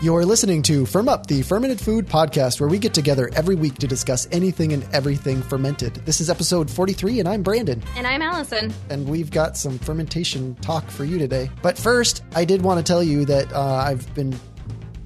You're 0.00 0.24
listening 0.24 0.62
to 0.62 0.84
FermUp, 0.84 1.26
the 1.26 1.42
Fermented 1.42 1.80
Food 1.80 2.06
Podcast, 2.06 2.60
where 2.60 2.68
we 2.68 2.78
get 2.78 2.94
together 2.94 3.30
every 3.34 3.56
week 3.56 3.74
to 3.78 3.88
discuss 3.88 4.28
anything 4.30 4.72
and 4.72 4.86
everything 4.94 5.42
fermented. 5.42 5.96
This 6.06 6.20
is 6.20 6.30
episode 6.30 6.70
43, 6.70 7.18
and 7.18 7.28
I'm 7.28 7.42
Branden. 7.42 7.82
And 7.96 8.06
I'm 8.06 8.22
Allison. 8.22 8.72
And 8.90 9.08
we've 9.08 9.28
got 9.28 9.56
some 9.56 9.76
fermentation 9.76 10.54
talk 10.60 10.88
for 10.88 11.04
you 11.04 11.18
today. 11.18 11.50
But 11.62 11.76
first, 11.76 12.22
I 12.36 12.44
did 12.44 12.62
want 12.62 12.78
to 12.78 12.88
tell 12.88 13.02
you 13.02 13.24
that 13.24 13.52
uh, 13.52 13.60
I've 13.60 14.14
been 14.14 14.38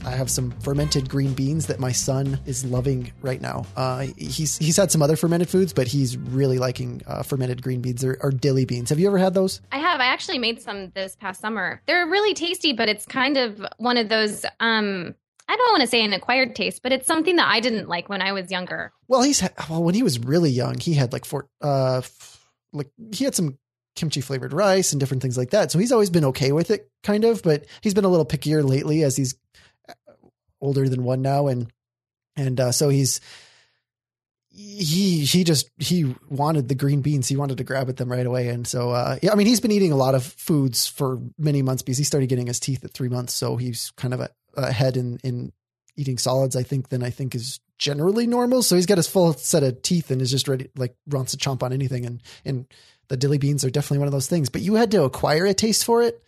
I 0.05 0.11
have 0.11 0.31
some 0.31 0.51
fermented 0.61 1.09
green 1.09 1.33
beans 1.33 1.67
that 1.67 1.79
my 1.79 1.93
son 1.93 2.41
is 2.45 2.65
loving 2.65 3.13
right 3.23 3.41
now. 3.41 3.67
Uh, 3.77 4.07
he's 4.17 4.59
he's 4.59 4.77
had 4.77 4.91
some 4.91 5.03
other 5.03 5.17
fermented 5.17 5.49
foods, 5.49 5.73
but 5.73 5.87
he's 5.87 6.17
really 6.17 6.59
liking 6.59 7.03
uh, 7.07 7.23
fermented 7.23 7.63
green 7.63 7.81
beans 7.81 8.05
or, 8.05 8.19
or, 8.23 8.31
dilly 8.31 8.65
beans. 8.65 8.91
Have 8.91 8.99
you 8.99 9.07
ever 9.07 9.19
had 9.19 9.35
those? 9.35 9.61
I 9.71 9.79
have. 9.79 10.01
I 10.01 10.07
actually 10.07 10.39
made 10.39 10.61
some 10.61 10.91
this 10.95 11.17
past 11.17 11.41
summer. 11.41 11.81
They're 11.87 12.07
really 12.07 12.35
tasty, 12.35 12.73
but 12.73 12.89
it's 12.89 13.07
kind 13.07 13.37
of 13.37 13.65
one 13.79 13.97
of 13.97 14.09
those. 14.09 14.45
Um, 14.61 15.15
I 15.49 15.57
don't 15.57 15.73
want 15.73 15.83
to 15.83 15.87
say 15.87 16.05
an 16.05 16.13
acquired 16.13 16.57
taste, 16.57 16.83
but 16.83 16.93
it's 16.93 17.07
something 17.07 17.37
that 17.37 17.49
I 17.49 17.61
didn't 17.61 17.89
like 17.89 18.09
when 18.09 18.23
I 18.23 18.33
was 18.33 18.51
younger. 18.51 18.93
Well, 19.09 19.23
he's 19.23 19.43
well 19.69 19.83
when 19.83 19.95
he 19.95 20.03
was 20.03 20.19
really 20.19 20.51
young, 20.51 20.79
he 20.79 20.95
had 20.95 21.13
like 21.13 21.25
four, 21.25 21.49
uh, 21.61 22.03
like 22.73 22.91
he 23.13 23.25
had 23.25 23.35
some 23.35 23.59
kimchi 23.95 24.21
flavored 24.21 24.53
rice 24.53 24.93
and 24.93 25.01
different 25.01 25.23
things 25.23 25.37
like 25.37 25.51
that. 25.51 25.71
So 25.71 25.79
he's 25.79 25.93
always 25.93 26.11
been 26.11 26.25
okay 26.27 26.53
with 26.53 26.71
it, 26.71 26.91
kind 27.03 27.25
of. 27.25 27.43
But 27.43 27.67
he's 27.83 27.95
been 27.95 28.05
a 28.05 28.09
little 28.09 28.27
pickier 28.27 28.67
lately 28.67 29.03
as 29.03 29.17
he's 29.17 29.35
older 30.63 30.89
than 30.89 31.05
one 31.05 31.21
now, 31.21 31.49
and 31.49 31.71
and 32.37 32.59
uh, 32.59 32.73
so 32.73 32.89
he's 32.89 33.21
he 34.49 35.25
he 35.25 35.45
just 35.45 35.71
he 35.79 36.15
wanted 36.31 36.69
the 36.69 36.75
green 36.75 37.03
beans. 37.03 37.29
He 37.29 37.37
wanted 37.37 37.59
to 37.59 37.65
grab 37.65 37.91
at 37.91 37.99
them 37.99 38.11
right 38.11 38.27
away, 38.27 38.49
and 38.49 38.67
so 38.67 38.91
uh, 38.91 39.19
yeah, 39.23 39.33
I 39.33 39.35
mean 39.35 39.47
he's 39.47 39.61
been 39.61 39.73
eating 39.73 39.93
a 39.93 39.97
lot 39.97 40.15
of 40.15 40.25
foods 40.25 40.87
for 40.87 41.21
many 41.37 41.61
months 41.61 41.83
because 41.83 41.99
he 41.99 42.05
started 42.05 42.29
getting 42.29 42.47
his 42.47 42.61
teeth 42.61 42.85
at 42.85 42.93
three 42.93 43.11
months, 43.11 43.35
so 43.35 43.57
he's 43.57 43.93
kind 43.97 44.15
of 44.15 44.29
ahead 44.57 44.97
in 44.97 45.19
in 45.23 45.53
eating 45.97 46.17
solids. 46.17 46.57
I 46.57 46.63
think 46.63 46.89
than 46.89 47.03
I 47.03 47.11
think 47.11 47.35
is 47.35 47.61
generally 47.83 48.29
normal. 48.29 48.63
So 48.63 48.77
he's 48.77 48.87
got 48.87 48.99
his 48.99 49.09
full 49.09 49.33
set 49.33 49.65
of 49.65 49.83
teeth 49.83 50.11
and 50.13 50.23
is 50.23 50.31
just 50.31 50.47
ready, 50.47 50.71
like 50.77 50.95
wants 51.07 51.33
to 51.33 51.39
chomp 51.39 51.63
on 51.63 51.73
anything. 51.73 52.07
And 52.07 52.23
and 52.45 52.67
the 53.09 53.17
dilly 53.17 53.39
beans 53.39 53.65
are 53.65 53.71
definitely 53.71 53.99
one 53.99 54.09
of 54.09 54.13
those 54.13 54.29
things. 54.29 54.49
But 54.49 54.63
you 54.63 54.75
had 54.75 54.93
to 54.93 55.03
acquire 55.03 55.47
a 55.47 55.55
taste 55.55 55.85
for 55.85 56.03
it. 56.03 56.23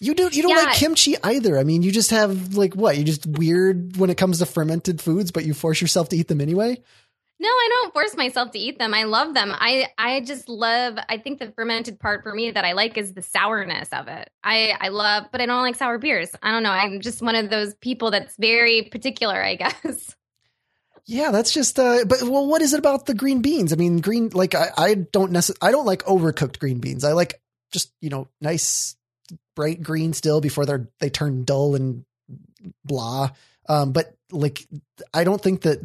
You 0.00 0.14
don't 0.14 0.34
you 0.34 0.42
don't 0.42 0.50
yeah. 0.50 0.64
like 0.64 0.74
kimchi 0.74 1.16
either. 1.22 1.58
I 1.58 1.64
mean, 1.64 1.82
you 1.82 1.90
just 1.90 2.10
have 2.10 2.54
like 2.54 2.74
what? 2.74 2.98
You 2.98 3.04
just 3.04 3.26
weird 3.26 3.96
when 3.96 4.10
it 4.10 4.16
comes 4.16 4.38
to 4.40 4.46
fermented 4.46 5.00
foods, 5.00 5.30
but 5.30 5.46
you 5.46 5.54
force 5.54 5.80
yourself 5.80 6.10
to 6.10 6.16
eat 6.16 6.28
them 6.28 6.40
anyway? 6.40 6.82
No, 7.38 7.48
I 7.48 7.68
don't 7.70 7.92
force 7.92 8.16
myself 8.16 8.52
to 8.52 8.58
eat 8.58 8.78
them. 8.78 8.94
I 8.94 9.04
love 9.04 9.34
them. 9.34 9.52
I 9.54 9.88
I 9.98 10.20
just 10.20 10.48
love 10.48 10.98
I 11.08 11.18
think 11.18 11.38
the 11.38 11.52
fermented 11.52 11.98
part 11.98 12.22
for 12.22 12.34
me 12.34 12.50
that 12.50 12.64
I 12.64 12.72
like 12.72 12.96
is 12.96 13.12
the 13.14 13.22
sourness 13.22 13.88
of 13.92 14.08
it. 14.08 14.30
I 14.42 14.74
I 14.80 14.88
love 14.88 15.24
but 15.32 15.40
I 15.40 15.46
don't 15.46 15.62
like 15.62 15.76
sour 15.76 15.98
beers. 15.98 16.30
I 16.42 16.50
don't 16.50 16.62
know. 16.62 16.70
I'm 16.70 17.00
just 17.00 17.22
one 17.22 17.34
of 17.34 17.48
those 17.48 17.74
people 17.74 18.10
that's 18.10 18.36
very 18.38 18.82
particular, 18.90 19.42
I 19.42 19.54
guess. 19.56 20.16
Yeah, 21.06 21.30
that's 21.30 21.52
just 21.52 21.78
uh 21.78 22.04
but 22.06 22.22
well 22.22 22.46
what 22.46 22.62
is 22.62 22.72
it 22.72 22.78
about 22.78 23.06
the 23.06 23.14
green 23.14 23.42
beans? 23.42 23.72
I 23.72 23.76
mean, 23.76 24.00
green 24.00 24.30
like 24.30 24.54
I 24.54 24.70
I 24.76 24.94
don't 24.94 25.32
necessarily 25.32 25.68
I 25.68 25.72
don't 25.72 25.86
like 25.86 26.04
overcooked 26.04 26.58
green 26.58 26.80
beans. 26.80 27.04
I 27.04 27.12
like 27.12 27.40
just, 27.70 27.92
you 28.00 28.08
know, 28.08 28.28
nice 28.40 28.95
bright 29.56 29.82
green 29.82 30.12
still 30.12 30.40
before 30.40 30.64
they're 30.64 30.88
they 31.00 31.10
turn 31.10 31.44
dull 31.44 31.74
and 31.74 32.04
blah. 32.84 33.30
Um, 33.68 33.90
but 33.90 34.14
like 34.30 34.64
I 35.12 35.24
don't 35.24 35.42
think 35.42 35.62
that 35.62 35.80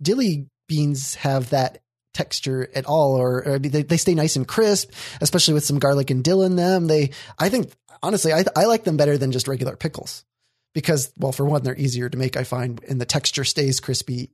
dilly 0.00 0.46
beans 0.68 1.16
have 1.16 1.50
that 1.50 1.82
texture 2.16 2.68
at 2.74 2.86
all, 2.86 3.14
or, 3.14 3.46
or 3.46 3.58
they, 3.58 3.82
they 3.82 3.96
stay 3.96 4.14
nice 4.14 4.36
and 4.36 4.48
crisp, 4.48 4.90
especially 5.20 5.54
with 5.54 5.64
some 5.64 5.78
garlic 5.78 6.10
and 6.10 6.24
dill 6.24 6.42
in 6.42 6.56
them. 6.56 6.86
They, 6.86 7.10
I 7.38 7.50
think, 7.50 7.72
honestly, 8.02 8.32
I, 8.32 8.44
I 8.56 8.64
like 8.64 8.84
them 8.84 8.96
better 8.96 9.18
than 9.18 9.32
just 9.32 9.46
regular 9.46 9.76
pickles 9.76 10.24
because, 10.72 11.12
well, 11.18 11.32
for 11.32 11.44
one, 11.44 11.62
they're 11.62 11.76
easier 11.76 12.08
to 12.08 12.16
make, 12.16 12.36
I 12.36 12.44
find, 12.44 12.82
and 12.88 13.00
the 13.00 13.04
texture 13.04 13.44
stays 13.44 13.80
crispy 13.80 14.30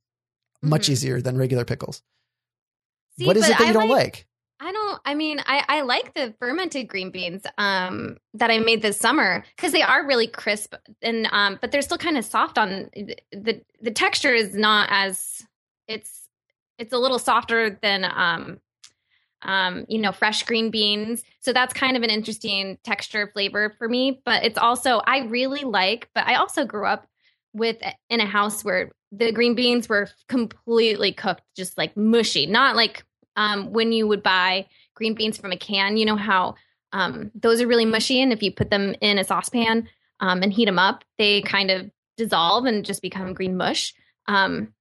much 0.63 0.83
mm-hmm. 0.83 0.93
easier 0.93 1.21
than 1.21 1.37
regular 1.37 1.65
pickles. 1.65 2.03
See, 3.19 3.27
what 3.27 3.37
is 3.37 3.49
it 3.49 3.59
that 3.59 3.67
you 3.67 3.73
don't 3.73 3.89
like, 3.89 3.99
like? 3.99 4.27
I 4.65 4.71
don't. 4.71 5.01
I 5.05 5.15
mean, 5.15 5.41
I 5.45 5.65
I 5.69 5.81
like 5.81 6.15
the 6.15 6.35
fermented 6.39 6.87
green 6.87 7.11
beans 7.11 7.43
um 7.59 8.17
that 8.35 8.51
I 8.51 8.61
made 8.61 8.81
this 8.81 8.97
summer 8.97 9.45
because 9.57 9.73
they 9.73 9.83
are 9.83 10.07
really 10.07 10.29
crisp 10.29 10.75
and 11.03 11.29
um 11.33 11.59
but 11.61 11.73
they're 11.73 11.83
still 11.83 11.99
kind 11.99 12.17
of 12.17 12.25
soft 12.25 12.59
on 12.59 12.89
the 13.33 13.61
the 13.81 13.91
texture 13.91 14.33
is 14.33 14.55
not 14.55 14.89
as 14.93 15.45
it's 15.89 16.29
it's 16.79 16.93
a 16.93 16.99
little 16.99 17.19
softer 17.19 17.77
than 17.83 18.05
um 18.05 18.61
um 19.43 19.85
you 19.89 19.99
know 19.99 20.13
fresh 20.13 20.45
green 20.45 20.71
beans 20.71 21.25
so 21.41 21.53
that's 21.53 21.75
kind 21.75 21.97
of 21.97 22.05
an 22.05 22.11
interesting 22.11 22.79
texture 22.85 23.27
flavor 23.33 23.75
for 23.79 23.89
me 23.89 24.23
but 24.25 24.45
it's 24.45 24.59
also 24.59 25.01
I 25.05 25.25
really 25.25 25.65
like 25.65 26.09
but 26.15 26.25
I 26.29 26.37
also 26.37 26.65
grew 26.65 26.87
up 26.87 27.09
with 27.53 27.79
in 28.09 28.21
a 28.21 28.27
house 28.27 28.65
where 28.65 28.93
the 29.11 29.33
green 29.33 29.57
beans 29.57 29.89
were 29.89 30.09
completely 30.29 31.13
cooked 31.13 31.43
just 31.57 31.77
like 31.77 31.97
mushy 31.97 32.47
not 32.47 32.77
like 32.77 33.05
um, 33.37 33.73
when 33.73 33.93
you 33.93 34.07
would 34.07 34.23
buy 34.23 34.67
green 34.95 35.15
beans 35.15 35.39
from 35.39 35.53
a 35.53 35.57
can, 35.57 35.97
you 35.97 36.05
know 36.05 36.17
how 36.17 36.55
um, 36.93 37.31
those 37.35 37.61
are 37.61 37.67
really 37.67 37.87
mushy, 37.87 38.21
and 38.21 38.33
if 38.33 38.43
you 38.43 38.53
put 38.53 38.71
them 38.71 38.95
in 39.01 39.19
a 39.19 39.25
saucepan 39.25 39.89
um, 40.21 40.43
and 40.43 40.53
heat 40.53 40.67
them 40.67 40.79
up, 40.79 41.05
they 41.19 41.43
kind 41.43 41.71
of 41.71 41.91
dissolve 42.17 42.67
and 42.67 42.85
just 42.85 43.03
become 43.03 43.33
green 43.33 43.57
mush. 43.57 43.95
Um, 44.27 44.75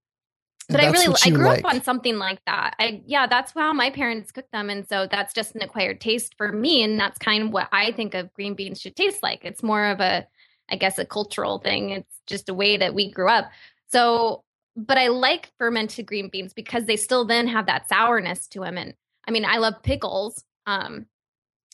but 0.70 0.82
I 0.82 0.90
really 0.90 1.14
I 1.26 1.30
grew 1.30 1.48
like. 1.48 1.66
up 1.66 1.74
on 1.74 1.84
something 1.84 2.18
like 2.18 2.40
that. 2.46 2.76
I 2.80 3.02
yeah, 3.06 3.28
that's 3.28 3.52
how 3.54 3.74
my 3.74 3.90
parents 3.90 4.32
cooked 4.32 4.52
them, 4.52 4.70
and 4.70 4.88
so 4.88 5.08
that's 5.10 5.34
just 5.34 5.56
an 5.56 5.62
acquired 5.62 6.00
taste 6.00 6.36
for 6.38 6.52
me, 6.52 6.84
and 6.84 7.00
that's 7.00 7.18
kind 7.18 7.44
of 7.44 7.52
what 7.52 7.68
I 7.72 7.92
think 7.92 8.14
of 8.14 8.34
green 8.34 8.54
beans 8.54 8.80
should 8.80 8.96
taste 8.96 9.22
like. 9.22 9.44
It's 9.44 9.64
more 9.64 9.86
of 9.86 10.00
a, 10.00 10.28
I 10.70 10.76
guess, 10.76 10.98
a 10.98 11.06
cultural 11.06 11.60
thing. 11.60 11.90
It's 11.90 12.22
just 12.28 12.50
a 12.50 12.54
way 12.54 12.78
that 12.78 12.94
we 12.94 13.12
grew 13.12 13.30
up. 13.30 13.52
So 13.90 14.44
but 14.76 14.98
I 14.98 15.08
like 15.08 15.52
fermented 15.58 16.06
green 16.06 16.30
beans 16.30 16.54
because 16.54 16.86
they 16.86 16.96
still 16.96 17.26
then 17.26 17.48
have 17.48 17.66
that 17.66 17.90
sourness 17.90 18.48
to 18.50 18.62
them. 18.62 18.78
And 18.78 18.94
I 19.28 19.32
mean, 19.32 19.46
I 19.46 19.58
love 19.58 19.84
pickles, 19.84 20.44
um, 20.66 21.06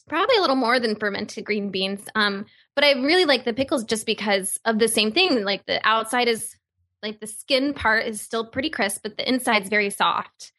probably 0.08 0.38
a 0.38 0.42
little 0.42 0.56
more 0.56 0.80
than 0.80 0.96
fermented 0.96 1.46
green 1.46 1.70
beans. 1.70 2.02
Um, 2.16 2.46
but 2.76 2.84
I 2.84 2.94
really 2.94 3.26
like 3.26 3.46
the 3.46 3.54
pickles 3.54 3.84
just 3.84 4.06
because 4.06 4.58
of 4.66 4.80
the 4.80 4.88
same 4.88 5.12
thing. 5.12 5.44
Like 5.44 5.66
the 5.66 5.80
outside 5.88 6.28
is 6.28 6.56
like 7.04 7.20
the 7.20 7.28
skin 7.28 7.74
part 7.74 8.06
is 8.06 8.22
still 8.22 8.46
pretty 8.46 8.70
crisp, 8.70 9.02
but 9.04 9.18
the 9.18 9.28
inside's 9.28 9.70
very 9.70 9.90
soft. 9.90 10.52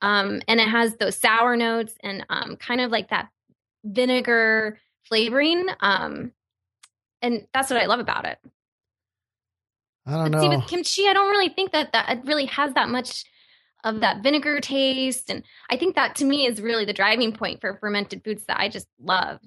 Um, 0.00 0.42
and 0.48 0.60
it 0.60 0.68
has 0.68 0.96
those 0.96 1.16
sour 1.16 1.56
notes 1.56 1.94
and 2.02 2.24
um, 2.28 2.56
kind 2.56 2.80
of 2.80 2.90
like 2.90 3.10
that 3.10 3.28
vinegar 3.84 4.78
flavoring. 5.04 5.66
Um, 5.80 6.32
and 7.20 7.46
that's 7.52 7.70
what 7.70 7.80
I 7.80 7.86
love 7.86 8.00
about 8.00 8.26
it. 8.26 8.38
I 10.06 10.12
don't 10.12 10.30
but 10.30 10.32
know. 10.32 10.40
See, 10.40 10.56
with 10.56 10.66
kimchi, 10.66 11.08
I 11.08 11.12
don't 11.12 11.30
really 11.30 11.48
think 11.48 11.72
that 11.72 11.92
that 11.92 12.08
it 12.10 12.24
really 12.24 12.46
has 12.46 12.74
that 12.74 12.88
much 12.88 13.24
of 13.84 14.00
that 14.00 14.22
vinegar 14.22 14.60
taste, 14.60 15.30
and 15.30 15.42
I 15.70 15.76
think 15.76 15.94
that 15.96 16.16
to 16.16 16.24
me 16.24 16.46
is 16.46 16.60
really 16.60 16.84
the 16.84 16.92
driving 16.92 17.32
point 17.32 17.60
for 17.60 17.76
fermented 17.78 18.22
foods 18.24 18.44
that 18.46 18.58
I 18.58 18.68
just 18.68 18.86
love 19.00 19.38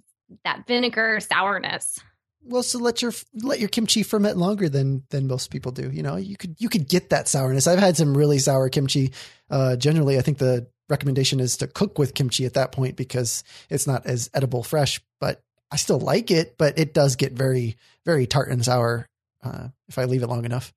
that 0.43 0.65
vinegar 0.67 1.19
sourness. 1.19 1.99
Well, 2.43 2.63
so 2.63 2.77
let 2.79 3.01
your 3.01 3.11
let 3.33 3.59
your 3.59 3.69
kimchi 3.69 4.03
ferment 4.03 4.37
longer 4.37 4.69
than 4.69 5.03
than 5.09 5.27
most 5.27 5.49
people 5.49 5.71
do. 5.71 5.89
You 5.89 6.03
know, 6.03 6.15
you 6.15 6.37
could 6.37 6.55
you 6.59 6.69
could 6.69 6.87
get 6.87 7.09
that 7.09 7.27
sourness. 7.27 7.67
I've 7.67 7.79
had 7.79 7.97
some 7.97 8.15
really 8.15 8.39
sour 8.39 8.69
kimchi. 8.69 9.11
Uh, 9.49 9.75
generally, 9.75 10.17
I 10.17 10.21
think 10.21 10.37
the 10.37 10.67
recommendation 10.87 11.39
is 11.39 11.57
to 11.57 11.67
cook 11.67 11.97
with 11.97 12.13
kimchi 12.13 12.45
at 12.45 12.53
that 12.53 12.71
point 12.71 12.95
because 12.95 13.43
it's 13.69 13.87
not 13.87 14.05
as 14.05 14.29
edible 14.33 14.61
fresh. 14.61 15.01
But 15.19 15.41
I 15.71 15.77
still 15.77 15.99
like 15.99 16.29
it, 16.29 16.55
but 16.57 16.77
it 16.77 16.93
does 16.93 17.15
get 17.15 17.33
very 17.33 17.77
very 18.05 18.27
tart 18.27 18.49
and 18.49 18.63
sour 18.63 19.07
uh, 19.45 19.67
if 19.87 19.97
I 19.97 20.05
leave 20.05 20.23
it 20.23 20.27
long 20.27 20.45
enough. 20.45 20.73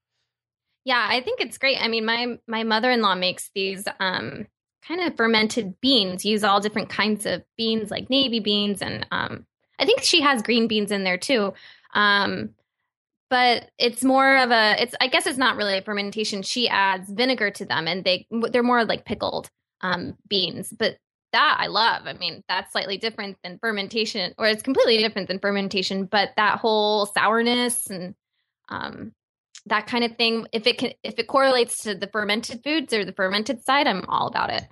Yeah, 0.84 1.06
I 1.08 1.20
think 1.20 1.40
it's 1.40 1.58
great. 1.58 1.82
I 1.82 1.88
mean, 1.88 2.04
my 2.04 2.38
my 2.46 2.64
mother 2.64 2.90
in 2.90 3.02
law 3.02 3.14
makes 3.14 3.50
these 3.54 3.84
um, 4.00 4.46
kind 4.86 5.00
of 5.02 5.16
fermented 5.16 5.80
beans. 5.80 6.24
Use 6.24 6.44
all 6.44 6.60
different 6.60 6.88
kinds 6.88 7.26
of 7.26 7.42
beans, 7.56 7.90
like 7.90 8.08
navy 8.08 8.40
beans, 8.40 8.80
and 8.80 9.06
um, 9.10 9.46
I 9.78 9.84
think 9.84 10.02
she 10.02 10.20
has 10.22 10.42
green 10.42 10.68
beans 10.68 10.90
in 10.90 11.04
there 11.04 11.18
too. 11.18 11.52
Um, 11.94 12.50
but 13.30 13.70
it's 13.78 14.02
more 14.02 14.38
of 14.38 14.50
a. 14.50 14.82
It's 14.82 14.94
I 15.00 15.08
guess 15.08 15.26
it's 15.26 15.38
not 15.38 15.56
really 15.56 15.76
a 15.76 15.82
fermentation. 15.82 16.42
She 16.42 16.68
adds 16.68 17.10
vinegar 17.10 17.50
to 17.50 17.64
them, 17.64 17.86
and 17.86 18.04
they 18.04 18.26
they're 18.50 18.62
more 18.62 18.84
like 18.84 19.04
pickled 19.04 19.50
um, 19.82 20.16
beans. 20.28 20.72
But 20.76 20.96
that 21.32 21.58
I 21.60 21.66
love. 21.66 22.06
I 22.06 22.14
mean, 22.14 22.42
that's 22.48 22.72
slightly 22.72 22.96
different 22.96 23.36
than 23.42 23.58
fermentation, 23.58 24.32
or 24.38 24.46
it's 24.46 24.62
completely 24.62 24.98
different 24.98 25.28
than 25.28 25.38
fermentation. 25.38 26.06
But 26.06 26.30
that 26.36 26.58
whole 26.58 27.06
sourness 27.06 27.88
and 27.90 28.14
um, 28.68 29.12
that 29.66 29.86
kind 29.86 30.04
of 30.04 30.16
thing. 30.16 30.46
If 30.52 30.66
it 30.66 30.78
can, 30.78 30.92
if 31.02 31.18
it 31.18 31.26
correlates 31.26 31.82
to 31.84 31.94
the 31.94 32.08
fermented 32.08 32.62
foods 32.64 32.92
or 32.92 33.04
the 33.04 33.12
fermented 33.12 33.64
side, 33.64 33.86
I'm 33.86 34.04
all 34.08 34.26
about 34.26 34.50
it. 34.50 34.64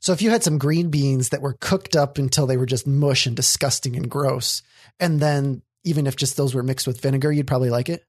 So 0.00 0.12
if 0.12 0.22
you 0.22 0.30
had 0.30 0.44
some 0.44 0.58
green 0.58 0.90
beans 0.90 1.30
that 1.30 1.42
were 1.42 1.56
cooked 1.60 1.96
up 1.96 2.18
until 2.18 2.46
they 2.46 2.56
were 2.56 2.66
just 2.66 2.86
mush 2.86 3.26
and 3.26 3.34
disgusting 3.34 3.96
and 3.96 4.10
gross, 4.10 4.62
and 5.00 5.20
then 5.20 5.62
even 5.84 6.06
if 6.06 6.16
just 6.16 6.36
those 6.36 6.54
were 6.54 6.62
mixed 6.62 6.86
with 6.86 7.00
vinegar, 7.00 7.32
you'd 7.32 7.46
probably 7.46 7.70
like 7.70 7.88
it 7.88 8.04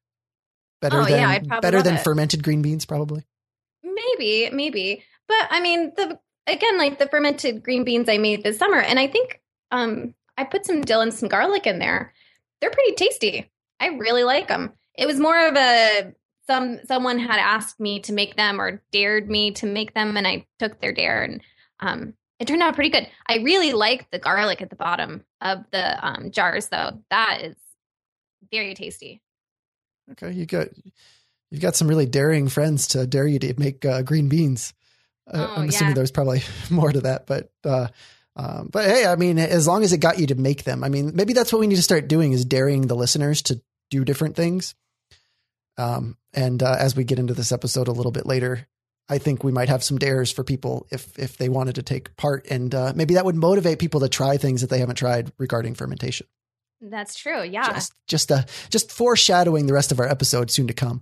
better 0.82 1.02
oh, 1.02 1.06
than 1.06 1.20
yeah, 1.20 1.60
better 1.60 1.82
than 1.82 1.96
it. 1.96 2.04
fermented 2.04 2.44
green 2.44 2.62
beans, 2.62 2.86
probably. 2.86 3.26
Maybe, 3.84 4.50
maybe, 4.52 5.04
but 5.28 5.48
I 5.50 5.62
mean, 5.62 5.94
the 5.96 6.20
again, 6.48 6.78
like 6.78 7.00
the 7.00 7.08
fermented 7.08 7.64
green 7.64 7.84
beans 7.84 8.10
I 8.10 8.18
made 8.18 8.44
this 8.44 8.58
summer, 8.58 8.80
and 8.80 9.00
I 9.00 9.08
think 9.08 9.42
um 9.72 10.14
I 10.38 10.44
put 10.44 10.66
some 10.66 10.82
dill 10.82 11.02
and 11.02 11.14
some 11.14 11.30
garlic 11.30 11.68
in 11.68 11.80
there. 11.80 12.14
They're 12.62 12.72
pretty 12.72 12.94
tasty. 12.94 13.50
I 13.80 13.88
really 13.88 14.24
like 14.24 14.48
them 14.48 14.74
it 15.00 15.08
was 15.08 15.20
more 15.20 15.48
of 15.48 15.56
a 15.56 16.14
some 16.46 16.80
someone 16.86 17.20
had 17.20 17.40
asked 17.40 17.80
me 17.80 18.02
to 18.02 18.14
make 18.14 18.36
them 18.36 18.60
or 18.60 18.82
dared 18.92 19.30
me 19.30 19.52
to 19.52 19.66
make 19.66 19.94
them, 19.94 20.18
and 20.18 20.28
I 20.28 20.46
took 20.60 20.82
their 20.82 20.92
dare, 20.92 21.24
and 21.24 21.42
um, 21.80 22.14
it 22.40 22.48
turned 22.48 22.62
out 22.62 22.76
pretty 22.76 22.90
good. 22.90 23.08
I 23.28 23.38
really 23.38 23.72
like 23.72 24.12
the 24.12 24.20
garlic 24.20 24.62
at 24.62 24.70
the 24.70 24.76
bottom 24.76 25.24
of 25.42 25.60
the 25.72 26.06
um, 26.06 26.32
jars, 26.32 26.68
though. 26.68 27.00
That 27.10 27.42
is 27.44 27.56
very 28.52 28.74
tasty. 28.74 29.22
Okay, 30.12 30.32
you 30.32 30.46
got 30.46 30.68
you've 31.50 31.62
got 31.62 31.76
some 31.76 31.88
really 31.88 32.06
daring 32.06 32.50
friends 32.50 32.88
to 32.90 33.08
dare 33.08 33.28
you 33.28 33.40
to 33.40 33.54
make 33.58 33.86
uh, 33.86 34.02
green 34.02 34.28
beans. 34.28 34.74
Uh, 35.32 35.48
Oh, 35.50 35.62
I'm 35.62 35.70
assuming 35.70 35.92
yeah. 35.92 35.96
there's 35.96 36.12
probably 36.12 36.42
more 36.70 36.92
to 36.92 37.02
that, 37.02 37.26
but 37.26 37.52
uh, 37.64 37.88
um, 38.36 38.70
but 38.72 38.86
hey, 38.86 39.06
I 39.06 39.16
mean, 39.16 39.38
as 39.38 39.68
long 39.68 39.84
as 39.84 39.94
it 39.94 40.00
got 40.00 40.20
you 40.20 40.28
to 40.28 40.36
make 40.36 40.64
them, 40.64 40.84
I 40.84 40.90
mean, 40.90 41.12
maybe 41.14 41.34
that's 41.34 41.54
what 41.54 41.60
we 41.60 41.68
need 41.68 41.76
to 41.76 41.84
start 41.84 42.08
doing 42.08 42.32
is 42.32 42.44
daring 42.44 42.88
the 42.88 42.96
listeners 42.96 43.44
to 43.44 43.62
do 43.92 44.04
different 44.04 44.36
things. 44.36 44.76
Um, 45.80 46.18
and 46.34 46.62
uh, 46.62 46.76
as 46.78 46.96
we 46.96 47.04
get 47.06 47.20
into 47.20 47.34
this 47.34 47.52
episode 47.52 47.88
a 47.88 47.94
little 47.94 48.12
bit 48.12 48.26
later, 48.26 48.68
I 49.08 49.18
think 49.18 49.44
we 49.44 49.52
might 49.52 49.70
have 49.70 49.84
some 49.84 49.98
dares 49.98 50.32
for 50.32 50.44
people 50.44 50.86
if 50.92 51.18
if 51.18 51.38
they 51.38 51.50
wanted 51.50 51.76
to 51.76 51.84
take 51.84 52.16
part, 52.16 52.46
and 52.52 52.76
uh, 52.76 52.94
maybe 52.96 53.16
that 53.16 53.26
would 53.26 53.36
motivate 53.36 53.80
people 53.80 54.02
to 54.02 54.10
try 54.10 54.38
things 54.38 54.62
that 54.62 54.70
they 54.70 54.80
haven't 54.80 54.98
tried 54.98 55.32
regarding 55.38 55.74
fermentation. 55.74 56.28
That's 56.82 57.16
true. 57.16 57.44
Yeah. 57.44 57.74
Just 57.74 57.94
just 58.08 58.32
uh, 58.32 58.44
just 58.70 58.92
foreshadowing 58.92 59.66
the 59.66 59.74
rest 59.74 59.92
of 59.92 60.00
our 60.00 60.08
episode 60.08 60.52
soon 60.52 60.68
to 60.68 60.74
come. 60.74 61.02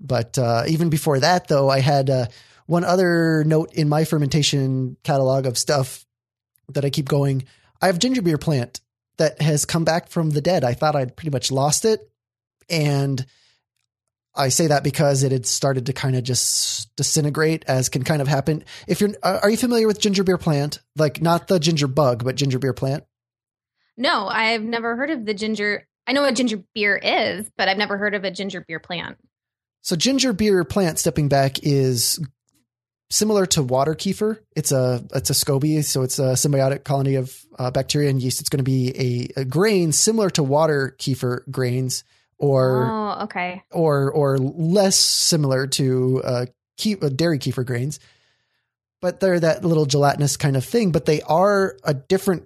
But 0.00 0.38
uh, 0.38 0.64
even 0.66 0.88
before 0.88 1.20
that, 1.20 1.48
though, 1.48 1.68
I 1.68 1.80
had 1.80 2.08
uh, 2.08 2.26
one 2.66 2.84
other 2.84 3.44
note 3.44 3.74
in 3.74 3.88
my 3.88 4.04
fermentation 4.04 4.96
catalog 5.02 5.44
of 5.44 5.58
stuff 5.58 6.06
that 6.70 6.84
I 6.84 6.90
keep 6.90 7.08
going. 7.08 7.44
I 7.82 7.86
have 7.86 7.98
ginger 7.98 8.22
beer 8.22 8.38
plant 8.38 8.80
that 9.18 9.42
has 9.42 9.66
come 9.66 9.84
back 9.84 10.08
from 10.08 10.30
the 10.30 10.40
dead. 10.40 10.64
I 10.64 10.72
thought 10.72 10.96
I'd 10.96 11.16
pretty 11.16 11.30
much 11.30 11.52
lost 11.52 11.84
it, 11.84 12.10
and 12.70 13.24
I 14.34 14.48
say 14.48 14.68
that 14.68 14.84
because 14.84 15.22
it 15.22 15.32
had 15.32 15.46
started 15.46 15.86
to 15.86 15.92
kind 15.92 16.14
of 16.16 16.22
just 16.22 16.94
disintegrate, 16.96 17.64
as 17.66 17.88
can 17.88 18.04
kind 18.04 18.22
of 18.22 18.28
happen. 18.28 18.64
If 18.86 19.00
you're, 19.00 19.10
uh, 19.22 19.40
are 19.42 19.50
you 19.50 19.56
familiar 19.56 19.86
with 19.86 20.00
ginger 20.00 20.22
beer 20.22 20.38
plant? 20.38 20.80
Like 20.96 21.20
not 21.20 21.48
the 21.48 21.58
ginger 21.58 21.88
bug, 21.88 22.24
but 22.24 22.36
ginger 22.36 22.58
beer 22.58 22.72
plant. 22.72 23.04
no, 23.96 24.28
I've 24.28 24.62
never 24.62 24.96
heard 24.96 25.10
of 25.10 25.26
the 25.26 25.34
ginger. 25.34 25.86
I 26.06 26.12
know 26.12 26.22
what 26.22 26.34
ginger 26.34 26.62
beer 26.74 26.96
is, 26.96 27.50
but 27.56 27.68
I've 27.68 27.76
never 27.76 27.98
heard 27.98 28.14
of 28.14 28.24
a 28.24 28.30
ginger 28.30 28.64
beer 28.66 28.80
plant. 28.80 29.18
So 29.82 29.96
ginger 29.96 30.32
beer 30.32 30.64
plant 30.64 30.98
stepping 30.98 31.28
back 31.28 31.62
is 31.62 32.20
similar 33.10 33.46
to 33.46 33.62
water 33.62 33.94
kefir. 33.94 34.38
It's 34.54 34.72
a 34.72 35.04
it's 35.14 35.30
a 35.30 35.34
SCOBY, 35.34 35.84
so 35.84 36.02
it's 36.02 36.18
a 36.18 36.32
symbiotic 36.32 36.84
colony 36.84 37.16
of 37.16 37.36
uh, 37.58 37.70
bacteria 37.70 38.10
and 38.10 38.22
yeast. 38.22 38.40
It's 38.40 38.48
going 38.48 38.58
to 38.58 38.64
be 38.64 39.28
a, 39.36 39.40
a 39.40 39.44
grain 39.44 39.92
similar 39.92 40.30
to 40.30 40.42
water 40.42 40.94
kefir 40.98 41.50
grains, 41.50 42.04
or 42.40 42.86
oh, 42.90 43.24
okay. 43.24 43.62
or 43.70 44.10
or 44.10 44.38
less 44.38 44.96
similar 44.98 45.66
to 45.68 46.22
uh, 46.24 46.46
ke- 46.80 47.02
uh, 47.02 47.10
dairy 47.10 47.38
kefir 47.38 47.64
grains. 47.64 48.00
But 49.00 49.20
they're 49.20 49.40
that 49.40 49.64
little 49.64 49.86
gelatinous 49.86 50.36
kind 50.36 50.56
of 50.56 50.64
thing. 50.64 50.90
But 50.90 51.06
they 51.06 51.22
are 51.22 51.76
a 51.84 51.94
different. 51.94 52.44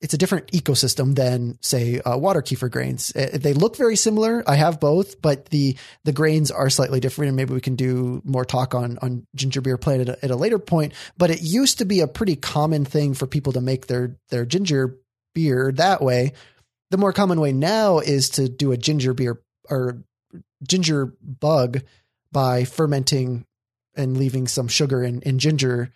It's 0.00 0.12
a 0.12 0.18
different 0.18 0.48
ecosystem 0.48 1.14
than, 1.14 1.56
say, 1.62 1.98
uh, 2.00 2.18
water 2.18 2.42
kefir 2.42 2.70
grains. 2.70 3.10
Uh, 3.16 3.38
They 3.40 3.54
look 3.54 3.76
very 3.76 3.96
similar. 3.96 4.44
I 4.46 4.56
have 4.56 4.78
both, 4.78 5.22
but 5.22 5.46
the 5.46 5.78
the 6.04 6.12
grains 6.12 6.50
are 6.50 6.68
slightly 6.68 7.00
different. 7.00 7.28
And 7.28 7.36
maybe 7.36 7.54
we 7.54 7.60
can 7.62 7.74
do 7.74 8.20
more 8.24 8.44
talk 8.44 8.74
on 8.74 8.98
on 9.00 9.26
ginger 9.34 9.62
beer 9.62 9.78
plant 9.78 10.02
at 10.02 10.08
a, 10.08 10.24
at 10.24 10.30
a 10.30 10.36
later 10.36 10.58
point. 10.58 10.92
But 11.16 11.30
it 11.30 11.40
used 11.40 11.78
to 11.78 11.86
be 11.86 12.00
a 12.00 12.08
pretty 12.08 12.36
common 12.36 12.84
thing 12.84 13.14
for 13.14 13.26
people 13.26 13.52
to 13.54 13.60
make 13.62 13.86
their 13.86 14.18
their 14.28 14.44
ginger 14.44 14.98
beer 15.34 15.72
that 15.76 16.02
way. 16.02 16.32
The 16.94 16.98
more 16.98 17.12
common 17.12 17.40
way 17.40 17.52
now 17.52 17.98
is 17.98 18.30
to 18.30 18.48
do 18.48 18.70
a 18.70 18.76
ginger 18.76 19.14
beer 19.14 19.40
or 19.68 20.04
ginger 20.62 21.12
bug 21.20 21.80
by 22.30 22.62
fermenting 22.62 23.46
and 23.96 24.16
leaving 24.16 24.46
some 24.46 24.68
sugar 24.68 25.02
in, 25.02 25.20
in 25.22 25.40
ginger 25.40 25.90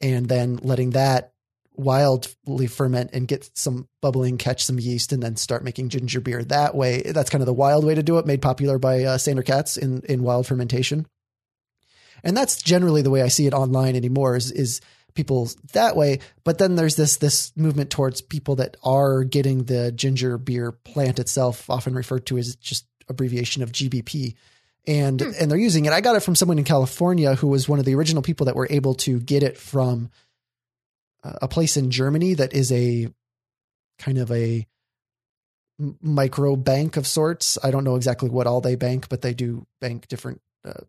and 0.00 0.28
then 0.28 0.56
letting 0.56 0.90
that 0.90 1.34
wildly 1.76 2.66
ferment 2.66 3.10
and 3.12 3.28
get 3.28 3.48
some 3.56 3.86
bubbling, 4.02 4.38
catch 4.38 4.64
some 4.64 4.80
yeast, 4.80 5.12
and 5.12 5.22
then 5.22 5.36
start 5.36 5.62
making 5.62 5.90
ginger 5.90 6.20
beer 6.20 6.42
that 6.42 6.74
way. 6.74 7.02
That's 7.02 7.30
kind 7.30 7.42
of 7.42 7.46
the 7.46 7.52
wild 7.52 7.84
way 7.84 7.94
to 7.94 8.02
do 8.02 8.18
it, 8.18 8.26
made 8.26 8.42
popular 8.42 8.80
by 8.80 9.04
uh, 9.04 9.18
Sandor 9.18 9.44
Katz 9.44 9.76
in, 9.76 10.00
in 10.00 10.24
wild 10.24 10.48
fermentation. 10.48 11.06
And 12.24 12.36
that's 12.36 12.60
generally 12.60 13.02
the 13.02 13.10
way 13.10 13.22
I 13.22 13.28
see 13.28 13.46
it 13.46 13.54
online 13.54 13.94
anymore 13.94 14.34
is, 14.34 14.50
is 14.50 14.80
people 15.18 15.50
that 15.72 15.96
way. 15.96 16.20
But 16.44 16.58
then 16.58 16.76
there's 16.76 16.94
this 16.94 17.16
this 17.16 17.52
movement 17.56 17.90
towards 17.90 18.20
people 18.20 18.54
that 18.56 18.76
are 18.84 19.24
getting 19.24 19.64
the 19.64 19.90
ginger 19.90 20.38
beer 20.38 20.70
plant 20.70 21.18
itself, 21.18 21.68
often 21.68 21.92
referred 21.92 22.24
to 22.26 22.38
as 22.38 22.54
just 22.54 22.86
abbreviation 23.08 23.64
of 23.64 23.72
GBP. 23.72 24.36
And 24.86 25.20
and 25.20 25.50
they're 25.50 25.58
using 25.58 25.86
it. 25.86 25.92
I 25.92 26.00
got 26.00 26.14
it 26.14 26.22
from 26.22 26.36
someone 26.36 26.58
in 26.58 26.64
California 26.64 27.34
who 27.34 27.48
was 27.48 27.68
one 27.68 27.80
of 27.80 27.84
the 27.84 27.96
original 27.96 28.22
people 28.22 28.46
that 28.46 28.54
were 28.54 28.68
able 28.70 28.94
to 29.06 29.18
get 29.18 29.42
it 29.42 29.58
from 29.58 30.10
a 31.24 31.48
place 31.48 31.76
in 31.76 31.90
Germany 31.90 32.34
that 32.34 32.52
is 32.52 32.70
a 32.70 33.08
kind 33.98 34.18
of 34.18 34.30
a 34.30 34.66
micro 36.00 36.54
bank 36.54 36.96
of 36.96 37.08
sorts. 37.08 37.58
I 37.62 37.72
don't 37.72 37.84
know 37.84 37.96
exactly 37.96 38.30
what 38.30 38.46
all 38.46 38.60
they 38.60 38.76
bank, 38.76 39.08
but 39.08 39.22
they 39.22 39.34
do 39.34 39.66
bank 39.80 40.06
different 40.06 40.40
uh, 40.64 40.84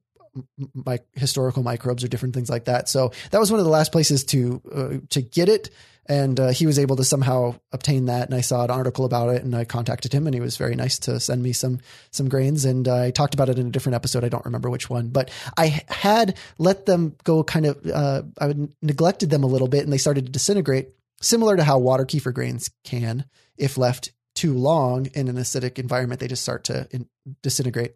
my 0.74 1.00
historical 1.14 1.64
microbes 1.64 2.04
or 2.04 2.08
different 2.08 2.34
things 2.36 2.50
like 2.50 2.66
that. 2.66 2.90
So 2.90 3.12
that 3.32 3.40
was 3.40 3.52
one 3.52 3.60
of 3.60 3.66
the 3.66 3.72
last 3.72 3.92
places 3.92 4.24
to 4.26 4.62
uh, 4.74 5.08
to 5.10 5.22
get 5.22 5.50
it, 5.50 5.70
and 6.06 6.40
uh, 6.40 6.50
he 6.50 6.66
was 6.66 6.80
able 6.80 6.96
to 6.96 7.04
somehow 7.04 7.56
obtain 7.72 8.06
that. 8.06 8.28
And 8.28 8.36
I 8.36 8.42
saw 8.42 8.64
an 8.64 8.72
article 8.72 9.06
about 9.06 9.30
it, 9.36 9.44
and 9.44 9.56
I 9.56 9.66
contacted 9.66 10.12
him, 10.14 10.28
and 10.28 10.34
he 10.34 10.42
was 10.42 10.58
very 10.58 10.76
nice 10.76 11.00
to 11.00 11.20
send 11.20 11.44
me 11.44 11.54
some 11.54 11.80
some 12.12 12.30
grains. 12.30 12.66
And 12.66 12.88
uh, 12.88 13.04
I 13.04 13.12
talked 13.12 13.34
about 13.34 13.50
it 13.50 13.60
in 13.60 13.68
a 13.68 13.72
different 13.72 13.96
episode. 13.96 14.24
I 14.24 14.30
don't 14.30 14.46
remember 14.46 14.70
which 14.70 14.90
one, 14.90 15.10
but 15.10 15.30
I 15.58 15.82
had 15.88 16.38
let 16.58 16.86
them 16.86 17.16
go. 17.24 17.44
Kind 17.44 17.66
of, 17.66 17.86
uh, 17.86 18.24
I 18.40 18.48
would 18.48 18.74
neglected 18.82 19.30
them 19.30 19.44
a 19.44 19.48
little 19.48 19.68
bit, 19.68 19.84
and 19.84 19.94
they 19.94 19.98
started 19.98 20.26
to 20.26 20.32
disintegrate, 20.32 20.90
similar 21.22 21.56
to 21.58 21.64
how 21.64 21.78
water 21.80 22.06
kefir 22.06 22.34
grains 22.34 22.72
can 22.84 23.26
if 23.58 23.78
left 23.78 24.12
too 24.36 24.54
long 24.54 25.06
in 25.14 25.28
an 25.28 25.36
acidic 25.36 25.78
environment. 25.80 26.20
They 26.22 26.28
just 26.28 26.44
start 26.44 26.64
to 26.66 26.88
in, 26.92 27.08
disintegrate, 27.44 27.96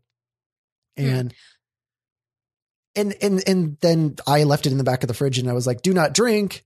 Hmm. 0.97 1.05
and 1.05 1.33
and 2.95 3.15
and 3.21 3.43
and 3.47 3.77
then 3.81 4.15
I 4.27 4.43
left 4.43 4.65
it 4.65 4.71
in 4.71 4.77
the 4.77 4.83
back 4.83 5.03
of 5.03 5.07
the 5.07 5.13
fridge 5.13 5.39
and 5.39 5.49
I 5.49 5.53
was 5.53 5.67
like, 5.67 5.81
do 5.81 5.93
not 5.93 6.13
drink. 6.13 6.63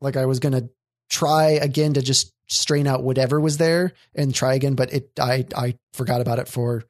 Like 0.00 0.16
I 0.16 0.26
was 0.26 0.40
gonna 0.40 0.68
try 1.10 1.50
again 1.52 1.94
to 1.94 2.02
just 2.02 2.32
strain 2.48 2.86
out 2.86 3.02
whatever 3.02 3.40
was 3.40 3.58
there 3.58 3.92
and 4.14 4.34
try 4.34 4.54
again, 4.54 4.74
but 4.74 4.92
it 4.92 5.10
I 5.20 5.46
I 5.56 5.76
forgot 5.92 6.20
about 6.20 6.38
it 6.38 6.48
for 6.48 6.84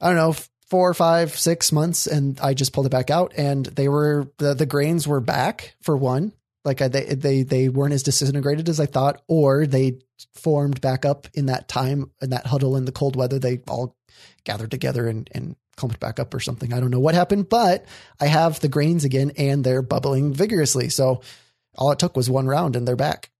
I 0.00 0.08
don't 0.08 0.16
know 0.16 0.34
four, 0.68 0.92
five, 0.94 1.38
six 1.38 1.70
months, 1.72 2.06
and 2.06 2.38
I 2.40 2.54
just 2.54 2.72
pulled 2.72 2.86
it 2.86 2.90
back 2.90 3.10
out, 3.10 3.32
and 3.36 3.64
they 3.66 3.88
were 3.88 4.28
the 4.38 4.54
the 4.54 4.66
grains 4.66 5.06
were 5.06 5.20
back 5.20 5.76
for 5.80 5.96
one. 5.96 6.32
Like 6.64 6.82
I, 6.82 6.88
they 6.88 7.14
they 7.14 7.42
they 7.42 7.68
weren't 7.68 7.94
as 7.94 8.02
disintegrated 8.02 8.68
as 8.68 8.80
I 8.80 8.86
thought, 8.86 9.22
or 9.28 9.66
they 9.66 10.00
formed 10.34 10.80
back 10.80 11.04
up 11.04 11.28
in 11.34 11.46
that 11.46 11.68
time 11.68 12.10
in 12.20 12.30
that 12.30 12.46
huddle 12.46 12.76
in 12.76 12.84
the 12.84 12.92
cold 12.92 13.16
weather. 13.16 13.38
They 13.38 13.60
all 13.68 13.96
gathered 14.44 14.70
together 14.70 15.08
and 15.08 15.28
and 15.32 15.56
clumped 15.76 16.00
back 16.00 16.18
up 16.18 16.32
or 16.32 16.40
something. 16.40 16.72
I 16.72 16.80
don't 16.80 16.90
know 16.90 17.00
what 17.00 17.14
happened, 17.14 17.48
but 17.48 17.84
I 18.20 18.26
have 18.26 18.60
the 18.60 18.68
grains 18.68 19.04
again 19.04 19.32
and 19.36 19.62
they're 19.62 19.82
bubbling 19.82 20.32
vigorously. 20.32 20.88
So 20.88 21.22
all 21.74 21.92
it 21.92 21.98
took 21.98 22.16
was 22.16 22.30
one 22.30 22.46
round 22.46 22.76
and 22.76 22.86
they're 22.86 22.96
back. 22.96 23.30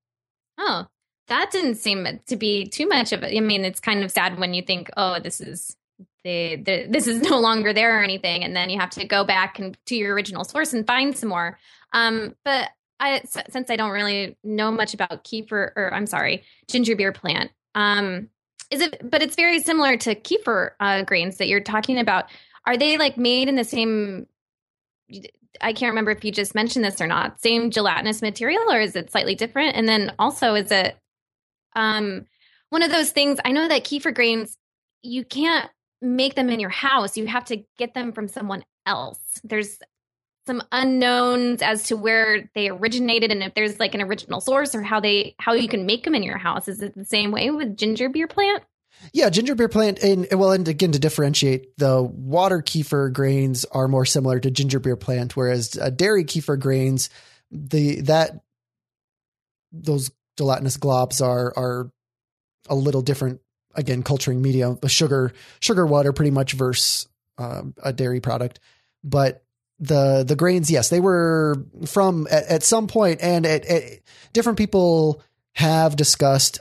Oh, 0.58 0.86
that 1.28 1.50
didn't 1.50 1.76
seem 1.76 2.20
to 2.26 2.36
be 2.36 2.66
too 2.66 2.88
much 2.88 3.12
of 3.12 3.22
it. 3.22 3.36
I 3.36 3.40
mean, 3.40 3.64
it's 3.64 3.80
kind 3.80 4.04
of 4.04 4.10
sad 4.10 4.38
when 4.38 4.54
you 4.54 4.62
think, 4.62 4.90
oh, 4.96 5.18
this 5.18 5.40
is 5.40 5.76
the, 6.24 6.56
the 6.56 6.86
this 6.88 7.06
is 7.06 7.22
no 7.30 7.40
longer 7.40 7.72
there 7.72 8.00
or 8.00 8.02
anything, 8.02 8.44
and 8.44 8.54
then 8.54 8.70
you 8.70 8.78
have 8.78 8.90
to 8.90 9.04
go 9.04 9.24
back 9.24 9.58
and 9.58 9.76
to 9.86 9.96
your 9.96 10.14
original 10.14 10.44
source 10.44 10.72
and 10.72 10.86
find 10.86 11.16
some 11.16 11.28
more. 11.28 11.58
Um, 11.92 12.34
but 12.44 12.70
I 13.00 13.22
since 13.50 13.70
I 13.70 13.76
don't 13.76 13.90
really 13.90 14.36
know 14.44 14.70
much 14.70 14.94
about 14.94 15.24
kefir 15.24 15.72
or 15.76 15.90
I'm 15.92 16.06
sorry, 16.06 16.44
ginger 16.68 16.96
beer 16.96 17.12
plant. 17.12 17.50
Um, 17.74 18.28
is 18.70 18.80
it? 18.80 19.08
But 19.08 19.22
it's 19.22 19.36
very 19.36 19.60
similar 19.60 19.96
to 19.98 20.14
kefir 20.14 20.70
uh, 20.80 21.02
grains 21.02 21.36
that 21.38 21.48
you're 21.48 21.60
talking 21.60 21.98
about. 21.98 22.26
Are 22.66 22.76
they 22.76 22.98
like 22.98 23.16
made 23.16 23.48
in 23.48 23.56
the 23.56 23.64
same? 23.64 24.26
I 25.60 25.72
can't 25.72 25.90
remember 25.90 26.10
if 26.10 26.24
you 26.24 26.32
just 26.32 26.54
mentioned 26.54 26.84
this 26.84 27.00
or 27.00 27.06
not. 27.06 27.40
Same 27.40 27.70
gelatinous 27.70 28.22
material, 28.22 28.70
or 28.70 28.80
is 28.80 28.96
it 28.96 29.10
slightly 29.10 29.34
different? 29.34 29.76
And 29.76 29.88
then 29.88 30.12
also, 30.18 30.54
is 30.54 30.70
it 30.70 30.96
um, 31.74 32.26
one 32.70 32.82
of 32.82 32.90
those 32.90 33.10
things? 33.10 33.38
I 33.44 33.52
know 33.52 33.68
that 33.68 33.84
kefir 33.84 34.14
grains 34.14 34.56
you 35.02 35.24
can't 35.24 35.70
make 36.02 36.34
them 36.34 36.50
in 36.50 36.60
your 36.60 36.70
house. 36.70 37.16
You 37.16 37.26
have 37.26 37.44
to 37.46 37.62
get 37.78 37.94
them 37.94 38.12
from 38.12 38.28
someone 38.28 38.64
else. 38.84 39.18
There's 39.44 39.78
some 40.46 40.62
unknowns 40.72 41.60
as 41.60 41.84
to 41.84 41.96
where 41.96 42.48
they 42.54 42.68
originated 42.68 43.32
and 43.32 43.42
if 43.42 43.54
there's 43.54 43.80
like 43.80 43.94
an 43.94 44.02
original 44.02 44.40
source 44.40 44.74
or 44.74 44.82
how 44.82 45.00
they 45.00 45.34
how 45.38 45.54
you 45.54 45.68
can 45.68 45.86
make 45.86 46.04
them 46.04 46.14
in 46.14 46.22
your 46.22 46.38
house. 46.38 46.68
Is 46.68 46.80
it 46.82 46.94
the 46.94 47.04
same 47.04 47.32
way 47.32 47.50
with 47.50 47.76
ginger 47.76 48.08
beer 48.08 48.28
plant? 48.28 48.62
Yeah, 49.12 49.28
ginger 49.28 49.54
beer 49.54 49.68
plant, 49.68 49.98
and 50.02 50.26
well, 50.32 50.52
and 50.52 50.66
again 50.66 50.92
to 50.92 50.98
differentiate, 50.98 51.76
the 51.76 52.02
water 52.02 52.62
kefir 52.62 53.12
grains 53.12 53.64
are 53.66 53.88
more 53.88 54.06
similar 54.06 54.40
to 54.40 54.50
ginger 54.50 54.78
beer 54.78 54.96
plant, 54.96 55.36
whereas 55.36 55.76
uh, 55.78 55.90
dairy 55.90 56.24
kefir 56.24 56.58
grains, 56.58 57.10
the 57.50 58.00
that 58.02 58.40
those 59.70 60.10
gelatinous 60.36 60.78
globs 60.78 61.24
are 61.24 61.52
are 61.56 61.90
a 62.68 62.74
little 62.74 63.02
different 63.02 63.40
again 63.74 64.02
culturing 64.02 64.40
media, 64.40 64.76
a 64.82 64.88
sugar 64.88 65.32
sugar 65.60 65.86
water 65.86 66.12
pretty 66.12 66.30
much 66.30 66.54
versus 66.54 67.06
um, 67.38 67.74
a 67.82 67.92
dairy 67.92 68.20
product. 68.20 68.60
But 69.04 69.44
the 69.78 70.24
the 70.26 70.36
grains, 70.36 70.70
yes, 70.70 70.88
they 70.88 71.00
were 71.00 71.56
from 71.86 72.26
at, 72.30 72.44
at 72.44 72.62
some 72.62 72.86
point, 72.86 73.20
and 73.22 73.44
at, 73.44 73.64
at 73.66 73.82
different 74.32 74.58
people 74.58 75.22
have 75.54 75.96
discussed 75.96 76.60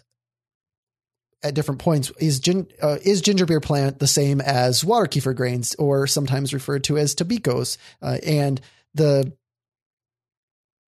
at 1.44 1.54
different 1.54 1.80
points 1.80 2.12
is 2.20 2.40
gin, 2.40 2.68
uh, 2.82 2.98
is 3.04 3.22
ginger 3.22 3.46
beer 3.46 3.60
plant 3.60 4.00
the 4.00 4.08
same 4.08 4.42
as 4.42 4.84
water 4.84 5.06
kefir 5.06 5.36
grains 5.36 5.76
or 5.76 6.08
sometimes 6.08 6.54
referred 6.54 6.84
to 6.86 6.98
as 6.98 7.14
tibicos? 7.14 7.78
Uh, 8.02 8.18
and 8.26 8.60
the 8.96 9.32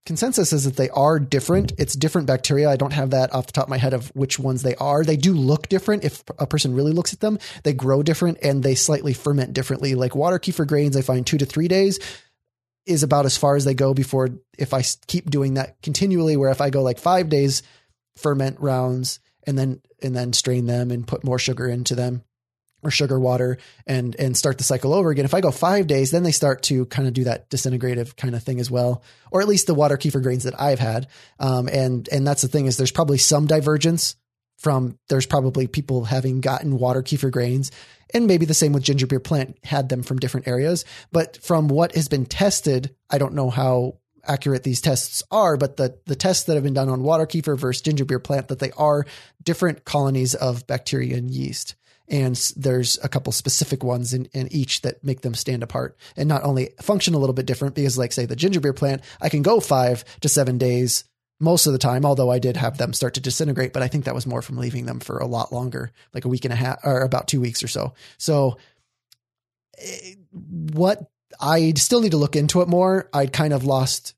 consensus 0.07 0.53
is 0.53 0.63
that 0.63 0.77
they 0.77 0.89
are 0.89 1.19
different. 1.19 1.73
It's 1.77 1.93
different 1.93 2.25
bacteria. 2.27 2.69
I 2.69 2.77
don't 2.77 2.93
have 2.93 3.11
that 3.11 3.33
off 3.33 3.45
the 3.45 3.51
top 3.51 3.65
of 3.65 3.69
my 3.69 3.77
head 3.77 3.93
of 3.93 4.07
which 4.15 4.39
ones 4.39 4.63
they 4.63 4.75
are. 4.75 5.03
They 5.03 5.17
do 5.17 5.33
look 5.33 5.67
different. 5.67 6.03
If 6.03 6.23
a 6.39 6.47
person 6.47 6.73
really 6.73 6.93
looks 6.93 7.13
at 7.13 7.19
them 7.19 7.37
they 7.63 7.73
grow 7.73 8.01
different 8.03 8.39
and 8.41 8.63
they 8.63 8.75
slightly 8.75 9.13
ferment 9.13 9.53
differently. 9.53 9.95
Like 9.95 10.15
water 10.15 10.39
kefir 10.39 10.65
grains 10.65 10.95
i 10.95 11.01
find 11.01 11.25
two 11.25 11.37
to 11.37 11.45
three 11.45 11.67
days 11.67 11.99
is 12.85 13.03
about 13.03 13.25
as 13.25 13.37
far 13.37 13.55
as 13.55 13.65
they 13.65 13.73
go 13.73 13.93
before 13.93 14.29
if 14.57 14.73
i 14.73 14.81
keep 15.07 15.29
doing 15.29 15.55
that 15.55 15.81
continually 15.81 16.37
where 16.37 16.51
if 16.51 16.61
i 16.61 16.69
go 16.69 16.81
like 16.81 16.99
five 16.99 17.27
days 17.27 17.61
ferment 18.15 18.59
rounds 18.59 19.19
and 19.45 19.57
then 19.57 19.81
and 20.01 20.15
then 20.15 20.31
strain 20.31 20.65
them 20.65 20.89
and 20.89 21.07
put 21.07 21.23
more 21.23 21.37
sugar 21.37 21.67
into 21.67 21.95
them 21.95 22.23
or 22.83 22.91
sugar 22.91 23.19
water 23.19 23.57
and 23.85 24.15
and 24.15 24.37
start 24.37 24.57
the 24.57 24.63
cycle 24.63 24.93
over 24.93 25.09
again. 25.09 25.25
If 25.25 25.33
I 25.33 25.41
go 25.41 25.51
five 25.51 25.87
days, 25.87 26.11
then 26.11 26.23
they 26.23 26.31
start 26.31 26.63
to 26.63 26.85
kind 26.85 27.07
of 27.07 27.13
do 27.13 27.23
that 27.25 27.49
disintegrative 27.49 28.15
kind 28.15 28.35
of 28.35 28.43
thing 28.43 28.59
as 28.59 28.69
well, 28.69 29.03
or 29.31 29.41
at 29.41 29.47
least 29.47 29.67
the 29.67 29.73
water 29.73 29.97
kefir 29.97 30.21
grains 30.21 30.43
that 30.43 30.59
I've 30.59 30.79
had. 30.79 31.07
Um, 31.39 31.67
and 31.67 32.07
and 32.09 32.25
that's 32.25 32.41
the 32.41 32.47
thing 32.47 32.65
is 32.65 32.77
there's 32.77 32.91
probably 32.91 33.17
some 33.17 33.47
divergence 33.47 34.15
from 34.57 34.97
there's 35.09 35.25
probably 35.27 35.67
people 35.67 36.05
having 36.05 36.41
gotten 36.41 36.79
water 36.79 37.03
kefir 37.03 37.31
grains 37.31 37.71
and 38.13 38.27
maybe 38.27 38.45
the 38.45 38.53
same 38.53 38.73
with 38.73 38.83
ginger 38.83 39.07
beer 39.07 39.19
plant 39.19 39.57
had 39.63 39.89
them 39.89 40.03
from 40.03 40.17
different 40.17 40.47
areas. 40.47 40.85
But 41.11 41.37
from 41.43 41.67
what 41.67 41.95
has 41.95 42.07
been 42.07 42.25
tested, 42.25 42.95
I 43.09 43.17
don't 43.17 43.33
know 43.33 43.49
how 43.49 43.99
accurate 44.25 44.63
these 44.63 44.81
tests 44.81 45.23
are, 45.31 45.57
but 45.57 45.77
the 45.77 45.99
the 46.05 46.15
tests 46.15 46.45
that 46.45 46.55
have 46.55 46.63
been 46.63 46.73
done 46.73 46.89
on 46.89 47.03
water 47.03 47.25
kefir 47.25 47.57
versus 47.57 47.81
ginger 47.81 48.05
beer 48.05 48.19
plant 48.19 48.49
that 48.49 48.59
they 48.59 48.71
are 48.71 49.05
different 49.43 49.85
colonies 49.85 50.35
of 50.35 50.67
bacteria 50.67 51.17
and 51.17 51.31
yeast. 51.31 51.75
And 52.09 52.35
there's 52.55 52.97
a 53.03 53.09
couple 53.09 53.33
specific 53.33 53.83
ones 53.83 54.13
in, 54.13 54.25
in 54.33 54.47
each 54.51 54.81
that 54.81 55.03
make 55.03 55.21
them 55.21 55.33
stand 55.33 55.61
apart 55.61 55.97
and 56.15 56.29
not 56.29 56.43
only 56.43 56.69
function 56.81 57.13
a 57.13 57.17
little 57.17 57.33
bit 57.33 57.45
different 57.45 57.75
because 57.75 57.97
like 57.97 58.13
say 58.13 58.25
the 58.25 58.35
ginger 58.35 58.61
beer 58.61 58.73
plant, 58.73 59.01
I 59.19 59.29
can 59.29 59.41
go 59.41 59.59
five 59.59 60.05
to 60.21 60.29
seven 60.29 60.57
days 60.57 61.03
most 61.39 61.67
of 61.67 61.73
the 61.73 61.79
time, 61.79 62.05
although 62.05 62.31
I 62.31 62.39
did 62.39 62.57
have 62.57 62.77
them 62.77 62.93
start 62.93 63.13
to 63.15 63.21
disintegrate, 63.21 63.73
but 63.73 63.83
I 63.83 63.87
think 63.87 64.05
that 64.05 64.15
was 64.15 64.25
more 64.25 64.41
from 64.41 64.57
leaving 64.57 64.85
them 64.85 64.99
for 64.99 65.19
a 65.19 65.27
lot 65.27 65.53
longer, 65.53 65.91
like 66.13 66.25
a 66.25 66.29
week 66.29 66.45
and 66.45 66.53
a 66.53 66.57
half 66.57 66.79
or 66.83 67.01
about 67.01 67.27
two 67.27 67.41
weeks 67.41 67.63
or 67.63 67.67
so. 67.67 67.93
So 68.17 68.57
eh, 69.77 70.15
what 70.31 71.09
I 71.39 71.73
still 71.73 72.01
need 72.01 72.11
to 72.11 72.17
look 72.17 72.35
into 72.35 72.61
it 72.61 72.67
more. 72.67 73.09
I'd 73.13 73.33
kind 73.33 73.53
of 73.53 73.63
lost 73.63 74.15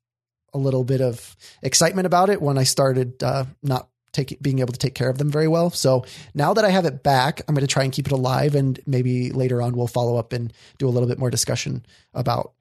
a 0.52 0.58
little 0.58 0.84
bit 0.84 1.00
of 1.00 1.36
excitement 1.62 2.06
about 2.06 2.30
it 2.30 2.40
when 2.40 2.58
I 2.58 2.64
started 2.64 3.22
uh, 3.22 3.44
not 3.62 3.88
taking 4.12 4.38
being 4.40 4.58
able 4.58 4.72
to 4.72 4.78
take 4.78 4.94
care 4.94 5.08
of 5.08 5.18
them 5.18 5.30
very 5.30 5.48
well. 5.48 5.70
So 5.70 6.04
now 6.34 6.54
that 6.54 6.64
I 6.64 6.70
have 6.70 6.84
it 6.84 7.02
back, 7.02 7.42
I'm 7.46 7.54
going 7.54 7.66
to 7.66 7.72
try 7.72 7.84
and 7.84 7.92
keep 7.92 8.06
it 8.06 8.12
alive, 8.12 8.54
and 8.54 8.78
maybe 8.86 9.30
later 9.30 9.62
on 9.62 9.76
we'll 9.76 9.86
follow 9.86 10.16
up 10.16 10.32
and 10.32 10.52
do 10.78 10.88
a 10.88 10.90
little 10.90 11.08
bit 11.08 11.18
more 11.18 11.30
discussion 11.30 11.84
about 12.14 12.52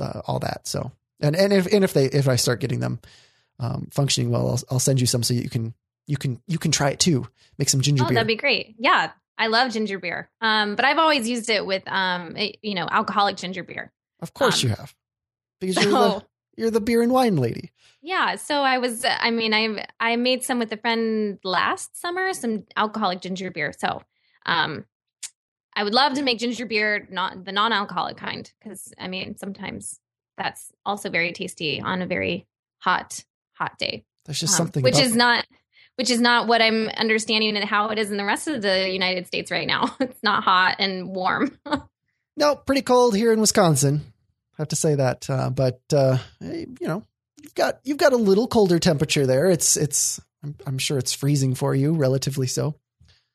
uh, 0.00 0.22
all 0.26 0.38
that. 0.40 0.66
So 0.66 0.92
and 1.20 1.36
and 1.36 1.52
if 1.52 1.66
and 1.72 1.84
if 1.84 1.92
they 1.92 2.06
if 2.06 2.28
I 2.28 2.36
start 2.36 2.60
getting 2.60 2.80
them 2.80 3.00
um, 3.58 3.88
functioning 3.92 4.30
well, 4.30 4.48
I'll, 4.48 4.60
I'll 4.70 4.80
send 4.80 5.00
you 5.00 5.06
some 5.06 5.22
so 5.22 5.34
you 5.34 5.48
can 5.48 5.74
you 6.06 6.16
can 6.16 6.40
you 6.46 6.58
can 6.58 6.72
try 6.72 6.90
it 6.90 7.00
too. 7.00 7.26
Make 7.58 7.68
some 7.68 7.80
ginger 7.80 8.04
oh, 8.04 8.08
beer. 8.08 8.14
That'd 8.14 8.28
be 8.28 8.36
great. 8.36 8.74
Yeah, 8.78 9.12
I 9.38 9.46
love 9.46 9.72
ginger 9.72 9.98
beer. 9.98 10.30
Um, 10.40 10.74
but 10.74 10.84
I've 10.84 10.98
always 10.98 11.28
used 11.28 11.48
it 11.48 11.64
with 11.64 11.86
um, 11.86 12.36
you 12.62 12.74
know, 12.74 12.86
alcoholic 12.90 13.36
ginger 13.36 13.62
beer. 13.62 13.92
Of 14.20 14.34
course 14.34 14.62
um, 14.62 14.70
you 14.70 14.76
have, 14.76 14.94
because 15.60 15.76
you're 15.82 15.92
the 15.92 16.24
you're 16.56 16.70
the 16.70 16.80
beer 16.80 17.02
and 17.02 17.12
wine 17.12 17.36
lady. 17.36 17.72
Yeah. 18.00 18.36
So 18.36 18.62
I 18.62 18.78
was, 18.78 19.04
I 19.04 19.30
mean, 19.30 19.54
I 19.54 19.86
I 20.00 20.16
made 20.16 20.42
some 20.42 20.58
with 20.58 20.72
a 20.72 20.76
friend 20.76 21.38
last 21.44 22.00
summer, 22.00 22.32
some 22.32 22.64
alcoholic 22.76 23.20
ginger 23.20 23.50
beer. 23.50 23.72
So 23.76 24.02
um, 24.44 24.84
I 25.74 25.84
would 25.84 25.94
love 25.94 26.14
to 26.14 26.22
make 26.22 26.38
ginger 26.38 26.66
beer, 26.66 27.06
not 27.10 27.44
the 27.44 27.52
non 27.52 27.72
alcoholic 27.72 28.16
kind, 28.16 28.50
because 28.60 28.92
I 28.98 29.08
mean, 29.08 29.36
sometimes 29.36 30.00
that's 30.36 30.72
also 30.84 31.10
very 31.10 31.32
tasty 31.32 31.80
on 31.80 32.02
a 32.02 32.06
very 32.06 32.46
hot, 32.78 33.24
hot 33.52 33.78
day. 33.78 34.04
There's 34.24 34.40
just 34.40 34.54
um, 34.54 34.66
something, 34.66 34.82
which 34.82 34.98
is 34.98 35.14
not, 35.14 35.46
which 35.96 36.10
is 36.10 36.20
not 36.20 36.46
what 36.46 36.60
I'm 36.60 36.88
understanding 36.88 37.56
and 37.56 37.64
how 37.64 37.88
it 37.88 37.98
is 37.98 38.10
in 38.10 38.16
the 38.16 38.24
rest 38.24 38.48
of 38.48 38.62
the 38.62 38.90
United 38.90 39.26
States 39.26 39.50
right 39.50 39.66
now. 39.66 39.96
It's 40.00 40.22
not 40.22 40.44
hot 40.44 40.76
and 40.78 41.08
warm. 41.08 41.58
no, 42.36 42.56
pretty 42.56 42.82
cold 42.82 43.16
here 43.16 43.32
in 43.32 43.40
Wisconsin. 43.40 44.11
Have 44.62 44.68
to 44.68 44.76
say 44.76 44.94
that, 44.94 45.28
uh, 45.28 45.50
but 45.50 45.80
uh, 45.92 46.18
you 46.40 46.76
know, 46.82 47.04
you've 47.42 47.54
got 47.56 47.80
you've 47.82 47.96
got 47.96 48.12
a 48.12 48.16
little 48.16 48.46
colder 48.46 48.78
temperature 48.78 49.26
there. 49.26 49.50
It's 49.50 49.76
it's 49.76 50.20
I'm, 50.44 50.54
I'm 50.64 50.78
sure 50.78 50.98
it's 50.98 51.12
freezing 51.12 51.56
for 51.56 51.74
you, 51.74 51.94
relatively 51.94 52.46
so. 52.46 52.76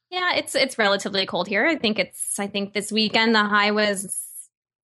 Yeah, 0.09 0.35
it's 0.35 0.55
it's 0.55 0.77
relatively 0.77 1.25
cold 1.25 1.49
here. 1.49 1.67
I 1.67 1.75
think 1.75 1.99
it's 1.99 2.39
I 2.39 2.47
think 2.47 2.73
this 2.73 2.93
weekend 2.93 3.35
the 3.35 3.43
high 3.43 3.71
was 3.71 4.17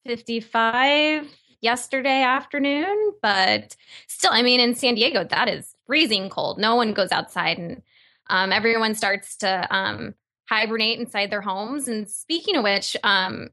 55 0.06 1.30
yesterday 1.62 2.24
afternoon, 2.24 3.14
but 3.22 3.78
still, 4.10 4.34
I 4.34 4.42
mean, 4.42 4.60
in 4.60 4.76
San 4.76 4.96
Diego, 4.96 5.24
that 5.24 5.48
is 5.48 5.74
freezing 5.88 6.30
cold. 6.30 6.60
No 6.60 6.76
one 6.76 6.92
goes 6.92 7.14
outside, 7.14 7.58
and 7.58 7.84
um, 8.30 8.52
everyone 8.52 8.96
starts 8.96 9.38
to 9.38 9.74
um, 9.74 10.14
hibernate 10.50 11.00
inside 11.00 11.32
their 11.32 11.40
homes. 11.40 11.88
And 11.88 12.10
speaking 12.10 12.58
of 12.58 12.66
which, 12.66 12.98
um, 13.02 13.52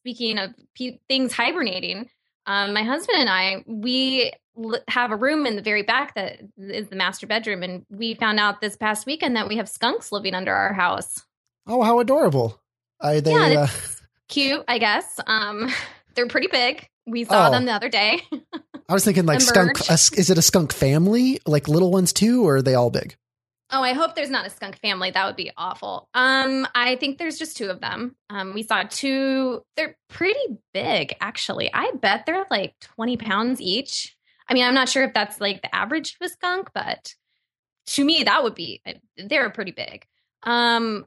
speaking 0.00 0.38
of 0.38 0.54
things 1.08 1.32
hibernating, 1.32 2.08
um, 2.46 2.72
my 2.72 2.82
husband 2.82 3.18
and 3.18 3.28
I, 3.28 3.64
we 3.66 4.32
l- 4.56 4.80
have 4.88 5.12
a 5.12 5.16
room 5.16 5.46
in 5.46 5.56
the 5.56 5.62
very 5.62 5.82
back 5.82 6.14
that 6.14 6.40
is 6.58 6.88
the 6.88 6.96
master 6.96 7.26
bedroom. 7.26 7.62
And 7.62 7.84
we 7.90 8.14
found 8.14 8.40
out 8.40 8.60
this 8.60 8.76
past 8.76 9.06
weekend 9.06 9.36
that 9.36 9.48
we 9.48 9.56
have 9.56 9.68
skunks 9.68 10.10
living 10.10 10.34
under 10.34 10.54
our 10.54 10.72
house. 10.72 11.22
Oh, 11.66 11.82
how 11.82 12.00
adorable. 12.00 12.60
Are 13.00 13.20
they 13.20 13.32
yeah, 13.32 13.62
uh... 13.62 13.66
cute, 14.28 14.64
I 14.68 14.78
guess. 14.78 15.20
Um, 15.26 15.70
they're 16.14 16.26
pretty 16.26 16.48
big. 16.48 16.88
We 17.06 17.24
saw 17.24 17.48
oh. 17.48 17.50
them 17.50 17.64
the 17.64 17.72
other 17.72 17.88
day. 17.88 18.22
I 18.88 18.92
was 18.92 19.04
thinking 19.04 19.26
like 19.26 19.40
skunk. 19.40 19.78
is 19.90 20.30
it 20.30 20.38
a 20.38 20.42
skunk 20.42 20.72
family, 20.72 21.40
like 21.46 21.68
little 21.68 21.90
ones 21.90 22.12
too, 22.12 22.46
or 22.46 22.56
are 22.56 22.62
they 22.62 22.74
all 22.74 22.90
big? 22.90 23.16
Oh, 23.72 23.82
I 23.82 23.92
hope 23.92 24.14
there's 24.14 24.30
not 24.30 24.46
a 24.46 24.50
skunk 24.50 24.78
family. 24.80 25.10
That 25.10 25.26
would 25.26 25.36
be 25.36 25.52
awful. 25.56 26.08
Um, 26.12 26.66
I 26.74 26.96
think 26.96 27.18
there's 27.18 27.38
just 27.38 27.56
two 27.56 27.70
of 27.70 27.80
them. 27.80 28.16
Um, 28.28 28.52
we 28.52 28.64
saw 28.64 28.82
two. 28.88 29.62
They're 29.76 29.96
pretty 30.08 30.58
big, 30.74 31.14
actually. 31.20 31.72
I 31.72 31.92
bet 32.00 32.26
they're 32.26 32.46
like 32.50 32.74
20 32.80 33.16
pounds 33.16 33.60
each. 33.60 34.16
I 34.48 34.54
mean, 34.54 34.64
I'm 34.64 34.74
not 34.74 34.88
sure 34.88 35.04
if 35.04 35.14
that's 35.14 35.40
like 35.40 35.62
the 35.62 35.74
average 35.74 36.16
of 36.20 36.26
a 36.26 36.28
skunk, 36.28 36.70
but 36.74 37.14
to 37.88 38.04
me, 38.04 38.24
that 38.24 38.42
would 38.42 38.56
be. 38.56 38.82
They're 39.16 39.50
pretty 39.50 39.72
big. 39.72 40.04
Um, 40.42 41.06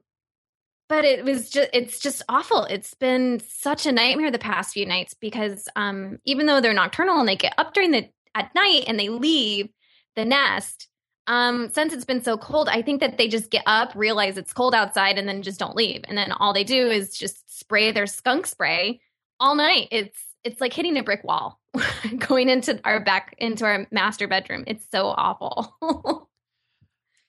but 0.90 1.06
it 1.06 1.26
was 1.26 1.50
just 1.50 1.70
it's 1.74 2.00
just 2.00 2.22
awful 2.30 2.66
it's 2.66 2.94
been 2.94 3.42
such 3.48 3.86
a 3.88 3.92
nightmare 3.92 4.30
the 4.30 4.38
past 4.38 4.74
few 4.74 4.86
nights 4.86 5.16
because 5.16 5.68
um 5.76 6.20
even 6.26 6.46
though 6.46 6.62
they're 6.62 6.74
nocturnal 6.74 7.20
and 7.20 7.28
they 7.28 7.36
get 7.36 7.54
up 7.58 7.74
during 7.74 7.92
the 7.92 8.08
at 8.36 8.54
night 8.54 8.84
and 8.86 9.00
they 9.00 9.10
leave 9.10 9.70
the 10.16 10.26
nest 10.26 10.88
um, 11.28 11.70
since 11.74 11.94
it's 11.94 12.06
been 12.06 12.24
so 12.24 12.38
cold, 12.38 12.68
I 12.68 12.82
think 12.82 13.00
that 13.00 13.18
they 13.18 13.28
just 13.28 13.50
get 13.50 13.64
up, 13.66 13.94
realize 13.96 14.38
it's 14.38 14.54
cold 14.54 14.76
outside, 14.76 15.18
and 15.18 15.28
then 15.28 15.42
just 15.42 15.60
don't 15.60 15.76
leave. 15.76 16.04
And 16.08 16.18
then 16.18 16.32
all 16.32 16.54
they 16.54 16.64
do 16.64 16.88
is 16.90 17.18
just 17.18 17.60
spray 17.60 17.92
their 17.92 18.08
skunk 18.08 18.46
spray 18.46 19.02
all 19.40 19.56
night. 19.56 19.88
It's 19.92 20.18
it's 20.44 20.60
like 20.60 20.74
hitting 20.74 20.98
a 20.98 21.04
brick 21.04 21.24
wall 21.24 21.62
going 22.18 22.50
into 22.50 22.80
our 22.84 23.00
back 23.00 23.36
into 23.38 23.66
our 23.66 23.88
master 23.92 24.28
bedroom. 24.28 24.66
It's 24.68 24.86
so 24.92 25.08
awful. 25.08 25.78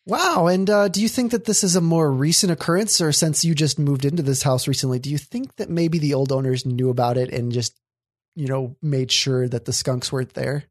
wow. 0.07 0.49
And 0.49 0.69
uh, 0.69 0.89
do 0.89 1.01
you 1.01 1.09
think 1.09 1.31
that 1.31 1.45
this 1.45 1.63
is 1.63 1.77
a 1.77 1.81
more 1.81 2.11
recent 2.11 2.53
occurrence, 2.53 3.01
or 3.01 3.13
since 3.13 3.45
you 3.45 3.55
just 3.55 3.79
moved 3.79 4.05
into 4.05 4.25
this 4.25 4.43
house 4.43 4.67
recently, 4.67 4.99
do 4.99 5.11
you 5.11 5.19
think 5.19 5.55
that 5.57 5.71
maybe 5.71 5.99
the 5.99 6.15
old 6.15 6.33
owners 6.33 6.67
knew 6.67 6.91
about 6.91 7.17
it 7.17 7.33
and 7.33 7.53
just 7.53 7.79
you 8.35 8.49
know 8.49 8.75
made 8.83 9.13
sure 9.13 9.49
that 9.49 9.67
the 9.67 9.73
skunks 9.73 10.11
weren't 10.11 10.35
there? 10.35 10.65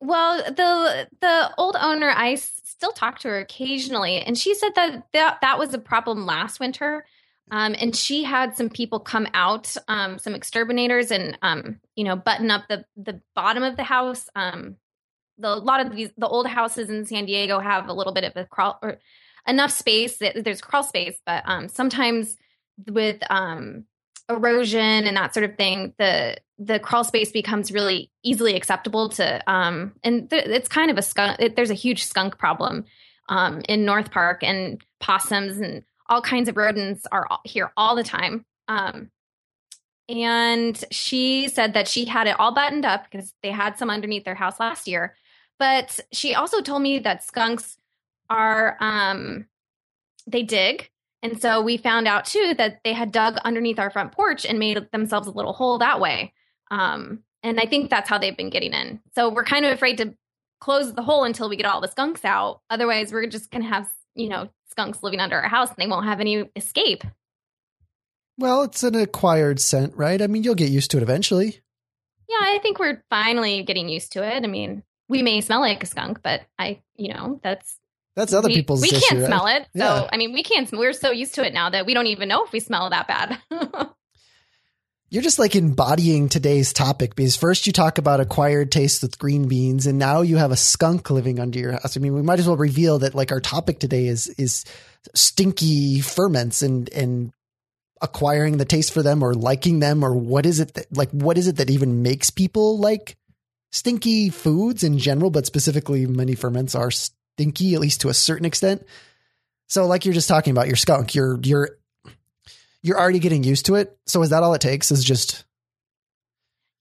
Well, 0.00 0.38
the 0.38 1.08
the 1.20 1.54
old 1.58 1.76
owner, 1.78 2.10
I 2.10 2.36
still 2.36 2.92
talk 2.92 3.18
to 3.20 3.28
her 3.28 3.38
occasionally, 3.38 4.18
and 4.18 4.36
she 4.36 4.54
said 4.54 4.74
that 4.74 5.06
that, 5.12 5.38
that 5.42 5.58
was 5.58 5.74
a 5.74 5.78
problem 5.78 6.26
last 6.26 6.58
winter. 6.60 7.04
Um, 7.52 7.74
and 7.78 7.94
she 7.96 8.22
had 8.22 8.56
some 8.56 8.70
people 8.70 9.00
come 9.00 9.26
out, 9.34 9.76
um, 9.88 10.18
some 10.18 10.34
exterminators, 10.34 11.10
and 11.10 11.36
um, 11.42 11.80
you 11.96 12.04
know, 12.04 12.16
button 12.16 12.50
up 12.50 12.64
the 12.68 12.84
the 12.96 13.20
bottom 13.34 13.62
of 13.62 13.76
the 13.76 13.82
house. 13.82 14.28
Um, 14.34 14.76
the, 15.36 15.48
a 15.48 15.56
lot 15.56 15.84
of 15.84 15.94
these 15.94 16.10
the 16.16 16.28
old 16.28 16.46
houses 16.46 16.88
in 16.88 17.04
San 17.04 17.26
Diego 17.26 17.58
have 17.58 17.88
a 17.88 17.92
little 17.92 18.14
bit 18.14 18.24
of 18.24 18.32
a 18.36 18.46
crawl 18.46 18.78
or 18.82 18.98
enough 19.46 19.72
space 19.72 20.18
that 20.18 20.44
there's 20.44 20.60
crawl 20.62 20.82
space, 20.82 21.20
but 21.26 21.42
um, 21.46 21.68
sometimes 21.68 22.36
with 22.88 23.18
um, 23.28 23.84
erosion 24.30 25.06
and 25.06 25.16
that 25.16 25.34
sort 25.34 25.44
of 25.44 25.56
thing, 25.56 25.94
the 25.98 26.36
the 26.58 26.78
crawl 26.78 27.04
space 27.04 27.32
becomes 27.32 27.72
really 27.72 28.10
easily 28.22 28.54
acceptable 28.54 29.08
to 29.08 29.50
um 29.50 29.92
and 30.04 30.28
th- 30.28 30.44
it's 30.44 30.68
kind 30.68 30.90
of 30.90 30.98
a 30.98 31.02
skunk 31.02 31.40
it, 31.40 31.56
there's 31.56 31.70
a 31.70 31.74
huge 31.74 32.04
skunk 32.04 32.36
problem 32.36 32.84
um 33.30 33.62
in 33.66 33.86
North 33.86 34.10
Park 34.10 34.42
and 34.42 34.84
possums 35.00 35.56
and 35.56 35.84
all 36.10 36.20
kinds 36.20 36.48
of 36.48 36.56
rodents 36.56 37.06
are 37.10 37.28
here 37.44 37.72
all 37.76 37.94
the 37.94 38.02
time. 38.02 38.44
Um, 38.68 39.10
and 40.08 40.84
she 40.90 41.48
said 41.48 41.74
that 41.74 41.86
she 41.86 42.04
had 42.04 42.26
it 42.26 42.38
all 42.38 42.52
buttoned 42.52 42.84
up 42.84 43.04
because 43.08 43.32
they 43.44 43.52
had 43.52 43.78
some 43.78 43.90
underneath 43.90 44.24
their 44.24 44.34
house 44.34 44.58
last 44.58 44.88
year. 44.88 45.14
But 45.58 46.00
she 46.12 46.34
also 46.34 46.60
told 46.60 46.82
me 46.82 46.98
that 46.98 47.22
skunks 47.22 47.78
are 48.28 48.76
um, 48.80 49.46
they 50.26 50.42
dig. 50.42 50.89
And 51.22 51.40
so 51.40 51.60
we 51.60 51.76
found 51.76 52.08
out 52.08 52.24
too 52.24 52.54
that 52.56 52.80
they 52.82 52.92
had 52.92 53.12
dug 53.12 53.36
underneath 53.44 53.78
our 53.78 53.90
front 53.90 54.12
porch 54.12 54.46
and 54.46 54.58
made 54.58 54.88
themselves 54.92 55.26
a 55.26 55.32
little 55.32 55.52
hole 55.52 55.78
that 55.78 56.00
way. 56.00 56.32
Um, 56.70 57.20
and 57.42 57.60
I 57.60 57.66
think 57.66 57.90
that's 57.90 58.08
how 58.08 58.18
they've 58.18 58.36
been 58.36 58.50
getting 58.50 58.72
in. 58.72 59.00
So 59.14 59.28
we're 59.30 59.44
kind 59.44 59.64
of 59.64 59.72
afraid 59.72 59.98
to 59.98 60.14
close 60.60 60.94
the 60.94 61.02
hole 61.02 61.24
until 61.24 61.48
we 61.48 61.56
get 61.56 61.66
all 61.66 61.80
the 61.80 61.88
skunks 61.88 62.24
out. 62.24 62.60
Otherwise, 62.70 63.12
we're 63.12 63.26
just 63.26 63.50
going 63.50 63.62
to 63.62 63.68
have, 63.68 63.88
you 64.14 64.28
know, 64.28 64.48
skunks 64.70 65.02
living 65.02 65.20
under 65.20 65.36
our 65.36 65.48
house 65.48 65.68
and 65.68 65.78
they 65.78 65.86
won't 65.86 66.06
have 66.06 66.20
any 66.20 66.48
escape. 66.56 67.04
Well, 68.38 68.62
it's 68.62 68.82
an 68.82 68.94
acquired 68.94 69.60
scent, 69.60 69.94
right? 69.96 70.20
I 70.22 70.26
mean, 70.26 70.44
you'll 70.44 70.54
get 70.54 70.70
used 70.70 70.90
to 70.92 70.96
it 70.96 71.02
eventually. 71.02 71.60
Yeah, 72.28 72.38
I 72.40 72.58
think 72.62 72.78
we're 72.78 73.02
finally 73.10 73.62
getting 73.64 73.88
used 73.88 74.12
to 74.12 74.22
it. 74.22 74.44
I 74.44 74.46
mean, 74.46 74.82
we 75.08 75.22
may 75.22 75.40
smell 75.40 75.60
like 75.60 75.82
a 75.82 75.86
skunk, 75.86 76.22
but 76.22 76.42
I, 76.58 76.80
you 76.94 77.12
know, 77.12 77.40
that's 77.42 77.76
that's 78.20 78.32
other 78.32 78.48
we, 78.48 78.54
people's. 78.54 78.82
We 78.82 78.88
issue, 78.88 79.00
can't 79.00 79.20
right? 79.20 79.26
smell 79.26 79.46
it, 79.46 79.62
so 79.76 79.84
Yeah. 79.84 80.08
I 80.12 80.16
mean, 80.16 80.32
we 80.32 80.42
can't. 80.42 80.70
We're 80.72 80.92
so 80.92 81.10
used 81.10 81.34
to 81.36 81.46
it 81.46 81.54
now 81.54 81.70
that 81.70 81.86
we 81.86 81.94
don't 81.94 82.06
even 82.06 82.28
know 82.28 82.44
if 82.44 82.52
we 82.52 82.60
smell 82.60 82.90
that 82.90 83.08
bad. 83.08 83.38
You're 85.12 85.24
just 85.24 85.40
like 85.40 85.56
embodying 85.56 86.28
today's 86.28 86.72
topic 86.72 87.16
because 87.16 87.34
first 87.34 87.66
you 87.66 87.72
talk 87.72 87.98
about 87.98 88.20
acquired 88.20 88.70
taste 88.70 89.02
with 89.02 89.18
green 89.18 89.48
beans, 89.48 89.86
and 89.86 89.98
now 89.98 90.20
you 90.20 90.36
have 90.36 90.52
a 90.52 90.56
skunk 90.56 91.10
living 91.10 91.40
under 91.40 91.58
your 91.58 91.72
house. 91.72 91.96
I 91.96 92.00
mean, 92.00 92.14
we 92.14 92.22
might 92.22 92.38
as 92.38 92.46
well 92.46 92.56
reveal 92.56 93.00
that 93.00 93.14
like 93.16 93.32
our 93.32 93.40
topic 93.40 93.80
today 93.80 94.06
is 94.06 94.28
is 94.28 94.64
stinky 95.14 96.00
ferments 96.00 96.62
and 96.62 96.88
and 96.90 97.32
acquiring 98.00 98.58
the 98.58 98.64
taste 98.64 98.92
for 98.92 99.02
them 99.02 99.22
or 99.22 99.34
liking 99.34 99.80
them 99.80 100.04
or 100.04 100.14
what 100.14 100.46
is 100.46 100.60
it 100.60 100.74
that 100.74 100.96
like 100.96 101.10
what 101.10 101.36
is 101.36 101.48
it 101.48 101.56
that 101.56 101.70
even 101.70 102.02
makes 102.02 102.30
people 102.30 102.78
like 102.78 103.16
stinky 103.72 104.28
foods 104.30 104.84
in 104.84 104.98
general, 104.98 105.30
but 105.30 105.46
specifically 105.46 106.06
many 106.06 106.34
ferments 106.34 106.74
are 106.74 106.90
stinky 107.40 107.74
at 107.74 107.80
least 107.80 108.02
to 108.02 108.08
a 108.08 108.14
certain 108.14 108.44
extent. 108.44 108.86
So 109.66 109.86
like 109.86 110.04
you're 110.04 110.14
just 110.14 110.28
talking 110.28 110.50
about 110.50 110.66
your 110.66 110.76
skunk, 110.76 111.14
you're 111.14 111.38
you're 111.42 111.70
you're 112.82 112.98
already 112.98 113.18
getting 113.18 113.44
used 113.44 113.66
to 113.66 113.76
it. 113.76 113.96
So 114.06 114.22
is 114.22 114.30
that 114.30 114.42
all 114.42 114.54
it 114.54 114.60
takes? 114.60 114.90
Is 114.90 115.04
just 115.04 115.44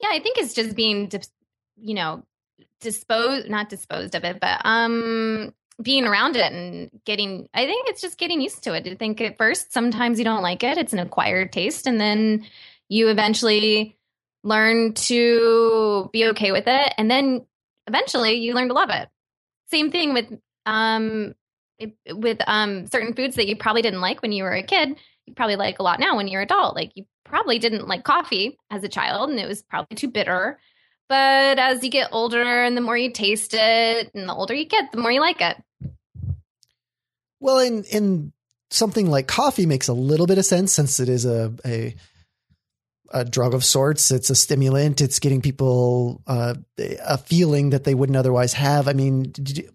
yeah, 0.02 0.10
I 0.12 0.20
think 0.20 0.38
it's 0.38 0.54
just 0.54 0.76
being, 0.76 1.12
you 1.78 1.94
know, 1.94 2.24
disposed, 2.80 3.50
not 3.50 3.70
disposed 3.70 4.16
of 4.16 4.24
it, 4.24 4.40
but 4.40 4.62
um, 4.64 5.54
being 5.82 6.06
around 6.06 6.36
it 6.36 6.52
and 6.52 6.90
getting. 7.06 7.48
I 7.54 7.66
think 7.66 7.90
it's 7.90 8.02
just 8.02 8.18
getting 8.18 8.42
used 8.42 8.64
to 8.64 8.74
it. 8.74 8.88
I 8.88 8.96
think 8.96 9.22
at 9.22 9.38
first, 9.38 9.74
sometimes 9.74 10.18
you 10.18 10.26
don't 10.26 10.42
like 10.42 10.64
it. 10.64 10.78
It's 10.78 10.94
an 10.94 11.00
acquired 11.00 11.52
taste, 11.52 11.86
and 11.86 12.00
then 12.00 12.46
you 12.88 13.10
eventually 13.10 13.98
learn 14.44 14.94
to 14.94 16.10
be 16.12 16.28
okay 16.30 16.52
with 16.52 16.66
it, 16.68 16.94
and 16.98 17.12
then 17.12 17.46
eventually 17.88 18.36
you 18.36 18.54
learn 18.54 18.70
to 18.70 18.74
love 18.74 18.90
it. 18.90 19.10
Same 19.70 19.92
thing 19.92 20.14
with 20.14 20.40
um 20.66 21.34
it- 21.78 21.98
with 22.10 22.40
um 22.48 22.88
certain 22.88 23.14
foods 23.14 23.36
that 23.36 23.48
you 23.48 23.56
probably 23.56 23.82
didn't 23.82 24.02
like 24.02 24.22
when 24.22 24.32
you 24.32 24.44
were 24.44 24.54
a 24.54 24.64
kid 24.64 24.96
you 25.26 25.34
probably 25.34 25.56
like 25.56 25.80
a 25.80 25.84
lot 25.84 26.00
now 26.00 26.16
when 26.18 26.28
you're 26.28 26.42
adult 26.42 26.76
like 26.76 26.92
you 26.96 27.06
probably 27.26 27.60
didn't 27.60 27.88
like 27.88 28.04
coffee 28.04 28.58
as 28.72 28.84
a 28.84 28.90
child 28.90 29.30
and 29.30 29.40
it 29.40 29.48
was 29.48 29.62
probably 29.62 29.96
too 29.96 30.10
bitter 30.10 30.60
but 31.08 31.58
as 31.60 31.84
you 31.84 31.90
get 31.90 32.10
older 32.12 32.64
and 32.64 32.76
the 32.76 32.82
more 32.82 32.98
you 32.98 33.12
taste 33.12 33.54
it 33.54 34.12
and 34.14 34.28
the 34.28 34.34
older 34.34 34.54
you 34.54 34.66
get 34.66 34.92
the 34.92 34.98
more 35.00 35.12
you 35.12 35.22
like 35.22 35.42
it 35.42 35.58
well, 37.40 37.60
in 37.60 37.84
in 37.86 38.34
something 38.70 39.10
like 39.10 39.28
coffee 39.28 39.66
makes 39.66 39.88
a 39.88 39.94
little 39.94 40.28
bit 40.28 40.38
of 40.38 40.46
sense 40.46 40.74
since 40.74 41.00
it 41.00 41.10
is 41.10 41.26
a 41.26 41.54
a 41.66 41.96
a 43.12 43.26
drug 43.26 43.54
of 43.54 43.64
sorts. 43.64 44.12
It's 44.12 44.30
a 44.30 44.36
stimulant. 44.36 45.02
It's 45.02 45.20
getting 45.20 45.42
people 45.42 46.22
uh, 46.28 46.56
a 46.78 47.18
feeling 47.18 47.72
that 47.72 47.84
they 47.84 47.96
wouldn't 47.96 48.18
otherwise 48.18 48.54
have. 48.54 48.88
I 48.88 48.94
mean, 48.94 49.32
you, 49.48 49.70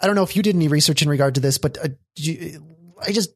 I 0.00 0.06
don't 0.06 0.16
know 0.16 0.22
if 0.22 0.36
you 0.36 0.42
did 0.42 0.56
any 0.56 0.68
research 0.68 1.02
in 1.02 1.08
regard 1.08 1.36
to 1.36 1.40
this, 1.40 1.58
but 1.58 1.78
uh, 1.78 1.88
I 3.02 3.12
just 3.12 3.30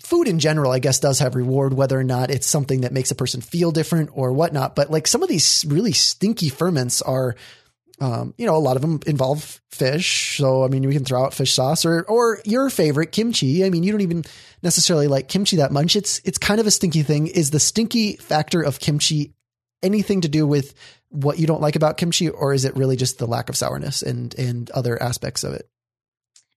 food 0.00 0.28
in 0.28 0.38
general, 0.38 0.72
I 0.72 0.78
guess, 0.78 1.00
does 1.00 1.20
have 1.20 1.34
reward, 1.34 1.72
whether 1.72 1.98
or 1.98 2.04
not 2.04 2.30
it's 2.30 2.46
something 2.46 2.82
that 2.82 2.92
makes 2.92 3.10
a 3.10 3.14
person 3.14 3.40
feel 3.40 3.70
different 3.70 4.10
or 4.12 4.32
whatnot. 4.32 4.76
But 4.76 4.90
like 4.90 5.06
some 5.06 5.22
of 5.22 5.28
these 5.28 5.64
really 5.66 5.92
stinky 5.92 6.48
ferments 6.48 7.00
are, 7.02 7.34
um, 8.00 8.34
you 8.36 8.46
know, 8.46 8.56
a 8.56 8.58
lot 8.58 8.76
of 8.76 8.82
them 8.82 9.00
involve 9.06 9.60
fish. 9.70 10.36
So 10.36 10.64
I 10.64 10.68
mean, 10.68 10.86
we 10.86 10.94
can 10.94 11.04
throw 11.04 11.24
out 11.24 11.34
fish 11.34 11.52
sauce 11.52 11.84
or 11.84 12.02
or 12.02 12.40
your 12.44 12.70
favorite 12.70 13.12
kimchi. 13.12 13.64
I 13.64 13.70
mean, 13.70 13.82
you 13.82 13.92
don't 13.92 14.00
even 14.02 14.24
necessarily 14.62 15.06
like 15.06 15.28
kimchi 15.28 15.56
that 15.56 15.72
much. 15.72 15.96
It's 15.96 16.20
it's 16.24 16.38
kind 16.38 16.60
of 16.60 16.66
a 16.66 16.70
stinky 16.70 17.02
thing. 17.02 17.26
Is 17.26 17.50
the 17.50 17.60
stinky 17.60 18.16
factor 18.16 18.62
of 18.62 18.80
kimchi 18.80 19.34
anything 19.82 20.20
to 20.22 20.28
do 20.28 20.46
with 20.46 20.74
what 21.10 21.38
you 21.38 21.46
don't 21.46 21.60
like 21.60 21.76
about 21.76 21.96
kimchi, 21.96 22.28
or 22.28 22.54
is 22.54 22.64
it 22.64 22.76
really 22.76 22.96
just 22.96 23.18
the 23.18 23.26
lack 23.26 23.48
of 23.48 23.56
sourness 23.56 24.02
and 24.02 24.34
and 24.38 24.70
other 24.70 25.00
aspects 25.00 25.44
of 25.44 25.52
it? 25.54 25.68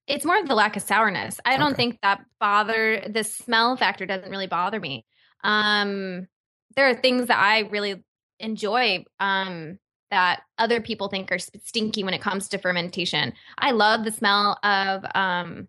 it's 0.06 0.24
more 0.24 0.38
of 0.38 0.48
the 0.48 0.54
lack 0.54 0.76
of 0.76 0.82
sourness. 0.82 1.40
I 1.44 1.56
don't 1.56 1.76
think 1.76 2.00
that 2.02 2.24
bother 2.38 3.02
the 3.08 3.24
smell 3.24 3.76
factor 3.76 4.06
doesn't 4.06 4.30
really 4.30 4.46
bother 4.46 4.78
me. 4.78 5.04
Um 5.42 6.28
there 6.76 6.88
are 6.88 6.94
things 6.94 7.28
that 7.28 7.38
i 7.38 7.60
really 7.60 8.02
enjoy 8.40 9.04
um 9.20 9.78
that 10.10 10.42
other 10.58 10.80
people 10.80 11.08
think 11.08 11.32
are 11.32 11.38
stinky 11.38 12.04
when 12.04 12.14
it 12.14 12.20
comes 12.20 12.48
to 12.48 12.58
fermentation. 12.58 13.32
I 13.56 13.70
love 13.70 14.04
the 14.04 14.12
smell 14.12 14.58
of 14.62 15.04
um 15.14 15.68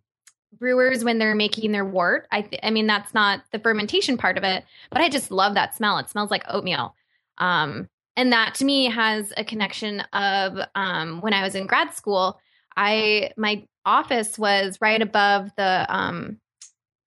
brewers 0.58 1.04
when 1.04 1.18
they're 1.18 1.36
making 1.36 1.72
their 1.72 1.86
wort. 1.86 2.28
I 2.32 2.42
th- 2.42 2.62
i 2.64 2.72
mean 2.72 2.88
that's 2.88 3.14
not 3.14 3.42
the 3.52 3.60
fermentation 3.60 4.18
part 4.18 4.38
of 4.38 4.44
it 4.44 4.66
but 4.90 5.02
i 5.02 5.10
just 5.10 5.32
love 5.32 5.54
that 5.54 5.76
smell. 5.76 5.98
It 6.00 6.10
smells 6.10 6.32
like 6.32 6.44
oatmeal. 6.50 6.96
Um 7.38 7.90
and 8.16 8.32
that 8.32 8.56
to 8.56 8.66
me 8.66 8.86
has 8.86 9.34
a 9.38 9.44
connection 9.44 10.02
of 10.14 10.58
um 10.76 11.22
when 11.22 11.34
i 11.34 11.44
was 11.44 11.56
in 11.56 11.68
grad 11.68 11.94
school 11.94 12.40
i 12.76 13.32
my 13.38 13.66
office 13.86 14.38
was 14.38 14.80
right 14.82 15.02
above 15.02 15.52
the 15.58 15.86
um 15.90 16.40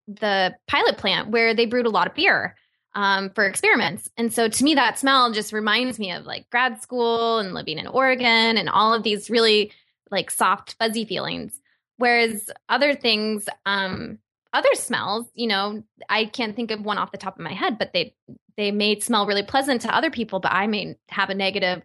the 0.06 0.54
pilot 0.66 0.96
plant 0.96 1.28
where 1.28 1.54
they 1.54 1.66
brewed 1.66 1.86
a 1.86 1.90
lot 1.90 2.06
of 2.06 2.14
beer 2.14 2.56
um, 2.94 3.30
for 3.30 3.44
experiments. 3.44 4.10
And 4.16 4.32
so 4.32 4.48
to 4.48 4.64
me, 4.64 4.74
that 4.74 4.98
smell 4.98 5.30
just 5.32 5.52
reminds 5.52 5.98
me 5.98 6.10
of 6.10 6.26
like 6.26 6.48
grad 6.50 6.82
school 6.82 7.38
and 7.38 7.54
living 7.54 7.78
in 7.78 7.86
Oregon 7.86 8.56
and 8.56 8.68
all 8.68 8.94
of 8.94 9.02
these 9.02 9.30
really 9.30 9.72
like 10.10 10.30
soft, 10.30 10.74
fuzzy 10.78 11.04
feelings. 11.04 11.60
Whereas 11.98 12.50
other 12.68 12.94
things, 12.94 13.48
um, 13.66 14.18
other 14.52 14.74
smells, 14.74 15.26
you 15.34 15.46
know, 15.46 15.82
I 16.08 16.24
can't 16.24 16.56
think 16.56 16.70
of 16.70 16.80
one 16.80 16.98
off 16.98 17.12
the 17.12 17.18
top 17.18 17.36
of 17.36 17.44
my 17.44 17.52
head, 17.52 17.78
but 17.78 17.92
they 17.92 18.14
they 18.58 18.72
may 18.72 18.98
smell 18.98 19.24
really 19.24 19.44
pleasant 19.44 19.82
to 19.82 19.94
other 19.94 20.10
people, 20.10 20.40
but 20.40 20.52
I 20.52 20.66
may 20.66 20.96
have 21.08 21.30
a 21.30 21.34
negative 21.34 21.82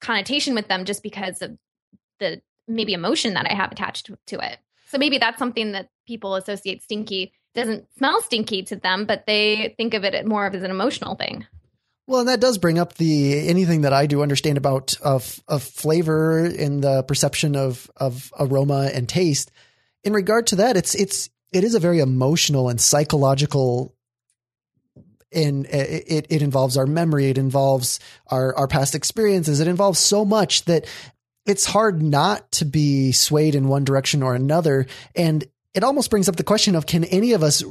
connotation 0.00 0.54
with 0.54 0.68
them 0.68 0.84
just 0.84 1.02
because 1.02 1.40
of 1.40 1.56
the 2.18 2.42
maybe 2.66 2.92
emotion 2.92 3.34
that 3.34 3.46
I 3.48 3.54
have 3.54 3.72
attached 3.72 4.10
to, 4.26 4.40
it. 4.40 4.58
So 4.88 4.98
maybe 4.98 5.18
that's 5.18 5.38
something 5.38 5.72
that 5.72 5.88
people 6.06 6.34
associate 6.34 6.82
stinky 6.82 7.32
doesn't 7.54 7.86
smell 7.96 8.20
stinky 8.20 8.64
to 8.64 8.76
them, 8.76 9.06
but 9.06 9.24
they 9.26 9.74
think 9.76 9.94
of 9.94 10.04
it 10.04 10.26
more 10.26 10.46
of 10.46 10.54
as 10.54 10.62
an 10.62 10.70
emotional 10.70 11.14
thing. 11.14 11.46
Well, 12.06 12.20
and 12.20 12.28
that 12.28 12.40
does 12.40 12.58
bring 12.58 12.80
up 12.80 12.94
the 12.94 13.48
anything 13.48 13.82
that 13.82 13.92
I 13.92 14.06
do 14.06 14.22
understand 14.22 14.58
about 14.58 14.96
of 15.00 15.40
of 15.46 15.62
flavor 15.62 16.40
and 16.44 16.82
the 16.82 17.04
perception 17.04 17.54
of 17.54 17.88
of 17.96 18.32
aroma 18.38 18.90
and 18.92 19.08
taste. 19.08 19.52
In 20.02 20.12
regard 20.12 20.48
to 20.48 20.56
that, 20.56 20.76
it's 20.76 20.96
it's 20.96 21.30
it 21.52 21.62
is 21.62 21.76
a 21.76 21.80
very 21.80 22.00
emotional 22.00 22.68
and 22.68 22.80
psychological. 22.80 23.94
And 25.32 25.66
it, 25.66 26.26
it 26.28 26.42
involves 26.42 26.76
our 26.76 26.86
memory. 26.86 27.26
It 27.30 27.38
involves 27.38 28.00
our 28.26 28.54
our 28.56 28.66
past 28.66 28.94
experiences. 28.94 29.60
It 29.60 29.68
involves 29.68 29.98
so 29.98 30.24
much 30.24 30.64
that 30.64 30.86
it's 31.46 31.64
hard 31.64 32.02
not 32.02 32.50
to 32.52 32.64
be 32.64 33.12
swayed 33.12 33.54
in 33.54 33.68
one 33.68 33.84
direction 33.84 34.22
or 34.22 34.34
another. 34.34 34.86
And 35.14 35.44
it 35.74 35.84
almost 35.84 36.10
brings 36.10 36.28
up 36.28 36.36
the 36.36 36.44
question 36.44 36.74
of 36.74 36.86
can 36.86 37.04
any 37.04 37.32
of 37.32 37.42
us 37.42 37.62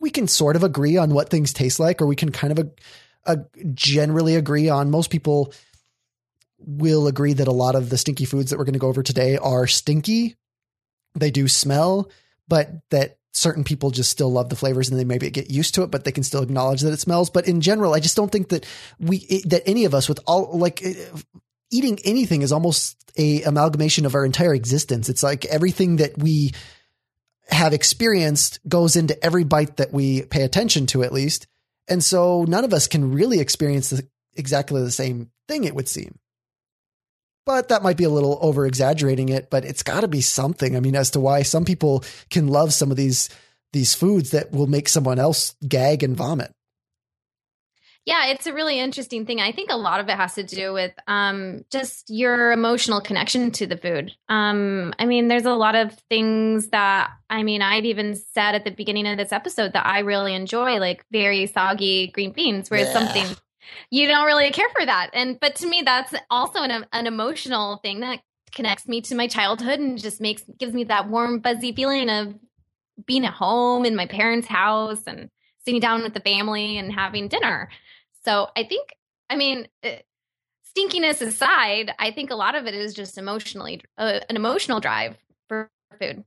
we 0.00 0.10
can 0.10 0.28
sort 0.28 0.56
of 0.56 0.62
agree 0.62 0.96
on 0.96 1.12
what 1.12 1.28
things 1.28 1.52
taste 1.52 1.80
like, 1.80 2.00
or 2.00 2.06
we 2.06 2.16
can 2.16 2.30
kind 2.30 2.56
of 2.56 2.70
uh, 3.26 3.36
generally 3.74 4.36
agree 4.36 4.68
on. 4.68 4.90
Most 4.90 5.10
people 5.10 5.52
will 6.58 7.06
agree 7.06 7.32
that 7.32 7.48
a 7.48 7.52
lot 7.52 7.74
of 7.74 7.90
the 7.90 7.98
stinky 7.98 8.24
foods 8.24 8.50
that 8.50 8.58
we're 8.58 8.64
going 8.64 8.74
to 8.74 8.78
go 8.78 8.88
over 8.88 9.02
today 9.02 9.36
are 9.36 9.66
stinky. 9.66 10.36
They 11.14 11.30
do 11.30 11.48
smell, 11.48 12.10
but 12.46 12.70
that 12.90 13.18
certain 13.32 13.64
people 13.64 13.90
just 13.90 14.10
still 14.10 14.30
love 14.30 14.48
the 14.48 14.56
flavors 14.56 14.88
and 14.88 14.98
they 14.98 15.04
maybe 15.04 15.30
get 15.30 15.50
used 15.50 15.74
to 15.74 15.82
it, 15.82 15.90
but 15.90 16.04
they 16.04 16.12
can 16.12 16.22
still 16.22 16.42
acknowledge 16.42 16.80
that 16.80 16.92
it 16.92 17.00
smells. 17.00 17.30
But 17.30 17.46
in 17.46 17.60
general, 17.60 17.94
I 17.94 18.00
just 18.00 18.16
don't 18.16 18.32
think 18.32 18.48
that 18.48 18.66
we, 18.98 19.18
it, 19.18 19.50
that 19.50 19.62
any 19.66 19.84
of 19.84 19.94
us 19.94 20.08
with 20.08 20.20
all 20.26 20.58
like 20.58 20.82
eh, 20.84 20.94
eating 21.70 21.98
anything 22.04 22.42
is 22.42 22.52
almost 22.52 22.96
a 23.16 23.42
amalgamation 23.42 24.06
of 24.06 24.14
our 24.14 24.24
entire 24.24 24.54
existence. 24.54 25.08
It's 25.08 25.22
like 25.22 25.44
everything 25.44 25.96
that 25.96 26.16
we 26.18 26.52
have 27.48 27.72
experienced 27.72 28.60
goes 28.68 28.96
into 28.96 29.22
every 29.24 29.44
bite 29.44 29.78
that 29.78 29.92
we 29.92 30.22
pay 30.22 30.42
attention 30.42 30.86
to 30.86 31.02
at 31.02 31.12
least. 31.12 31.46
And 31.88 32.04
so 32.04 32.44
none 32.46 32.64
of 32.64 32.72
us 32.72 32.86
can 32.86 33.12
really 33.12 33.40
experience 33.40 33.90
the, 33.90 34.06
exactly 34.34 34.82
the 34.82 34.90
same 34.90 35.30
thing, 35.48 35.64
it 35.64 35.74
would 35.74 35.88
seem. 35.88 36.18
But 37.48 37.68
that 37.68 37.82
might 37.82 37.96
be 37.96 38.04
a 38.04 38.10
little 38.10 38.38
over 38.42 38.66
exaggerating 38.66 39.30
it, 39.30 39.48
but 39.48 39.64
it's 39.64 39.82
got 39.82 40.02
to 40.02 40.08
be 40.08 40.20
something. 40.20 40.76
I 40.76 40.80
mean, 40.80 40.94
as 40.94 41.12
to 41.12 41.20
why 41.20 41.40
some 41.40 41.64
people 41.64 42.04
can 42.28 42.48
love 42.48 42.74
some 42.74 42.90
of 42.90 42.98
these 42.98 43.30
these 43.72 43.94
foods 43.94 44.32
that 44.32 44.52
will 44.52 44.66
make 44.66 44.86
someone 44.86 45.18
else 45.18 45.54
gag 45.66 46.02
and 46.02 46.14
vomit. 46.14 46.52
Yeah, 48.04 48.26
it's 48.26 48.46
a 48.46 48.52
really 48.52 48.78
interesting 48.78 49.24
thing. 49.24 49.40
I 49.40 49.52
think 49.52 49.70
a 49.70 49.76
lot 49.76 49.98
of 50.00 50.10
it 50.10 50.16
has 50.16 50.34
to 50.34 50.42
do 50.42 50.74
with 50.74 50.92
um, 51.06 51.64
just 51.70 52.10
your 52.10 52.52
emotional 52.52 53.00
connection 53.00 53.50
to 53.52 53.66
the 53.66 53.78
food. 53.78 54.12
Um, 54.28 54.92
I 54.98 55.06
mean, 55.06 55.28
there's 55.28 55.46
a 55.46 55.54
lot 55.54 55.74
of 55.74 55.94
things 56.10 56.68
that, 56.68 57.10
I 57.30 57.42
mean, 57.42 57.62
I've 57.62 57.86
even 57.86 58.14
said 58.14 58.56
at 58.56 58.64
the 58.64 58.72
beginning 58.72 59.06
of 59.06 59.16
this 59.16 59.32
episode 59.32 59.72
that 59.72 59.86
I 59.86 60.00
really 60.00 60.34
enjoy, 60.34 60.80
like 60.80 61.02
very 61.10 61.46
soggy 61.46 62.08
green 62.08 62.32
beans, 62.32 62.70
where 62.70 62.80
it's 62.80 62.92
something 62.92 63.26
you 63.90 64.06
don't 64.06 64.26
really 64.26 64.50
care 64.50 64.68
for 64.76 64.84
that. 64.84 65.10
And, 65.12 65.38
but 65.40 65.56
to 65.56 65.66
me, 65.66 65.82
that's 65.84 66.14
also 66.30 66.62
an, 66.62 66.86
an 66.92 67.06
emotional 67.06 67.78
thing 67.78 68.00
that 68.00 68.20
connects 68.52 68.88
me 68.88 69.00
to 69.02 69.14
my 69.14 69.26
childhood 69.26 69.78
and 69.78 69.98
just 69.98 70.20
makes, 70.20 70.42
gives 70.58 70.72
me 70.72 70.84
that 70.84 71.08
warm, 71.08 71.42
fuzzy 71.42 71.72
feeling 71.72 72.08
of 72.08 72.34
being 73.06 73.24
at 73.24 73.32
home 73.32 73.84
in 73.84 73.94
my 73.94 74.06
parents' 74.06 74.48
house 74.48 75.02
and 75.06 75.30
sitting 75.64 75.80
down 75.80 76.02
with 76.02 76.14
the 76.14 76.20
family 76.20 76.78
and 76.78 76.92
having 76.92 77.28
dinner. 77.28 77.68
So 78.24 78.48
I 78.56 78.64
think, 78.64 78.94
I 79.30 79.36
mean, 79.36 79.68
uh, 79.84 79.90
stinkiness 80.76 81.20
aside, 81.20 81.92
I 81.98 82.10
think 82.10 82.30
a 82.30 82.36
lot 82.36 82.54
of 82.54 82.66
it 82.66 82.74
is 82.74 82.94
just 82.94 83.18
emotionally 83.18 83.82
uh, 83.96 84.20
an 84.28 84.36
emotional 84.36 84.80
drive 84.80 85.16
for 85.48 85.70
food. 86.00 86.24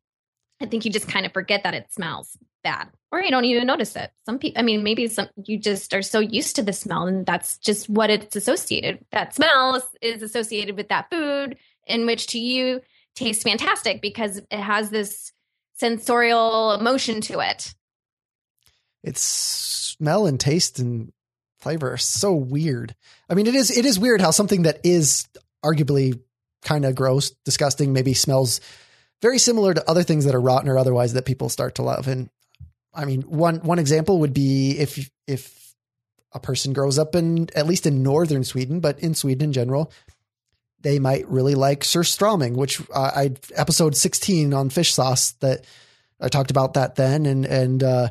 I 0.62 0.66
think 0.68 0.86
you 0.86 0.92
just 0.92 1.08
kind 1.08 1.26
of 1.26 1.34
forget 1.34 1.64
that 1.64 1.74
it 1.74 1.92
smells 1.92 2.38
bad, 2.64 2.90
or 3.12 3.22
you 3.22 3.32
don't 3.32 3.46
even 3.46 3.66
notice 3.66 3.96
it. 3.96 4.12
Some 4.26 4.38
people, 4.38 4.60
I 4.60 4.64
mean, 4.64 4.84
maybe 4.84 5.08
some 5.08 5.28
you 5.44 5.58
just 5.58 5.94
are 5.94 6.04
so 6.04 6.20
used 6.20 6.56
to 6.58 6.62
the 6.62 6.74
smell, 6.74 7.08
and 7.08 7.26
that's 7.26 7.58
just 7.58 7.90
what 7.90 8.10
it's 8.10 8.36
associated. 8.36 9.04
That 9.12 9.34
smell 9.34 9.84
is, 10.02 10.22
associated 10.22 10.78
with 10.78 10.90
that 10.90 11.10
food, 11.10 11.58
in 11.88 12.06
which 12.06 12.28
to 12.28 12.40
you 12.40 12.82
tastes 13.16 13.44
fantastic 13.44 14.02
because 14.02 14.38
it 14.38 14.52
has 14.52 14.92
this 14.92 15.32
sensorial 15.74 16.74
emotion 16.74 17.22
to 17.22 17.40
it. 17.40 17.74
It's 19.04 19.22
smell 19.22 20.28
and 20.28 20.40
taste 20.40 20.78
and 20.78 21.12
flavor 21.60 21.92
are 21.92 21.98
so 21.98 22.34
weird. 22.34 22.96
I 23.28 23.34
mean, 23.34 23.48
it 23.48 23.56
is 23.56 23.76
it 23.76 23.86
is 23.86 23.98
weird 23.98 24.22
how 24.22 24.32
something 24.32 24.64
that 24.64 24.80
is 24.84 25.28
arguably 25.66 26.20
kind 26.62 26.86
of 26.86 26.94
gross, 26.94 27.32
disgusting, 27.46 27.94
maybe 27.94 28.14
smells 28.14 28.62
very 29.22 29.40
similar 29.40 29.74
to 29.74 29.90
other 29.90 30.04
things 30.04 30.26
that 30.26 30.36
are 30.36 30.42
rotten 30.42 30.70
or 30.70 30.78
otherwise 30.78 31.14
that 31.14 31.26
people 31.26 31.50
start 31.50 31.76
to 31.76 31.84
love. 31.84 32.08
And 32.08 32.30
I 32.94 33.06
mean, 33.06 33.22
one 33.22 33.58
one 33.58 33.80
example 33.80 34.20
would 34.20 34.34
be 34.34 34.78
if 34.78 35.10
if 35.28 35.74
a 36.34 36.40
person 36.40 36.74
grows 36.74 36.98
up 36.98 37.16
in 37.16 37.50
at 37.56 37.68
least 37.68 37.86
in 37.86 38.04
northern 38.04 38.44
Sweden, 38.44 38.80
but 38.80 39.00
in 39.00 39.14
Sweden 39.14 39.46
in 39.50 39.54
general, 39.54 39.92
they 40.82 41.00
might 41.00 41.28
really 41.30 41.56
like 41.56 41.82
surströmming, 41.82 42.56
which 42.56 42.82
uh, 42.94 43.12
I 43.16 43.32
episode 43.56 43.96
sixteen 43.96 44.54
on 44.54 44.70
fish 44.70 44.94
sauce 44.94 45.32
that 45.40 45.66
I 46.20 46.28
talked 46.28 46.52
about 46.52 46.74
that 46.74 46.96
then, 46.96 47.26
and 47.26 47.46
and 47.46 47.84
uh, 47.84 48.10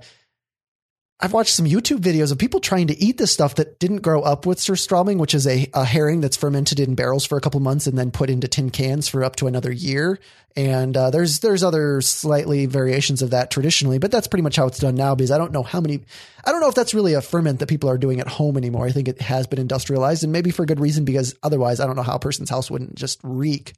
I've 1.23 1.35
watched 1.35 1.55
some 1.55 1.67
YouTube 1.67 1.99
videos 1.99 2.33
of 2.33 2.39
people 2.39 2.61
trying 2.61 2.87
to 2.87 2.99
eat 2.99 3.19
this 3.19 3.31
stuff 3.31 3.57
that 3.57 3.79
didn't 3.79 3.99
grow 3.99 4.23
up 4.23 4.47
with 4.47 4.59
surströmming, 4.59 5.19
which 5.19 5.35
is 5.35 5.47
a, 5.47 5.69
a 5.75 5.85
herring 5.85 6.23
that's 6.23 6.37
fermented 6.37 6.81
in 6.81 6.95
barrels 6.95 7.27
for 7.27 7.37
a 7.37 7.43
couple 7.43 7.61
months 7.61 7.87
and 7.87 7.99
then 7.99 8.11
put 8.11 8.31
into 8.31 8.49
tin 8.49 8.71
cans 8.71 9.07
for 9.07 9.23
up 9.23 9.37
to 9.37 9.47
another 9.47 9.71
year. 9.71 10.19
And 10.57 10.97
uh, 10.97 11.11
there's 11.11 11.41
there's 11.41 11.63
other 11.63 12.01
slightly 12.01 12.65
variations 12.65 13.21
of 13.21 13.31
that 13.31 13.51
traditionally, 13.51 13.99
but 13.99 14.11
that's 14.11 14.29
pretty 14.29 14.43
much 14.43 14.57
how 14.57 14.67
it's 14.67 14.79
done 14.79 14.95
now. 14.95 15.15
Because 15.15 15.31
I 15.31 15.37
don't 15.37 15.53
know 15.53 15.63
how 15.63 15.83
many, 15.83 16.01
I 16.43 16.53
don't 16.53 16.63
know 16.63 16.69
if 16.69 16.75
that's 16.75 16.95
really 16.95 17.13
a 17.13 17.21
ferment 17.21 17.59
that 17.59 17.69
people 17.69 17.91
are 17.91 17.99
doing 17.99 18.21
at 18.21 18.27
home 18.27 18.57
anymore. 18.57 18.87
I 18.87 18.91
think 18.91 19.07
it 19.07 19.21
has 19.21 19.47
been 19.47 19.61
industrialized, 19.61 20.25
and 20.25 20.33
maybe 20.33 20.51
for 20.51 20.65
good 20.65 20.81
reason. 20.81 21.05
Because 21.05 21.35
otherwise, 21.43 21.81
I 21.81 21.87
don't 21.87 21.97
know 21.97 22.03
how 22.03 22.17
a 22.17 22.21
person's 22.21 22.51
house 22.51 22.71
wouldn't 22.71 22.95
just 22.95 23.21
reek. 23.23 23.75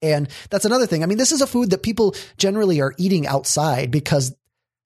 And 0.00 0.28
that's 0.50 0.64
another 0.64 0.86
thing. 0.86 1.02
I 1.02 1.06
mean, 1.06 1.18
this 1.18 1.32
is 1.32 1.40
a 1.40 1.46
food 1.46 1.70
that 1.70 1.82
people 1.82 2.14
generally 2.38 2.80
are 2.80 2.94
eating 2.96 3.26
outside 3.26 3.90
because 3.90 4.34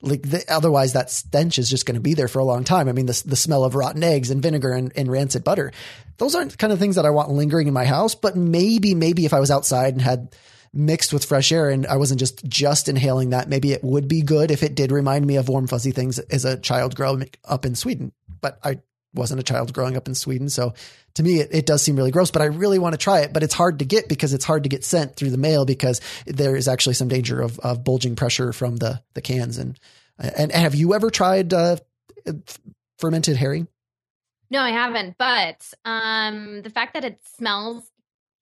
like 0.01 0.23
the, 0.23 0.45
otherwise 0.49 0.93
that 0.93 1.11
stench 1.11 1.59
is 1.59 1.69
just 1.69 1.87
going 1.87 1.97
to 1.97 2.01
be 2.01 2.15
there 2.15 2.29
for 2.29 2.39
a 2.39 2.45
long 2.45 2.65
time. 2.65 2.89
I 2.89 2.93
mean, 2.93 3.07
the, 3.07 3.23
the 3.27 3.37
smell 3.37 3.65
of 3.65 3.75
rotten 3.75 4.05
eggs 4.05 4.31
and 4.31 4.43
vinegar 4.43 4.73
and, 4.73 4.93
and 4.97 5.11
rancid 5.11 5.43
butter, 5.45 5.73
those 6.19 6.35
aren't 6.35 6.59
kind 6.59 6.73
of 6.73 6.79
things 6.79 6.97
that 6.97 7.07
I 7.07 7.11
want 7.11 7.31
lingering 7.31 7.67
in 7.67 7.75
my 7.75 7.85
house, 7.85 8.15
but 8.15 8.37
maybe, 8.37 8.95
maybe 8.95 9.25
if 9.25 9.35
I 9.35 9.41
was 9.41 9.51
outside 9.51 9.95
and 9.95 10.03
had 10.03 10.35
mixed 10.73 11.13
with 11.13 11.25
fresh 11.25 11.51
air 11.51 11.71
and 11.71 11.87
I 11.87 11.97
wasn't 11.97 12.21
just, 12.21 12.45
just 12.45 12.89
inhaling 12.89 13.31
that, 13.31 13.49
maybe 13.49 13.73
it 13.73 13.83
would 13.83 14.07
be 14.07 14.23
good 14.23 14.51
if 14.51 14.63
it 14.63 14.75
did 14.75 14.93
remind 14.93 15.27
me 15.27 15.37
of 15.37 15.49
warm, 15.49 15.67
fuzzy 15.67 15.91
things 15.91 16.19
as 16.19 16.45
a 16.45 16.59
child 16.59 16.95
growing 16.95 17.29
up 17.45 17.67
in 17.67 17.75
Sweden, 17.75 18.13
but 18.41 18.59
I 18.63 18.81
wasn't 19.15 19.41
a 19.41 19.45
child 19.45 19.73
growing 19.73 19.97
up 19.97 20.07
in 20.07 20.15
Sweden. 20.15 20.49
So 20.49 20.75
to 21.19 21.25
me, 21.25 21.41
it, 21.41 21.49
it, 21.53 21.67
does 21.67 21.83
seem 21.83 21.97
really 21.97 22.13
gross, 22.13 22.31
but 22.31 22.43
I 22.43 22.45
really 22.45 22.79
want 22.79 22.93
to 22.93 22.97
try 22.97 23.23
it. 23.23 23.33
But 23.33 23.43
it's 23.43 23.53
hard 23.53 23.81
to 23.81 23.85
get 23.85 24.09
because 24.09 24.33
it's 24.33 24.45
hard 24.45 24.63
to 24.63 24.69
get 24.69 24.85
sent 24.85 25.17
through 25.17 25.31
the 25.31 25.37
mail 25.37 25.65
because 25.65 26.01
there 26.27 26.55
is 26.55 26.69
actually 26.69 26.95
some 26.95 27.09
danger 27.09 27.41
of, 27.41 27.59
of 27.59 27.83
bulging 27.83 28.15
pressure 28.15 28.53
from 28.53 28.77
the, 28.77 29.03
the 29.15 29.21
cans. 29.21 29.59
And, 29.59 29.77
and, 30.17 30.53
have 30.53 30.77
you 30.77 30.95
ever 30.95 31.11
tried 31.11 31.53
uh, 31.53 31.79
fermented 32.99 33.37
herring? 33.37 33.67
No, 34.49 34.61
I 34.61 34.71
haven't. 34.71 35.17
But 35.19 35.69
um, 35.85 36.63
the 36.63 36.71
fact 36.71 36.95
that 36.95 37.05
it 37.05 37.19
smells 37.37 37.83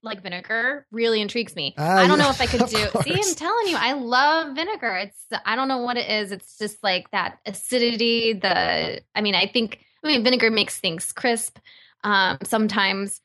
like 0.03 0.23
vinegar 0.23 0.87
really 0.93 1.23
intrigues 1.23 1.57
me. 1.57 1.75
Uh, 1.79 1.83
I 1.83 2.07
don't 2.07 2.19
yeah, 2.19 2.25
know 2.25 2.31
if 2.31 2.43
I 2.43 2.47
could 2.47 2.61
do. 2.67 2.77
See, 3.05 3.15
I'm 3.15 3.35
telling 3.37 3.69
you, 3.69 3.77
I 3.79 3.95
love 3.95 4.55
vinegar. 4.55 4.97
It's 4.97 5.41
I 5.47 5.57
don't 5.57 5.69
know 5.69 5.79
what 5.79 5.97
it 5.97 6.11
is. 6.11 6.31
It's 6.31 6.59
just 6.59 6.85
like 6.85 7.11
that 7.13 7.39
acidity. 7.47 8.35
The 8.35 9.01
I 9.15 9.21
mean, 9.23 9.35
I 9.35 9.47
think 9.47 9.81
I 10.05 10.09
mean 10.09 10.23
vinegar 10.23 10.51
makes 10.51 10.79
things 10.79 11.11
crisp 11.11 11.57
um, 12.05 12.39
sometimes, 12.45 13.21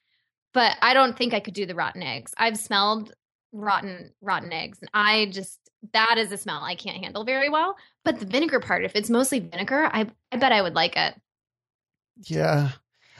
but 0.53 0.77
I 0.81 0.93
don't 0.93 1.17
think 1.17 1.33
I 1.33 1.39
could 1.39 1.53
do 1.53 1.65
the 1.65 1.75
rotten 1.75 2.03
eggs. 2.03 2.33
I've 2.37 2.57
smelled 2.57 3.13
rotten 3.51 4.11
rotten 4.21 4.51
eggs, 4.53 4.79
and 4.81 4.89
I 4.93 5.27
just 5.31 5.59
that 5.93 6.17
is 6.17 6.31
a 6.31 6.37
smell 6.37 6.61
I 6.61 6.75
can't 6.75 7.03
handle 7.03 7.23
very 7.23 7.49
well. 7.49 7.75
But 8.03 8.19
the 8.19 8.25
vinegar 8.25 8.59
part, 8.59 8.85
if 8.85 8.95
it's 8.95 9.09
mostly 9.09 9.39
vinegar, 9.39 9.89
I 9.91 10.07
I 10.31 10.37
bet 10.37 10.51
I 10.51 10.61
would 10.61 10.75
like 10.75 10.95
it. 10.97 11.15
Yeah. 12.27 12.69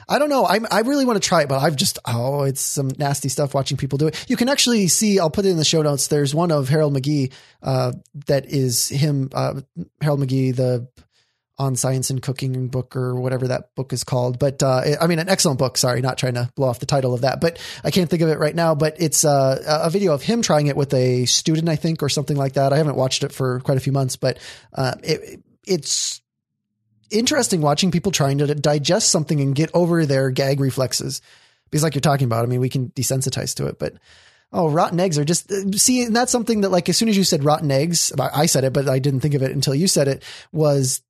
I 0.08 0.18
don't 0.18 0.28
know. 0.28 0.44
I 0.44 0.60
I 0.70 0.80
really 0.80 1.04
want 1.04 1.22
to 1.22 1.26
try 1.26 1.42
it, 1.42 1.48
but 1.48 1.60
I've 1.60 1.76
just 1.76 1.98
oh, 2.04 2.42
it's 2.42 2.60
some 2.60 2.90
nasty 2.98 3.28
stuff 3.28 3.54
watching 3.54 3.76
people 3.76 3.98
do 3.98 4.08
it. 4.08 4.24
You 4.28 4.36
can 4.36 4.48
actually 4.48 4.88
see. 4.88 5.18
I'll 5.18 5.30
put 5.30 5.44
it 5.44 5.50
in 5.50 5.56
the 5.56 5.64
show 5.64 5.82
notes. 5.82 6.08
There's 6.08 6.34
one 6.34 6.50
of 6.50 6.68
Harold 6.68 6.94
McGee 6.94 7.32
uh, 7.62 7.92
that 8.26 8.46
is 8.46 8.88
him. 8.88 9.30
Uh, 9.32 9.60
Harold 10.00 10.20
McGee, 10.20 10.54
the 10.54 10.88
on 11.62 11.76
science 11.76 12.10
and 12.10 12.20
cooking 12.20 12.68
book 12.68 12.96
or 12.96 13.14
whatever 13.14 13.48
that 13.48 13.74
book 13.74 13.92
is 13.92 14.04
called. 14.04 14.38
But 14.38 14.62
uh, 14.62 14.82
I 15.00 15.06
mean, 15.06 15.18
an 15.18 15.28
excellent 15.28 15.58
book. 15.58 15.78
Sorry, 15.78 16.00
not 16.00 16.18
trying 16.18 16.34
to 16.34 16.50
blow 16.54 16.68
off 16.68 16.80
the 16.80 16.86
title 16.86 17.14
of 17.14 17.22
that, 17.22 17.40
but 17.40 17.58
I 17.84 17.90
can't 17.90 18.10
think 18.10 18.22
of 18.22 18.28
it 18.28 18.38
right 18.38 18.54
now. 18.54 18.74
But 18.74 18.96
it's 18.98 19.24
uh, 19.24 19.62
a 19.66 19.90
video 19.90 20.12
of 20.12 20.22
him 20.22 20.42
trying 20.42 20.66
it 20.66 20.76
with 20.76 20.92
a 20.92 21.24
student, 21.26 21.68
I 21.68 21.76
think, 21.76 22.02
or 22.02 22.08
something 22.08 22.36
like 22.36 22.54
that. 22.54 22.72
I 22.72 22.76
haven't 22.76 22.96
watched 22.96 23.22
it 23.22 23.32
for 23.32 23.60
quite 23.60 23.78
a 23.78 23.80
few 23.80 23.92
months, 23.92 24.16
but 24.16 24.38
uh, 24.74 24.94
it, 25.02 25.42
it's 25.66 26.20
interesting 27.10 27.60
watching 27.60 27.90
people 27.90 28.12
trying 28.12 28.38
to 28.38 28.54
digest 28.54 29.10
something 29.10 29.40
and 29.40 29.54
get 29.54 29.70
over 29.74 30.04
their 30.04 30.30
gag 30.30 30.60
reflexes. 30.60 31.22
Because, 31.70 31.82
like 31.82 31.94
you're 31.94 32.00
talking 32.00 32.26
about, 32.26 32.44
I 32.44 32.46
mean, 32.46 32.60
we 32.60 32.68
can 32.68 32.90
desensitize 32.90 33.54
to 33.56 33.66
it, 33.66 33.78
but 33.78 33.94
oh, 34.52 34.68
rotten 34.68 35.00
eggs 35.00 35.18
are 35.18 35.24
just 35.24 35.50
see, 35.78 36.02
and 36.02 36.14
that's 36.14 36.32
something 36.32 36.62
that 36.62 36.70
like 36.70 36.88
as 36.88 36.96
soon 36.96 37.08
as 37.08 37.16
you 37.16 37.24
said 37.24 37.44
rotten 37.44 37.70
eggs, 37.70 38.12
I 38.18 38.46
said 38.46 38.64
it, 38.64 38.72
but 38.72 38.88
I 38.88 38.98
didn't 38.98 39.20
think 39.20 39.34
of 39.34 39.42
it 39.42 39.52
until 39.52 39.74
you 39.74 39.88
said 39.88 40.08
it. 40.08 40.22
Was 40.52 41.02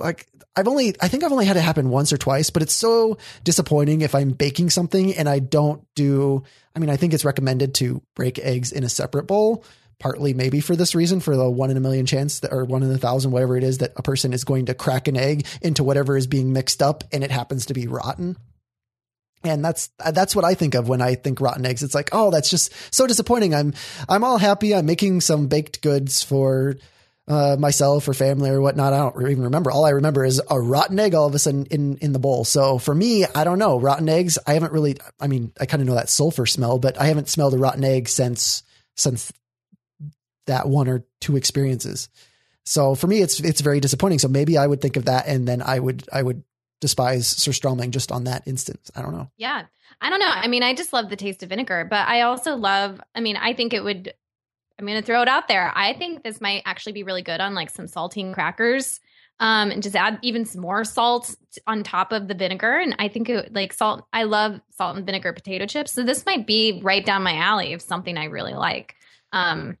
like 0.00 0.26
I've 0.56 0.68
only 0.68 0.94
I 1.00 1.08
think 1.08 1.22
I've 1.22 1.32
only 1.32 1.46
had 1.46 1.56
it 1.56 1.60
happen 1.60 1.90
once 1.90 2.12
or 2.12 2.18
twice, 2.18 2.50
but 2.50 2.62
it's 2.62 2.72
so 2.72 3.18
disappointing 3.44 4.02
if 4.02 4.14
I'm 4.14 4.30
baking 4.30 4.70
something 4.70 5.14
and 5.14 5.28
I 5.28 5.38
don't 5.38 5.86
do 5.94 6.42
I 6.74 6.78
mean, 6.78 6.90
I 6.90 6.96
think 6.96 7.14
it's 7.14 7.24
recommended 7.24 7.74
to 7.76 8.02
break 8.14 8.38
eggs 8.38 8.72
in 8.72 8.84
a 8.84 8.88
separate 8.88 9.26
bowl, 9.26 9.64
partly 9.98 10.34
maybe 10.34 10.60
for 10.60 10.76
this 10.76 10.94
reason, 10.94 11.20
for 11.20 11.36
the 11.36 11.48
one 11.48 11.70
in 11.70 11.76
a 11.76 11.80
million 11.80 12.06
chance 12.06 12.40
that, 12.40 12.52
or 12.52 12.64
one 12.64 12.82
in 12.82 12.90
a 12.90 12.98
thousand, 12.98 13.32
whatever 13.32 13.56
it 13.56 13.64
is, 13.64 13.78
that 13.78 13.92
a 13.96 14.02
person 14.02 14.32
is 14.32 14.44
going 14.44 14.66
to 14.66 14.74
crack 14.74 15.08
an 15.08 15.16
egg 15.16 15.46
into 15.62 15.84
whatever 15.84 16.16
is 16.16 16.26
being 16.26 16.52
mixed 16.52 16.82
up 16.82 17.04
and 17.12 17.22
it 17.22 17.30
happens 17.30 17.66
to 17.66 17.74
be 17.74 17.86
rotten. 17.86 18.36
And 19.42 19.64
that's 19.64 19.88
that's 20.12 20.36
what 20.36 20.44
I 20.44 20.54
think 20.54 20.74
of 20.74 20.88
when 20.88 21.00
I 21.00 21.14
think 21.14 21.40
rotten 21.40 21.64
eggs. 21.64 21.82
It's 21.82 21.94
like, 21.94 22.10
oh, 22.12 22.30
that's 22.30 22.50
just 22.50 22.72
so 22.92 23.06
disappointing. 23.06 23.54
I'm 23.54 23.72
I'm 24.08 24.22
all 24.22 24.36
happy. 24.36 24.74
I'm 24.74 24.84
making 24.84 25.22
some 25.22 25.46
baked 25.46 25.80
goods 25.80 26.22
for 26.22 26.76
uh, 27.30 27.56
myself 27.56 28.08
or 28.08 28.12
family 28.12 28.50
or 28.50 28.60
whatnot. 28.60 28.92
I 28.92 28.98
don't 28.98 29.30
even 29.30 29.44
remember. 29.44 29.70
All 29.70 29.86
I 29.86 29.90
remember 29.90 30.24
is 30.24 30.42
a 30.50 30.60
rotten 30.60 30.98
egg 30.98 31.14
all 31.14 31.28
of 31.28 31.34
a 31.34 31.38
sudden 31.38 31.64
in, 31.66 31.96
in 31.98 32.12
the 32.12 32.18
bowl. 32.18 32.44
So 32.44 32.76
for 32.78 32.92
me, 32.92 33.24
I 33.24 33.44
don't 33.44 33.60
know. 33.60 33.78
Rotten 33.78 34.08
eggs, 34.08 34.36
I 34.48 34.54
haven't 34.54 34.72
really, 34.72 34.96
I 35.20 35.28
mean, 35.28 35.52
I 35.60 35.66
kind 35.66 35.80
of 35.80 35.86
know 35.86 35.94
that 35.94 36.08
sulfur 36.08 36.44
smell, 36.44 36.80
but 36.80 37.00
I 37.00 37.06
haven't 37.06 37.28
smelled 37.28 37.54
a 37.54 37.58
rotten 37.58 37.84
egg 37.84 38.08
since, 38.08 38.64
since 38.96 39.32
that 40.46 40.68
one 40.68 40.88
or 40.88 41.04
two 41.20 41.36
experiences. 41.36 42.08
So 42.64 42.96
for 42.96 43.06
me, 43.06 43.22
it's, 43.22 43.38
it's 43.38 43.60
very 43.60 43.78
disappointing. 43.78 44.18
So 44.18 44.26
maybe 44.26 44.58
I 44.58 44.66
would 44.66 44.80
think 44.80 44.96
of 44.96 45.04
that 45.04 45.28
and 45.28 45.46
then 45.46 45.62
I 45.62 45.78
would, 45.78 46.08
I 46.12 46.24
would 46.24 46.42
despise 46.80 47.32
surströmming 47.32 47.90
just 47.90 48.10
on 48.10 48.24
that 48.24 48.42
instance. 48.46 48.90
I 48.96 49.02
don't 49.02 49.12
know. 49.12 49.30
Yeah. 49.36 49.66
I 50.00 50.10
don't 50.10 50.18
know. 50.18 50.32
I 50.32 50.48
mean, 50.48 50.64
I 50.64 50.74
just 50.74 50.92
love 50.92 51.10
the 51.10 51.16
taste 51.16 51.44
of 51.44 51.50
vinegar, 51.50 51.86
but 51.88 52.08
I 52.08 52.22
also 52.22 52.56
love, 52.56 53.00
I 53.14 53.20
mean, 53.20 53.36
I 53.36 53.52
think 53.52 53.72
it 53.72 53.84
would 53.84 54.14
I'm 54.80 54.86
going 54.86 54.98
to 55.00 55.06
throw 55.06 55.22
it 55.22 55.28
out 55.28 55.46
there. 55.46 55.70
I 55.74 55.92
think 55.92 56.24
this 56.24 56.40
might 56.40 56.62
actually 56.64 56.92
be 56.92 57.02
really 57.02 57.22
good 57.22 57.40
on 57.40 57.54
like 57.54 57.70
some 57.70 57.86
saltine 57.86 58.34
crackers. 58.34 58.98
Um, 59.38 59.70
and 59.70 59.82
just 59.82 59.96
add 59.96 60.18
even 60.20 60.44
some 60.44 60.60
more 60.60 60.84
salt 60.84 61.34
on 61.66 61.82
top 61.82 62.12
of 62.12 62.28
the 62.28 62.34
vinegar. 62.34 62.76
And 62.76 62.94
I 62.98 63.08
think 63.08 63.30
it 63.30 63.54
like 63.54 63.72
salt. 63.72 64.04
I 64.12 64.24
love 64.24 64.60
salt 64.76 64.98
and 64.98 65.06
vinegar 65.06 65.32
potato 65.32 65.64
chips. 65.64 65.92
So 65.92 66.02
this 66.02 66.26
might 66.26 66.46
be 66.46 66.82
right 66.82 67.02
down 67.02 67.22
my 67.22 67.36
alley 67.36 67.72
of 67.72 67.80
something 67.80 68.18
I 68.18 68.24
really 68.24 68.52
like. 68.52 68.96
Um, 69.32 69.78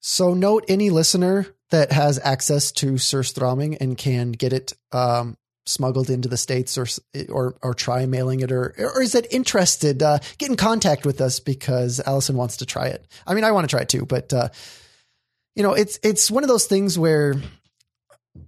So 0.00 0.32
note 0.32 0.64
any 0.68 0.88
listener 0.88 1.46
that 1.70 1.92
has 1.92 2.18
access 2.22 2.72
to 2.72 2.92
surströmming 2.92 3.76
and 3.78 3.98
can 3.98 4.32
get 4.32 4.54
it 4.54 4.72
um, 4.92 5.36
smuggled 5.66 6.10
into 6.10 6.28
the 6.28 6.36
states 6.36 6.76
or 6.76 6.86
or 7.28 7.56
or 7.62 7.74
try 7.74 8.04
mailing 8.06 8.40
it 8.40 8.52
or 8.52 8.74
or 8.78 9.02
is 9.02 9.14
it 9.14 9.26
interested 9.30 10.02
uh, 10.02 10.18
get 10.38 10.50
in 10.50 10.56
contact 10.56 11.06
with 11.06 11.20
us 11.20 11.40
because 11.40 12.00
Allison 12.06 12.36
wants 12.36 12.58
to 12.58 12.66
try 12.66 12.88
it. 12.88 13.06
I 13.26 13.34
mean 13.34 13.44
I 13.44 13.52
want 13.52 13.68
to 13.68 13.74
try 13.74 13.82
it 13.82 13.88
too, 13.88 14.04
but 14.04 14.32
uh, 14.32 14.48
you 15.54 15.62
know 15.62 15.72
it's 15.72 15.98
it's 16.02 16.30
one 16.30 16.44
of 16.44 16.48
those 16.48 16.66
things 16.66 16.98
where 16.98 17.34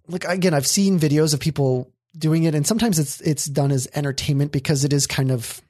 like 0.09 0.24
again 0.24 0.55
I've 0.55 0.66
seen 0.66 0.98
videos 0.98 1.33
of 1.33 1.40
people 1.40 1.92
doing 2.16 2.44
it 2.44 2.55
and 2.55 2.66
sometimes 2.66 2.98
it's 2.98 3.20
it's 3.20 3.46
done 3.46 3.72
as 3.72 3.88
entertainment 3.94 4.52
because 4.52 4.85
it 4.85 4.92
is 4.92 5.07
kind 5.07 5.31
of 5.31 5.61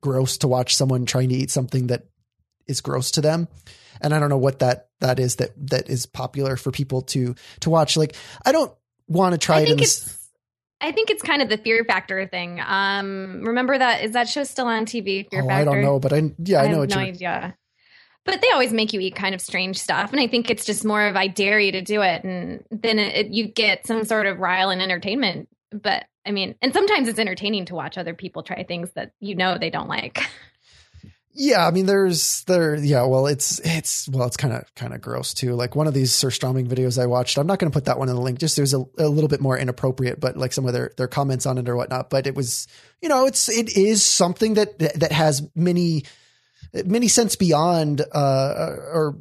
gross 0.00 0.38
to 0.38 0.48
watch 0.48 0.76
someone 0.76 1.06
trying 1.06 1.28
to 1.28 1.34
eat 1.34 1.50
something 1.50 1.88
that 1.88 2.04
is 2.66 2.80
gross 2.80 3.12
to 3.12 3.20
them 3.20 3.48
and 4.02 4.14
I 4.14 4.18
don't 4.18 4.28
know 4.28 4.38
what 4.38 4.58
that 4.58 4.88
that 5.00 5.18
is 5.18 5.36
that 5.36 5.50
that 5.70 5.88
is 5.88 6.06
popular 6.06 6.56
for 6.56 6.70
people 6.70 7.02
to 7.02 7.34
to 7.60 7.70
watch. 7.70 7.96
Like 7.96 8.14
I 8.44 8.52
don't 8.52 8.72
want 9.06 9.32
to 9.32 9.38
try 9.38 9.58
I 9.58 9.60
it. 9.62 9.70
In 9.70 9.78
I 10.82 10.90
think 10.92 11.10
it's 11.10 11.22
kind 11.22 11.40
of 11.40 11.48
the 11.48 11.56
Fear 11.56 11.84
Factor 11.84 12.26
thing. 12.26 12.60
Um, 12.60 13.42
remember 13.44 13.78
that 13.78 14.02
is 14.02 14.12
that 14.12 14.28
show 14.28 14.42
still 14.42 14.66
on 14.66 14.84
TV? 14.84 15.30
Fear 15.30 15.42
oh, 15.44 15.48
Factor. 15.48 15.70
I 15.70 15.72
don't 15.72 15.82
know, 15.82 15.98
but 16.00 16.12
I 16.12 16.32
yeah 16.38 16.60
I, 16.60 16.64
I 16.64 16.68
know 16.68 16.78
what 16.78 16.90
no 16.90 17.00
you. 17.00 17.06
idea. 17.06 17.56
But 18.24 18.40
they 18.40 18.50
always 18.50 18.72
make 18.72 18.92
you 18.92 19.00
eat 19.00 19.16
kind 19.16 19.34
of 19.34 19.40
strange 19.40 19.78
stuff, 19.78 20.12
and 20.12 20.20
I 20.20 20.26
think 20.26 20.50
it's 20.50 20.64
just 20.64 20.84
more 20.84 21.06
of 21.06 21.16
I 21.16 21.26
dare 21.28 21.58
you 21.58 21.72
to 21.72 21.82
do 21.82 22.02
it, 22.02 22.22
and 22.24 22.64
then 22.70 22.98
it, 22.98 23.16
it, 23.16 23.32
you 23.32 23.48
get 23.48 23.86
some 23.86 24.04
sort 24.04 24.26
of 24.26 24.38
rile 24.38 24.70
and 24.70 24.82
entertainment. 24.82 25.48
But 25.70 26.04
I 26.26 26.30
mean, 26.32 26.54
and 26.62 26.72
sometimes 26.72 27.08
it's 27.08 27.18
entertaining 27.18 27.64
to 27.66 27.74
watch 27.74 27.96
other 27.96 28.14
people 28.14 28.42
try 28.42 28.62
things 28.64 28.90
that 28.94 29.12
you 29.20 29.34
know 29.34 29.58
they 29.58 29.70
don't 29.70 29.88
like. 29.88 30.20
Yeah, 31.34 31.66
I 31.66 31.70
mean, 31.70 31.86
there's 31.86 32.44
there. 32.44 32.74
Yeah, 32.74 33.06
well, 33.06 33.26
it's 33.26 33.58
it's 33.60 34.06
well, 34.08 34.26
it's 34.26 34.36
kind 34.36 34.52
of 34.52 34.74
kind 34.74 34.92
of 34.92 35.00
gross 35.00 35.32
too. 35.32 35.54
Like 35.54 35.74
one 35.74 35.86
of 35.86 35.94
these 35.94 36.12
surströmming 36.12 36.68
videos 36.68 37.00
I 37.00 37.06
watched. 37.06 37.38
I'm 37.38 37.46
not 37.46 37.58
going 37.58 37.70
to 37.70 37.74
put 37.74 37.86
that 37.86 37.98
one 37.98 38.10
in 38.10 38.14
the 38.14 38.20
link. 38.20 38.38
Just 38.38 38.56
there's 38.56 38.74
a, 38.74 38.84
a 38.98 39.08
little 39.08 39.28
bit 39.28 39.40
more 39.40 39.56
inappropriate, 39.56 40.20
but 40.20 40.36
like 40.36 40.52
some 40.52 40.66
of 40.66 40.74
their 40.74 40.92
their 40.98 41.08
comments 41.08 41.46
on 41.46 41.56
it 41.56 41.68
or 41.68 41.76
whatnot. 41.76 42.10
But 42.10 42.26
it 42.26 42.34
was, 42.34 42.68
you 43.00 43.08
know, 43.08 43.26
it's 43.26 43.48
it 43.48 43.76
is 43.76 44.04
something 44.04 44.54
that 44.54 44.78
that 44.78 45.12
has 45.12 45.48
many 45.54 46.04
many 46.84 47.08
sense 47.08 47.36
beyond 47.36 48.02
uh, 48.12 48.76
or 48.92 49.16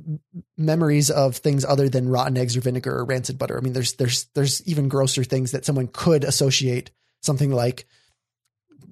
memories 0.57 1.09
of 1.09 1.37
things 1.37 1.63
other 1.63 1.87
than 1.87 2.09
rotten 2.09 2.37
eggs 2.37 2.57
or 2.57 2.61
vinegar 2.61 2.97
or 2.97 3.05
rancid 3.05 3.37
butter. 3.37 3.57
I 3.57 3.61
mean, 3.61 3.73
there's 3.73 3.93
there's 3.93 4.25
there's 4.35 4.65
even 4.67 4.89
grosser 4.89 5.23
things 5.23 5.51
that 5.51 5.65
someone 5.65 5.87
could 5.87 6.25
associate 6.25 6.91
something 7.21 7.51
like 7.51 7.85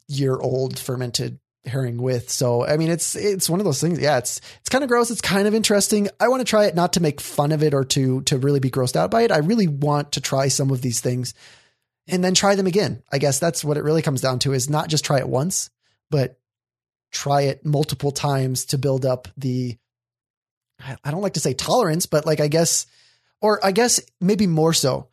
year 0.08 0.38
old 0.38 0.79
fermented 0.79 1.39
herring 1.65 2.02
with. 2.02 2.30
So 2.30 2.65
I 2.65 2.78
mean, 2.78 2.89
it's 2.89 3.15
it's 3.15 3.50
one 3.50 3.60
of 3.60 3.65
those 3.65 3.82
things. 3.82 4.00
Yeah, 4.00 4.17
it's 4.17 4.41
it's 4.60 4.69
kind 4.69 4.84
of 4.84 4.89
gross. 4.89 5.12
It's 5.12 5.22
kind 5.22 5.48
of 5.48 5.54
interesting. 5.54 6.10
I 6.19 6.28
want 6.28 6.41
to 6.41 6.45
try 6.45 6.65
it 6.65 6.76
not 6.76 6.93
to 6.93 7.02
make 7.02 7.22
fun 7.22 7.52
of 7.52 7.63
it 7.63 7.74
or 7.74 7.84
to 7.86 8.22
to 8.24 8.38
really 8.38 8.60
be 8.60 8.72
grossed 8.72 8.95
out 8.95 9.12
by 9.12 9.24
it. 9.24 9.32
I 9.32 9.39
really 9.39 9.67
want 9.67 10.13
to 10.13 10.22
try 10.22 10.48
some 10.48 10.72
of 10.72 10.82
these 10.82 11.02
things 11.02 11.34
and 12.08 12.24
then 12.24 12.34
try 12.34 12.56
them 12.56 12.67
again. 12.67 13.04
I 13.12 13.19
guess 13.19 13.39
that's 13.39 13.63
what 13.63 13.78
it 13.78 13.84
really 13.84 14.02
comes 14.02 14.22
down 14.22 14.39
to 14.39 14.54
is 14.54 14.69
not 14.69 14.89
just 14.89 15.06
try 15.06 15.19
it 15.19 15.30
once, 15.30 15.69
but 16.10 16.39
try 17.12 17.43
it 17.43 17.65
multiple 17.65 18.12
times 18.12 18.65
to 18.65 18.78
build 18.78 19.06
up 19.06 19.28
the 19.38 19.78
I 21.04 21.12
don't 21.12 21.22
like 21.22 21.34
to 21.34 21.39
say 21.39 21.54
tolerance, 21.54 22.06
but 22.06 22.26
like 22.26 22.39
I 22.39 22.48
guess 22.48 22.86
or 23.41 23.63
I 23.65 23.72
guess 23.72 24.02
maybe 24.19 24.48
more 24.48 24.74
so. 24.74 25.08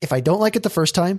If 0.00 0.12
I 0.12 0.20
don't 0.20 0.40
like 0.40 0.54
it 0.54 0.62
the 0.62 0.70
first 0.70 0.94
time, 0.94 1.18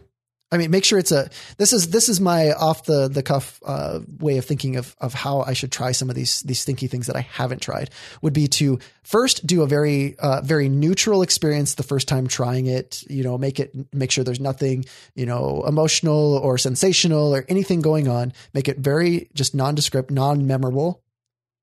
I 0.51 0.57
mean, 0.57 0.71
make 0.71 0.83
sure 0.83 0.97
it's 0.97 1.11
a. 1.11 1.29
This 1.57 1.73
is 1.73 1.91
this 1.91 2.09
is 2.09 2.19
my 2.19 2.53
off 2.53 2.85
the 2.85 3.07
the 3.07 3.21
cuff 3.21 3.61
uh, 3.63 3.99
way 4.17 4.39
of 4.39 4.45
thinking 4.45 4.77
of 4.77 4.95
of 4.99 5.13
how 5.13 5.41
I 5.41 5.53
should 5.53 5.71
try 5.71 5.91
some 5.91 6.09
of 6.09 6.15
these 6.15 6.41
these 6.41 6.59
stinky 6.59 6.87
things 6.87 7.05
that 7.05 7.15
I 7.15 7.21
haven't 7.21 7.61
tried. 7.61 7.91
Would 8.23 8.33
be 8.33 8.47
to 8.47 8.79
first 9.03 9.45
do 9.45 9.61
a 9.61 9.67
very 9.67 10.15
uh, 10.17 10.41
very 10.41 10.67
neutral 10.67 11.21
experience 11.21 11.75
the 11.75 11.83
first 11.83 12.07
time 12.07 12.27
trying 12.27 12.65
it. 12.65 13.03
You 13.07 13.23
know, 13.23 13.37
make 13.37 13.59
it 13.59 13.75
make 13.93 14.09
sure 14.09 14.23
there's 14.23 14.39
nothing 14.39 14.85
you 15.13 15.27
know 15.27 15.63
emotional 15.67 16.37
or 16.37 16.57
sensational 16.57 17.35
or 17.35 17.45
anything 17.47 17.81
going 17.81 18.07
on. 18.07 18.33
Make 18.51 18.67
it 18.67 18.79
very 18.79 19.29
just 19.35 19.53
nondescript, 19.53 20.09
non 20.09 20.47
memorable, 20.47 21.03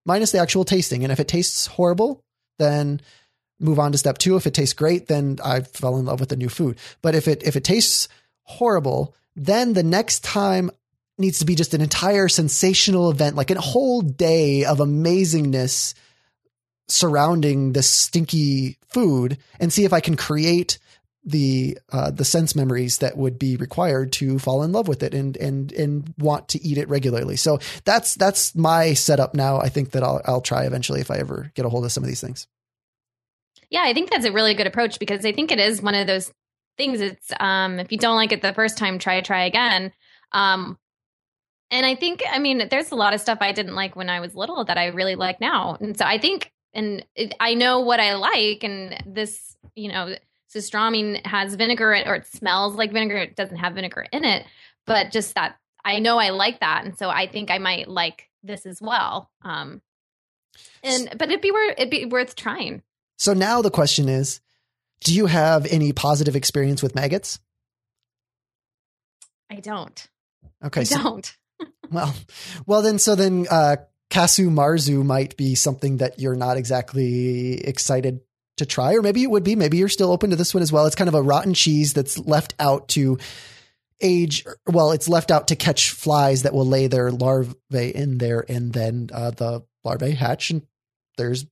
minus 0.04 0.30
the 0.30 0.38
actual 0.38 0.64
tasting. 0.64 1.02
And 1.02 1.10
if 1.10 1.18
it 1.18 1.26
tastes 1.26 1.66
horrible, 1.66 2.22
then 2.60 3.00
move 3.58 3.80
on 3.80 3.90
to 3.90 3.98
step 3.98 4.18
two. 4.18 4.36
If 4.36 4.46
it 4.46 4.54
tastes 4.54 4.74
great, 4.74 5.08
then 5.08 5.38
I 5.44 5.62
fell 5.62 5.96
in 5.96 6.04
love 6.04 6.20
with 6.20 6.28
the 6.28 6.36
new 6.36 6.48
food. 6.48 6.78
But 7.02 7.16
if 7.16 7.26
it 7.26 7.42
if 7.42 7.56
it 7.56 7.64
tastes 7.64 8.08
horrible, 8.46 9.14
then 9.34 9.74
the 9.74 9.82
next 9.82 10.24
time 10.24 10.70
needs 11.18 11.38
to 11.38 11.44
be 11.44 11.54
just 11.54 11.74
an 11.74 11.80
entire 11.80 12.28
sensational 12.28 13.10
event, 13.10 13.36
like 13.36 13.50
a 13.50 13.60
whole 13.60 14.00
day 14.00 14.64
of 14.64 14.78
amazingness 14.78 15.94
surrounding 16.88 17.72
this 17.72 17.90
stinky 17.90 18.78
food 18.88 19.38
and 19.58 19.72
see 19.72 19.84
if 19.84 19.92
I 19.92 20.00
can 20.00 20.16
create 20.16 20.78
the 21.24 21.76
uh, 21.90 22.12
the 22.12 22.24
sense 22.24 22.54
memories 22.54 22.98
that 22.98 23.16
would 23.16 23.36
be 23.36 23.56
required 23.56 24.12
to 24.12 24.38
fall 24.38 24.62
in 24.62 24.70
love 24.70 24.86
with 24.86 25.02
it 25.02 25.12
and 25.12 25.36
and 25.36 25.72
and 25.72 26.14
want 26.18 26.48
to 26.48 26.62
eat 26.62 26.78
it 26.78 26.88
regularly. 26.88 27.34
So 27.34 27.58
that's 27.84 28.14
that's 28.14 28.54
my 28.54 28.94
setup 28.94 29.34
now. 29.34 29.58
I 29.58 29.68
think 29.68 29.90
that 29.90 30.04
I'll 30.04 30.22
I'll 30.24 30.40
try 30.40 30.64
eventually 30.64 31.00
if 31.00 31.10
I 31.10 31.16
ever 31.16 31.50
get 31.54 31.66
a 31.66 31.68
hold 31.68 31.84
of 31.84 31.90
some 31.90 32.04
of 32.04 32.08
these 32.08 32.20
things. 32.20 32.46
Yeah, 33.70 33.82
I 33.82 33.92
think 33.92 34.10
that's 34.10 34.24
a 34.24 34.30
really 34.30 34.54
good 34.54 34.68
approach 34.68 35.00
because 35.00 35.26
I 35.26 35.32
think 35.32 35.50
it 35.50 35.58
is 35.58 35.82
one 35.82 35.96
of 35.96 36.06
those 36.06 36.30
things. 36.76 37.00
It's 37.00 37.30
um, 37.40 37.78
if 37.78 37.92
you 37.92 37.98
don't 37.98 38.16
like 38.16 38.32
it 38.32 38.42
the 38.42 38.52
first 38.52 38.78
time, 38.78 38.98
try 38.98 39.20
try 39.20 39.44
again. 39.44 39.92
Um, 40.32 40.78
and 41.70 41.84
I 41.84 41.96
think, 41.96 42.22
I 42.30 42.38
mean, 42.38 42.68
there's 42.70 42.92
a 42.92 42.96
lot 42.96 43.14
of 43.14 43.20
stuff 43.20 43.38
I 43.40 43.52
didn't 43.52 43.74
like 43.74 43.96
when 43.96 44.08
I 44.08 44.20
was 44.20 44.34
little 44.34 44.64
that 44.64 44.78
I 44.78 44.86
really 44.86 45.16
like 45.16 45.40
now. 45.40 45.76
And 45.80 45.98
so 45.98 46.04
I 46.04 46.18
think, 46.18 46.52
and 46.72 47.04
it, 47.16 47.34
I 47.40 47.54
know 47.54 47.80
what 47.80 47.98
I 47.98 48.14
like, 48.14 48.62
and 48.62 49.02
this, 49.04 49.56
you 49.74 49.90
know, 49.90 50.14
surströmming 50.54 51.26
has 51.26 51.54
vinegar 51.54 51.90
or 52.06 52.14
it 52.14 52.26
smells 52.26 52.76
like 52.76 52.92
vinegar. 52.92 53.16
It 53.16 53.34
doesn't 53.36 53.56
have 53.56 53.74
vinegar 53.74 54.06
in 54.12 54.24
it, 54.24 54.46
but 54.86 55.10
just 55.10 55.34
that 55.34 55.56
I 55.84 55.98
know 55.98 56.18
I 56.18 56.30
like 56.30 56.60
that, 56.60 56.84
and 56.84 56.96
so 56.98 57.08
I 57.08 57.26
think 57.26 57.50
I 57.50 57.58
might 57.58 57.88
like 57.88 58.28
this 58.42 58.66
as 58.66 58.80
well. 58.80 59.30
Um, 59.42 59.82
and 60.82 61.08
but 61.16 61.28
it'd 61.28 61.40
be 61.40 61.52
worth 61.52 61.74
it'd 61.78 61.90
be 61.90 62.06
worth 62.06 62.36
trying. 62.36 62.82
So 63.18 63.32
now 63.32 63.62
the 63.62 63.70
question 63.70 64.08
is, 64.08 64.40
do 65.00 65.14
you 65.14 65.26
have 65.26 65.66
any 65.66 65.92
positive 65.92 66.36
experience 66.36 66.82
with 66.82 66.94
maggots? 66.94 67.38
I 69.50 69.56
don't. 69.56 70.08
Okay, 70.64 70.82
I 70.82 70.84
so, 70.84 71.02
don't. 71.02 71.36
well, 71.90 72.14
well 72.66 72.82
then, 72.82 72.98
so 72.98 73.14
then, 73.14 73.46
uh, 73.50 73.76
Casu 74.10 74.48
Marzu 74.48 75.04
might 75.04 75.36
be 75.36 75.54
something 75.54 75.98
that 75.98 76.18
you're 76.18 76.36
not 76.36 76.56
exactly 76.56 77.60
excited 77.64 78.20
to 78.56 78.66
try, 78.66 78.94
or 78.94 79.02
maybe 79.02 79.22
it 79.22 79.30
would 79.30 79.44
be. 79.44 79.56
Maybe 79.56 79.78
you're 79.78 79.88
still 79.88 80.12
open 80.12 80.30
to 80.30 80.36
this 80.36 80.54
one 80.54 80.62
as 80.62 80.72
well. 80.72 80.86
It's 80.86 80.94
kind 80.94 81.08
of 81.08 81.14
a 81.14 81.22
rotten 81.22 81.54
cheese 81.54 81.92
that's 81.92 82.18
left 82.18 82.54
out 82.58 82.88
to 82.88 83.18
age. 84.00 84.44
Well, 84.66 84.92
it's 84.92 85.08
left 85.08 85.30
out 85.30 85.48
to 85.48 85.56
catch 85.56 85.90
flies 85.90 86.42
that 86.42 86.54
will 86.54 86.66
lay 86.66 86.86
their 86.86 87.10
larvae 87.10 87.56
in 87.72 88.18
there, 88.18 88.44
and 88.48 88.72
then 88.72 89.10
uh, 89.12 89.32
the 89.32 89.64
larvae 89.84 90.12
hatch, 90.12 90.50
and 90.50 90.62
there's 91.18 91.46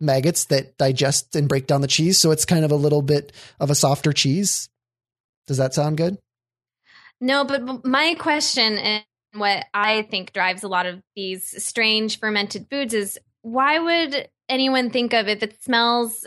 maggots 0.00 0.46
that 0.46 0.76
digest 0.76 1.34
and 1.36 1.48
break 1.48 1.66
down 1.66 1.80
the 1.80 1.86
cheese. 1.86 2.18
So 2.18 2.30
it's 2.30 2.44
kind 2.44 2.64
of 2.64 2.70
a 2.70 2.76
little 2.76 3.02
bit 3.02 3.32
of 3.60 3.70
a 3.70 3.74
softer 3.74 4.12
cheese. 4.12 4.68
Does 5.46 5.58
that 5.58 5.74
sound 5.74 5.96
good? 5.96 6.18
No, 7.20 7.44
but 7.44 7.84
my 7.84 8.14
question 8.14 8.76
and 8.76 9.04
what 9.34 9.66
I 9.72 10.02
think 10.02 10.32
drives 10.32 10.62
a 10.62 10.68
lot 10.68 10.86
of 10.86 11.00
these 11.16 11.62
strange 11.62 12.18
fermented 12.18 12.66
foods 12.70 12.94
is 12.94 13.18
why 13.42 13.78
would 13.78 14.28
anyone 14.48 14.90
think 14.90 15.12
of 15.12 15.28
if 15.28 15.42
it 15.42 15.62
smells 15.62 16.26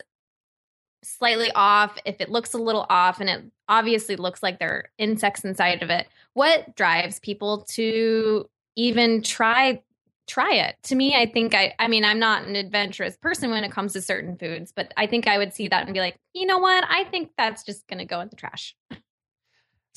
slightly 1.04 1.52
off, 1.54 1.98
if 2.06 2.20
it 2.20 2.30
looks 2.30 2.54
a 2.54 2.58
little 2.58 2.86
off, 2.90 3.20
and 3.20 3.30
it 3.30 3.44
obviously 3.70 4.16
looks 4.16 4.44
like 4.44 4.60
there 4.60 4.72
are 4.72 4.90
insects 4.98 5.46
inside 5.46 5.84
of 5.84 5.90
it? 5.90 6.08
What 6.34 6.76
drives 6.76 7.20
people 7.20 7.66
to 7.72 8.50
even 8.76 9.22
try 9.22 9.82
try 10.28 10.56
it. 10.56 10.76
To 10.84 10.96
me, 10.96 11.16
I 11.16 11.26
think 11.26 11.56
I 11.56 11.74
I 11.80 11.88
mean, 11.88 12.06
I'm 12.06 12.20
not 12.20 12.44
an 12.44 12.56
adventurous 12.56 13.18
person 13.18 13.50
when 13.50 13.64
it 13.64 13.72
comes 13.72 13.94
to 13.94 14.02
certain 14.02 14.38
foods, 14.38 14.72
but 14.76 14.94
I 14.98 15.08
think 15.08 15.28
I 15.28 15.38
would 15.38 15.54
see 15.54 15.68
that 15.68 15.86
and 15.86 15.94
be 15.94 16.00
like, 16.00 16.18
"You 16.34 16.46
know 16.46 16.60
what? 16.60 16.84
I 16.88 17.06
think 17.06 17.32
that's 17.38 17.64
just 17.64 17.88
going 17.88 18.00
to 18.00 18.06
go 18.06 18.20
in 18.20 18.30
the 18.30 18.36
trash." 18.36 18.76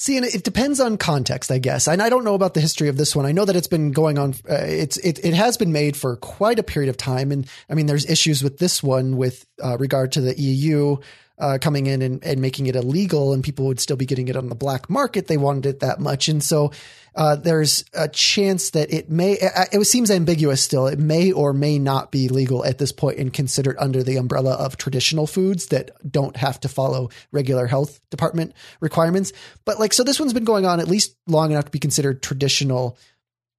See, 0.00 0.16
and 0.16 0.24
it 0.24 0.44
depends 0.44 0.80
on 0.80 0.96
context, 0.96 1.50
I 1.50 1.58
guess. 1.58 1.86
And 1.86 2.00
I 2.00 2.08
don't 2.08 2.24
know 2.24 2.32
about 2.32 2.54
the 2.54 2.60
history 2.62 2.88
of 2.88 2.96
this 2.96 3.14
one. 3.14 3.26
I 3.26 3.32
know 3.32 3.44
that 3.44 3.54
it's 3.54 3.66
been 3.66 3.92
going 3.92 4.16
on. 4.16 4.32
Uh, 4.48 4.54
it's 4.54 4.96
it 4.96 5.22
it 5.22 5.34
has 5.34 5.58
been 5.58 5.72
made 5.72 5.94
for 5.94 6.16
quite 6.16 6.58
a 6.58 6.62
period 6.62 6.88
of 6.88 6.96
time, 6.96 7.30
and 7.30 7.46
I 7.68 7.74
mean, 7.74 7.84
there's 7.84 8.08
issues 8.08 8.42
with 8.42 8.56
this 8.56 8.82
one 8.82 9.18
with 9.18 9.44
uh, 9.62 9.76
regard 9.76 10.12
to 10.12 10.22
the 10.22 10.40
EU 10.40 10.96
uh, 11.40 11.58
coming 11.60 11.86
in 11.86 12.02
and, 12.02 12.22
and 12.24 12.40
making 12.40 12.66
it 12.66 12.76
illegal, 12.76 13.32
and 13.32 13.42
people 13.42 13.66
would 13.66 13.80
still 13.80 13.96
be 13.96 14.06
getting 14.06 14.28
it 14.28 14.36
on 14.36 14.48
the 14.48 14.54
black 14.54 14.90
market. 14.90 15.26
They 15.26 15.36
wanted 15.36 15.66
it 15.66 15.80
that 15.80 15.98
much, 15.98 16.28
and 16.28 16.44
so 16.44 16.70
uh, 17.14 17.36
there's 17.36 17.84
a 17.92 18.08
chance 18.08 18.70
that 18.70 18.92
it 18.92 19.10
may. 19.10 19.38
It 19.72 19.84
seems 19.86 20.10
ambiguous 20.10 20.62
still. 20.62 20.86
It 20.86 20.98
may 20.98 21.32
or 21.32 21.52
may 21.52 21.78
not 21.78 22.12
be 22.12 22.28
legal 22.28 22.64
at 22.64 22.78
this 22.78 22.92
point 22.92 23.18
and 23.18 23.32
considered 23.32 23.76
under 23.78 24.02
the 24.02 24.16
umbrella 24.16 24.52
of 24.52 24.76
traditional 24.76 25.26
foods 25.26 25.66
that 25.66 25.90
don't 26.08 26.36
have 26.36 26.60
to 26.60 26.68
follow 26.68 27.10
regular 27.32 27.66
health 27.66 28.00
department 28.10 28.54
requirements. 28.80 29.32
But 29.64 29.80
like, 29.80 29.92
so 29.92 30.04
this 30.04 30.20
one's 30.20 30.34
been 30.34 30.44
going 30.44 30.66
on 30.66 30.78
at 30.78 30.88
least 30.88 31.16
long 31.26 31.50
enough 31.50 31.64
to 31.64 31.70
be 31.70 31.78
considered 31.78 32.22
traditional, 32.22 32.98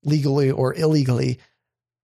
legally 0.04 0.52
or 0.52 0.74
illegally. 0.74 1.40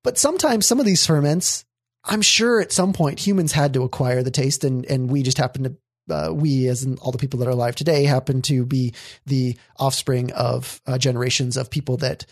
But 0.04 0.18
sometimes 0.18 0.66
some 0.66 0.80
of 0.80 0.86
these 0.86 1.06
ferments 1.06 1.66
I'm 2.08 2.22
sure 2.22 2.62
at 2.62 2.72
some 2.72 2.94
point 2.94 3.20
humans 3.20 3.52
had 3.52 3.74
to 3.74 3.84
acquire 3.84 4.24
the 4.24 4.32
taste, 4.32 4.64
and 4.64 4.86
and 4.86 5.10
we 5.10 5.24
just 5.24 5.38
happened 5.38 5.66
to. 5.66 5.78
Uh, 6.10 6.32
we, 6.32 6.70
as 6.70 6.84
in 6.84 6.98
all 7.00 7.12
the 7.12 7.18
people 7.18 7.40
that 7.40 7.50
are 7.50 7.52
alive 7.52 7.76
today, 7.76 8.06
happen 8.06 8.42
to 8.42 8.66
be 8.66 8.94
the 9.26 9.58
offspring 9.78 10.32
of 10.32 10.82
uh, 10.88 10.98
generations 10.98 11.58
of 11.58 11.70
people 11.70 11.98
that 11.98 12.26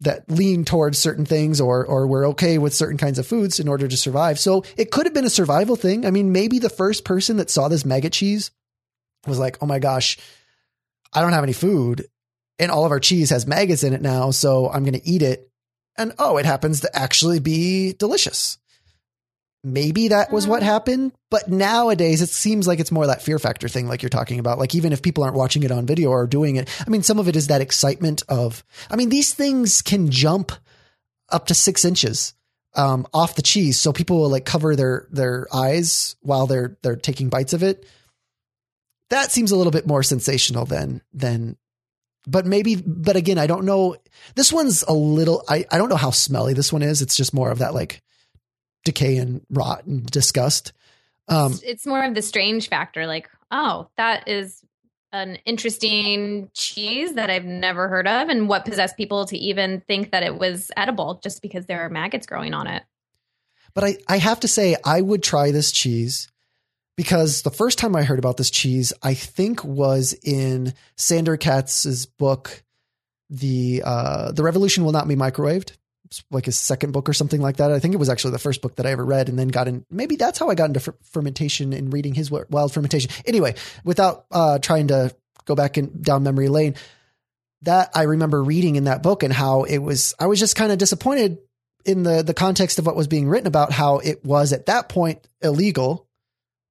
that 0.00 0.30
lean 0.30 0.64
towards 0.64 0.98
certain 0.98 1.24
things 1.24 1.60
or 1.60 1.84
or 1.84 2.06
we're 2.06 2.28
okay 2.28 2.58
with 2.58 2.72
certain 2.72 2.98
kinds 2.98 3.18
of 3.18 3.26
foods 3.26 3.58
in 3.58 3.66
order 3.66 3.88
to 3.88 3.96
survive. 3.96 4.38
So 4.38 4.64
it 4.76 4.92
could 4.92 5.06
have 5.06 5.14
been 5.14 5.24
a 5.24 5.30
survival 5.30 5.74
thing. 5.74 6.06
I 6.06 6.12
mean, 6.12 6.30
maybe 6.30 6.60
the 6.60 6.70
first 6.70 7.04
person 7.04 7.38
that 7.38 7.50
saw 7.50 7.68
this 7.68 7.84
maggot 7.84 8.12
cheese 8.12 8.52
was 9.26 9.40
like, 9.40 9.58
"Oh 9.60 9.66
my 9.66 9.80
gosh, 9.80 10.18
I 11.12 11.20
don't 11.20 11.32
have 11.32 11.44
any 11.44 11.52
food 11.52 12.06
and 12.58 12.70
all 12.70 12.84
of 12.84 12.92
our 12.92 13.00
cheese 13.00 13.30
has 13.30 13.46
maggots 13.46 13.82
in 13.82 13.92
it 13.92 14.02
now, 14.02 14.30
so 14.30 14.68
I'm 14.70 14.84
going 14.84 15.00
to 15.00 15.08
eat 15.08 15.22
it." 15.22 15.50
And 15.98 16.12
oh, 16.18 16.36
it 16.36 16.46
happens 16.46 16.82
to 16.82 16.96
actually 16.96 17.40
be 17.40 17.92
delicious. 17.94 18.58
Maybe 19.68 20.06
that 20.08 20.30
was 20.30 20.46
what 20.46 20.62
Mm. 20.62 20.66
happened, 20.66 21.12
but 21.28 21.48
nowadays 21.48 22.22
it 22.22 22.28
seems 22.28 22.68
like 22.68 22.78
it's 22.78 22.92
more 22.92 23.08
that 23.08 23.20
fear 23.20 23.40
factor 23.40 23.68
thing, 23.68 23.88
like 23.88 24.00
you're 24.00 24.08
talking 24.08 24.38
about. 24.38 24.60
Like, 24.60 24.76
even 24.76 24.92
if 24.92 25.02
people 25.02 25.24
aren't 25.24 25.34
watching 25.34 25.64
it 25.64 25.72
on 25.72 25.86
video 25.86 26.10
or 26.10 26.28
doing 26.28 26.54
it, 26.54 26.68
I 26.86 26.88
mean, 26.88 27.02
some 27.02 27.18
of 27.18 27.26
it 27.26 27.34
is 27.34 27.48
that 27.48 27.60
excitement 27.60 28.22
of, 28.28 28.62
I 28.88 28.94
mean, 28.94 29.08
these 29.08 29.34
things 29.34 29.82
can 29.82 30.08
jump 30.08 30.52
up 31.30 31.48
to 31.48 31.54
six 31.54 31.84
inches 31.84 32.34
um, 32.74 33.08
off 33.12 33.34
the 33.34 33.42
cheese. 33.42 33.76
So 33.80 33.92
people 33.92 34.20
will 34.20 34.28
like 34.28 34.44
cover 34.44 34.76
their, 34.76 35.08
their 35.10 35.48
eyes 35.52 36.14
while 36.20 36.46
they're, 36.46 36.78
they're 36.82 36.94
taking 36.94 37.28
bites 37.28 37.52
of 37.52 37.64
it. 37.64 37.84
That 39.10 39.32
seems 39.32 39.50
a 39.50 39.56
little 39.56 39.72
bit 39.72 39.88
more 39.88 40.04
sensational 40.04 40.64
than, 40.64 41.02
than, 41.12 41.56
but 42.24 42.46
maybe, 42.46 42.76
but 42.76 43.16
again, 43.16 43.38
I 43.38 43.48
don't 43.48 43.64
know. 43.64 43.96
This 44.36 44.52
one's 44.52 44.84
a 44.84 44.92
little, 44.92 45.42
I, 45.48 45.64
I 45.72 45.78
don't 45.78 45.88
know 45.88 45.96
how 45.96 46.10
smelly 46.12 46.54
this 46.54 46.72
one 46.72 46.82
is. 46.82 47.02
It's 47.02 47.16
just 47.16 47.34
more 47.34 47.50
of 47.50 47.58
that 47.58 47.74
like 47.74 48.00
decay 48.86 49.18
and 49.18 49.42
rot 49.50 49.84
and 49.84 50.06
disgust. 50.06 50.72
Um, 51.28 51.52
It's- 51.52 51.62
it's 51.70 51.86
more 51.86 52.02
of 52.04 52.14
the 52.14 52.22
strange 52.22 52.68
factor 52.70 53.06
like 53.06 53.28
oh 53.50 53.88
that 53.96 54.26
is 54.28 54.62
an 55.12 55.36
interesting 55.44 56.50
cheese 56.54 57.14
that 57.14 57.30
i've 57.30 57.44
never 57.44 57.88
heard 57.88 58.06
of 58.08 58.28
and 58.28 58.48
what 58.48 58.64
possessed 58.64 58.96
people 58.96 59.24
to 59.26 59.36
even 59.38 59.80
think 59.88 60.10
that 60.12 60.22
it 60.22 60.36
was 60.38 60.70
edible 60.76 61.20
just 61.22 61.42
because 61.42 61.66
there 61.66 61.80
are 61.80 61.88
maggots 61.88 62.26
growing 62.26 62.54
on 62.54 62.66
it 62.66 62.82
But 63.74 63.84
I, 63.84 63.96
I 64.08 64.16
have 64.18 64.40
to 64.40 64.48
say, 64.48 64.76
I 64.84 65.00
would 65.00 65.22
try 65.22 65.50
this 65.52 65.70
cheese 65.72 66.28
because 66.96 67.42
the 67.42 67.50
first 67.50 67.78
time 67.78 67.94
I 67.94 68.04
heard 68.04 68.18
about 68.18 68.36
this 68.38 68.50
cheese, 68.50 68.92
I 69.02 69.12
think 69.14 69.62
was 69.64 70.14
in 70.22 70.72
Sandor 70.96 71.36
Katz's 71.36 72.06
book, 72.06 72.62
the 73.28 73.82
uh, 73.84 74.32
the 74.32 74.42
Revolution 74.42 74.82
Will 74.84 74.92
Not 74.92 75.06
Be 75.08 75.14
Microwaved. 75.16 75.72
Like 76.30 76.46
his 76.46 76.58
second 76.58 76.92
book 76.92 77.08
or 77.08 77.12
something 77.12 77.40
like 77.40 77.56
that. 77.56 77.72
I 77.72 77.78
think 77.78 77.94
it 77.94 77.98
was 77.98 78.08
actually 78.08 78.32
the 78.32 78.38
first 78.38 78.62
book 78.62 78.76
that 78.76 78.86
I 78.86 78.90
ever 78.90 79.04
read, 79.04 79.28
and 79.28 79.38
then 79.38 79.48
got 79.48 79.68
in. 79.68 79.84
Maybe 79.90 80.16
that's 80.16 80.38
how 80.38 80.48
I 80.50 80.54
got 80.54 80.66
into 80.66 80.80
fer- 80.80 80.96
fermentation 81.02 81.72
and 81.72 81.92
reading 81.92 82.14
his 82.14 82.30
wild 82.30 82.72
fermentation. 82.72 83.10
Anyway, 83.24 83.54
without 83.84 84.26
uh, 84.30 84.58
trying 84.58 84.88
to 84.88 85.14
go 85.44 85.54
back 85.54 85.76
and 85.76 86.02
down 86.02 86.22
memory 86.22 86.48
lane, 86.48 86.74
that 87.62 87.90
I 87.94 88.02
remember 88.02 88.42
reading 88.42 88.76
in 88.76 88.84
that 88.84 89.02
book 89.02 89.22
and 89.22 89.32
how 89.32 89.64
it 89.64 89.78
was. 89.78 90.14
I 90.18 90.26
was 90.26 90.38
just 90.38 90.56
kind 90.56 90.72
of 90.72 90.78
disappointed 90.78 91.38
in 91.86 92.02
the 92.02 92.22
the 92.22 92.34
context 92.34 92.78
of 92.78 92.84
what 92.84 92.96
was 92.96 93.06
being 93.06 93.28
written 93.28 93.46
about 93.46 93.72
how 93.72 93.98
it 93.98 94.24
was 94.24 94.52
at 94.52 94.66
that 94.66 94.88
point 94.88 95.26
illegal 95.40 96.06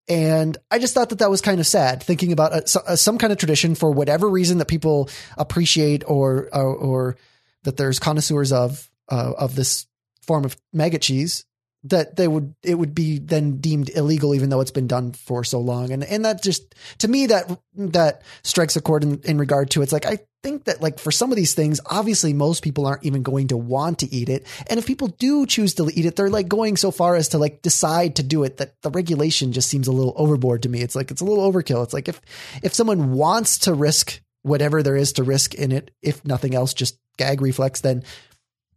and 0.07 0.57
i 0.69 0.77
just 0.77 0.93
thought 0.93 1.09
that 1.09 1.19
that 1.19 1.29
was 1.29 1.41
kind 1.41 1.59
of 1.59 1.65
sad 1.65 2.03
thinking 2.03 2.31
about 2.31 2.53
a, 2.53 2.91
a, 2.91 2.97
some 2.97 3.17
kind 3.17 3.31
of 3.31 3.39
tradition 3.39 3.73
for 3.73 3.89
whatever 3.91 4.29
reason 4.29 4.57
that 4.57 4.67
people 4.67 5.09
appreciate 5.37 6.03
or 6.05 6.49
or, 6.53 6.75
or 6.75 7.17
that 7.63 7.77
there's 7.77 7.97
connoisseurs 7.97 8.51
of 8.51 8.89
uh, 9.09 9.33
of 9.37 9.55
this 9.55 9.87
form 10.21 10.45
of 10.45 10.57
maggot 10.73 11.01
cheese 11.01 11.45
that 11.85 12.15
they 12.15 12.27
would 12.27 12.55
it 12.63 12.75
would 12.75 12.95
be 12.95 13.19
then 13.19 13.57
deemed 13.57 13.89
illegal 13.89 14.33
even 14.33 14.49
though 14.49 14.59
it's 14.59 14.71
been 14.71 14.87
done 14.87 15.11
for 15.11 15.43
so 15.43 15.59
long. 15.59 15.91
And 15.91 16.03
and 16.03 16.25
that 16.25 16.41
just 16.41 16.73
to 16.99 17.07
me 17.07 17.27
that 17.27 17.59
that 17.75 18.23
strikes 18.43 18.75
a 18.75 18.81
chord 18.81 19.03
in, 19.03 19.21
in 19.23 19.37
regard 19.37 19.69
to 19.71 19.83
it's 19.83 19.93
like 19.93 20.05
I 20.05 20.19
think 20.41 20.65
that 20.65 20.81
like 20.81 20.97
for 20.97 21.11
some 21.11 21.31
of 21.31 21.35
these 21.35 21.53
things 21.53 21.79
obviously 21.85 22.33
most 22.33 22.63
people 22.63 22.87
aren't 22.87 23.03
even 23.03 23.21
going 23.21 23.49
to 23.49 23.57
want 23.57 23.99
to 23.99 24.11
eat 24.11 24.29
it. 24.29 24.47
And 24.67 24.79
if 24.79 24.87
people 24.87 25.09
do 25.09 25.45
choose 25.45 25.75
to 25.75 25.87
eat 25.93 26.05
it 26.05 26.15
they're 26.15 26.29
like 26.29 26.47
going 26.47 26.75
so 26.75 26.89
far 26.89 27.15
as 27.15 27.29
to 27.29 27.37
like 27.37 27.61
decide 27.61 28.15
to 28.15 28.23
do 28.23 28.43
it 28.43 28.57
that 28.57 28.73
the 28.81 28.89
regulation 28.89 29.51
just 29.51 29.69
seems 29.69 29.87
a 29.87 29.91
little 29.91 30.13
overboard 30.15 30.63
to 30.63 30.69
me. 30.69 30.81
It's 30.81 30.95
like 30.95 31.11
it's 31.11 31.21
a 31.21 31.25
little 31.25 31.51
overkill. 31.51 31.83
It's 31.83 31.93
like 31.93 32.07
if 32.07 32.19
if 32.63 32.73
someone 32.73 33.13
wants 33.13 33.59
to 33.59 33.75
risk 33.75 34.21
whatever 34.41 34.81
there 34.81 34.95
is 34.95 35.13
to 35.13 35.23
risk 35.23 35.53
in 35.53 35.71
it 35.71 35.91
if 36.01 36.25
nothing 36.25 36.53
else 36.55 36.73
just 36.73 36.99
gag 37.17 37.41
reflex 37.41 37.81
then 37.81 38.03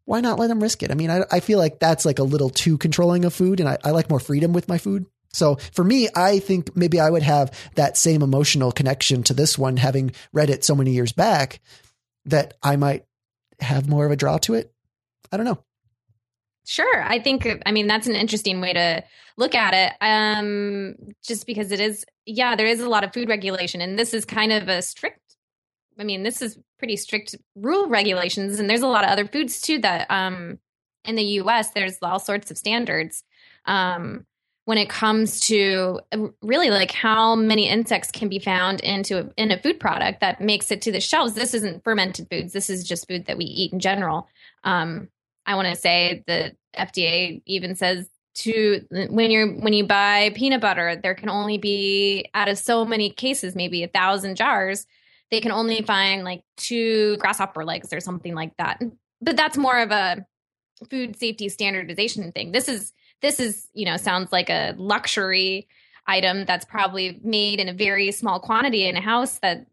why 0.08 0.22
not 0.22 0.38
let 0.38 0.46
them 0.46 0.62
risk 0.62 0.82
it? 0.82 0.90
I 0.90 0.94
mean, 0.94 1.10
I, 1.10 1.24
I 1.30 1.40
feel 1.40 1.58
like 1.58 1.80
that's 1.80 2.06
like 2.06 2.18
a 2.18 2.22
little 2.22 2.48
too 2.48 2.78
controlling 2.78 3.26
of 3.26 3.34
food, 3.34 3.60
and 3.60 3.68
I, 3.68 3.76
I 3.84 3.90
like 3.90 4.08
more 4.08 4.18
freedom 4.18 4.54
with 4.54 4.66
my 4.66 4.78
food. 4.78 5.04
So 5.34 5.56
for 5.74 5.84
me, 5.84 6.08
I 6.16 6.38
think 6.38 6.74
maybe 6.74 6.98
I 6.98 7.10
would 7.10 7.22
have 7.22 7.52
that 7.74 7.98
same 7.98 8.22
emotional 8.22 8.72
connection 8.72 9.22
to 9.24 9.34
this 9.34 9.58
one, 9.58 9.76
having 9.76 10.12
read 10.32 10.48
it 10.48 10.64
so 10.64 10.74
many 10.74 10.92
years 10.92 11.12
back, 11.12 11.60
that 12.24 12.54
I 12.62 12.76
might 12.76 13.04
have 13.60 13.86
more 13.86 14.06
of 14.06 14.10
a 14.10 14.16
draw 14.16 14.38
to 14.38 14.54
it. 14.54 14.72
I 15.30 15.36
don't 15.36 15.44
know. 15.44 15.62
Sure. 16.64 17.02
I 17.02 17.18
think, 17.18 17.46
I 17.66 17.70
mean, 17.70 17.86
that's 17.86 18.06
an 18.06 18.16
interesting 18.16 18.62
way 18.62 18.72
to 18.72 19.04
look 19.36 19.54
at 19.54 19.74
it. 19.74 19.92
Um, 20.00 20.96
just 21.22 21.46
because 21.46 21.70
it 21.70 21.80
is, 21.80 22.06
yeah, 22.24 22.56
there 22.56 22.66
is 22.66 22.80
a 22.80 22.88
lot 22.88 23.04
of 23.04 23.12
food 23.12 23.28
regulation, 23.28 23.82
and 23.82 23.98
this 23.98 24.14
is 24.14 24.24
kind 24.24 24.52
of 24.52 24.68
a 24.68 24.80
strict, 24.80 25.27
I 25.98 26.04
mean, 26.04 26.22
this 26.22 26.42
is 26.42 26.58
pretty 26.78 26.96
strict 26.96 27.34
rule 27.56 27.88
regulations, 27.88 28.58
and 28.58 28.68
there's 28.68 28.82
a 28.82 28.88
lot 28.88 29.04
of 29.04 29.10
other 29.10 29.26
foods 29.26 29.60
too 29.60 29.78
that, 29.80 30.10
um, 30.10 30.58
in 31.04 31.16
the 31.16 31.24
US, 31.24 31.70
there's 31.70 31.98
all 32.02 32.18
sorts 32.18 32.50
of 32.50 32.58
standards. 32.58 33.24
Um, 33.66 34.26
when 34.68 34.76
it 34.76 34.90
comes 34.90 35.40
to 35.40 35.98
uh, 36.12 36.26
really 36.42 36.68
like 36.68 36.90
how 36.90 37.34
many 37.34 37.70
insects 37.70 38.10
can 38.10 38.28
be 38.28 38.38
found 38.38 38.80
into 38.80 39.18
a, 39.18 39.30
in 39.38 39.50
a 39.50 39.58
food 39.58 39.80
product 39.80 40.20
that 40.20 40.42
makes 40.42 40.70
it 40.70 40.82
to 40.82 40.92
the 40.92 41.00
shelves. 41.00 41.32
This 41.32 41.54
isn't 41.54 41.82
fermented 41.82 42.28
foods. 42.30 42.52
This 42.52 42.68
is 42.68 42.84
just 42.84 43.08
food 43.08 43.24
that 43.24 43.38
we 43.38 43.46
eat 43.46 43.72
in 43.72 43.80
general. 43.80 44.28
Um, 44.64 45.08
I 45.46 45.54
want 45.54 45.68
to 45.68 45.74
say 45.74 46.22
the 46.26 46.54
FDA 46.76 47.40
even 47.46 47.76
says 47.76 48.10
to 48.34 48.84
when 48.90 49.30
you're 49.30 49.50
when 49.50 49.72
you 49.72 49.86
buy 49.86 50.32
peanut 50.34 50.60
butter, 50.60 50.96
there 51.02 51.14
can 51.14 51.30
only 51.30 51.56
be 51.56 52.26
out 52.34 52.48
of 52.48 52.58
so 52.58 52.84
many 52.84 53.08
cases, 53.08 53.56
maybe 53.56 53.82
a 53.84 53.88
thousand 53.88 54.36
jars, 54.36 54.86
they 55.30 55.40
can 55.40 55.52
only 55.52 55.82
find 55.82 56.24
like 56.24 56.42
two 56.56 57.16
grasshopper 57.18 57.64
legs 57.64 57.92
or 57.92 58.00
something 58.00 58.34
like 58.34 58.56
that. 58.56 58.80
But 59.20 59.36
that's 59.36 59.56
more 59.56 59.78
of 59.78 59.90
a 59.90 60.24
food 60.88 61.18
safety 61.18 61.48
standardization 61.48 62.30
thing. 62.32 62.52
This 62.52 62.68
is 62.68 62.92
this 63.20 63.40
is 63.40 63.68
you 63.74 63.84
know 63.84 63.96
sounds 63.96 64.32
like 64.32 64.48
a 64.50 64.74
luxury 64.76 65.68
item 66.06 66.44
that's 66.44 66.64
probably 66.64 67.20
made 67.22 67.60
in 67.60 67.68
a 67.68 67.74
very 67.74 68.10
small 68.12 68.40
quantity 68.40 68.88
in 68.88 68.96
a 68.96 69.00
house 69.00 69.38
that 69.40 69.66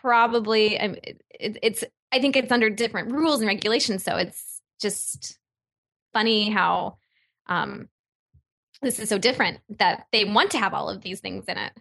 probably 0.00 0.76
it, 0.76 1.22
it's 1.38 1.84
I 2.12 2.20
think 2.20 2.36
it's 2.36 2.52
under 2.52 2.70
different 2.70 3.12
rules 3.12 3.40
and 3.40 3.48
regulations. 3.48 4.02
So 4.02 4.16
it's 4.16 4.60
just 4.80 5.38
funny 6.12 6.50
how 6.50 6.98
um, 7.46 7.88
this 8.82 8.98
is 8.98 9.08
so 9.08 9.18
different 9.18 9.60
that 9.78 10.06
they 10.12 10.24
want 10.24 10.50
to 10.52 10.58
have 10.58 10.74
all 10.74 10.88
of 10.88 11.02
these 11.02 11.20
things 11.20 11.44
in 11.46 11.58
it, 11.58 11.72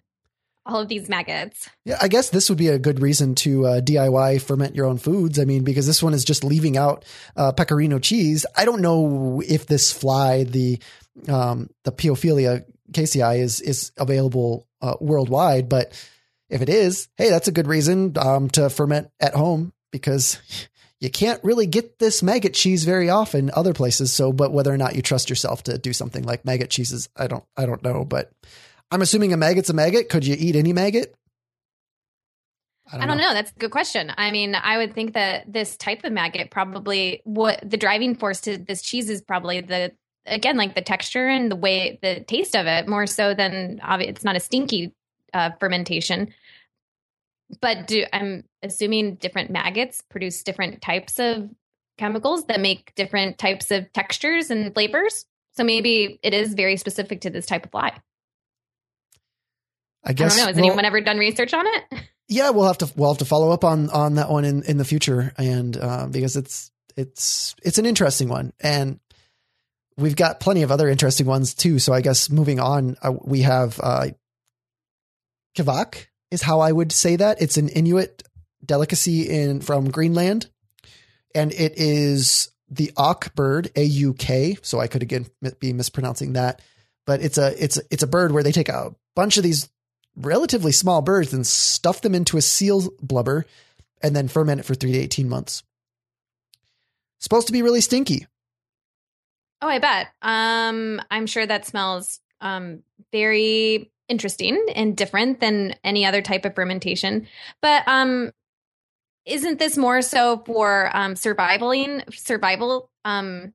all 0.69 0.81
of 0.81 0.87
these 0.87 1.09
maggots. 1.09 1.69
Yeah, 1.85 1.97
I 2.01 2.07
guess 2.07 2.29
this 2.29 2.49
would 2.49 2.57
be 2.57 2.67
a 2.67 2.79
good 2.79 3.01
reason 3.01 3.35
to 3.35 3.65
uh, 3.65 3.81
DIY 3.81 4.41
ferment 4.41 4.75
your 4.75 4.85
own 4.85 4.97
foods. 4.97 5.39
I 5.39 5.45
mean, 5.45 5.63
because 5.63 5.87
this 5.87 6.03
one 6.03 6.13
is 6.13 6.23
just 6.23 6.43
leaving 6.43 6.77
out 6.77 7.05
uh, 7.35 7.51
pecorino 7.51 7.99
cheese. 7.99 8.45
I 8.55 8.65
don't 8.65 8.81
know 8.81 9.41
if 9.45 9.65
this 9.65 9.91
fly, 9.91 10.43
the 10.43 10.79
um, 11.27 11.69
the 11.83 11.91
Piophila 11.91 12.63
casei, 12.91 13.39
is 13.39 13.61
is 13.61 13.91
available 13.97 14.67
uh, 14.81 14.95
worldwide, 14.99 15.69
but 15.69 15.91
if 16.49 16.61
it 16.61 16.69
is, 16.69 17.07
hey, 17.17 17.29
that's 17.29 17.47
a 17.47 17.51
good 17.51 17.67
reason 17.67 18.17
um, 18.17 18.49
to 18.51 18.69
ferment 18.69 19.09
at 19.19 19.35
home 19.35 19.73
because 19.91 20.39
you 20.99 21.09
can't 21.09 21.43
really 21.43 21.65
get 21.65 21.99
this 21.99 22.21
maggot 22.21 22.53
cheese 22.53 22.83
very 22.83 23.09
often 23.09 23.51
other 23.53 23.73
places. 23.73 24.11
So, 24.11 24.33
but 24.33 24.51
whether 24.51 24.73
or 24.73 24.77
not 24.77 24.95
you 24.95 25.01
trust 25.01 25.29
yourself 25.29 25.63
to 25.63 25.77
do 25.77 25.93
something 25.93 26.23
like 26.23 26.45
maggot 26.45 26.69
cheeses, 26.69 27.09
I 27.15 27.27
don't, 27.27 27.43
I 27.55 27.65
don't 27.65 27.83
know. 27.83 28.03
But 28.03 28.31
I'm 28.91 29.01
assuming 29.01 29.33
a 29.33 29.37
maggot's 29.37 29.69
a 29.69 29.73
maggot. 29.73 30.09
Could 30.09 30.25
you 30.25 30.35
eat 30.37 30.55
any 30.55 30.73
maggot? 30.73 31.15
I 32.91 33.05
don't, 33.05 33.17
know. 33.17 33.33
That's 33.33 33.51
a 33.51 33.59
good 33.59 33.69
question. 33.69 34.11
I 34.17 34.31
mean, 34.31 34.55
I 34.55 34.77
would 34.77 34.95
think 34.95 35.13
that 35.13 35.51
this 35.51 35.77
type 35.77 36.03
of 36.03 36.11
maggot 36.11 36.49
probably 36.49 37.21
what 37.23 37.59
the 37.63 37.77
driving 37.77 38.15
force 38.15 38.41
to 38.41 38.57
this 38.57 38.81
cheese 38.81 39.09
is 39.09 39.21
probably 39.21 39.61
the 39.61 39.91
again 40.25 40.57
like 40.57 40.75
the 40.75 40.81
texture 40.81 41.27
and 41.27 41.51
the 41.51 41.55
way 41.55 41.99
the 42.01 42.21
taste 42.21 42.55
of 42.55 42.65
it 42.65 42.87
more 42.87 43.05
so 43.05 43.33
than 43.33 43.79
it's 44.01 44.23
not 44.23 44.35
a 44.35 44.39
stinky 44.39 44.93
uh, 45.33 45.51
fermentation. 45.59 46.33
But 47.61 47.87
do 47.87 48.05
I'm 48.11 48.43
assuming 48.63 49.15
different 49.15 49.51
maggots 49.51 50.01
produce 50.09 50.41
different 50.43 50.81
types 50.81 51.19
of 51.19 51.49
chemicals 51.97 52.45
that 52.45 52.59
make 52.59 52.95
different 52.95 53.37
types 53.37 53.69
of 53.69 53.91
textures 53.93 54.49
and 54.49 54.73
flavors. 54.73 55.25
So 55.53 55.63
maybe 55.63 56.19
it 56.23 56.33
is 56.33 56.53
very 56.53 56.77
specific 56.77 57.21
to 57.21 57.29
this 57.29 57.45
type 57.45 57.65
of 57.65 57.71
fly. 57.71 57.93
I 60.09 60.13
guess. 60.13 60.33
I 60.33 60.37
don't 60.37 60.43
know. 60.43 60.47
Has 60.47 60.55
well, 60.55 60.65
anyone 60.65 60.85
ever 60.85 61.01
done 61.01 61.17
research 61.17 61.53
on 61.53 61.65
it? 61.67 61.83
Yeah, 62.31 62.51
we'll 62.51 62.67
have 62.67 62.77
to 62.77 62.93
we'll 62.95 63.11
have 63.11 63.17
to 63.17 63.25
follow 63.25 63.49
up 63.49 63.63
on 63.63 63.89
on 63.89 64.13
that 64.15 64.29
one 64.29 64.45
in 64.45 64.61
in 64.61 64.77
the 64.77 64.85
future, 64.85 65.33
and 65.35 65.75
uh, 65.75 66.05
because 66.05 66.35
it's 66.35 66.69
it's 66.95 67.55
it's 67.63 67.79
an 67.79 67.87
interesting 67.87 68.29
one, 68.29 68.53
and 68.59 68.99
we've 69.97 70.15
got 70.15 70.39
plenty 70.39 70.61
of 70.61 70.69
other 70.69 70.87
interesting 70.87 71.25
ones 71.25 71.55
too. 71.55 71.79
So 71.79 71.91
I 71.91 72.01
guess 72.01 72.29
moving 72.29 72.59
on, 72.59 72.97
uh, 73.01 73.13
we 73.23 73.41
have 73.41 73.79
uh, 73.81 74.09
kiviak 75.57 76.05
is 76.29 76.43
how 76.43 76.59
I 76.59 76.71
would 76.71 76.91
say 76.91 77.15
that. 77.15 77.41
It's 77.41 77.57
an 77.57 77.67
Inuit 77.67 78.21
delicacy 78.63 79.27
in 79.27 79.61
from 79.61 79.89
Greenland, 79.89 80.51
and 81.33 81.51
it 81.51 81.73
is 81.77 82.51
the 82.69 82.91
auk 82.95 83.33
bird, 83.33 83.71
A 83.75 83.83
U 83.83 84.13
K. 84.13 84.55
So 84.61 84.79
I 84.79 84.85
could 84.85 85.01
again 85.01 85.25
be 85.59 85.73
mispronouncing 85.73 86.33
that, 86.33 86.61
but 87.07 87.23
it's 87.23 87.39
a 87.39 87.55
it's 87.57 87.79
it's 87.89 88.03
a 88.03 88.07
bird 88.07 88.33
where 88.33 88.43
they 88.43 88.51
take 88.51 88.69
a 88.69 88.93
bunch 89.15 89.37
of 89.37 89.43
these 89.43 89.67
relatively 90.19 90.71
small 90.71 91.01
birds 91.01 91.33
and 91.33 91.47
stuff 91.47 92.01
them 92.01 92.13
into 92.13 92.37
a 92.37 92.41
seal 92.41 92.89
blubber, 93.01 93.45
and 94.01 94.15
then 94.15 94.27
ferment 94.27 94.59
it 94.59 94.63
for 94.63 94.75
three 94.75 94.91
to 94.91 94.97
eighteen 94.97 95.29
months. 95.29 95.63
Supposed 97.19 97.47
to 97.47 97.53
be 97.53 97.61
really 97.61 97.81
stinky. 97.81 98.27
Oh, 99.61 99.67
I 99.67 99.79
bet. 99.79 100.07
Um, 100.21 101.01
I'm 101.11 101.27
sure 101.27 101.45
that 101.45 101.65
smells 101.65 102.21
um, 102.39 102.83
very 103.11 103.91
interesting 104.07 104.67
and 104.73 104.95
different 104.95 105.41
than 105.41 105.75
any 105.83 106.05
other 106.05 106.21
type 106.21 106.45
of 106.45 106.55
fermentation. 106.55 107.27
But 107.61 107.85
um, 107.87 108.31
isn't 109.25 109.59
this 109.59 109.77
more 109.77 110.01
so 110.01 110.41
for 110.45 110.89
um, 110.95 111.15
survival 111.15 112.89
um, 113.03 113.53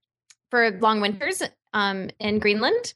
for 0.50 0.70
long 0.72 1.00
winters 1.00 1.42
um, 1.72 2.10
in 2.20 2.38
Greenland? 2.38 2.92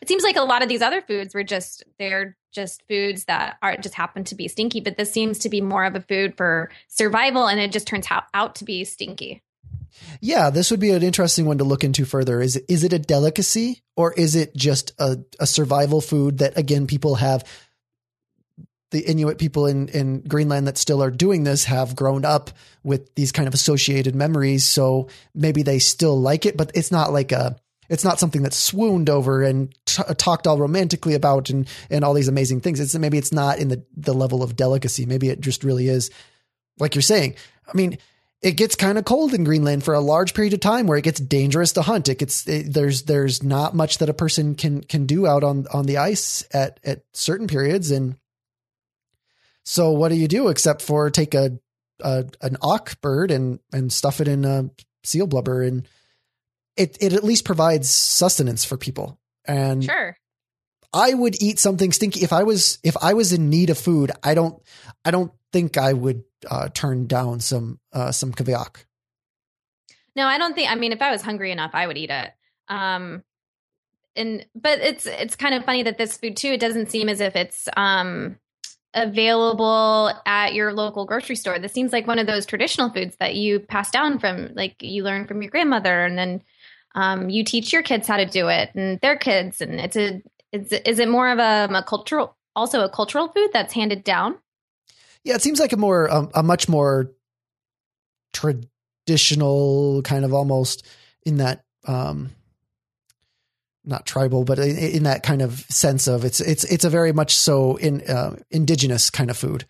It 0.00 0.08
seems 0.08 0.22
like 0.22 0.36
a 0.36 0.42
lot 0.42 0.62
of 0.62 0.68
these 0.68 0.82
other 0.82 1.02
foods 1.02 1.34
were 1.34 1.44
just 1.44 1.82
they're 1.98 2.36
just 2.54 2.82
foods 2.88 3.24
that 3.24 3.56
are 3.62 3.76
just 3.76 3.94
happen 3.94 4.24
to 4.24 4.34
be 4.34 4.48
stinky, 4.48 4.80
but 4.80 4.96
this 4.96 5.12
seems 5.12 5.40
to 5.40 5.48
be 5.48 5.60
more 5.60 5.84
of 5.84 5.94
a 5.94 6.00
food 6.00 6.36
for 6.36 6.70
survival, 6.88 7.46
and 7.46 7.60
it 7.60 7.72
just 7.72 7.86
turns 7.86 8.06
out, 8.10 8.24
out 8.32 8.54
to 8.56 8.64
be 8.64 8.84
stinky. 8.84 9.42
Yeah, 10.20 10.50
this 10.50 10.70
would 10.70 10.80
be 10.80 10.90
an 10.90 11.02
interesting 11.02 11.46
one 11.46 11.58
to 11.58 11.64
look 11.64 11.84
into 11.84 12.04
further. 12.04 12.40
Is 12.40 12.56
is 12.68 12.84
it 12.84 12.92
a 12.92 12.98
delicacy 12.98 13.82
or 13.96 14.12
is 14.12 14.34
it 14.34 14.56
just 14.56 14.92
a, 14.98 15.18
a 15.38 15.46
survival 15.46 16.00
food 16.00 16.38
that 16.38 16.58
again 16.58 16.88
people 16.88 17.14
have 17.16 17.44
the 18.90 19.00
Inuit 19.00 19.38
people 19.38 19.66
in, 19.66 19.88
in 19.88 20.20
Greenland 20.20 20.68
that 20.68 20.78
still 20.78 21.02
are 21.02 21.10
doing 21.10 21.42
this 21.42 21.64
have 21.64 21.96
grown 21.96 22.24
up 22.24 22.50
with 22.84 23.12
these 23.16 23.32
kind 23.32 23.48
of 23.48 23.54
associated 23.54 24.14
memories. 24.14 24.64
So 24.64 25.08
maybe 25.34 25.64
they 25.64 25.80
still 25.80 26.20
like 26.20 26.46
it, 26.46 26.56
but 26.56 26.70
it's 26.74 26.92
not 26.92 27.12
like 27.12 27.32
a, 27.32 27.56
it's 27.88 28.04
not 28.04 28.18
something 28.18 28.42
that's 28.42 28.56
swooned 28.56 29.10
over 29.10 29.42
and 29.42 29.74
t- 29.86 30.02
talked 30.16 30.46
all 30.46 30.58
romantically 30.58 31.14
about 31.14 31.50
and, 31.50 31.68
and 31.90 32.04
all 32.04 32.14
these 32.14 32.28
amazing 32.28 32.60
things. 32.60 32.80
It's 32.80 32.94
maybe 32.94 33.18
it's 33.18 33.32
not 33.32 33.58
in 33.58 33.68
the, 33.68 33.84
the 33.96 34.14
level 34.14 34.42
of 34.42 34.56
delicacy. 34.56 35.06
Maybe 35.06 35.28
it 35.28 35.40
just 35.40 35.64
really 35.64 35.88
is 35.88 36.10
like 36.78 36.94
you're 36.94 37.02
saying. 37.02 37.36
I 37.66 37.76
mean, 37.76 37.98
it 38.42 38.58
gets 38.58 38.74
kind 38.74 38.98
of 38.98 39.06
cold 39.06 39.32
in 39.32 39.42
Greenland 39.42 39.84
for 39.84 39.94
a 39.94 40.00
large 40.00 40.34
period 40.34 40.52
of 40.52 40.60
time 40.60 40.86
where 40.86 40.98
it 40.98 41.04
gets 41.04 41.18
dangerous 41.18 41.72
to 41.72 41.82
hunt. 41.82 42.10
It 42.10 42.18
gets 42.18 42.46
it, 42.46 42.72
there's 42.72 43.04
there's 43.04 43.42
not 43.42 43.74
much 43.74 43.98
that 43.98 44.10
a 44.10 44.14
person 44.14 44.54
can 44.54 44.82
can 44.82 45.06
do 45.06 45.26
out 45.26 45.42
on 45.42 45.66
on 45.72 45.86
the 45.86 45.96
ice 45.96 46.46
at 46.52 46.78
at 46.84 47.04
certain 47.14 47.46
periods 47.46 47.90
and 47.90 48.16
so 49.64 49.92
what 49.92 50.10
do 50.10 50.16
you 50.16 50.28
do 50.28 50.48
except 50.48 50.82
for 50.82 51.08
take 51.08 51.34
a, 51.34 51.58
a 52.00 52.26
an 52.42 52.58
auk 52.60 53.00
bird 53.00 53.30
and 53.30 53.60
and 53.72 53.90
stuff 53.90 54.20
it 54.20 54.28
in 54.28 54.44
a 54.44 54.68
seal 55.04 55.26
blubber 55.26 55.62
and 55.62 55.88
it 56.76 56.96
it 57.00 57.12
at 57.12 57.24
least 57.24 57.44
provides 57.44 57.88
sustenance 57.88 58.64
for 58.64 58.76
people. 58.76 59.18
And 59.46 59.84
sure. 59.84 60.16
I 60.92 61.12
would 61.12 61.42
eat 61.42 61.58
something 61.58 61.92
stinky 61.92 62.22
if 62.22 62.32
I 62.32 62.44
was 62.44 62.78
if 62.84 62.96
I 63.02 63.14
was 63.14 63.32
in 63.32 63.50
need 63.50 63.70
of 63.70 63.78
food. 63.78 64.12
I 64.22 64.34
don't 64.34 64.62
I 65.04 65.10
don't 65.10 65.32
think 65.52 65.76
I 65.76 65.92
would 65.92 66.24
uh, 66.48 66.68
turn 66.68 67.06
down 67.06 67.40
some 67.40 67.80
uh, 67.92 68.12
some 68.12 68.32
kiviak. 68.32 68.84
No, 70.16 70.26
I 70.26 70.38
don't 70.38 70.54
think. 70.54 70.70
I 70.70 70.76
mean, 70.76 70.92
if 70.92 71.02
I 71.02 71.10
was 71.10 71.22
hungry 71.22 71.50
enough, 71.50 71.72
I 71.74 71.86
would 71.86 71.98
eat 71.98 72.10
it. 72.10 72.30
Um, 72.68 73.24
and 74.16 74.46
but 74.54 74.78
it's 74.78 75.06
it's 75.06 75.36
kind 75.36 75.54
of 75.54 75.64
funny 75.64 75.82
that 75.82 75.98
this 75.98 76.16
food 76.16 76.36
too. 76.36 76.48
It 76.48 76.60
doesn't 76.60 76.90
seem 76.90 77.08
as 77.08 77.20
if 77.20 77.34
it's 77.34 77.68
um 77.76 78.38
available 78.94 80.12
at 80.24 80.54
your 80.54 80.72
local 80.72 81.04
grocery 81.04 81.34
store. 81.34 81.58
This 81.58 81.72
seems 81.72 81.92
like 81.92 82.06
one 82.06 82.20
of 82.20 82.28
those 82.28 82.46
traditional 82.46 82.90
foods 82.90 83.16
that 83.18 83.34
you 83.34 83.58
pass 83.58 83.90
down 83.90 84.20
from, 84.20 84.50
like 84.54 84.76
you 84.80 85.02
learn 85.02 85.26
from 85.26 85.42
your 85.42 85.50
grandmother, 85.50 86.04
and 86.04 86.16
then 86.16 86.42
um, 86.94 87.28
you 87.28 87.44
teach 87.44 87.72
your 87.72 87.82
kids 87.82 88.06
how 88.06 88.16
to 88.16 88.26
do 88.26 88.48
it 88.48 88.70
and 88.74 89.00
their 89.00 89.16
kids. 89.16 89.60
And 89.60 89.80
it's 89.80 89.96
a, 89.96 90.22
it's, 90.52 90.72
is 90.72 90.98
it 90.98 91.08
more 91.08 91.30
of 91.30 91.38
a, 91.38 91.68
a 91.74 91.82
cultural, 91.82 92.36
also 92.54 92.84
a 92.84 92.88
cultural 92.88 93.28
food 93.28 93.50
that's 93.52 93.72
handed 93.72 94.04
down? 94.04 94.36
Yeah, 95.24 95.34
it 95.34 95.42
seems 95.42 95.58
like 95.58 95.72
a 95.72 95.76
more 95.76 96.10
um, 96.10 96.30
a 96.34 96.42
much 96.42 96.68
more 96.68 97.10
traditional 98.34 100.02
kind 100.02 100.24
of 100.24 100.34
almost 100.34 100.86
in 101.24 101.38
that 101.38 101.64
um 101.86 102.30
not 103.84 104.06
tribal 104.06 104.44
but 104.44 104.58
in, 104.58 104.76
in 104.76 105.02
that 105.04 105.22
kind 105.22 105.40
of 105.40 105.60
sense 105.70 106.06
of 106.06 106.24
it's 106.24 106.40
it's 106.40 106.64
it's 106.64 106.84
a 106.84 106.90
very 106.90 107.12
much 107.12 107.34
so 107.34 107.76
in 107.76 108.00
uh, 108.02 108.36
indigenous 108.50 109.10
kind 109.10 109.30
of 109.30 109.36
food 109.36 109.66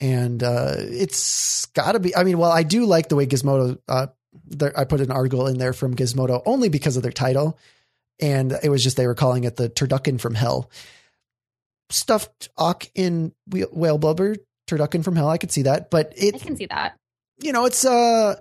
and 0.00 0.42
uh 0.42 0.74
it's 0.76 1.66
got 1.66 1.92
to 1.92 2.00
be 2.00 2.14
I 2.16 2.24
mean 2.24 2.38
well 2.38 2.50
I 2.50 2.62
do 2.62 2.84
like 2.84 3.08
the 3.08 3.16
way 3.16 3.26
Gizmodo 3.26 3.78
uh 3.86 4.08
there, 4.46 4.78
I 4.78 4.84
put 4.84 5.00
an 5.00 5.10
article 5.10 5.46
in 5.46 5.58
there 5.58 5.72
from 5.72 5.96
Gizmodo 5.96 6.42
only 6.46 6.68
because 6.68 6.96
of 6.96 7.02
their 7.02 7.12
title 7.12 7.58
and 8.20 8.56
it 8.62 8.68
was 8.68 8.82
just 8.84 8.96
they 8.96 9.06
were 9.06 9.14
calling 9.14 9.44
it 9.44 9.56
the 9.56 9.68
turducken 9.68 10.20
from 10.20 10.34
hell 10.34 10.70
stuffed 11.90 12.48
auk 12.56 12.88
in 12.94 13.32
whale 13.48 13.98
blubber 13.98 14.36
turducken 14.70 15.04
from 15.04 15.16
hell. 15.16 15.28
I 15.28 15.38
could 15.38 15.50
see 15.50 15.62
that, 15.62 15.90
but 15.90 16.12
it. 16.16 16.34
I 16.34 16.38
can 16.38 16.56
see 16.56 16.66
that. 16.66 16.96
You 17.38 17.52
know, 17.52 17.66
it's 17.66 17.84
uh, 17.84 18.40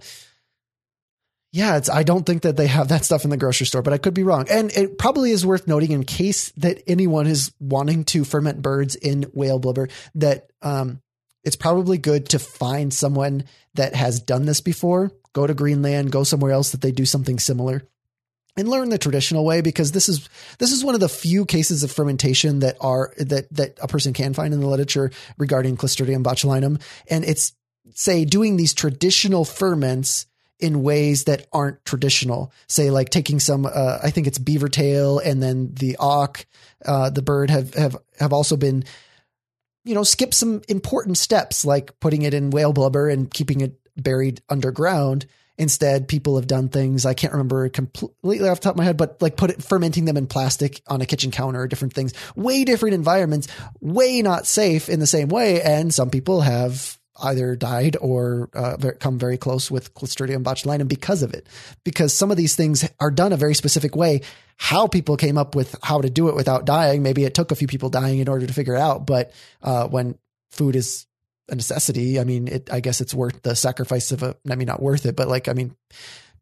yeah, 1.51 1.77
it's. 1.77 1.89
I 1.89 2.03
don't 2.03 2.25
think 2.25 2.43
that 2.43 2.57
they 2.57 2.67
have 2.67 2.89
that 2.89 3.05
stuff 3.05 3.23
in 3.23 3.29
the 3.29 3.37
grocery 3.37 3.65
store, 3.65 3.81
but 3.81 3.93
I 3.93 3.97
could 3.97 4.13
be 4.13 4.23
wrong. 4.23 4.45
And 4.49 4.71
it 4.71 4.97
probably 4.97 5.31
is 5.31 5.45
worth 5.45 5.67
noting 5.67 5.91
in 5.91 6.03
case 6.03 6.51
that 6.57 6.83
anyone 6.87 7.27
is 7.27 7.51
wanting 7.59 8.05
to 8.05 8.23
ferment 8.23 8.61
birds 8.61 8.95
in 8.95 9.23
whale 9.33 9.59
blubber 9.59 9.89
that 10.15 10.49
um, 10.61 11.01
it's 11.43 11.55
probably 11.55 11.97
good 11.97 12.29
to 12.29 12.39
find 12.39 12.93
someone 12.93 13.45
that 13.75 13.95
has 13.95 14.19
done 14.19 14.45
this 14.45 14.61
before. 14.61 15.11
Go 15.33 15.45
to 15.47 15.53
Greenland, 15.53 16.11
go 16.11 16.23
somewhere 16.23 16.51
else 16.51 16.71
that 16.71 16.81
they 16.81 16.91
do 16.91 17.05
something 17.05 17.39
similar 17.39 17.83
and 18.59 18.67
learn 18.67 18.89
the 18.89 18.97
traditional 18.97 19.45
way 19.45 19.61
because 19.61 19.91
this 19.91 20.09
is 20.09 20.27
this 20.59 20.71
is 20.71 20.83
one 20.83 20.93
of 20.93 21.01
the 21.01 21.09
few 21.09 21.45
cases 21.45 21.83
of 21.83 21.91
fermentation 21.91 22.59
that 22.59 22.75
are 22.81 23.13
that 23.17 23.51
that 23.53 23.77
a 23.81 23.87
person 23.87 24.13
can 24.13 24.33
find 24.33 24.53
in 24.53 24.59
the 24.59 24.67
literature 24.67 25.11
regarding 25.37 25.77
Clostridium 25.77 26.23
botulinum. 26.23 26.81
And 27.09 27.23
it's 27.23 27.53
say 27.93 28.25
doing 28.25 28.57
these 28.57 28.73
traditional 28.73 29.45
ferments 29.45 30.27
in 30.59 30.83
ways 30.83 31.23
that 31.23 31.47
aren't 31.53 31.83
traditional. 31.85 32.51
Say 32.67 32.91
like 32.91 33.09
taking 33.09 33.39
some 33.39 33.65
uh, 33.65 33.99
I 34.03 34.11
think 34.11 34.27
it's 34.27 34.37
beaver 34.37 34.67
tail 34.67 35.19
and 35.19 35.41
then 35.41 35.73
the 35.73 35.95
auk 35.97 36.45
uh, 36.85 37.09
the 37.09 37.21
bird 37.21 37.49
have 37.49 37.73
have 37.75 37.95
have 38.19 38.33
also 38.33 38.57
been 38.57 38.83
you 39.85 39.95
know 39.95 40.03
skip 40.03 40.33
some 40.33 40.61
important 40.67 41.17
steps 41.17 41.63
like 41.63 41.97
putting 42.01 42.23
it 42.23 42.33
in 42.33 42.49
whale 42.49 42.73
blubber 42.73 43.07
and 43.07 43.31
keeping 43.31 43.61
it 43.61 43.79
buried 43.97 44.41
underground 44.49 45.25
Instead, 45.59 46.07
people 46.07 46.37
have 46.37 46.47
done 46.47 46.69
things 46.69 47.05
I 47.05 47.13
can't 47.13 47.33
remember 47.33 47.67
completely 47.67 48.47
off 48.47 48.61
the 48.61 48.63
top 48.63 48.75
of 48.75 48.77
my 48.77 48.85
head, 48.85 48.95
but 48.95 49.21
like 49.21 49.35
put 49.35 49.49
it 49.49 49.61
fermenting 49.61 50.05
them 50.05 50.15
in 50.15 50.25
plastic 50.25 50.81
on 50.87 51.01
a 51.01 51.05
kitchen 51.05 51.31
counter, 51.31 51.67
different 51.67 51.93
things, 51.93 52.13
way 52.33 52.63
different 52.63 52.95
environments, 52.95 53.49
way 53.81 54.21
not 54.21 54.47
safe 54.47 54.87
in 54.87 55.01
the 55.01 55.05
same 55.05 55.27
way. 55.27 55.61
And 55.61 55.93
some 55.93 56.11
people 56.11 56.39
have 56.39 56.97
either 57.21 57.57
died 57.57 57.97
or 57.99 58.49
uh, 58.53 58.77
come 59.01 59.19
very 59.19 59.37
close 59.37 59.69
with 59.69 59.93
Clostridium 59.93 60.43
botulinum 60.43 60.87
because 60.87 61.23
of 61.23 61.33
it. 61.33 61.45
Because 61.83 62.15
some 62.15 62.31
of 62.31 62.37
these 62.37 62.55
things 62.55 62.89
are 63.01 63.11
done 63.11 63.33
a 63.33 63.37
very 63.37 63.53
specific 63.53 63.97
way. 63.97 64.21
How 64.55 64.87
people 64.87 65.17
came 65.17 65.37
up 65.37 65.55
with 65.55 65.75
how 65.83 65.99
to 65.99 66.09
do 66.09 66.29
it 66.29 66.35
without 66.35 66.65
dying, 66.65 67.03
maybe 67.03 67.25
it 67.25 67.33
took 67.33 67.51
a 67.51 67.55
few 67.55 67.67
people 67.67 67.89
dying 67.89 68.19
in 68.19 68.29
order 68.29 68.47
to 68.47 68.53
figure 68.53 68.75
it 68.75 68.79
out. 68.79 69.05
But 69.05 69.33
uh, 69.61 69.89
when 69.89 70.17
food 70.51 70.77
is 70.77 71.05
a 71.51 71.55
necessity. 71.55 72.19
I 72.19 72.23
mean, 72.23 72.47
it, 72.47 72.71
I 72.71 72.79
guess 72.79 73.01
it's 73.01 73.13
worth 73.13 73.41
the 73.41 73.55
sacrifice 73.55 74.11
of 74.11 74.23
a, 74.23 74.35
I 74.49 74.55
mean, 74.55 74.67
not 74.67 74.81
worth 74.81 75.05
it, 75.05 75.15
but 75.15 75.27
like, 75.27 75.47
I 75.47 75.53
mean, 75.53 75.75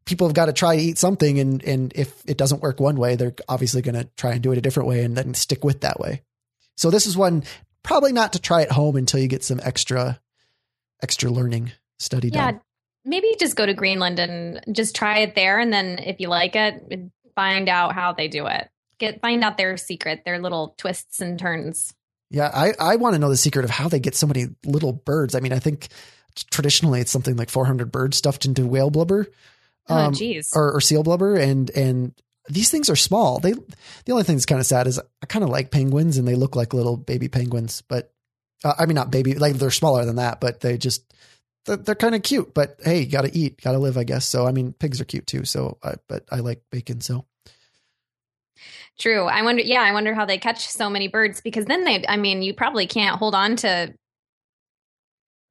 people 0.06 0.28
have 0.28 0.34
got 0.34 0.46
to 0.46 0.54
try 0.54 0.76
to 0.76 0.82
eat 0.82 0.98
something. 0.98 1.40
And, 1.40 1.64
and 1.64 1.92
if 1.96 2.24
it 2.26 2.38
doesn't 2.38 2.62
work 2.62 2.80
one 2.80 2.98
way, 2.98 3.16
they're 3.16 3.36
obviously 3.48 3.82
going 3.82 3.96
to 3.96 4.10
try 4.18 4.32
and 4.34 4.42
do 4.42 4.52
it 4.52 4.58
a 4.58 4.62
different 4.62 4.90
way 4.90 5.04
and 5.04 5.16
then 5.16 5.34
stick 5.34 5.64
with 5.64 5.82
that 5.82 6.00
way. 6.00 6.22
So 6.76 6.90
this 6.92 7.06
is 7.06 7.18
one 7.18 7.44
probably 7.84 8.14
not 8.14 8.34
to 8.34 8.40
try 8.40 8.62
at 8.62 8.72
home 8.72 8.96
until 8.96 9.20
you 9.20 9.28
get 9.28 9.44
some 9.44 9.60
extra, 9.64 10.20
extra 11.02 11.30
learning 11.30 11.72
study 12.00 12.30
yeah, 12.30 12.52
done. 12.52 12.62
Maybe 13.06 13.36
just 13.40 13.56
go 13.56 13.66
to 13.66 13.74
Greenland 13.74 14.20
and 14.20 14.62
just 14.72 14.96
try 14.96 15.20
it 15.20 15.36
there. 15.36 15.60
And 15.60 15.72
then 15.72 16.00
if 16.00 16.20
you 16.20 16.28
like 16.28 16.56
it, 16.56 17.12
find 17.36 17.70
out 17.70 17.94
how 17.94 18.14
they 18.14 18.28
do 18.28 18.48
it. 18.48 18.70
Get, 19.00 19.22
find 19.22 19.44
out 19.44 19.58
their 19.58 19.78
secret, 19.78 20.24
their 20.26 20.40
little 20.40 20.74
twists 20.78 21.22
and 21.22 21.38
turns. 21.38 21.94
Yeah, 22.30 22.52
I, 22.54 22.74
I 22.80 22.96
want 22.98 23.14
to 23.16 23.20
know 23.20 23.30
the 23.30 23.38
secret 23.38 23.64
of 23.64 23.72
how 23.72 23.88
they 23.88 24.00
get 24.00 24.16
so 24.16 24.28
many 24.28 24.48
little 24.66 24.92
birds. 24.94 25.34
I 25.36 25.40
mean, 25.40 25.54
I 25.54 25.60
think 25.60 25.88
traditionally 26.52 27.02
it's 27.02 27.12
something 27.12 27.36
like 27.36 27.50
400 27.50 27.92
birds 27.92 28.18
stuffed 28.18 28.46
into 28.46 28.68
whale 28.68 28.90
blubber. 28.90 29.28
Oh, 29.90 29.96
um, 29.96 30.14
oh. 30.20 30.42
Or, 30.54 30.74
or, 30.74 30.82
seal 30.82 31.04
blubber. 31.04 31.38
And, 31.38 31.70
and 31.70 32.14
these 32.50 32.70
things 32.70 32.90
are 32.90 32.96
small. 32.98 33.40
They, 33.40 33.54
the 33.54 34.12
only 34.12 34.24
thing 34.24 34.36
that's 34.36 34.46
kind 34.46 34.60
of 34.60 34.66
sad 34.66 34.88
is 34.88 35.00
I 35.00 35.26
kind 35.28 35.44
of 35.44 35.50
like 35.50 35.72
penguins 35.72 36.18
and 36.18 36.28
they 36.28 36.36
look 36.36 36.56
like 36.56 36.74
little 36.74 36.98
baby 36.98 37.30
penguins, 37.30 37.82
but 37.88 38.14
uh, 38.66 38.74
I 38.78 38.86
mean, 38.86 38.96
not 38.96 39.12
baby, 39.12 39.36
like 39.36 39.56
they're 39.56 39.72
smaller 39.72 40.04
than 40.04 40.18
that, 40.18 40.42
but 40.42 40.60
they 40.60 40.78
just, 40.78 41.14
they're, 41.66 41.78
they're 41.78 41.96
kind 41.96 42.16
of 42.16 42.24
cute, 42.24 42.54
but 42.54 42.78
hey, 42.84 43.06
got 43.06 43.22
to 43.22 43.38
eat, 43.38 43.62
got 43.62 43.72
to 43.72 43.80
live, 43.80 43.98
I 43.98 44.04
guess. 44.04 44.26
So, 44.26 44.46
I 44.46 44.52
mean, 44.52 44.74
pigs 44.74 45.00
are 45.00 45.06
cute 45.06 45.28
too. 45.28 45.46
So, 45.46 45.78
I, 45.82 45.94
but 46.10 46.26
I 46.30 46.40
like 46.40 46.62
bacon. 46.72 47.00
So 47.00 47.26
True. 48.98 49.26
I 49.26 49.44
wonder. 49.44 49.62
Yeah, 49.62 49.82
I 49.82 49.94
wonder 49.94 50.14
how 50.14 50.26
they 50.26 50.38
catch 50.38 50.68
so 50.68 50.90
many 50.90 51.08
birds 51.08 51.42
because 51.42 51.66
then 51.66 51.84
they. 51.84 52.04
I 52.08 52.18
mean, 52.18 52.42
you 52.42 52.54
probably 52.54 52.88
can't 52.88 53.18
hold 53.18 53.36
on 53.36 53.56
to 53.58 53.94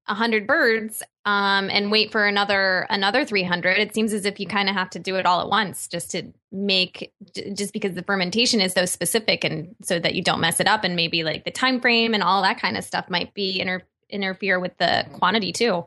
a 0.08 0.14
hundred 0.14 0.46
birds 0.46 1.02
um, 1.24 1.68
and 1.70 1.90
wait 1.90 2.12
for 2.12 2.26
another 2.26 2.86
another 2.90 3.24
three 3.24 3.44
hundred. 3.44 3.78
It 3.78 3.94
seems 3.94 4.12
as 4.12 4.24
if 4.24 4.40
you 4.40 4.46
kind 4.46 4.68
of 4.68 4.74
have 4.74 4.90
to 4.90 4.98
do 4.98 5.16
it 5.16 5.26
all 5.26 5.40
at 5.40 5.48
once 5.48 5.86
just 5.88 6.10
to 6.12 6.32
make 6.50 7.12
just 7.54 7.72
because 7.72 7.94
the 7.94 8.02
fermentation 8.02 8.60
is 8.60 8.72
so 8.72 8.84
specific 8.84 9.44
and 9.44 9.74
so 9.82 9.98
that 9.98 10.14
you 10.14 10.22
don't 10.22 10.40
mess 10.40 10.60
it 10.60 10.66
up 10.66 10.84
and 10.84 10.96
maybe 10.96 11.22
like 11.22 11.44
the 11.44 11.50
time 11.50 11.80
frame 11.80 12.14
and 12.14 12.22
all 12.22 12.42
that 12.42 12.60
kind 12.60 12.76
of 12.76 12.84
stuff 12.84 13.08
might 13.08 13.34
be 13.34 13.60
inter- 13.60 13.82
interfere 14.08 14.58
with 14.58 14.76
the 14.78 15.06
quantity 15.12 15.52
too. 15.52 15.84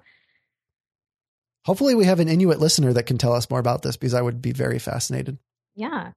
Hopefully, 1.65 1.93
we 1.95 2.05
have 2.05 2.19
an 2.19 2.29
Inuit 2.29 2.59
listener 2.59 2.93
that 2.93 3.03
can 3.03 3.17
tell 3.17 3.33
us 3.33 3.49
more 3.49 3.59
about 3.59 3.81
this 3.81 3.97
because 3.97 4.13
I 4.13 4.21
would 4.21 4.41
be 4.41 4.53
very 4.53 4.79
fascinated. 4.79 5.37
Yeah. 5.75 6.11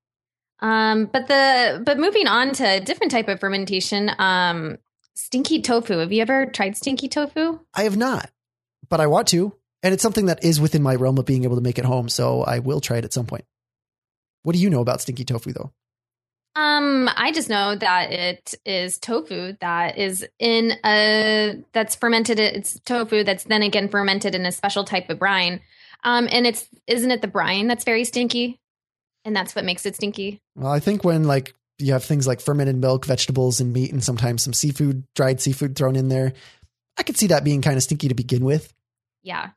Um, 0.63 1.07
but 1.07 1.27
the 1.27 1.83
but 1.85 1.99
moving 1.99 2.29
on 2.29 2.53
to 2.55 2.65
a 2.65 2.81
different 2.81 3.11
type 3.11 3.29
of 3.29 3.41
fermentation, 3.41 4.11
um, 4.19 4.79
stinky 5.15 5.61
tofu. 5.61 5.99
Have 5.99 6.13
you 6.13 6.23
ever 6.23 6.47
tried 6.47 6.77
stinky 6.77 7.09
tofu? 7.09 7.59
I 7.75 7.83
have 7.83 7.97
not, 7.97 8.31
but 8.89 9.01
I 9.01 9.09
want 9.09 9.29
to, 9.29 9.53
and 9.83 9.93
it's 9.93 10.03
something 10.03 10.27
that 10.27 10.45
is 10.45 10.61
within 10.61 10.83
my 10.83 10.95
realm 10.95 11.19
of 11.19 11.27
being 11.27 11.45
able 11.45 11.57
to 11.57 11.63
make 11.63 11.81
at 11.81 11.85
home. 11.85 12.09
So 12.09 12.43
I 12.43 12.61
will 12.61 12.81
try 12.81 12.99
it 12.99 13.05
at 13.05 13.13
some 13.13 13.27
point. 13.27 13.45
What 14.45 14.55
do 14.55 14.63
you 14.63 14.71
know 14.71 14.81
about 14.81 15.01
stinky 15.01 15.25
tofu, 15.25 15.53
though? 15.53 15.73
Um, 16.55 17.09
I 17.17 17.33
just 17.33 17.49
know 17.49 17.75
that 17.75 18.13
it 18.13 18.55
is 18.65 18.99
tofu 18.99 19.57
that 19.61 19.99
is 19.99 20.25
in 20.39 20.75
a 20.85 21.65
that's 21.73 21.97
fermented. 21.97 22.39
It's 22.39 22.79
tofu 22.81 23.25
that's 23.25 23.45
then 23.45 23.63
again 23.63 23.89
fermented 23.89 24.35
in 24.35 24.47
a 24.47 24.53
special 24.53 24.85
type 24.85 25.11
of 25.11 25.19
brine. 25.19 25.61
Um, 26.05 26.29
and 26.31 26.47
it's 26.47 26.69
isn't 26.87 27.11
it 27.11 27.23
the 27.23 27.29
brine 27.29 27.69
that's 27.69 27.85
very 27.85 28.05
stinky, 28.05 28.61
and 29.25 29.35
that's 29.35 29.55
what 29.55 29.65
makes 29.65 29.87
it 29.87 29.97
stinky. 29.97 30.41
Well, 30.57 30.73
I 30.73 30.81
think 30.81 31.05
when 31.05 31.25
like 31.25 31.55
you 31.79 31.93
have 31.93 32.05
things 32.05 32.27
like 32.27 32.41
fermented 32.41 32.77
milk, 32.77 33.07
vegetables, 33.07 33.61
and 33.61 33.73
meat, 33.73 33.93
and 33.93 34.03
sometimes 34.03 34.43
some 34.43 34.53
seafood, 34.53 35.05
dried 35.15 35.41
seafood 35.41 35.77
thrown 35.77 35.97
in 35.97 36.09
there, 36.09 36.33
I 36.97 37.03
could 37.03 37.17
see 37.17 37.29
that 37.29 37.45
being 37.45 37.63
kind 37.63 37.77
of 37.77 37.83
stinky 37.83 38.09
to 38.09 38.15
begin 38.15 38.45
with. 38.45 38.73
Yeah. 39.23 39.51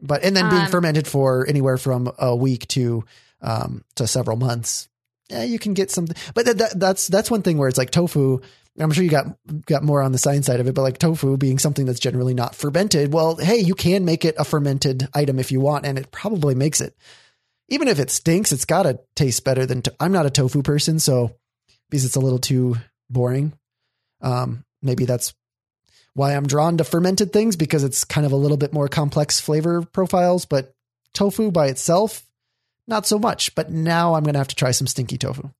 But 0.00 0.24
and 0.24 0.36
then 0.36 0.50
being 0.50 0.62
Um, 0.62 0.70
fermented 0.70 1.06
for 1.06 1.46
anywhere 1.48 1.78
from 1.78 2.12
a 2.18 2.36
week 2.36 2.68
to 2.68 3.04
um 3.40 3.82
to 3.94 4.06
several 4.06 4.36
months, 4.36 4.88
yeah, 5.30 5.42
you 5.42 5.58
can 5.58 5.74
get 5.74 5.90
something. 5.90 6.16
But 6.34 6.46
that, 6.46 6.58
that, 6.58 6.80
that's 6.80 7.06
that's 7.08 7.30
one 7.30 7.42
thing 7.42 7.58
where 7.58 7.68
it's 7.68 7.78
like 7.78 7.90
tofu. 7.90 8.40
I'm 8.78 8.92
sure 8.92 9.02
you 9.02 9.10
got 9.10 9.38
got 9.64 9.82
more 9.82 10.02
on 10.02 10.12
the 10.12 10.18
science 10.18 10.44
side 10.44 10.60
of 10.60 10.68
it, 10.68 10.74
but 10.74 10.82
like 10.82 10.98
tofu 10.98 11.38
being 11.38 11.58
something 11.58 11.86
that's 11.86 11.98
generally 11.98 12.34
not 12.34 12.54
fermented, 12.54 13.10
well, 13.10 13.36
hey, 13.36 13.56
you 13.56 13.74
can 13.74 14.04
make 14.04 14.26
it 14.26 14.34
a 14.38 14.44
fermented 14.44 15.08
item 15.14 15.38
if 15.38 15.50
you 15.50 15.60
want, 15.60 15.86
and 15.86 15.98
it 15.98 16.10
probably 16.10 16.54
makes 16.54 16.82
it. 16.82 16.94
Even 17.68 17.88
if 17.88 17.98
it 17.98 18.10
stinks, 18.10 18.52
it's 18.52 18.64
got 18.64 18.84
to 18.84 19.00
taste 19.14 19.44
better 19.44 19.66
than. 19.66 19.82
To- 19.82 19.94
I'm 19.98 20.12
not 20.12 20.26
a 20.26 20.30
tofu 20.30 20.62
person, 20.62 20.98
so 20.98 21.34
because 21.90 22.04
it's 22.04 22.16
a 22.16 22.20
little 22.20 22.38
too 22.38 22.76
boring. 23.10 23.52
Um, 24.20 24.64
maybe 24.82 25.04
that's 25.04 25.34
why 26.14 26.34
I'm 26.34 26.46
drawn 26.46 26.78
to 26.78 26.84
fermented 26.84 27.32
things 27.32 27.56
because 27.56 27.84
it's 27.84 28.04
kind 28.04 28.26
of 28.26 28.32
a 28.32 28.36
little 28.36 28.56
bit 28.56 28.72
more 28.72 28.88
complex 28.88 29.40
flavor 29.40 29.82
profiles. 29.82 30.46
But 30.46 30.72
tofu 31.12 31.50
by 31.50 31.66
itself, 31.66 32.26
not 32.86 33.06
so 33.06 33.18
much. 33.18 33.54
But 33.54 33.70
now 33.70 34.14
I'm 34.14 34.22
going 34.22 34.34
to 34.34 34.40
have 34.40 34.48
to 34.48 34.56
try 34.56 34.70
some 34.70 34.86
stinky 34.86 35.18
tofu. 35.18 35.50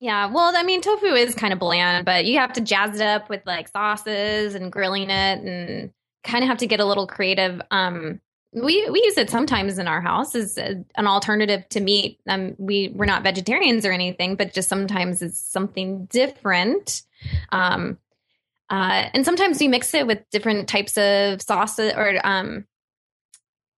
Yeah, 0.00 0.26
well, 0.26 0.52
I 0.56 0.62
mean, 0.62 0.80
tofu 0.80 1.06
is 1.06 1.34
kind 1.34 1.52
of 1.52 1.58
bland, 1.58 2.04
but 2.04 2.24
you 2.24 2.38
have 2.38 2.52
to 2.52 2.60
jazz 2.60 3.00
it 3.00 3.06
up 3.06 3.28
with 3.28 3.42
like 3.44 3.68
sauces 3.68 4.54
and 4.54 4.70
grilling 4.70 5.10
it, 5.10 5.40
and 5.40 5.90
kind 6.22 6.44
of 6.44 6.48
have 6.48 6.58
to 6.58 6.68
get 6.68 6.78
a 6.78 6.84
little 6.84 7.08
creative. 7.08 7.60
Um, 7.72 8.20
we 8.52 8.88
we 8.90 9.02
use 9.04 9.18
it 9.18 9.30
sometimes 9.30 9.78
in 9.78 9.86
our 9.86 10.00
house 10.00 10.34
as 10.34 10.56
a, 10.56 10.84
an 10.96 11.06
alternative 11.06 11.68
to 11.70 11.80
meat. 11.80 12.18
Um, 12.26 12.54
we 12.58 12.92
we're 12.94 13.04
not 13.04 13.22
vegetarians 13.22 13.84
or 13.84 13.92
anything, 13.92 14.36
but 14.36 14.54
just 14.54 14.68
sometimes 14.68 15.22
it's 15.22 15.40
something 15.40 16.06
different. 16.06 17.02
Um, 17.50 17.98
uh, 18.70 19.08
and 19.14 19.24
sometimes 19.24 19.60
we 19.60 19.68
mix 19.68 19.94
it 19.94 20.06
with 20.06 20.28
different 20.30 20.68
types 20.68 20.96
of 20.96 21.40
sauces 21.42 21.92
or 21.94 22.18
um, 22.24 22.66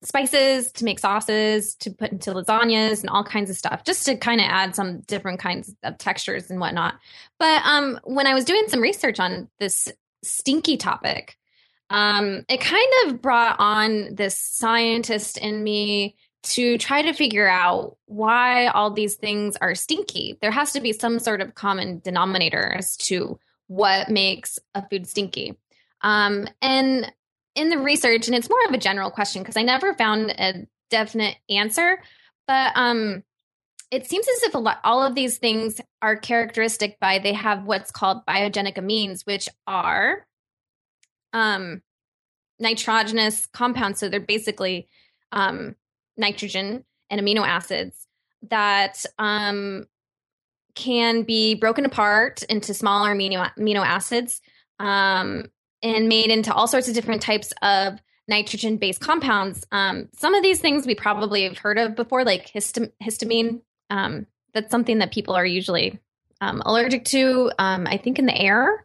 spices 0.03 0.73
to 0.73 0.85
make 0.85 0.99
sauces 0.99 1.75
to 1.77 1.91
put 1.91 2.11
into 2.11 2.33
lasagnas 2.33 3.01
and 3.01 3.11
all 3.11 3.23
kinds 3.23 3.51
of 3.51 3.57
stuff 3.57 3.85
just 3.85 4.07
to 4.07 4.17
kind 4.17 4.41
of 4.41 4.47
add 4.49 4.75
some 4.75 5.01
different 5.01 5.39
kinds 5.39 5.75
of 5.83 5.99
textures 5.99 6.51
and 6.51 6.59
whatnot 6.59 6.95
but 7.39 7.63
um 7.67 8.01
when 8.05 8.27
i 8.27 8.33
was 8.33 8.47
doing 8.47 8.63
some 8.69 8.81
research 8.81 9.21
on 9.21 9.47
this 9.59 9.93
stinky 10.23 10.79
topic 10.79 11.37
um 11.91 12.45
it 12.49 12.61
kind 12.61 12.93
of 13.07 13.21
brought 13.21 13.57
on 13.59 14.15
this 14.15 14.39
scientist 14.39 15.37
in 15.37 15.63
me 15.63 16.17
to 16.43 16.79
try 16.79 17.03
to 17.03 17.13
figure 17.13 17.49
out 17.49 17.99
why 18.07 18.69
all 18.69 18.91
these 18.91 19.17
things 19.17 19.57
are 19.61 19.75
stinky. 19.75 20.39
There 20.41 20.51
has 20.51 20.73
to 20.73 20.81
be 20.81 20.95
some 20.95 21.19
sort 21.19 21.43
of 21.43 21.55
common 21.55 22.01
denominator 22.03 22.75
as 22.79 22.97
to 22.99 23.39
what 23.67 24.09
makes 24.09 24.59
a 24.75 24.89
food 24.89 25.07
stinky. 25.07 25.59
Um 26.01 26.49
and 26.63 27.13
in 27.55 27.69
the 27.69 27.79
research, 27.79 28.27
and 28.27 28.37
it's 28.37 28.49
more 28.49 28.65
of 28.69 28.75
a 28.75 28.79
general 28.79 29.11
question 29.11 29.43
because 29.43 29.57
I 29.57 29.63
never 29.63 29.95
found 29.95 30.31
a 30.31 30.67
definite 30.89 31.37
answer, 31.49 32.03
but 32.47 32.73
um, 32.75 33.23
it 33.91 34.07
seems 34.07 34.27
as 34.29 34.43
if 34.45 34.55
lot, 34.55 34.79
all 34.85 35.03
of 35.03 35.15
these 35.15 35.39
things 35.39 35.81
are 36.01 36.17
characteristic 36.17 36.99
by 37.01 37.19
they 37.19 37.33
have 37.33 37.65
what's 37.65 37.91
called 37.91 38.25
biogenic 38.27 38.77
amines, 38.77 39.27
which 39.27 39.49
are 39.67 40.27
um, 41.33 41.83
nitrogenous 42.59 43.47
compounds. 43.47 44.01
So 44.01 44.09
they're 44.09 44.21
basically 44.21 44.89
um, 45.33 45.77
nitrogen 46.17 46.85
and 47.09 47.21
amino 47.21 47.47
acids 47.47 48.07
that 48.49 49.05
um, 49.19 49.87
can 50.75 51.23
be 51.23 51.55
broken 51.55 51.85
apart 51.85 52.43
into 52.45 52.75
smaller 52.75 53.15
amino, 53.15 53.51
amino 53.59 53.85
acids. 53.85 54.41
Um, 54.79 55.51
and 55.83 56.09
made 56.09 56.31
into 56.31 56.53
all 56.53 56.67
sorts 56.67 56.89
of 56.89 56.95
different 56.95 57.23
types 57.23 57.53
of 57.63 57.99
nitrogen 58.29 58.77
based 58.77 59.01
compounds. 59.01 59.67
Um, 59.73 60.09
some 60.17 60.35
of 60.35 60.43
these 60.43 60.61
things 60.61 60.87
we 60.87 60.95
probably 60.95 61.45
have 61.45 61.59
heard 61.59 61.79
of 61.79 61.97
before, 61.97 62.25
like 62.25 62.51
histam- 62.51 62.93
histamine. 63.03 63.61
Um, 63.89 64.27
that's 64.53 64.71
something 64.71 64.99
that 64.99 65.13
people 65.13 65.35
are 65.35 65.47
usually 65.47 65.99
um, 66.41 66.63
allergic 66.65 67.05
to, 67.07 67.51
um, 67.59 67.87
I 67.87 67.97
think, 67.97 68.19
in 68.19 68.27
the 68.27 68.37
air. 68.37 68.85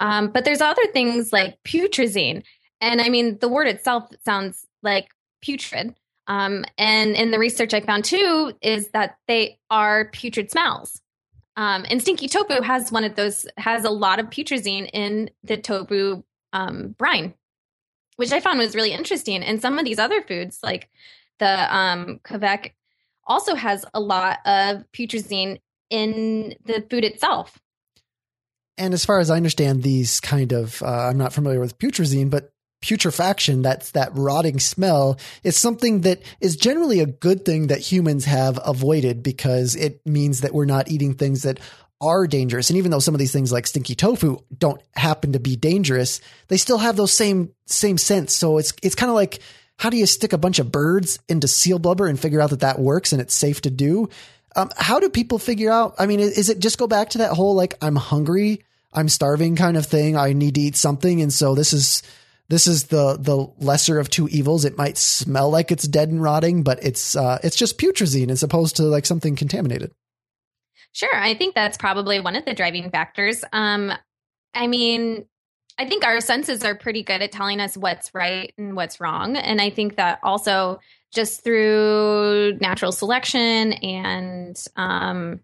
Um, 0.00 0.30
but 0.30 0.44
there's 0.44 0.60
other 0.60 0.86
things 0.92 1.32
like 1.32 1.62
putrescine. 1.62 2.42
And 2.80 3.00
I 3.00 3.08
mean, 3.10 3.38
the 3.38 3.48
word 3.48 3.68
itself 3.68 4.10
sounds 4.24 4.66
like 4.82 5.08
putrid. 5.42 5.94
Um, 6.26 6.64
and 6.78 7.14
in 7.14 7.30
the 7.30 7.38
research 7.38 7.74
I 7.74 7.80
found 7.80 8.04
too, 8.04 8.52
is 8.62 8.88
that 8.88 9.16
they 9.28 9.58
are 9.70 10.06
putrid 10.06 10.50
smells. 10.50 11.00
Um, 11.56 11.84
and 11.90 12.00
stinky 12.00 12.28
tofu 12.28 12.62
has 12.62 12.90
one 12.90 13.04
of 13.04 13.16
those 13.16 13.46
has 13.58 13.84
a 13.84 13.90
lot 13.90 14.18
of 14.18 14.30
putrescine 14.30 14.86
in 14.86 15.30
the 15.42 15.56
tofu 15.56 16.22
um, 16.52 16.94
brine, 16.96 17.34
which 18.16 18.32
I 18.32 18.40
found 18.40 18.58
was 18.58 18.74
really 18.74 18.92
interesting. 18.92 19.42
And 19.42 19.60
some 19.60 19.78
of 19.78 19.84
these 19.84 19.98
other 19.98 20.22
foods, 20.22 20.60
like 20.62 20.88
the 21.38 21.76
um, 21.76 22.20
kiviak, 22.24 22.72
also 23.26 23.54
has 23.54 23.84
a 23.92 24.00
lot 24.00 24.38
of 24.46 24.90
putrescine 24.92 25.58
in 25.90 26.54
the 26.64 26.86
food 26.88 27.04
itself. 27.04 27.58
And 28.80 28.94
as 28.94 29.04
far 29.04 29.20
as 29.20 29.30
I 29.30 29.36
understand, 29.36 29.82
these 29.82 30.20
kind 30.20 30.52
of, 30.52 30.82
uh, 30.82 30.86
I'm 30.86 31.18
not 31.18 31.34
familiar 31.34 31.60
with 31.60 31.78
putrescine, 31.78 32.30
but 32.30 32.50
putrefaction, 32.80 33.60
that's 33.60 33.90
that 33.90 34.10
rotting 34.14 34.58
smell, 34.58 35.18
is 35.44 35.56
something 35.56 36.00
that 36.00 36.22
is 36.40 36.56
generally 36.56 37.00
a 37.00 37.06
good 37.06 37.44
thing 37.44 37.66
that 37.66 37.80
humans 37.80 38.24
have 38.24 38.58
avoided 38.64 39.22
because 39.22 39.76
it 39.76 40.00
means 40.06 40.40
that 40.40 40.54
we're 40.54 40.64
not 40.64 40.90
eating 40.90 41.12
things 41.12 41.42
that 41.42 41.60
are 42.00 42.26
dangerous. 42.26 42.70
And 42.70 42.78
even 42.78 42.90
though 42.90 42.98
some 42.98 43.14
of 43.14 43.18
these 43.18 43.32
things 43.32 43.52
like 43.52 43.66
stinky 43.66 43.94
tofu 43.94 44.38
don't 44.56 44.80
happen 44.94 45.32
to 45.32 45.40
be 45.40 45.56
dangerous, 45.56 46.22
they 46.48 46.56
still 46.56 46.78
have 46.78 46.96
those 46.96 47.12
same 47.12 47.52
same 47.66 47.98
scents. 47.98 48.34
So 48.34 48.56
it's 48.56 48.72
it's 48.82 48.94
kind 48.94 49.10
of 49.10 49.14
like 49.14 49.40
how 49.78 49.90
do 49.90 49.98
you 49.98 50.06
stick 50.06 50.32
a 50.32 50.38
bunch 50.38 50.58
of 50.58 50.72
birds 50.72 51.18
into 51.28 51.48
seal 51.48 51.78
blubber 51.78 52.06
and 52.06 52.18
figure 52.18 52.40
out 52.40 52.50
that 52.50 52.60
that 52.60 52.78
works 52.78 53.12
and 53.12 53.20
it's 53.20 53.34
safe 53.34 53.60
to 53.62 53.70
do? 53.70 54.08
Um, 54.56 54.70
how 54.76 54.98
do 54.98 55.10
people 55.10 55.38
figure 55.38 55.70
out? 55.70 55.94
I 55.98 56.06
mean, 56.06 56.20
is 56.20 56.48
it 56.48 56.58
just 56.58 56.78
go 56.78 56.86
back 56.86 57.10
to 57.10 57.18
that 57.18 57.32
whole 57.32 57.54
like 57.54 57.74
I'm 57.82 57.96
hungry, 57.96 58.64
I'm 58.92 59.08
starving 59.08 59.56
kind 59.56 59.76
of 59.76 59.86
thing? 59.86 60.16
I 60.16 60.32
need 60.32 60.56
to 60.56 60.60
eat 60.60 60.76
something, 60.76 61.22
and 61.22 61.32
so 61.32 61.54
this 61.54 61.72
is 61.72 62.02
this 62.48 62.66
is 62.66 62.84
the 62.84 63.16
the 63.16 63.36
lesser 63.64 64.00
of 64.00 64.10
two 64.10 64.28
evils. 64.28 64.64
It 64.64 64.76
might 64.76 64.98
smell 64.98 65.50
like 65.50 65.70
it's 65.70 65.86
dead 65.86 66.08
and 66.08 66.20
rotting, 66.20 66.64
but 66.64 66.82
it's 66.82 67.14
uh, 67.14 67.38
it's 67.44 67.56
just 67.56 67.78
putrescine 67.78 68.30
as 68.30 68.42
opposed 68.42 68.76
to 68.76 68.82
like 68.82 69.06
something 69.06 69.36
contaminated. 69.36 69.92
Sure, 70.92 71.14
I 71.14 71.34
think 71.34 71.54
that's 71.54 71.78
probably 71.78 72.18
one 72.18 72.34
of 72.34 72.44
the 72.44 72.54
driving 72.54 72.90
factors. 72.90 73.44
Um, 73.52 73.92
I 74.52 74.66
mean, 74.66 75.26
I 75.78 75.88
think 75.88 76.04
our 76.04 76.20
senses 76.20 76.64
are 76.64 76.74
pretty 76.74 77.04
good 77.04 77.22
at 77.22 77.30
telling 77.30 77.60
us 77.60 77.76
what's 77.76 78.12
right 78.12 78.52
and 78.58 78.74
what's 78.74 79.00
wrong, 79.00 79.36
and 79.36 79.60
I 79.60 79.70
think 79.70 79.96
that 79.96 80.18
also 80.24 80.80
just 81.14 81.44
through 81.44 82.58
natural 82.60 82.90
selection 82.90 83.72
and 83.74 84.62
um, 84.74 85.40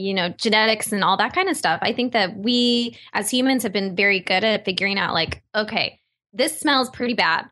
you 0.00 0.14
know 0.14 0.28
genetics 0.30 0.92
and 0.92 1.04
all 1.04 1.16
that 1.16 1.34
kind 1.34 1.48
of 1.48 1.56
stuff. 1.56 1.78
I 1.82 1.92
think 1.92 2.12
that 2.12 2.36
we 2.36 2.96
as 3.12 3.30
humans 3.30 3.62
have 3.62 3.72
been 3.72 3.94
very 3.94 4.20
good 4.20 4.44
at 4.44 4.64
figuring 4.64 4.98
out 4.98 5.14
like, 5.14 5.42
okay, 5.54 6.00
this 6.32 6.58
smells 6.58 6.90
pretty 6.90 7.14
bad, 7.14 7.46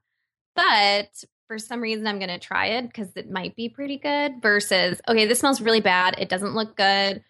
but 0.55 1.09
for 1.47 1.59
some 1.59 1.81
reason 1.81 2.07
I'm 2.07 2.19
going 2.19 2.29
to 2.29 2.39
try 2.39 2.67
it 2.67 2.87
because 2.87 3.09
it 3.17 3.31
might 3.31 3.57
be 3.57 3.69
pretty 3.69 3.99
good 3.99 4.43
versus 4.43 5.01
okay, 5.09 5.27
this 5.27 5.41
smells 5.41 5.61
really 5.61 5.81
bad. 5.81 6.17
It 6.19 6.29
doesn't 6.29 6.55
look 6.55 6.77
good. 6.77 7.23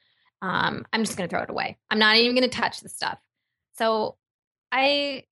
um, 0.43 0.85
I'm 0.93 1.05
just 1.05 1.17
going 1.17 1.29
to 1.29 1.35
throw 1.35 1.43
it 1.43 1.51
away. 1.51 1.79
I'm 1.91 1.99
not 1.99 2.17
even 2.17 2.37
going 2.37 2.49
to 2.49 2.57
touch 2.57 2.81
the 2.81 2.89
stuff. 2.89 3.19
So 3.77 4.17
I, 4.73 5.25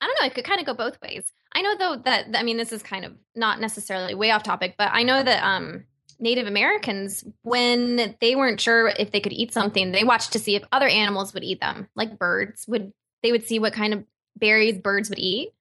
I 0.00 0.06
don't 0.06 0.16
know. 0.20 0.26
It 0.26 0.34
could 0.34 0.44
kind 0.44 0.60
of 0.60 0.66
go 0.66 0.74
both 0.74 1.00
ways. 1.00 1.24
I 1.54 1.62
know 1.62 1.76
though 1.78 2.02
that 2.04 2.26
I 2.34 2.42
mean 2.42 2.56
this 2.56 2.72
is 2.72 2.82
kind 2.82 3.04
of 3.04 3.12
not 3.34 3.60
necessarily 3.60 4.14
way 4.14 4.30
off 4.30 4.42
topic, 4.42 4.74
but 4.76 4.90
I 4.92 5.02
know 5.02 5.22
that 5.22 5.42
um, 5.42 5.84
Native 6.24 6.48
Americans, 6.48 7.22
when 7.42 8.16
they 8.20 8.34
weren't 8.34 8.60
sure 8.60 8.88
if 8.88 9.12
they 9.12 9.20
could 9.20 9.32
eat 9.32 9.52
something, 9.52 9.92
they 9.92 10.04
watched 10.04 10.32
to 10.32 10.38
see 10.38 10.56
if 10.56 10.64
other 10.72 10.88
animals 10.88 11.34
would 11.34 11.44
eat 11.44 11.60
them, 11.60 11.86
like 11.94 12.18
birds 12.18 12.64
would. 12.66 12.92
They 13.22 13.30
would 13.30 13.46
see 13.46 13.58
what 13.58 13.72
kind 13.72 13.94
of 13.94 14.04
berries 14.36 14.78
birds 14.78 15.08
would 15.08 15.18
eat, 15.18 15.52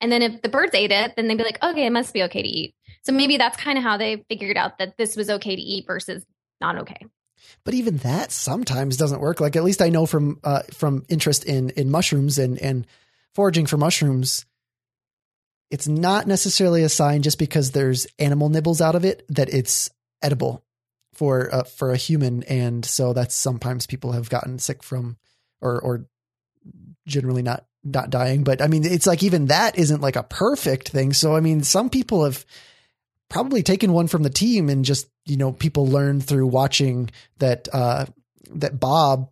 and 0.00 0.12
then 0.12 0.22
if 0.22 0.42
the 0.42 0.48
birds 0.48 0.74
ate 0.74 0.90
it, 0.90 1.14
then 1.16 1.28
they'd 1.28 1.38
be 1.38 1.44
like, 1.44 1.62
okay, 1.62 1.86
it 1.86 1.92
must 1.92 2.12
be 2.12 2.24
okay 2.24 2.42
to 2.42 2.48
eat. 2.48 2.74
So 3.02 3.12
maybe 3.12 3.36
that's 3.36 3.56
kind 3.56 3.78
of 3.78 3.84
how 3.84 3.96
they 3.96 4.24
figured 4.28 4.56
out 4.56 4.78
that 4.78 4.96
this 4.98 5.16
was 5.16 5.30
okay 5.30 5.54
to 5.54 5.62
eat 5.62 5.86
versus 5.86 6.24
not 6.60 6.76
okay. 6.78 7.06
But 7.64 7.74
even 7.74 7.98
that 7.98 8.32
sometimes 8.32 8.96
doesn't 8.96 9.20
work. 9.20 9.40
Like 9.40 9.56
at 9.56 9.64
least 9.64 9.82
I 9.82 9.88
know 9.88 10.06
from 10.06 10.40
uh, 10.42 10.62
from 10.72 11.04
interest 11.08 11.44
in 11.44 11.70
in 11.70 11.90
mushrooms 11.90 12.38
and 12.38 12.58
and 12.58 12.86
foraging 13.34 13.66
for 13.66 13.76
mushrooms, 13.76 14.44
it's 15.70 15.88
not 15.88 16.26
necessarily 16.26 16.82
a 16.82 16.88
sign 16.88 17.22
just 17.22 17.38
because 17.38 17.70
there's 17.70 18.06
animal 18.18 18.48
nibbles 18.48 18.80
out 18.80 18.94
of 18.94 19.04
it 19.04 19.24
that 19.28 19.52
it's 19.52 19.90
edible 20.22 20.64
for 21.14 21.52
uh, 21.54 21.64
for 21.64 21.90
a 21.90 21.96
human. 21.96 22.42
And 22.44 22.84
so 22.84 23.12
that's 23.12 23.34
sometimes 23.34 23.86
people 23.86 24.12
have 24.12 24.28
gotten 24.28 24.58
sick 24.58 24.82
from 24.82 25.16
or 25.60 25.80
or 25.80 26.06
generally 27.06 27.42
not 27.42 27.66
not 27.84 28.10
dying. 28.10 28.44
But 28.44 28.60
I 28.60 28.66
mean, 28.66 28.84
it's 28.84 29.06
like 29.06 29.22
even 29.22 29.46
that 29.46 29.78
isn't 29.78 30.00
like 30.00 30.16
a 30.16 30.22
perfect 30.22 30.88
thing. 30.90 31.12
So 31.12 31.34
I 31.36 31.40
mean, 31.40 31.62
some 31.62 31.90
people 31.90 32.24
have 32.24 32.44
probably 33.28 33.62
taken 33.62 33.92
one 33.92 34.06
from 34.06 34.22
the 34.22 34.30
team 34.30 34.68
and 34.68 34.84
just 34.84 35.08
you 35.24 35.36
know 35.36 35.52
people 35.52 35.86
learn 35.86 36.20
through 36.20 36.46
watching 36.46 37.10
that 37.38 37.68
uh 37.72 38.06
that 38.50 38.78
Bob 38.78 39.30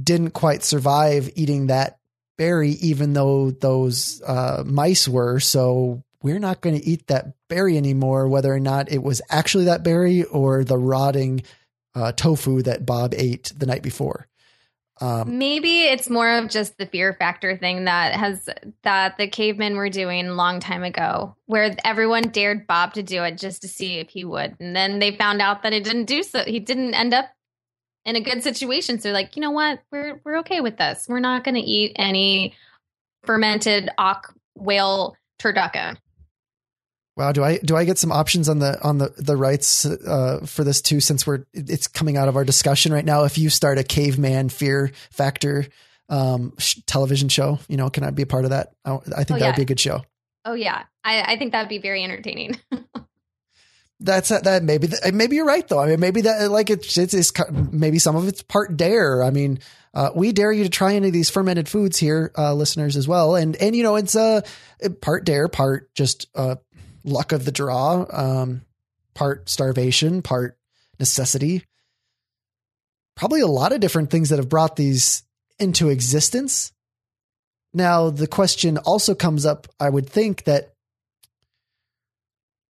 didn't 0.00 0.30
quite 0.30 0.64
survive 0.64 1.30
eating 1.36 1.68
that 1.68 1.98
berry 2.36 2.70
even 2.70 3.12
though 3.12 3.50
those 3.50 4.20
uh 4.22 4.64
mice 4.66 5.06
were 5.06 5.38
so 5.38 6.02
we're 6.22 6.38
not 6.38 6.60
going 6.60 6.78
to 6.78 6.84
eat 6.84 7.06
that 7.08 7.34
berry 7.48 7.76
anymore 7.76 8.28
whether 8.28 8.52
or 8.52 8.60
not 8.60 8.90
it 8.90 9.02
was 9.02 9.20
actually 9.30 9.64
that 9.64 9.82
berry 9.82 10.24
or 10.24 10.64
the 10.64 10.78
rotting 10.78 11.42
uh, 11.94 12.12
tofu 12.12 12.62
that 12.62 12.86
Bob 12.86 13.14
ate 13.14 13.52
the 13.56 13.66
night 13.66 13.82
before 13.82 14.28
um, 15.02 15.38
Maybe 15.38 15.84
it's 15.84 16.08
more 16.08 16.38
of 16.38 16.48
just 16.48 16.78
the 16.78 16.86
fear 16.86 17.12
factor 17.12 17.56
thing 17.56 17.86
that 17.86 18.14
has 18.14 18.48
that 18.84 19.18
the 19.18 19.26
cavemen 19.26 19.74
were 19.74 19.88
doing 19.88 20.28
a 20.28 20.34
long 20.34 20.60
time 20.60 20.84
ago, 20.84 21.34
where 21.46 21.74
everyone 21.84 22.28
dared 22.28 22.68
Bob 22.68 22.94
to 22.94 23.02
do 23.02 23.24
it 23.24 23.36
just 23.36 23.62
to 23.62 23.68
see 23.68 23.98
if 23.98 24.10
he 24.10 24.24
would, 24.24 24.54
and 24.60 24.76
then 24.76 25.00
they 25.00 25.16
found 25.16 25.42
out 25.42 25.64
that 25.64 25.72
it 25.72 25.82
didn't 25.82 26.04
do 26.04 26.22
so. 26.22 26.44
He 26.44 26.60
didn't 26.60 26.94
end 26.94 27.14
up 27.14 27.30
in 28.04 28.14
a 28.14 28.20
good 28.20 28.44
situation. 28.44 29.00
So, 29.00 29.10
like, 29.10 29.34
you 29.34 29.42
know 29.42 29.50
what? 29.50 29.80
We're 29.90 30.20
we're 30.24 30.38
okay 30.40 30.60
with 30.60 30.76
this. 30.76 31.06
We're 31.08 31.18
not 31.18 31.42
going 31.42 31.56
to 31.56 31.60
eat 31.60 31.92
any 31.96 32.54
fermented 33.24 33.90
auk 33.98 34.32
whale 34.54 35.16
turducken. 35.40 35.96
Wow, 37.16 37.32
do 37.32 37.44
I 37.44 37.58
do 37.58 37.76
I 37.76 37.84
get 37.84 37.98
some 37.98 38.10
options 38.10 38.48
on 38.48 38.58
the 38.58 38.80
on 38.82 38.98
the 38.98 39.12
the 39.18 39.36
rights 39.36 39.84
uh, 39.84 40.40
for 40.46 40.64
this 40.64 40.80
too? 40.80 41.00
Since 41.00 41.26
we're 41.26 41.44
it's 41.52 41.86
coming 41.86 42.16
out 42.16 42.28
of 42.28 42.36
our 42.36 42.44
discussion 42.44 42.92
right 42.92 43.04
now. 43.04 43.24
If 43.24 43.36
you 43.36 43.50
start 43.50 43.78
a 43.78 43.84
caveman 43.84 44.48
fear 44.48 44.92
factor 45.10 45.66
um, 46.08 46.54
sh- 46.58 46.78
television 46.86 47.28
show, 47.28 47.58
you 47.68 47.76
know, 47.76 47.90
can 47.90 48.04
I 48.04 48.10
be 48.10 48.22
a 48.22 48.26
part 48.26 48.44
of 48.44 48.50
that? 48.50 48.72
I, 48.84 48.94
I 48.94 48.96
think 48.96 49.10
oh, 49.12 49.34
that 49.34 49.40
yeah. 49.40 49.46
would 49.48 49.56
be 49.56 49.62
a 49.62 49.66
good 49.66 49.80
show. 49.80 50.02
Oh 50.46 50.54
yeah, 50.54 50.84
I, 51.04 51.34
I 51.34 51.36
think 51.36 51.52
that 51.52 51.60
would 51.60 51.68
be 51.68 51.78
very 51.78 52.02
entertaining. 52.02 52.58
That's 54.00 54.30
that. 54.30 54.62
Maybe 54.64 54.88
maybe 55.12 55.36
you're 55.36 55.44
right 55.44 55.66
though. 55.68 55.80
I 55.80 55.88
mean, 55.88 56.00
maybe 56.00 56.22
that 56.22 56.50
like 56.50 56.70
it's 56.70 56.96
it's, 56.96 57.14
it's 57.14 57.32
maybe 57.50 57.98
some 57.98 58.16
of 58.16 58.26
it's 58.26 58.42
part 58.42 58.76
dare. 58.76 59.22
I 59.22 59.30
mean, 59.30 59.60
uh, 59.94 60.10
we 60.14 60.32
dare 60.32 60.50
you 60.50 60.64
to 60.64 60.70
try 60.70 60.94
any 60.94 61.08
of 61.08 61.12
these 61.12 61.30
fermented 61.30 61.68
foods 61.68 61.98
here, 61.98 62.32
uh, 62.36 62.54
listeners 62.54 62.96
as 62.96 63.06
well. 63.06 63.36
And 63.36 63.54
and 63.56 63.76
you 63.76 63.82
know, 63.82 63.96
it's 63.96 64.16
a 64.16 64.42
uh, 64.84 64.88
part 65.00 65.24
dare, 65.24 65.46
part 65.46 65.94
just 65.94 66.26
uh, 66.34 66.56
luck 67.04 67.32
of 67.32 67.44
the 67.44 67.52
draw, 67.52 68.06
um, 68.10 68.62
part 69.14 69.48
starvation, 69.48 70.22
part 70.22 70.58
necessity. 70.98 71.64
Probably 73.16 73.40
a 73.40 73.46
lot 73.46 73.72
of 73.72 73.80
different 73.80 74.10
things 74.10 74.28
that 74.30 74.38
have 74.38 74.48
brought 74.48 74.76
these 74.76 75.22
into 75.58 75.90
existence. 75.90 76.72
Now, 77.74 78.10
the 78.10 78.26
question 78.26 78.78
also 78.78 79.14
comes 79.14 79.46
up, 79.46 79.66
I 79.80 79.88
would 79.88 80.08
think 80.08 80.44
that, 80.44 80.74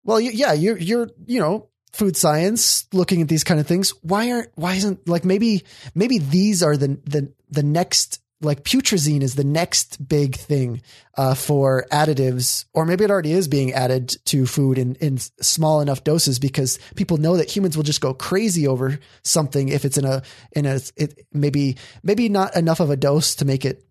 well, 0.04 0.20
yeah, 0.20 0.54
you're, 0.54 0.78
you're, 0.78 1.10
you 1.26 1.40
know, 1.40 1.70
food 1.94 2.16
science 2.16 2.88
looking 2.94 3.22
at 3.22 3.28
these 3.28 3.44
kind 3.44 3.60
of 3.60 3.68
things. 3.68 3.92
Why 4.02 4.32
aren't, 4.32 4.50
why 4.56 4.76
isn't 4.76 5.08
like 5.08 5.26
maybe, 5.26 5.64
maybe 5.94 6.20
these 6.20 6.64
are 6.64 6.78
the, 6.78 7.00
the, 7.06 7.34
the 7.50 7.64
next 7.64 8.21
like 8.42 8.64
putrescine 8.64 9.22
is 9.22 9.36
the 9.36 9.44
next 9.44 10.08
big 10.08 10.36
thing 10.36 10.82
uh, 11.16 11.36
for 11.36 11.86
additives, 11.92 12.66
or 12.74 12.86
maybe 12.86 13.04
it 13.04 13.12
already 13.12 13.34
is 13.34 13.48
being 13.48 13.72
added 13.74 14.10
to 14.26 14.46
food 14.46 14.78
in, 14.78 14.96
in 14.96 15.18
small 15.18 15.82
enough 15.82 16.04
doses 16.04 16.40
because 16.40 16.80
people 16.96 17.18
know 17.18 17.38
that 17.38 17.56
humans 17.56 17.78
will 17.78 17.84
just 17.84 18.02
go 18.02 18.14
crazy 18.14 18.68
over 18.68 19.00
something 19.24 19.70
if 19.70 19.86
it's 19.86 19.98
in 19.98 20.06
a 20.06 20.24
in 20.54 20.66
a 20.66 20.80
it 20.96 21.26
maybe 21.32 21.78
maybe 22.04 22.30
not 22.30 22.56
enough 22.56 22.80
of 22.80 22.90
a 22.90 22.98
dose 22.98 23.36
to 23.36 23.46
make 23.46 23.64
it 23.64 23.86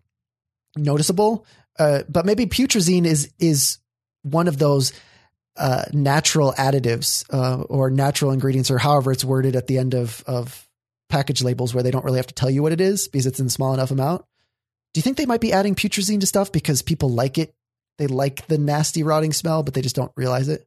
noticeable, 0.75 1.45
uh, 1.79 2.03
but 2.09 2.25
maybe 2.25 2.45
putrescine 2.45 3.05
is 3.05 3.31
is 3.39 3.79
one 4.23 4.47
of 4.47 4.57
those 4.57 4.91
uh, 5.57 5.83
natural 5.93 6.53
additives 6.53 7.25
uh, 7.33 7.61
or 7.63 7.89
natural 7.89 8.31
ingredients 8.31 8.71
or 8.71 8.77
however 8.77 9.11
it's 9.11 9.25
worded 9.25 9.55
at 9.55 9.67
the 9.67 9.77
end 9.77 9.93
of 9.93 10.23
of 10.27 10.67
package 11.09 11.43
labels 11.43 11.73
where 11.73 11.83
they 11.83 11.91
don't 11.91 12.05
really 12.05 12.17
have 12.17 12.27
to 12.27 12.33
tell 12.33 12.49
you 12.49 12.63
what 12.63 12.71
it 12.71 12.81
is 12.81 13.07
because 13.07 13.25
it's 13.25 13.39
in 13.39 13.49
small 13.49 13.73
enough 13.73 13.91
amount. 13.91 14.23
Do 14.93 14.99
you 14.99 15.01
think 15.01 15.17
they 15.17 15.25
might 15.25 15.41
be 15.41 15.53
adding 15.53 15.75
putrescine 15.75 16.19
to 16.19 16.27
stuff 16.27 16.51
because 16.51 16.81
people 16.81 17.09
like 17.09 17.37
it? 17.37 17.53
They 17.97 18.07
like 18.07 18.47
the 18.47 18.57
nasty 18.57 19.03
rotting 19.03 19.33
smell, 19.33 19.63
but 19.63 19.73
they 19.73 19.81
just 19.81 19.95
don't 19.95 20.11
realize 20.15 20.49
it. 20.49 20.65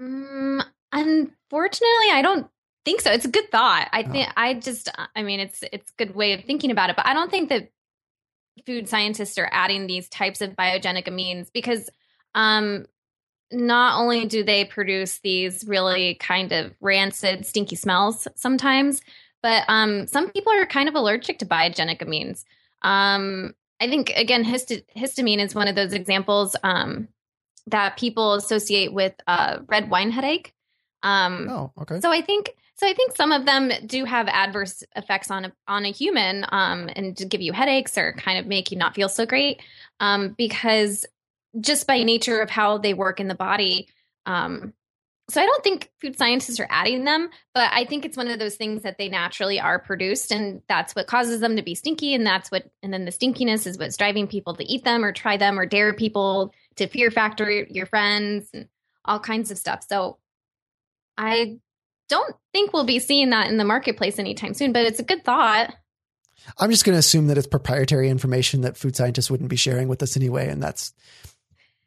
Mm, 0.00 0.64
unfortunately, 0.92 2.10
I 2.12 2.20
don't 2.22 2.46
think 2.84 3.00
so. 3.00 3.10
It's 3.12 3.24
a 3.24 3.30
good 3.30 3.50
thought. 3.50 3.88
I 3.92 4.02
think 4.04 4.28
oh. 4.28 4.32
I 4.36 4.54
just, 4.54 4.88
I 5.14 5.22
mean, 5.22 5.40
it's 5.40 5.62
it's 5.72 5.90
a 5.90 6.04
good 6.04 6.14
way 6.14 6.32
of 6.32 6.44
thinking 6.44 6.70
about 6.70 6.90
it, 6.90 6.96
but 6.96 7.06
I 7.06 7.14
don't 7.14 7.30
think 7.30 7.48
that 7.48 7.70
food 8.66 8.88
scientists 8.88 9.38
are 9.38 9.48
adding 9.50 9.86
these 9.86 10.08
types 10.08 10.40
of 10.40 10.50
biogenic 10.50 11.06
amines 11.06 11.48
because 11.52 11.90
um, 12.34 12.86
not 13.50 14.00
only 14.00 14.26
do 14.26 14.44
they 14.44 14.64
produce 14.64 15.18
these 15.18 15.64
really 15.66 16.14
kind 16.14 16.52
of 16.52 16.72
rancid, 16.80 17.46
stinky 17.46 17.76
smells 17.76 18.26
sometimes, 18.34 19.02
but 19.42 19.64
um, 19.68 20.06
some 20.06 20.30
people 20.30 20.52
are 20.52 20.66
kind 20.66 20.88
of 20.88 20.94
allergic 20.94 21.38
to 21.40 21.46
biogenic 21.46 22.00
amines. 22.00 22.44
Um, 22.82 23.54
I 23.80 23.88
think 23.88 24.10
again, 24.10 24.44
hist- 24.44 24.82
histamine 24.96 25.38
is 25.38 25.54
one 25.54 25.68
of 25.68 25.74
those 25.74 25.92
examples 25.92 26.54
um, 26.62 27.08
that 27.66 27.96
people 27.96 28.34
associate 28.34 28.92
with 28.92 29.14
uh, 29.26 29.58
red 29.68 29.90
wine 29.90 30.10
headache. 30.10 30.52
Um, 31.02 31.48
oh, 31.50 31.72
okay. 31.80 32.00
So 32.00 32.12
I 32.12 32.22
think 32.22 32.54
so. 32.76 32.86
I 32.86 32.94
think 32.94 33.16
some 33.16 33.32
of 33.32 33.44
them 33.44 33.72
do 33.86 34.04
have 34.04 34.28
adverse 34.28 34.84
effects 34.94 35.30
on 35.30 35.46
a 35.46 35.52
on 35.66 35.84
a 35.84 35.90
human, 35.90 36.44
um, 36.52 36.88
and 36.94 37.16
to 37.16 37.24
give 37.24 37.40
you 37.40 37.52
headaches 37.52 37.98
or 37.98 38.12
kind 38.12 38.38
of 38.38 38.46
make 38.46 38.70
you 38.70 38.78
not 38.78 38.94
feel 38.94 39.08
so 39.08 39.26
great, 39.26 39.60
um, 39.98 40.34
because 40.38 41.04
just 41.60 41.86
by 41.86 42.02
nature 42.02 42.40
of 42.40 42.50
how 42.50 42.78
they 42.78 42.94
work 42.94 43.20
in 43.20 43.28
the 43.28 43.34
body, 43.34 43.88
um, 44.26 44.72
so 45.32 45.40
I 45.40 45.46
don't 45.46 45.64
think 45.64 45.90
food 45.98 46.18
scientists 46.18 46.60
are 46.60 46.66
adding 46.68 47.04
them, 47.04 47.30
but 47.54 47.70
I 47.72 47.86
think 47.86 48.04
it's 48.04 48.18
one 48.18 48.28
of 48.28 48.38
those 48.38 48.56
things 48.56 48.82
that 48.82 48.98
they 48.98 49.08
naturally 49.08 49.58
are 49.58 49.78
produced 49.78 50.30
and 50.30 50.60
that's 50.68 50.94
what 50.94 51.06
causes 51.06 51.40
them 51.40 51.56
to 51.56 51.62
be 51.62 51.74
stinky 51.74 52.14
and 52.14 52.26
that's 52.26 52.50
what 52.50 52.70
and 52.82 52.92
then 52.92 53.06
the 53.06 53.10
stinkiness 53.10 53.66
is 53.66 53.78
what's 53.78 53.96
driving 53.96 54.26
people 54.26 54.54
to 54.56 54.64
eat 54.64 54.84
them 54.84 55.02
or 55.04 55.10
try 55.10 55.38
them 55.38 55.58
or 55.58 55.64
dare 55.64 55.94
people 55.94 56.52
to 56.76 56.86
fear 56.86 57.10
factor 57.10 57.50
your 57.50 57.86
friends 57.86 58.50
and 58.52 58.68
all 59.06 59.18
kinds 59.18 59.50
of 59.50 59.56
stuff. 59.56 59.86
So 59.88 60.18
I 61.16 61.56
don't 62.10 62.36
think 62.52 62.74
we'll 62.74 62.84
be 62.84 62.98
seeing 62.98 63.30
that 63.30 63.48
in 63.48 63.56
the 63.56 63.64
marketplace 63.64 64.18
anytime 64.18 64.52
soon, 64.52 64.72
but 64.72 64.84
it's 64.84 65.00
a 65.00 65.04
good 65.04 65.24
thought. 65.24 65.74
I'm 66.58 66.70
just 66.70 66.84
going 66.84 66.94
to 66.94 66.98
assume 67.00 67.28
that 67.28 67.38
it's 67.38 67.46
proprietary 67.46 68.10
information 68.10 68.60
that 68.62 68.76
food 68.76 68.96
scientists 68.96 69.30
wouldn't 69.30 69.48
be 69.48 69.56
sharing 69.56 69.88
with 69.88 70.02
us 70.02 70.14
anyway 70.14 70.48
and 70.48 70.62
that's 70.62 70.92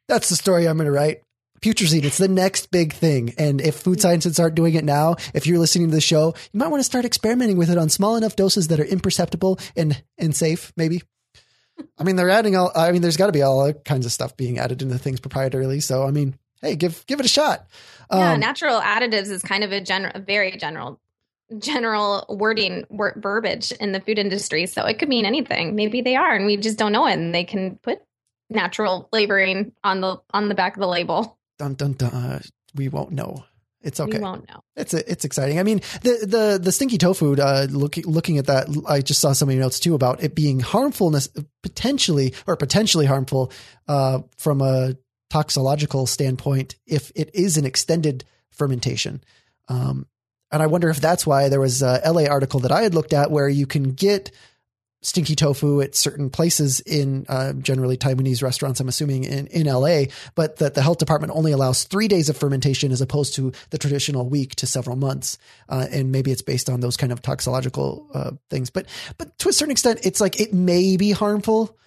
that's 0.07 0.29
the 0.29 0.35
story 0.35 0.67
I'm 0.67 0.77
going 0.77 0.85
to 0.85 0.91
write 0.91 1.21
putrescine. 1.61 2.03
It's 2.03 2.17
the 2.17 2.27
next 2.27 2.71
big 2.71 2.93
thing. 2.93 3.33
And 3.37 3.61
if 3.61 3.75
food 3.75 4.01
scientists 4.01 4.39
aren't 4.39 4.55
doing 4.55 4.75
it 4.75 4.83
now, 4.83 5.15
if 5.33 5.47
you're 5.47 5.59
listening 5.59 5.89
to 5.89 5.95
the 5.95 6.01
show, 6.01 6.33
you 6.51 6.59
might 6.59 6.67
want 6.67 6.79
to 6.79 6.85
start 6.85 7.05
experimenting 7.05 7.57
with 7.57 7.69
it 7.69 7.77
on 7.77 7.89
small 7.89 8.15
enough 8.15 8.35
doses 8.35 8.67
that 8.69 8.79
are 8.79 8.85
imperceptible 8.85 9.59
and, 9.75 10.01
and 10.17 10.35
safe, 10.35 10.71
maybe. 10.77 11.01
I 11.97 12.03
mean, 12.03 12.15
they're 12.15 12.29
adding 12.29 12.55
all, 12.55 12.71
I 12.75 12.91
mean, 12.91 13.01
there's 13.01 13.17
got 13.17 13.27
to 13.27 13.31
be 13.31 13.41
all 13.41 13.73
kinds 13.73 14.05
of 14.05 14.11
stuff 14.11 14.37
being 14.37 14.59
added 14.59 14.81
into 14.81 14.97
things 14.97 15.19
proprietarily. 15.19 15.81
So, 15.83 16.03
I 16.03 16.11
mean, 16.11 16.35
hey, 16.61 16.75
give, 16.75 17.05
give 17.07 17.19
it 17.19 17.25
a 17.25 17.29
shot. 17.29 17.67
Yeah, 18.11 18.33
um, 18.33 18.39
natural 18.39 18.79
additives 18.79 19.29
is 19.29 19.41
kind 19.41 19.63
of 19.63 19.71
a 19.71 19.81
general, 19.81 20.21
very 20.21 20.55
general, 20.57 20.99
general 21.57 22.25
wording, 22.29 22.85
word, 22.89 23.15
verbiage 23.17 23.71
in 23.71 23.91
the 23.91 23.99
food 23.99 24.19
industry. 24.19 24.67
So 24.67 24.85
it 24.85 24.99
could 24.99 25.09
mean 25.09 25.25
anything. 25.25 25.75
Maybe 25.75 26.01
they 26.01 26.15
are, 26.15 26.33
and 26.33 26.45
we 26.45 26.57
just 26.57 26.77
don't 26.77 26.91
know 26.91 27.07
it. 27.07 27.13
And 27.13 27.33
they 27.33 27.43
can 27.43 27.77
put 27.77 27.99
natural 28.49 29.07
flavoring 29.11 29.71
on 29.83 30.01
the 30.01 30.17
on 30.31 30.49
the 30.49 30.55
back 30.55 30.75
of 30.75 30.79
the 30.79 30.87
label 30.87 31.37
dun 31.57 31.75
dun 31.75 31.93
dun. 31.93 32.41
We 32.75 32.89
won't 32.89 33.11
know. 33.11 33.45
It's 33.81 33.99
okay. 33.99 34.17
We 34.17 34.23
won't 34.23 34.49
know. 34.49 34.61
It's 34.75 34.93
it's 34.95 35.25
exciting. 35.25 35.59
I 35.59 35.63
mean, 35.63 35.81
the 36.01 36.25
the 36.25 36.59
the 36.61 36.71
stinky 36.71 36.97
tofu. 36.97 37.35
Uh, 37.35 37.67
looking 37.69 38.03
looking 38.05 38.39
at 38.39 38.47
that, 38.47 38.67
I 38.87 39.01
just 39.01 39.21
saw 39.21 39.33
so 39.33 39.45
many 39.45 39.59
notes 39.59 39.79
too 39.79 39.93
about 39.93 40.23
it 40.23 40.33
being 40.33 40.59
harmfulness 40.59 41.29
potentially 41.61 42.33
or 42.47 42.55
potentially 42.55 43.05
harmful 43.05 43.51
uh, 43.87 44.21
from 44.37 44.61
a 44.61 44.95
toxicological 45.29 46.07
standpoint 46.07 46.75
if 46.87 47.11
it 47.15 47.29
is 47.35 47.57
an 47.57 47.65
extended 47.65 48.25
fermentation. 48.49 49.23
Um, 49.67 50.07
and 50.51 50.63
I 50.63 50.67
wonder 50.67 50.89
if 50.89 50.99
that's 50.99 51.27
why 51.27 51.49
there 51.49 51.59
was 51.59 51.83
a 51.83 52.01
LA 52.05 52.25
article 52.25 52.61
that 52.61 52.71
I 52.71 52.81
had 52.81 52.95
looked 52.95 53.13
at 53.13 53.29
where 53.29 53.49
you 53.49 53.67
can 53.67 53.91
get 53.91 54.31
stinky 55.05 55.35
tofu 55.35 55.81
at 55.81 55.95
certain 55.95 56.31
places 56.31 56.79
in 56.79 57.27
uh, 57.29 57.53
generally 57.53 57.95
Taiwanese 57.95 58.41
restaurants, 58.41 58.79
I'm 58.79 58.87
assuming 58.87 59.23
in, 59.23 59.45
in 59.47 59.67
LA, 59.67 60.05
but 60.33 60.57
that 60.57 60.73
the 60.73 60.81
health 60.81 60.97
department 60.97 61.31
only 61.35 61.51
allows 61.51 61.83
three 61.83 62.07
days 62.07 62.27
of 62.27 62.35
fermentation 62.35 62.91
as 62.91 63.01
opposed 63.01 63.35
to 63.35 63.51
the 63.69 63.77
traditional 63.77 64.27
week 64.27 64.55
to 64.55 64.65
several 64.65 64.95
months. 64.95 65.37
Uh, 65.69 65.85
and 65.91 66.11
maybe 66.11 66.31
it's 66.31 66.41
based 66.41 66.71
on 66.71 66.79
those 66.79 66.97
kind 66.97 67.11
of 67.11 67.21
toxicological 67.21 68.09
uh, 68.15 68.31
things. 68.49 68.71
But 68.71 68.87
but 69.19 69.37
to 69.39 69.49
a 69.49 69.53
certain 69.53 69.71
extent, 69.71 69.99
it's 70.03 70.19
like 70.19 70.41
it 70.41 70.53
may 70.53 70.97
be 70.97 71.11
harmful. 71.11 71.77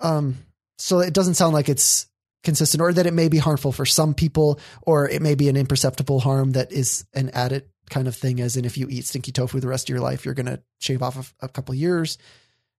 Um, 0.00 0.38
so 0.76 0.98
it 0.98 1.14
doesn't 1.14 1.34
sound 1.34 1.54
like 1.54 1.68
it's 1.68 2.08
consistent 2.42 2.80
or 2.80 2.92
that 2.92 3.06
it 3.06 3.14
may 3.14 3.28
be 3.28 3.38
harmful 3.38 3.70
for 3.70 3.86
some 3.86 4.14
people 4.14 4.58
or 4.82 5.08
it 5.08 5.22
may 5.22 5.36
be 5.36 5.48
an 5.48 5.56
imperceptible 5.56 6.18
harm 6.18 6.52
that 6.52 6.72
is 6.72 7.06
an 7.14 7.30
added 7.30 7.64
kind 7.88 8.08
of 8.08 8.16
thing 8.16 8.40
as 8.40 8.56
in 8.56 8.64
if 8.64 8.76
you 8.76 8.86
eat 8.90 9.04
stinky 9.04 9.32
tofu 9.32 9.60
the 9.60 9.68
rest 9.68 9.88
of 9.88 9.94
your 9.94 10.02
life 10.02 10.24
you're 10.24 10.34
going 10.34 10.46
to 10.46 10.60
shave 10.78 11.02
off 11.02 11.32
a, 11.40 11.46
a 11.46 11.48
couple 11.48 11.74
years 11.74 12.18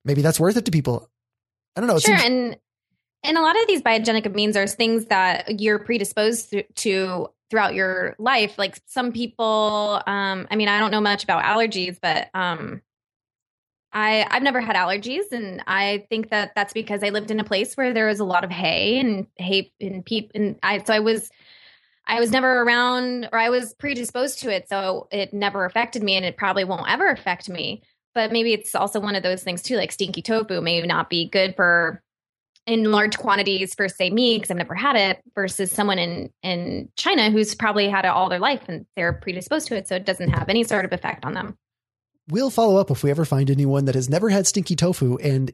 maybe 0.05 0.21
that's 0.21 0.39
worth 0.39 0.55
it 0.55 0.65
to 0.65 0.71
people. 0.71 1.09
I 1.75 1.81
don't 1.81 1.87
know. 1.87 1.99
Sure, 1.99 2.17
seems- 2.17 2.23
and 2.23 2.57
and 3.23 3.37
a 3.37 3.41
lot 3.41 3.59
of 3.59 3.67
these 3.67 3.81
biogenic 3.81 4.23
amines 4.27 4.55
are 4.55 4.67
things 4.67 5.05
that 5.07 5.59
you're 5.59 5.79
predisposed 5.79 6.55
to 6.75 7.27
throughout 7.49 7.73
your 7.73 8.15
life. 8.19 8.57
Like 8.57 8.79
some 8.85 9.11
people, 9.11 10.01
um, 10.05 10.47
I 10.51 10.55
mean, 10.55 10.67
I 10.67 10.79
don't 10.79 10.91
know 10.91 11.01
much 11.01 11.23
about 11.23 11.43
allergies, 11.43 11.97
but 11.99 12.29
um, 12.35 12.81
I 13.91 14.25
I've 14.29 14.43
never 14.43 14.61
had 14.61 14.75
allergies, 14.75 15.31
and 15.31 15.63
I 15.67 16.05
think 16.09 16.29
that 16.29 16.51
that's 16.55 16.73
because 16.73 17.03
I 17.03 17.09
lived 17.09 17.31
in 17.31 17.39
a 17.39 17.43
place 17.43 17.75
where 17.75 17.93
there 17.93 18.07
was 18.07 18.19
a 18.19 18.25
lot 18.25 18.43
of 18.43 18.51
hay 18.51 18.99
and 18.99 19.27
hay 19.37 19.71
and 19.81 20.05
peep, 20.05 20.31
and 20.35 20.57
I 20.63 20.83
so 20.83 20.93
I 20.93 20.99
was. 20.99 21.29
I 22.07 22.19
was 22.19 22.29
never 22.29 22.61
around 22.61 23.29
or 23.33 23.39
I 23.39 23.49
was 23.49 23.73
predisposed 23.73 24.41
to 24.41 24.53
it. 24.53 24.69
So 24.69 25.07
it 25.11 25.33
never 25.33 25.65
affected 25.65 26.03
me 26.03 26.15
and 26.15 26.23
it 26.23 26.37
probably 26.37 26.63
won't 26.63 26.87
ever 26.87 27.09
affect 27.09 27.49
me 27.49 27.81
but 28.15 28.31
maybe 28.31 28.53
it's 28.53 28.73
also 28.73 28.99
one 28.99 29.15
of 29.15 29.21
those 29.21 29.43
things 29.43 29.61
too 29.61 29.75
like 29.75 29.91
stinky 29.91 30.21
tofu 30.21 30.61
may 30.61 30.81
not 30.81 31.09
be 31.09 31.29
good 31.29 31.55
for 31.55 32.01
in 32.65 32.91
large 32.91 33.17
quantities 33.17 33.75
for 33.75 33.87
say 33.87 34.09
me 34.09 34.37
because 34.37 34.49
i've 34.49 34.57
never 34.57 34.73
had 34.73 34.95
it 34.95 35.21
versus 35.35 35.71
someone 35.71 35.99
in 35.99 36.31
in 36.41 36.89
china 36.95 37.29
who's 37.29 37.53
probably 37.53 37.87
had 37.87 38.05
it 38.05 38.09
all 38.09 38.29
their 38.29 38.39
life 38.39 38.63
and 38.67 38.85
they're 38.95 39.13
predisposed 39.13 39.67
to 39.67 39.75
it 39.75 39.87
so 39.87 39.95
it 39.95 40.05
doesn't 40.05 40.29
have 40.29 40.49
any 40.49 40.63
sort 40.63 40.85
of 40.85 40.93
effect 40.93 41.25
on 41.25 41.33
them. 41.33 41.57
We'll 42.27 42.49
follow 42.49 42.77
up 42.77 42.89
if 42.89 43.03
we 43.03 43.11
ever 43.11 43.23
find 43.23 43.51
anyone 43.51 43.85
that 43.85 43.93
has 43.93 44.09
never 44.09 44.29
had 44.29 44.47
stinky 44.47 44.75
tofu 44.75 45.17
and 45.17 45.51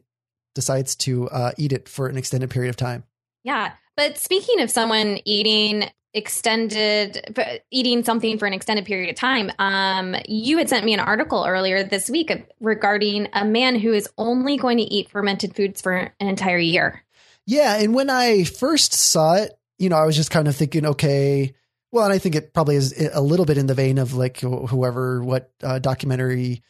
decides 0.54 0.96
to 0.96 1.28
uh, 1.28 1.52
eat 1.58 1.70
it 1.70 1.86
for 1.86 2.06
an 2.06 2.16
extended 2.16 2.48
period 2.48 2.70
of 2.70 2.76
time. 2.76 3.04
Yeah 3.44 3.72
but 3.96 4.18
speaking 4.18 4.60
of 4.60 4.70
someone 4.70 5.18
eating 5.24 5.90
extended 6.14 7.62
eating 7.70 8.04
something 8.04 8.38
for 8.38 8.46
an 8.46 8.52
extended 8.52 8.84
period 8.84 9.08
of 9.08 9.16
time 9.16 9.50
um, 9.58 10.14
you 10.28 10.58
had 10.58 10.68
sent 10.68 10.84
me 10.84 10.92
an 10.92 11.00
article 11.00 11.44
earlier 11.46 11.82
this 11.82 12.10
week 12.10 12.30
regarding 12.60 13.28
a 13.32 13.44
man 13.44 13.78
who 13.78 13.92
is 13.92 14.08
only 14.18 14.56
going 14.56 14.76
to 14.76 14.84
eat 14.84 15.08
fermented 15.08 15.56
foods 15.56 15.80
for 15.80 15.94
an 15.94 16.28
entire 16.28 16.58
year 16.58 17.02
yeah 17.46 17.78
and 17.78 17.94
when 17.94 18.10
i 18.10 18.44
first 18.44 18.92
saw 18.92 19.34
it 19.34 19.58
you 19.78 19.88
know 19.88 19.96
i 19.96 20.04
was 20.04 20.16
just 20.16 20.30
kind 20.30 20.48
of 20.48 20.54
thinking 20.54 20.84
okay 20.84 21.54
well 21.92 22.04
and 22.04 22.12
i 22.12 22.18
think 22.18 22.34
it 22.34 22.52
probably 22.52 22.76
is 22.76 22.92
a 23.14 23.22
little 23.22 23.46
bit 23.46 23.56
in 23.56 23.66
the 23.66 23.74
vein 23.74 23.96
of 23.96 24.12
like 24.12 24.40
whoever 24.40 25.22
what 25.22 25.50
uh, 25.62 25.78
documentary 25.78 26.62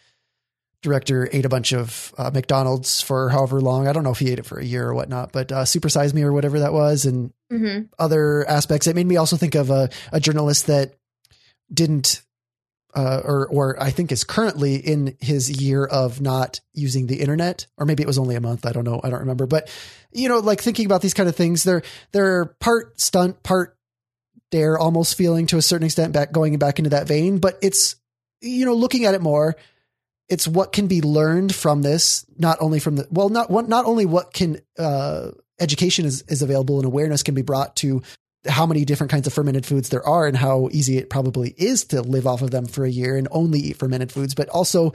director 0.83 1.29
ate 1.33 1.45
a 1.45 1.49
bunch 1.49 1.73
of 1.73 2.13
uh, 2.19 2.31
McDonald's 2.35 3.01
for 3.01 3.31
however 3.31 3.61
long. 3.61 3.87
I 3.87 3.93
don't 3.93 4.03
know 4.03 4.11
if 4.11 4.19
he 4.19 4.31
ate 4.31 4.41
it 4.41 4.47
for 4.47 4.59
a 4.59 4.65
year 4.65 4.89
or 4.89 4.95
whatnot, 4.95 5.33
but 5.33 5.53
uh, 5.53 5.65
Me 6.13 6.23
or 6.23 6.33
whatever 6.33 6.59
that 6.59 6.73
was, 6.73 7.07
and 7.07 7.33
mm-hmm. 7.53 7.83
other 7.99 8.49
aspects. 8.49 8.87
It 8.87 8.97
made 8.97 9.07
me 9.07 9.17
also 9.17 9.37
think 9.37 9.55
of 9.55 9.71
a, 9.71 9.91
a 10.13 10.21
journalist 10.21 10.67
that 10.67 10.95
didn't, 11.73 12.23
uh, 12.95 13.21
or 13.25 13.47
or 13.49 13.83
I 13.83 13.91
think 13.91 14.13
is 14.13 14.25
currently 14.25 14.77
in 14.77 15.17
his 15.21 15.63
year 15.63 15.85
of 15.85 16.21
not 16.21 16.61
using 16.75 17.07
the 17.07 17.21
internet, 17.21 17.67
or 17.77 17.87
maybe 17.87 18.03
it 18.03 18.07
was 18.07 18.19
only 18.19 18.37
a 18.37 18.41
month. 18.41 18.67
I 18.67 18.73
don't 18.73 18.85
know. 18.85 19.01
I 19.03 19.11
don't 19.11 19.21
remember. 19.21 19.47
But 19.47 19.71
you 20.13 20.29
know, 20.29 20.39
like 20.39 20.61
thinking 20.61 20.87
about 20.87 21.03
these 21.03 21.15
kind 21.15 21.29
of 21.29 21.37
things, 21.37 21.65
they're 21.65 21.83
they're 22.13 22.47
part 22.47 23.01
stunt, 23.01 23.43
part 23.43 23.77
dare, 24.51 24.79
almost 24.79 25.17
feeling 25.17 25.47
to 25.47 25.57
a 25.57 25.63
certain 25.63 25.87
extent 25.87 26.13
back 26.13 26.33
going 26.33 26.59
back 26.59 26.79
into 26.79 26.91
that 26.91 27.09
vein. 27.09 27.39
But 27.39 27.59
it's 27.63 27.97
you 28.41 28.67
know 28.67 28.75
looking 28.75 29.05
at 29.05 29.15
it 29.15 29.23
more 29.23 29.57
it's 30.33 30.49
what 30.49 30.73
can 30.73 30.87
be 30.87 31.03
learned 31.03 31.55
from 31.55 31.83
this, 31.83 32.25
not 32.39 32.57
only 32.61 32.79
from 32.79 32.97
the 32.97 33.07
well, 33.11 33.29
not 33.29 33.51
what 33.51 33.69
not 33.69 33.85
only 33.85 34.07
what 34.07 34.33
can 34.33 34.61
uh, 34.79 35.33
education 35.61 36.05
is 36.05 36.23
is 36.23 36.43
available 36.43 36.79
and 36.79 36.87
awareness 36.87 37.23
can 37.23 37.35
be 37.35 37.43
brought 37.43 37.77
to 37.77 38.03
how 38.47 38.67
many 38.67 38.85
different 38.85 39.11
kinds 39.11 39.27
of 39.27 39.33
fermented 39.33 39.65
foods 39.65 39.89
there 39.89 40.07
are 40.07 40.27
and 40.27 40.37
how 40.37 40.69
easy 40.73 40.99
it 40.99 41.11
probably 41.11 41.55
is 41.57 41.85
to 41.85 42.03
live 42.03 42.27
off 42.27 42.43
of 42.43 42.51
them 42.51 42.67
for 42.67 42.85
a 42.85 42.91
year 42.91 43.17
and 43.17 43.29
only 43.31 43.61
eat 43.61 43.77
fermented 43.77 44.11
foods, 44.11 44.35
but 44.35 44.49
also, 44.49 44.93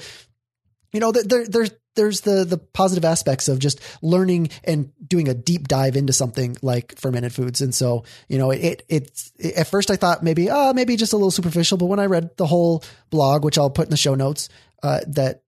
you 0.91 0.99
know, 0.99 1.11
there 1.11 1.45
there's 1.47 1.71
there's 1.95 2.21
the 2.21 2.43
the 2.43 2.57
positive 2.57 3.05
aspects 3.05 3.47
of 3.47 3.59
just 3.59 3.79
learning 4.01 4.49
and 4.63 4.91
doing 5.05 5.27
a 5.29 5.33
deep 5.33 5.67
dive 5.67 5.95
into 5.95 6.13
something 6.13 6.57
like 6.61 6.97
fermented 6.97 7.33
foods. 7.33 7.61
And 7.61 7.73
so, 7.73 8.03
you 8.27 8.37
know, 8.37 8.51
it 8.51 8.83
it's 8.89 9.31
it, 9.39 9.55
at 9.55 9.67
first 9.67 9.91
I 9.91 9.95
thought 9.95 10.23
maybe 10.23 10.49
uh 10.49 10.73
maybe 10.73 10.95
just 10.95 11.13
a 11.13 11.17
little 11.17 11.31
superficial, 11.31 11.77
but 11.77 11.85
when 11.85 11.99
I 11.99 12.05
read 12.05 12.35
the 12.37 12.47
whole 12.47 12.83
blog, 13.09 13.45
which 13.45 13.57
I'll 13.57 13.69
put 13.69 13.87
in 13.87 13.91
the 13.91 13.97
show 13.97 14.15
notes, 14.15 14.49
uh, 14.83 14.99
that 15.07 15.43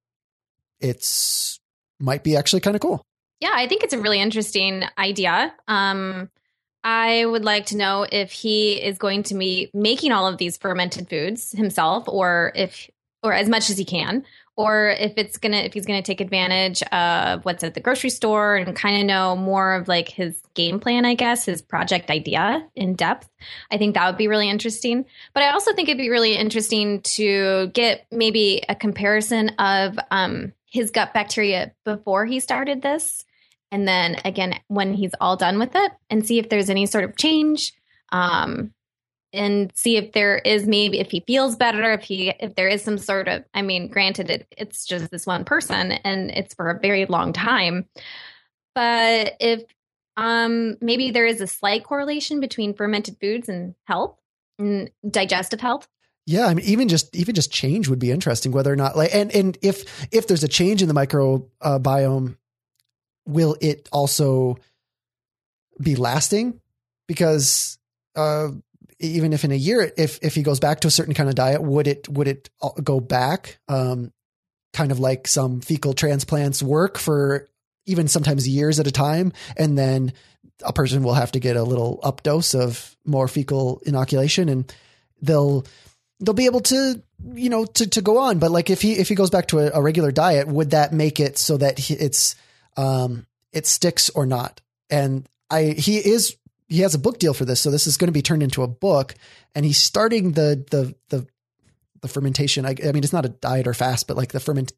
it's 0.79 1.59
might 1.99 2.23
be 2.23 2.37
actually 2.37 2.61
kind 2.61 2.75
of 2.75 2.81
cool. 2.81 3.05
Yeah, 3.39 3.51
I 3.53 3.67
think 3.67 3.83
it's 3.83 3.93
a 3.93 3.99
really 3.99 4.19
interesting 4.19 4.83
idea. 4.97 5.53
Um, 5.67 6.29
I 6.83 7.25
would 7.25 7.43
like 7.43 7.67
to 7.67 7.77
know 7.77 8.05
if 8.09 8.31
he 8.31 8.73
is 8.73 8.97
going 8.97 9.23
to 9.23 9.35
be 9.35 9.69
making 9.73 10.11
all 10.11 10.27
of 10.27 10.37
these 10.37 10.57
fermented 10.57 11.09
foods 11.09 11.51
himself, 11.51 12.05
or 12.07 12.51
if, 12.55 12.89
or 13.23 13.33
as 13.33 13.49
much 13.49 13.69
as 13.69 13.77
he 13.77 13.85
can, 13.85 14.25
or 14.59 14.89
if 14.89 15.13
it's 15.15 15.37
gonna 15.37 15.57
if 15.57 15.73
he's 15.73 15.85
gonna 15.85 16.01
take 16.01 16.19
advantage 16.19 16.83
of 16.91 17.45
what's 17.45 17.63
at 17.63 17.75
the 17.75 17.79
grocery 17.79 18.09
store 18.09 18.57
and 18.57 18.75
kind 18.75 18.99
of 18.99 19.05
know 19.05 19.33
more 19.37 19.73
of 19.73 19.87
like 19.87 20.09
his 20.09 20.41
game 20.53 20.81
plan 20.81 21.05
i 21.05 21.13
guess 21.13 21.45
his 21.45 21.61
project 21.61 22.09
idea 22.09 22.67
in 22.75 22.93
depth. 22.93 23.29
I 23.71 23.77
think 23.77 23.93
that 23.93 24.05
would 24.05 24.17
be 24.17 24.27
really 24.27 24.49
interesting. 24.49 25.05
But 25.33 25.43
i 25.43 25.51
also 25.51 25.73
think 25.73 25.87
it'd 25.87 25.97
be 25.97 26.09
really 26.09 26.35
interesting 26.35 26.99
to 27.01 27.67
get 27.67 28.05
maybe 28.11 28.61
a 28.67 28.75
comparison 28.75 29.49
of 29.59 29.97
um, 30.11 30.51
his 30.65 30.91
gut 30.91 31.13
bacteria 31.13 31.71
before 31.85 32.25
he 32.25 32.41
started 32.41 32.81
this 32.81 33.23
and 33.71 33.87
then 33.87 34.17
again 34.25 34.59
when 34.67 34.93
he's 34.93 35.13
all 35.19 35.35
done 35.35 35.59
with 35.59 35.75
it 35.75 35.91
and 36.09 36.25
see 36.25 36.39
if 36.39 36.49
there's 36.49 36.69
any 36.69 36.85
sort 36.85 37.03
of 37.03 37.15
change 37.15 37.73
um, 38.11 38.73
and 39.31 39.71
see 39.75 39.97
if 39.97 40.11
there 40.13 40.39
is 40.39 40.65
maybe 40.65 40.99
if 40.99 41.11
he 41.11 41.23
feels 41.25 41.55
better 41.55 41.91
if 41.93 42.01
he 42.01 42.33
if 42.39 42.55
there 42.55 42.67
is 42.67 42.83
some 42.83 42.97
sort 42.97 43.27
of 43.27 43.43
i 43.53 43.61
mean 43.61 43.87
granted 43.87 44.29
it, 44.29 44.47
it's 44.57 44.85
just 44.85 45.11
this 45.11 45.25
one 45.25 45.45
person 45.45 45.91
and 45.91 46.31
it's 46.31 46.53
for 46.53 46.69
a 46.69 46.79
very 46.79 47.05
long 47.05 47.31
time 47.31 47.85
but 48.73 49.33
if 49.39 49.63
um 50.17 50.77
maybe 50.81 51.11
there 51.11 51.25
is 51.25 51.41
a 51.41 51.47
slight 51.47 51.83
correlation 51.83 52.39
between 52.39 52.73
fermented 52.73 53.17
foods 53.21 53.49
and 53.49 53.75
health 53.85 54.15
and 54.57 54.89
digestive 55.09 55.61
health 55.61 55.87
yeah, 56.25 56.45
I 56.45 56.53
mean, 56.53 56.65
even 56.67 56.89
just 56.89 57.15
even 57.15 57.33
just 57.33 57.51
change 57.51 57.87
would 57.87 57.97
be 57.97 58.11
interesting. 58.11 58.51
Whether 58.51 58.71
or 58.71 58.75
not 58.75 58.95
like, 58.95 59.09
and 59.15 59.33
and 59.33 59.57
if 59.63 60.07
if 60.13 60.27
there's 60.27 60.43
a 60.43 60.47
change 60.47 60.83
in 60.83 60.87
the 60.87 60.93
microbiome, 60.93 62.37
will 63.29 63.55
it 63.61 63.87
also 63.91 64.57
be 65.81 65.95
lasting? 65.95 66.59
Because 67.07 67.77
uh, 68.15 68.49
even 68.99 69.33
if 69.33 69.43
in 69.43 69.51
a 69.51 69.55
year, 69.55 69.91
if 69.97 70.19
if 70.21 70.35
he 70.35 70.43
goes 70.43 70.59
back 70.59 70.81
to 70.81 70.87
a 70.87 70.91
certain 70.91 71.13
kind 71.13 71.29
of 71.29 71.35
diet, 71.35 71.61
would 71.61 71.87
it 71.87 72.09
would 72.09 72.27
it 72.27 72.49
go 72.83 72.99
back? 72.99 73.59
Um, 73.67 74.11
kind 74.73 74.91
of 74.91 74.99
like 74.99 75.27
some 75.27 75.61
fecal 75.61 75.93
transplants 75.93 76.61
work 76.61 76.97
for 76.97 77.47
even 77.85 78.07
sometimes 78.07 78.47
years 78.47 78.79
at 78.79 78.87
a 78.87 78.91
time, 78.91 79.33
and 79.57 79.77
then 79.77 80.13
a 80.63 80.73
person 80.73 81.03
will 81.03 81.13
have 81.13 81.31
to 81.31 81.39
get 81.39 81.55
a 81.55 81.63
little 81.63 81.99
up 82.03 82.21
dose 82.23 82.53
of 82.53 82.95
more 83.05 83.27
fecal 83.27 83.81
inoculation, 83.85 84.49
and 84.49 84.71
they'll 85.21 85.65
they'll 86.19 86.33
be 86.33 86.45
able 86.45 86.61
to 86.61 87.01
you 87.33 87.49
know 87.49 87.65
to 87.65 87.87
to 87.87 88.01
go 88.01 88.17
on. 88.17 88.39
But 88.39 88.51
like 88.51 88.69
if 88.69 88.81
he 88.81 88.93
if 88.93 89.09
he 89.09 89.15
goes 89.15 89.29
back 89.29 89.47
to 89.47 89.59
a, 89.59 89.79
a 89.79 89.81
regular 89.81 90.11
diet, 90.11 90.47
would 90.47 90.71
that 90.71 90.93
make 90.93 91.19
it 91.19 91.37
so 91.37 91.57
that 91.57 91.79
he, 91.79 91.93
it's 91.93 92.35
um 92.77 93.25
it 93.51 93.65
sticks 93.65 94.09
or 94.09 94.25
not? 94.25 94.61
And 94.89 95.27
I 95.49 95.75
he 95.77 95.97
is 95.97 96.37
he 96.67 96.81
has 96.81 96.93
a 96.93 96.99
book 96.99 97.19
deal 97.19 97.33
for 97.33 97.45
this, 97.45 97.59
so 97.59 97.71
this 97.71 97.87
is 97.87 97.97
going 97.97 98.07
to 98.07 98.13
be 98.13 98.21
turned 98.21 98.43
into 98.43 98.63
a 98.63 98.67
book, 98.67 99.15
and 99.55 99.65
he's 99.65 99.79
starting 99.79 100.33
the 100.33 100.63
the 100.69 100.95
the 101.09 101.27
the 102.01 102.07
fermentation. 102.07 102.65
I, 102.65 102.75
I, 102.81 102.91
mean, 102.91 103.03
it's 103.03 103.13
not 103.13 103.25
a 103.25 103.29
diet 103.29 103.67
or 103.67 103.73
fast, 103.73 104.07
but 104.07 104.17
like 104.17 104.31
the 104.31 104.39
ferment 104.39 104.71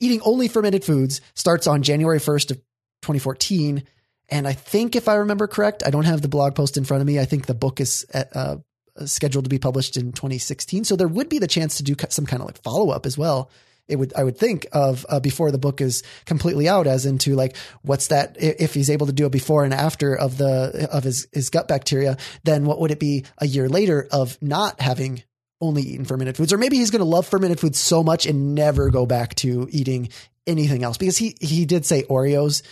eating 0.00 0.20
only 0.22 0.48
fermented 0.48 0.84
foods 0.84 1.20
starts 1.34 1.66
on 1.66 1.82
January 1.82 2.18
first 2.18 2.50
of 2.50 2.58
2014. 3.02 3.82
And 4.28 4.46
I 4.46 4.52
think 4.52 4.94
if 4.94 5.08
I 5.08 5.16
remember 5.16 5.46
correct, 5.46 5.82
I 5.84 5.90
don't 5.90 6.04
have 6.04 6.22
the 6.22 6.28
blog 6.28 6.54
post 6.54 6.76
in 6.76 6.84
front 6.84 7.00
of 7.00 7.06
me. 7.06 7.18
I 7.18 7.24
think 7.24 7.46
the 7.46 7.54
book 7.54 7.80
is 7.80 8.06
at, 8.12 8.34
uh, 8.36 8.58
scheduled 9.06 9.44
to 9.44 9.50
be 9.50 9.58
published 9.58 9.96
in 9.96 10.12
2016. 10.12 10.84
So 10.84 10.96
there 10.96 11.08
would 11.08 11.28
be 11.28 11.38
the 11.38 11.46
chance 11.46 11.76
to 11.76 11.82
do 11.82 11.94
some 12.10 12.26
kind 12.26 12.42
of 12.42 12.46
like 12.46 12.62
follow 12.62 12.90
up 12.90 13.06
as 13.06 13.16
well. 13.16 13.50
It 13.88 13.96
would, 13.96 14.12
I 14.14 14.22
would 14.22 14.36
think 14.36 14.66
of 14.72 15.06
uh, 15.08 15.18
before 15.18 15.50
the 15.50 15.58
book 15.58 15.80
is 15.80 16.02
completely 16.26 16.68
out, 16.68 16.86
as 16.86 17.06
into 17.06 17.34
like 17.34 17.56
what's 17.82 18.08
that? 18.08 18.36
If 18.38 18.74
he's 18.74 18.90
able 18.90 19.06
to 19.06 19.12
do 19.12 19.26
a 19.26 19.30
before 19.30 19.64
and 19.64 19.72
after 19.72 20.14
of 20.14 20.36
the 20.36 20.88
of 20.92 21.04
his 21.04 21.26
his 21.32 21.50
gut 21.50 21.68
bacteria, 21.68 22.16
then 22.44 22.64
what 22.64 22.80
would 22.80 22.90
it 22.90 23.00
be 23.00 23.24
a 23.38 23.46
year 23.46 23.68
later 23.68 24.06
of 24.12 24.36
not 24.42 24.80
having 24.80 25.22
only 25.60 25.82
eaten 25.82 26.04
fermented 26.04 26.36
foods, 26.36 26.52
or 26.52 26.58
maybe 26.58 26.76
he's 26.76 26.90
going 26.90 27.00
to 27.00 27.04
love 27.04 27.26
fermented 27.26 27.58
foods 27.58 27.78
so 27.78 28.02
much 28.02 28.26
and 28.26 28.54
never 28.54 28.90
go 28.90 29.06
back 29.06 29.34
to 29.36 29.66
eating 29.70 30.08
anything 30.46 30.82
else 30.82 30.96
because 30.96 31.16
he 31.16 31.36
he 31.40 31.64
did 31.64 31.84
say 31.84 32.02
Oreos 32.04 32.62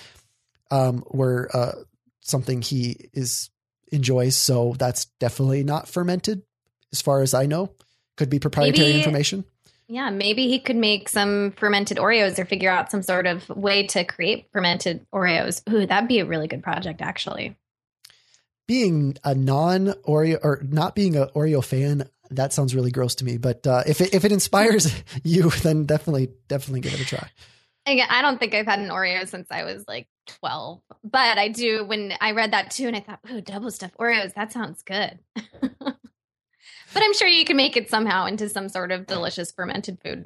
um, 0.70 1.04
were 1.10 1.48
uh, 1.52 1.72
something 2.20 2.62
he 2.62 3.08
is 3.12 3.50
enjoys. 3.92 4.36
So 4.36 4.74
that's 4.78 5.06
definitely 5.20 5.64
not 5.64 5.88
fermented, 5.88 6.42
as 6.92 7.02
far 7.02 7.22
as 7.22 7.34
I 7.34 7.46
know. 7.46 7.72
Could 8.16 8.30
be 8.30 8.38
proprietary 8.38 8.88
maybe, 8.88 8.98
information. 8.98 9.44
Yeah, 9.88 10.10
maybe 10.10 10.48
he 10.48 10.58
could 10.58 10.76
make 10.76 11.08
some 11.08 11.52
fermented 11.52 11.98
Oreos 11.98 12.38
or 12.38 12.44
figure 12.44 12.70
out 12.70 12.90
some 12.90 13.02
sort 13.02 13.26
of 13.26 13.48
way 13.48 13.86
to 13.88 14.04
create 14.04 14.48
fermented 14.52 15.06
Oreos. 15.14 15.62
Ooh, 15.72 15.86
that'd 15.86 16.08
be 16.08 16.18
a 16.18 16.26
really 16.26 16.48
good 16.48 16.62
project, 16.62 17.00
actually. 17.00 17.56
Being 18.66 19.16
a 19.22 19.34
non 19.34 19.86
Oreo 20.08 20.40
or 20.42 20.60
not 20.68 20.96
being 20.96 21.14
an 21.14 21.28
Oreo 21.36 21.64
fan, 21.64 22.08
that 22.30 22.52
sounds 22.52 22.74
really 22.74 22.90
gross 22.90 23.14
to 23.16 23.24
me. 23.24 23.36
But 23.36 23.64
uh, 23.64 23.84
if 23.86 24.00
it, 24.00 24.12
if 24.12 24.24
it 24.24 24.32
inspires 24.32 24.92
you, 25.22 25.50
then 25.50 25.84
definitely 25.84 26.30
definitely 26.48 26.80
give 26.80 26.94
it 26.94 27.00
a 27.00 27.04
try. 27.04 27.30
Again, 27.86 28.08
I 28.10 28.22
don't 28.22 28.40
think 28.40 28.54
I've 28.54 28.66
had 28.66 28.80
an 28.80 28.88
Oreo 28.88 29.28
since 29.28 29.46
I 29.52 29.62
was 29.62 29.84
like 29.86 30.08
12, 30.40 30.80
but 31.04 31.38
I 31.38 31.46
do 31.46 31.84
when 31.84 32.12
I 32.20 32.32
read 32.32 32.52
that 32.52 32.72
too, 32.72 32.88
and 32.88 32.96
I 32.96 33.00
thought, 33.00 33.20
oh, 33.30 33.40
double 33.40 33.70
stuffed 33.70 33.96
Oreos, 33.98 34.34
that 34.34 34.50
sounds 34.50 34.82
good. 34.82 35.20
but 36.96 37.02
I'm 37.02 37.12
sure 37.12 37.28
you 37.28 37.44
can 37.44 37.58
make 37.58 37.76
it 37.76 37.90
somehow 37.90 38.24
into 38.24 38.48
some 38.48 38.70
sort 38.70 38.90
of 38.90 39.06
delicious 39.06 39.52
fermented 39.52 39.98
food. 40.02 40.24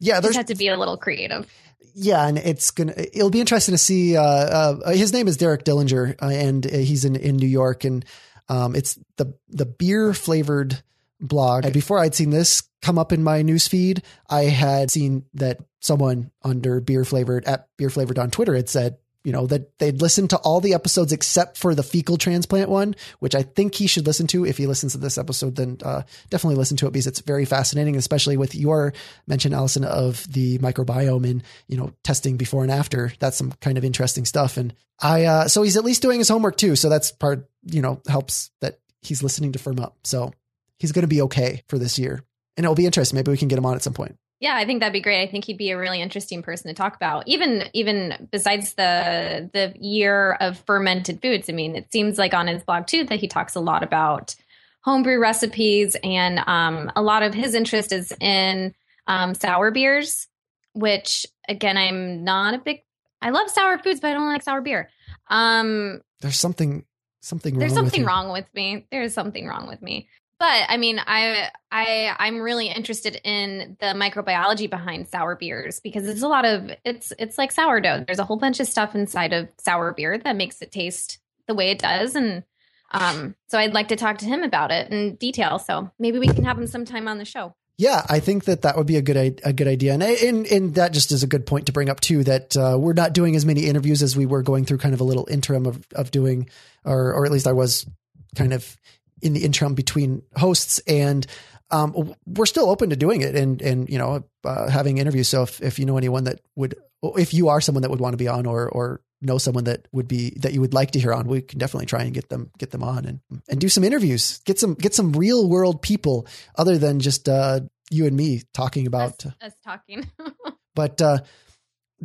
Yeah, 0.00 0.20
there's 0.20 0.34
have 0.34 0.46
to 0.46 0.54
be 0.54 0.68
a 0.68 0.76
little 0.78 0.96
creative. 0.96 1.46
Yeah, 1.94 2.26
and 2.26 2.38
it's 2.38 2.70
gonna. 2.70 2.94
It'll 2.96 3.28
be 3.28 3.40
interesting 3.40 3.74
to 3.74 3.78
see. 3.78 4.16
Uh, 4.16 4.22
uh, 4.22 4.92
his 4.92 5.12
name 5.12 5.28
is 5.28 5.36
Derek 5.36 5.64
Dellinger, 5.64 6.14
uh, 6.22 6.26
and 6.28 6.64
he's 6.64 7.04
in 7.04 7.16
in 7.16 7.36
New 7.36 7.46
York, 7.46 7.84
and 7.84 8.02
um, 8.48 8.74
it's 8.74 8.98
the 9.18 9.34
the 9.48 9.66
beer 9.66 10.14
flavored 10.14 10.82
blog. 11.20 11.64
And 11.66 11.74
before 11.74 11.98
I'd 11.98 12.14
seen 12.14 12.30
this 12.30 12.62
come 12.80 12.98
up 12.98 13.12
in 13.12 13.22
my 13.22 13.42
news 13.42 13.68
feed, 13.68 14.02
I 14.30 14.44
had 14.44 14.90
seen 14.90 15.26
that 15.34 15.58
someone 15.82 16.30
under 16.42 16.80
beer 16.80 17.04
flavored 17.04 17.44
at 17.44 17.68
beer 17.76 17.90
flavored 17.90 18.18
on 18.18 18.30
Twitter 18.30 18.54
had 18.54 18.70
said, 18.70 18.96
you 19.26 19.32
know, 19.32 19.44
that 19.48 19.76
they'd 19.80 20.00
listened 20.00 20.30
to 20.30 20.36
all 20.36 20.60
the 20.60 20.72
episodes 20.72 21.12
except 21.12 21.58
for 21.58 21.74
the 21.74 21.82
fecal 21.82 22.16
transplant 22.16 22.70
one, 22.70 22.94
which 23.18 23.34
I 23.34 23.42
think 23.42 23.74
he 23.74 23.88
should 23.88 24.06
listen 24.06 24.28
to. 24.28 24.46
If 24.46 24.56
he 24.56 24.68
listens 24.68 24.92
to 24.92 24.98
this 24.98 25.18
episode, 25.18 25.56
then 25.56 25.78
uh, 25.82 26.02
definitely 26.30 26.54
listen 26.54 26.76
to 26.76 26.86
it 26.86 26.92
because 26.92 27.08
it's 27.08 27.18
very 27.18 27.44
fascinating, 27.44 27.96
especially 27.96 28.36
with 28.36 28.54
your 28.54 28.92
mention, 29.26 29.52
Allison, 29.52 29.84
of 29.84 30.32
the 30.32 30.58
microbiome 30.58 31.28
and, 31.28 31.42
you 31.66 31.76
know, 31.76 31.92
testing 32.04 32.36
before 32.36 32.62
and 32.62 32.70
after. 32.70 33.12
That's 33.18 33.36
some 33.36 33.50
kind 33.60 33.76
of 33.76 33.84
interesting 33.84 34.26
stuff. 34.26 34.58
And 34.58 34.72
I, 35.02 35.24
uh, 35.24 35.48
so 35.48 35.64
he's 35.64 35.76
at 35.76 35.84
least 35.84 36.02
doing 36.02 36.20
his 36.20 36.28
homework 36.28 36.56
too. 36.56 36.76
So 36.76 36.88
that's 36.88 37.10
part, 37.10 37.50
you 37.64 37.82
know, 37.82 38.00
helps 38.06 38.52
that 38.60 38.78
he's 39.02 39.24
listening 39.24 39.50
to 39.50 39.58
FermUp. 39.58 39.94
So 40.04 40.32
he's 40.78 40.92
going 40.92 41.02
to 41.02 41.08
be 41.08 41.22
okay 41.22 41.64
for 41.68 41.78
this 41.78 41.98
year. 41.98 42.22
And 42.56 42.64
it'll 42.64 42.76
be 42.76 42.86
interesting. 42.86 43.16
Maybe 43.16 43.32
we 43.32 43.38
can 43.38 43.48
get 43.48 43.58
him 43.58 43.66
on 43.66 43.74
at 43.74 43.82
some 43.82 43.92
point. 43.92 44.16
Yeah, 44.38 44.54
I 44.54 44.66
think 44.66 44.80
that'd 44.80 44.92
be 44.92 45.00
great. 45.00 45.22
I 45.22 45.30
think 45.30 45.46
he'd 45.46 45.56
be 45.56 45.70
a 45.70 45.78
really 45.78 46.02
interesting 46.02 46.42
person 46.42 46.68
to 46.68 46.74
talk 46.74 46.94
about. 46.94 47.26
Even 47.26 47.64
even 47.72 48.28
besides 48.30 48.74
the 48.74 49.48
the 49.52 49.74
year 49.80 50.32
of 50.34 50.58
fermented 50.66 51.22
foods. 51.22 51.48
I 51.48 51.52
mean, 51.52 51.74
it 51.74 51.90
seems 51.90 52.18
like 52.18 52.34
on 52.34 52.46
his 52.46 52.62
blog 52.62 52.86
too 52.86 53.04
that 53.04 53.18
he 53.18 53.28
talks 53.28 53.54
a 53.54 53.60
lot 53.60 53.82
about 53.82 54.34
homebrew 54.82 55.18
recipes 55.18 55.96
and 56.04 56.38
um, 56.46 56.92
a 56.94 57.02
lot 57.02 57.22
of 57.22 57.34
his 57.34 57.54
interest 57.54 57.92
is 57.92 58.12
in 58.20 58.74
um, 59.06 59.34
sour 59.34 59.70
beers, 59.70 60.28
which 60.74 61.26
again, 61.48 61.78
I'm 61.78 62.22
not 62.22 62.54
a 62.54 62.58
big. 62.58 62.82
I 63.22 63.30
love 63.30 63.48
sour 63.48 63.78
foods, 63.78 64.00
but 64.00 64.10
I 64.10 64.12
don't 64.12 64.28
like 64.28 64.42
sour 64.42 64.60
beer. 64.60 64.90
Um, 65.28 66.02
there's 66.20 66.38
something 66.38 66.84
something 67.20 67.58
there's 67.58 67.72
something 67.72 68.02
with 68.02 68.08
wrong 68.08 68.32
with 68.32 68.46
me. 68.54 68.86
There's 68.90 69.14
something 69.14 69.46
wrong 69.46 69.66
with 69.66 69.80
me 69.80 70.08
but 70.38 70.62
I 70.68 70.76
mean, 70.76 71.00
I 71.04 71.50
I 71.70 72.14
I'm 72.18 72.40
really 72.40 72.68
interested 72.68 73.20
in 73.24 73.76
the 73.80 73.86
microbiology 73.86 74.68
behind 74.68 75.08
sour 75.08 75.34
beers 75.34 75.80
because 75.80 76.06
it's 76.06 76.22
a 76.22 76.28
lot 76.28 76.44
of 76.44 76.70
it's 76.84 77.12
it's 77.18 77.38
like 77.38 77.52
sourdough. 77.52 78.04
There's 78.06 78.18
a 78.18 78.24
whole 78.24 78.36
bunch 78.36 78.60
of 78.60 78.66
stuff 78.66 78.94
inside 78.94 79.32
of 79.32 79.48
sour 79.58 79.92
beer 79.92 80.18
that 80.18 80.36
makes 80.36 80.60
it 80.60 80.72
taste 80.72 81.18
the 81.46 81.54
way 81.54 81.70
it 81.70 81.78
does, 81.78 82.14
and 82.14 82.42
um, 82.90 83.34
so 83.48 83.58
I'd 83.58 83.74
like 83.74 83.88
to 83.88 83.96
talk 83.96 84.18
to 84.18 84.26
him 84.26 84.42
about 84.42 84.70
it 84.70 84.90
in 84.90 85.16
detail. 85.16 85.58
So 85.58 85.90
maybe 85.98 86.18
we 86.18 86.28
can 86.28 86.44
have 86.44 86.58
him 86.58 86.66
sometime 86.66 87.08
on 87.08 87.18
the 87.18 87.24
show. 87.24 87.54
Yeah, 87.78 88.06
I 88.08 88.20
think 88.20 88.44
that 88.44 88.62
that 88.62 88.76
would 88.76 88.86
be 88.86 88.96
a 88.96 89.02
good 89.02 89.40
a 89.44 89.52
good 89.52 89.68
idea, 89.68 89.92
and 89.92 90.02
and, 90.02 90.46
and 90.46 90.74
that 90.76 90.92
just 90.92 91.12
is 91.12 91.22
a 91.22 91.26
good 91.26 91.46
point 91.46 91.66
to 91.66 91.72
bring 91.72 91.90
up 91.90 92.00
too. 92.00 92.24
That 92.24 92.56
uh, 92.56 92.76
we're 92.78 92.94
not 92.94 93.12
doing 93.12 93.36
as 93.36 93.44
many 93.44 93.66
interviews 93.66 94.02
as 94.02 94.16
we 94.16 94.24
were 94.24 94.42
going 94.42 94.64
through, 94.64 94.78
kind 94.78 94.94
of 94.94 95.00
a 95.00 95.04
little 95.04 95.26
interim 95.30 95.66
of 95.66 95.86
of 95.94 96.10
doing, 96.10 96.48
or 96.84 97.12
or 97.12 97.26
at 97.26 97.32
least 97.32 97.46
I 97.46 97.52
was 97.52 97.86
kind 98.34 98.54
of 98.54 98.76
in 99.22 99.32
the 99.32 99.44
interim 99.44 99.74
between 99.74 100.22
hosts 100.36 100.78
and 100.86 101.26
um, 101.70 102.14
we're 102.26 102.46
still 102.46 102.70
open 102.70 102.90
to 102.90 102.96
doing 102.96 103.22
it 103.22 103.34
and 103.34 103.60
and 103.60 103.88
you 103.88 103.98
know 103.98 104.24
uh, 104.44 104.68
having 104.68 104.98
interviews. 104.98 105.28
So 105.28 105.42
if, 105.42 105.60
if 105.60 105.78
you 105.78 105.86
know 105.86 105.96
anyone 105.96 106.24
that 106.24 106.40
would, 106.54 106.76
if 107.02 107.34
you 107.34 107.48
are 107.48 107.60
someone 107.60 107.82
that 107.82 107.90
would 107.90 108.00
want 108.00 108.12
to 108.12 108.18
be 108.18 108.28
on, 108.28 108.46
or 108.46 108.68
or 108.68 109.00
know 109.20 109.38
someone 109.38 109.64
that 109.64 109.88
would 109.92 110.06
be 110.06 110.30
that 110.40 110.52
you 110.52 110.60
would 110.60 110.74
like 110.74 110.92
to 110.92 111.00
hear 111.00 111.12
on, 111.12 111.26
we 111.26 111.42
can 111.42 111.58
definitely 111.58 111.86
try 111.86 112.02
and 112.02 112.14
get 112.14 112.28
them 112.28 112.50
get 112.58 112.70
them 112.70 112.84
on 112.84 113.04
and 113.04 113.20
and 113.48 113.60
do 113.60 113.68
some 113.68 113.82
interviews. 113.82 114.38
Get 114.44 114.60
some 114.60 114.74
get 114.74 114.94
some 114.94 115.12
real 115.12 115.48
world 115.48 115.82
people 115.82 116.26
other 116.56 116.78
than 116.78 117.00
just 117.00 117.28
uh, 117.28 117.60
you 117.90 118.06
and 118.06 118.16
me 118.16 118.42
talking 118.54 118.86
about 118.86 119.26
us, 119.26 119.32
us 119.40 119.52
talking. 119.64 120.08
but 120.76 121.02
uh, 121.02 121.18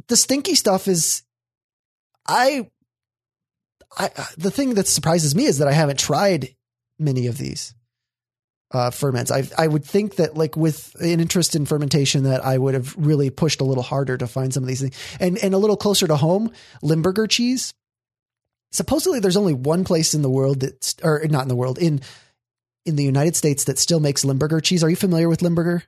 the 0.07 0.15
stinky 0.15 0.55
stuff 0.55 0.87
is, 0.87 1.21
I, 2.27 2.67
I 3.95 4.09
the 4.37 4.51
thing 4.51 4.73
that 4.73 4.87
surprises 4.87 5.35
me 5.35 5.45
is 5.45 5.59
that 5.59 5.67
I 5.67 5.73
haven't 5.73 5.99
tried 5.99 6.55
many 7.01 7.27
of 7.27 7.37
these 7.37 7.73
uh, 8.73 8.89
ferments. 8.89 9.31
I 9.31 9.43
I 9.57 9.67
would 9.67 9.83
think 9.83 10.15
that 10.15 10.35
like 10.35 10.55
with 10.55 10.95
an 10.99 11.19
interest 11.19 11.55
in 11.55 11.65
fermentation 11.65 12.23
that 12.23 12.43
I 12.43 12.57
would 12.57 12.73
have 12.73 12.95
really 12.97 13.29
pushed 13.29 13.61
a 13.61 13.65
little 13.65 13.83
harder 13.83 14.17
to 14.17 14.27
find 14.27 14.53
some 14.53 14.63
of 14.63 14.67
these 14.67 14.81
things. 14.81 14.97
And 15.19 15.37
and 15.37 15.53
a 15.53 15.57
little 15.57 15.77
closer 15.77 16.07
to 16.07 16.15
home, 16.15 16.51
Limburger 16.81 17.27
cheese. 17.27 17.73
Supposedly 18.71 19.19
there's 19.19 19.37
only 19.37 19.53
one 19.53 19.83
place 19.83 20.13
in 20.13 20.21
the 20.21 20.29
world 20.29 20.61
that 20.61 20.95
or 21.03 21.21
not 21.29 21.43
in 21.43 21.49
the 21.49 21.55
world 21.55 21.77
in 21.77 22.01
in 22.85 22.95
the 22.95 23.03
United 23.03 23.35
States 23.35 23.65
that 23.65 23.77
still 23.77 23.99
makes 23.99 24.23
Limburger 24.23 24.61
cheese. 24.61 24.83
Are 24.83 24.89
you 24.89 24.95
familiar 24.95 25.27
with 25.27 25.41
Limburger? 25.41 25.83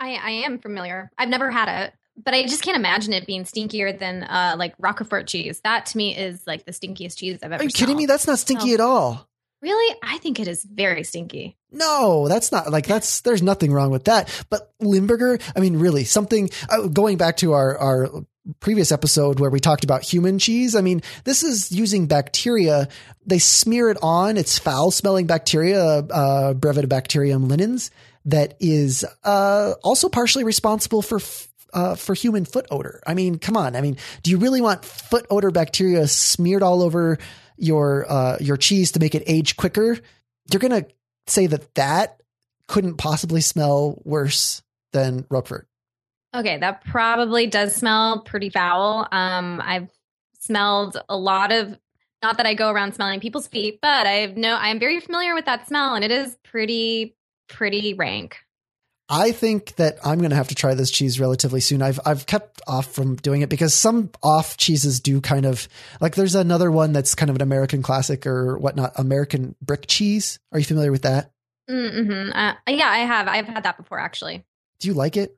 I 0.00 0.14
I 0.14 0.30
am 0.30 0.58
familiar. 0.58 1.10
I've 1.16 1.28
never 1.28 1.50
had 1.50 1.84
it, 1.84 1.94
but 2.22 2.34
I 2.34 2.42
just 2.42 2.62
can't 2.62 2.76
imagine 2.76 3.12
it 3.12 3.26
being 3.26 3.44
stinkier 3.44 3.96
than 3.96 4.24
uh 4.24 4.56
like 4.58 4.74
Roquefort 4.80 5.28
cheese. 5.28 5.60
That 5.62 5.86
to 5.86 5.96
me 5.96 6.16
is 6.16 6.44
like 6.48 6.64
the 6.64 6.72
stinkiest 6.72 7.16
cheese 7.16 7.38
I've 7.44 7.52
ever 7.52 7.62
Are 7.62 7.64
you 7.64 7.70
kidding 7.70 7.96
me? 7.96 8.06
That's 8.06 8.26
not 8.26 8.40
stinky 8.40 8.74
at 8.74 8.80
all. 8.80 9.27
Really? 9.60 9.96
I 10.02 10.18
think 10.18 10.38
it 10.38 10.46
is 10.46 10.62
very 10.64 11.02
stinky. 11.02 11.56
No, 11.70 12.28
that's 12.28 12.52
not 12.52 12.70
like 12.70 12.86
that's 12.86 13.22
there's 13.22 13.42
nothing 13.42 13.72
wrong 13.72 13.90
with 13.90 14.04
that. 14.04 14.28
But 14.50 14.72
Limburger, 14.80 15.38
I 15.56 15.60
mean, 15.60 15.78
really 15.78 16.04
something 16.04 16.48
uh, 16.70 16.86
going 16.86 17.16
back 17.16 17.38
to 17.38 17.52
our 17.52 17.76
our 17.76 18.08
previous 18.60 18.92
episode 18.92 19.40
where 19.40 19.50
we 19.50 19.60
talked 19.60 19.84
about 19.84 20.02
human 20.02 20.38
cheese. 20.38 20.74
I 20.74 20.80
mean, 20.80 21.02
this 21.24 21.42
is 21.42 21.72
using 21.72 22.06
bacteria. 22.06 22.88
They 23.26 23.38
smear 23.38 23.90
it 23.90 23.98
on. 24.02 24.36
It's 24.36 24.58
foul 24.58 24.90
smelling 24.90 25.26
bacteria, 25.26 25.82
uh, 25.82 26.54
Brevibacterium 26.54 27.48
linens, 27.48 27.90
that 28.24 28.54
is 28.60 29.04
uh, 29.24 29.74
also 29.82 30.08
partially 30.08 30.44
responsible 30.44 31.02
for 31.02 31.20
uh, 31.74 31.96
for 31.96 32.14
human 32.14 32.44
foot 32.44 32.66
odor. 32.70 33.02
I 33.06 33.14
mean, 33.14 33.38
come 33.38 33.56
on. 33.56 33.76
I 33.76 33.80
mean, 33.80 33.98
do 34.22 34.30
you 34.30 34.38
really 34.38 34.60
want 34.60 34.84
foot 34.84 35.26
odor 35.30 35.50
bacteria 35.50 36.06
smeared 36.06 36.62
all 36.62 36.82
over? 36.82 37.18
Your 37.58 38.10
uh, 38.10 38.36
your 38.40 38.56
cheese 38.56 38.92
to 38.92 39.00
make 39.00 39.14
it 39.14 39.22
age 39.26 39.56
quicker, 39.56 39.98
you're 40.50 40.60
gonna 40.60 40.86
say 41.26 41.46
that 41.46 41.74
that 41.74 42.20
couldn't 42.66 42.96
possibly 42.96 43.40
smell 43.40 44.00
worse 44.04 44.62
than 44.92 45.24
Roquefort. 45.30 45.66
Okay, 46.34 46.58
that 46.58 46.84
probably 46.84 47.46
does 47.46 47.74
smell 47.74 48.20
pretty 48.20 48.50
foul. 48.50 49.08
Um, 49.10 49.62
I've 49.64 49.88
smelled 50.40 50.96
a 51.08 51.16
lot 51.16 51.52
of 51.52 51.78
not 52.22 52.36
that 52.36 52.46
I 52.46 52.54
go 52.54 52.70
around 52.70 52.94
smelling 52.94 53.20
people's 53.20 53.46
feet, 53.46 53.78
but 53.80 54.06
I 54.06 54.26
know 54.26 54.56
I'm 54.56 54.78
very 54.78 55.00
familiar 55.00 55.34
with 55.34 55.44
that 55.46 55.68
smell, 55.68 55.94
and 55.94 56.04
it 56.04 56.10
is 56.10 56.36
pretty 56.42 57.16
pretty 57.48 57.94
rank. 57.94 58.36
I 59.08 59.32
think 59.32 59.76
that 59.76 59.98
I'm 60.04 60.18
going 60.18 60.30
to 60.30 60.36
have 60.36 60.48
to 60.48 60.54
try 60.54 60.74
this 60.74 60.90
cheese 60.90 61.18
relatively 61.18 61.60
soon. 61.60 61.80
I've 61.80 61.98
I've 62.04 62.26
kept 62.26 62.60
off 62.66 62.92
from 62.92 63.16
doing 63.16 63.40
it 63.40 63.48
because 63.48 63.74
some 63.74 64.10
off 64.22 64.58
cheeses 64.58 65.00
do 65.00 65.20
kind 65.20 65.46
of 65.46 65.66
like 66.00 66.14
there's 66.14 66.34
another 66.34 66.70
one 66.70 66.92
that's 66.92 67.14
kind 67.14 67.30
of 67.30 67.36
an 67.36 67.42
American 67.42 67.82
classic 67.82 68.26
or 68.26 68.58
whatnot, 68.58 68.92
American 68.96 69.54
brick 69.62 69.86
cheese. 69.86 70.38
Are 70.52 70.58
you 70.58 70.64
familiar 70.64 70.92
with 70.92 71.02
that? 71.02 71.30
Mm-hmm. 71.70 72.32
Uh, 72.34 72.54
yeah, 72.68 72.88
I 72.88 72.98
have. 72.98 73.28
I've 73.28 73.46
had 73.46 73.62
that 73.64 73.78
before 73.78 73.98
actually. 73.98 74.44
Do 74.80 74.88
you 74.88 74.94
like 74.94 75.16
it? 75.16 75.36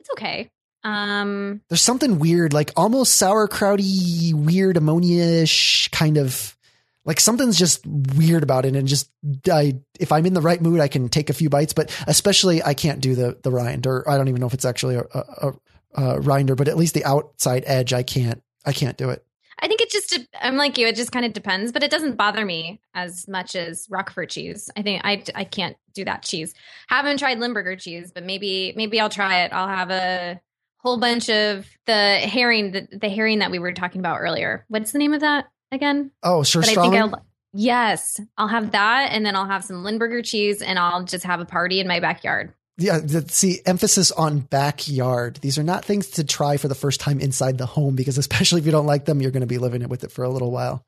It's 0.00 0.10
okay. 0.10 0.50
Um, 0.84 1.62
there's 1.68 1.80
something 1.80 2.18
weird, 2.18 2.52
like 2.52 2.72
almost 2.76 3.20
sauerkrauty, 3.20 4.34
weird 4.34 4.76
ammonia-ish 4.76 5.88
kind 5.88 6.18
of 6.18 6.56
like 7.04 7.20
something's 7.20 7.58
just 7.58 7.84
weird 7.86 8.42
about 8.42 8.64
it 8.64 8.76
and 8.76 8.86
just 8.86 9.10
I 9.50 9.80
if 9.98 10.12
I'm 10.12 10.26
in 10.26 10.34
the 10.34 10.40
right 10.40 10.60
mood 10.60 10.80
I 10.80 10.88
can 10.88 11.08
take 11.08 11.30
a 11.30 11.34
few 11.34 11.50
bites 11.50 11.72
but 11.72 11.96
especially 12.06 12.62
I 12.62 12.74
can't 12.74 13.00
do 13.00 13.14
the 13.14 13.38
the 13.42 13.50
rind 13.50 13.86
or 13.86 14.08
I 14.08 14.16
don't 14.16 14.28
even 14.28 14.40
know 14.40 14.46
if 14.46 14.54
it's 14.54 14.64
actually 14.64 14.96
a, 14.96 15.04
a, 15.12 15.52
a 15.94 16.20
rinder 16.20 16.56
but 16.56 16.68
at 16.68 16.76
least 16.76 16.94
the 16.94 17.04
outside 17.04 17.64
edge 17.66 17.92
I 17.92 18.02
can't 18.02 18.42
I 18.64 18.72
can't 18.72 18.96
do 18.96 19.10
it. 19.10 19.24
I 19.58 19.68
think 19.68 19.80
it 19.80 19.90
just 19.90 20.18
I'm 20.40 20.56
like 20.56 20.78
you 20.78 20.86
it 20.86 20.96
just 20.96 21.12
kind 21.12 21.26
of 21.26 21.32
depends 21.32 21.72
but 21.72 21.82
it 21.82 21.90
doesn't 21.90 22.16
bother 22.16 22.44
me 22.44 22.80
as 22.94 23.28
much 23.28 23.56
as 23.56 23.88
Roquefort 23.90 24.30
cheese. 24.30 24.70
I 24.76 24.82
think 24.82 25.02
I 25.04 25.22
I 25.34 25.44
can't 25.44 25.76
do 25.94 26.04
that 26.04 26.22
cheese. 26.22 26.54
Haven't 26.88 27.18
tried 27.18 27.38
Limburger 27.38 27.76
cheese 27.76 28.12
but 28.12 28.24
maybe 28.24 28.72
maybe 28.76 29.00
I'll 29.00 29.10
try 29.10 29.42
it. 29.42 29.52
I'll 29.52 29.68
have 29.68 29.90
a 29.90 30.40
whole 30.78 30.98
bunch 30.98 31.30
of 31.30 31.66
the 31.86 32.18
herring 32.18 32.72
the, 32.72 32.88
the 32.92 33.08
herring 33.08 33.38
that 33.38 33.50
we 33.50 33.58
were 33.58 33.72
talking 33.72 34.00
about 34.00 34.20
earlier. 34.20 34.64
What's 34.68 34.92
the 34.92 34.98
name 34.98 35.14
of 35.14 35.20
that? 35.20 35.51
Again? 35.72 36.12
Oh, 36.22 36.42
sure. 36.42 36.62
But 36.62 36.78
I 36.78 36.82
think 36.82 36.94
I'll, 36.94 37.26
yes, 37.52 38.20
I'll 38.38 38.48
have 38.48 38.72
that, 38.72 39.10
and 39.12 39.26
then 39.26 39.34
I'll 39.34 39.46
have 39.46 39.64
some 39.64 39.82
Limburger 39.82 40.22
cheese, 40.22 40.62
and 40.62 40.78
I'll 40.78 41.04
just 41.04 41.24
have 41.24 41.40
a 41.40 41.44
party 41.44 41.80
in 41.80 41.88
my 41.88 42.00
backyard. 42.00 42.52
Yeah, 42.78 43.00
see, 43.28 43.60
emphasis 43.66 44.10
on 44.12 44.40
backyard. 44.40 45.36
These 45.42 45.58
are 45.58 45.62
not 45.62 45.84
things 45.84 46.08
to 46.12 46.24
try 46.24 46.56
for 46.56 46.68
the 46.68 46.74
first 46.74 47.00
time 47.00 47.20
inside 47.20 47.58
the 47.58 47.66
home 47.66 47.96
because, 47.96 48.18
especially 48.18 48.60
if 48.60 48.66
you 48.66 48.72
don't 48.72 48.86
like 48.86 49.04
them, 49.04 49.20
you're 49.20 49.30
going 49.30 49.42
to 49.42 49.46
be 49.46 49.58
living 49.58 49.86
with 49.88 50.04
it 50.04 50.12
for 50.12 50.24
a 50.24 50.30
little 50.30 50.50
while, 50.50 50.84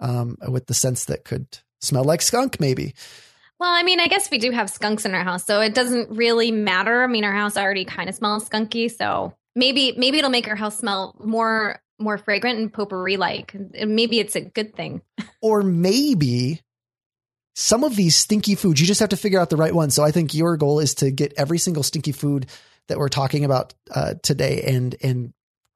um, 0.00 0.36
with 0.48 0.66
the 0.66 0.74
sense 0.74 1.06
that 1.06 1.24
could 1.24 1.46
smell 1.80 2.04
like 2.04 2.22
skunk, 2.22 2.58
maybe. 2.58 2.94
Well, 3.60 3.70
I 3.72 3.82
mean, 3.82 4.00
I 4.00 4.08
guess 4.08 4.30
we 4.30 4.38
do 4.38 4.50
have 4.50 4.68
skunks 4.70 5.04
in 5.04 5.14
our 5.14 5.24
house, 5.24 5.44
so 5.44 5.60
it 5.60 5.74
doesn't 5.74 6.10
really 6.10 6.50
matter. 6.50 7.02
I 7.02 7.06
mean, 7.06 7.24
our 7.24 7.32
house 7.32 7.56
already 7.56 7.84
kind 7.84 8.08
of 8.08 8.14
smells 8.14 8.48
skunky, 8.48 8.90
so 8.90 9.32
maybe 9.54 9.94
maybe 9.96 10.18
it'll 10.18 10.30
make 10.30 10.48
our 10.48 10.56
house 10.56 10.78
smell 10.78 11.16
more 11.24 11.80
more 11.98 12.18
fragrant 12.18 12.58
and 12.58 12.72
potpourri 12.72 13.16
like. 13.16 13.54
Maybe 13.74 14.18
it's 14.20 14.36
a 14.36 14.40
good 14.40 14.74
thing. 14.74 15.02
or 15.40 15.62
maybe 15.62 16.60
some 17.54 17.82
of 17.82 17.96
these 17.96 18.16
stinky 18.16 18.54
foods, 18.54 18.80
you 18.80 18.86
just 18.86 19.00
have 19.00 19.08
to 19.08 19.16
figure 19.16 19.40
out 19.40 19.50
the 19.50 19.56
right 19.56 19.74
one. 19.74 19.90
So 19.90 20.04
I 20.04 20.12
think 20.12 20.32
your 20.32 20.56
goal 20.56 20.78
is 20.78 20.94
to 20.96 21.10
get 21.10 21.34
every 21.36 21.58
single 21.58 21.82
stinky 21.82 22.12
food 22.12 22.46
that 22.86 22.98
we're 22.98 23.08
talking 23.08 23.44
about 23.44 23.74
uh, 23.90 24.14
today 24.22 24.62
and 24.62 24.94
and 25.02 25.32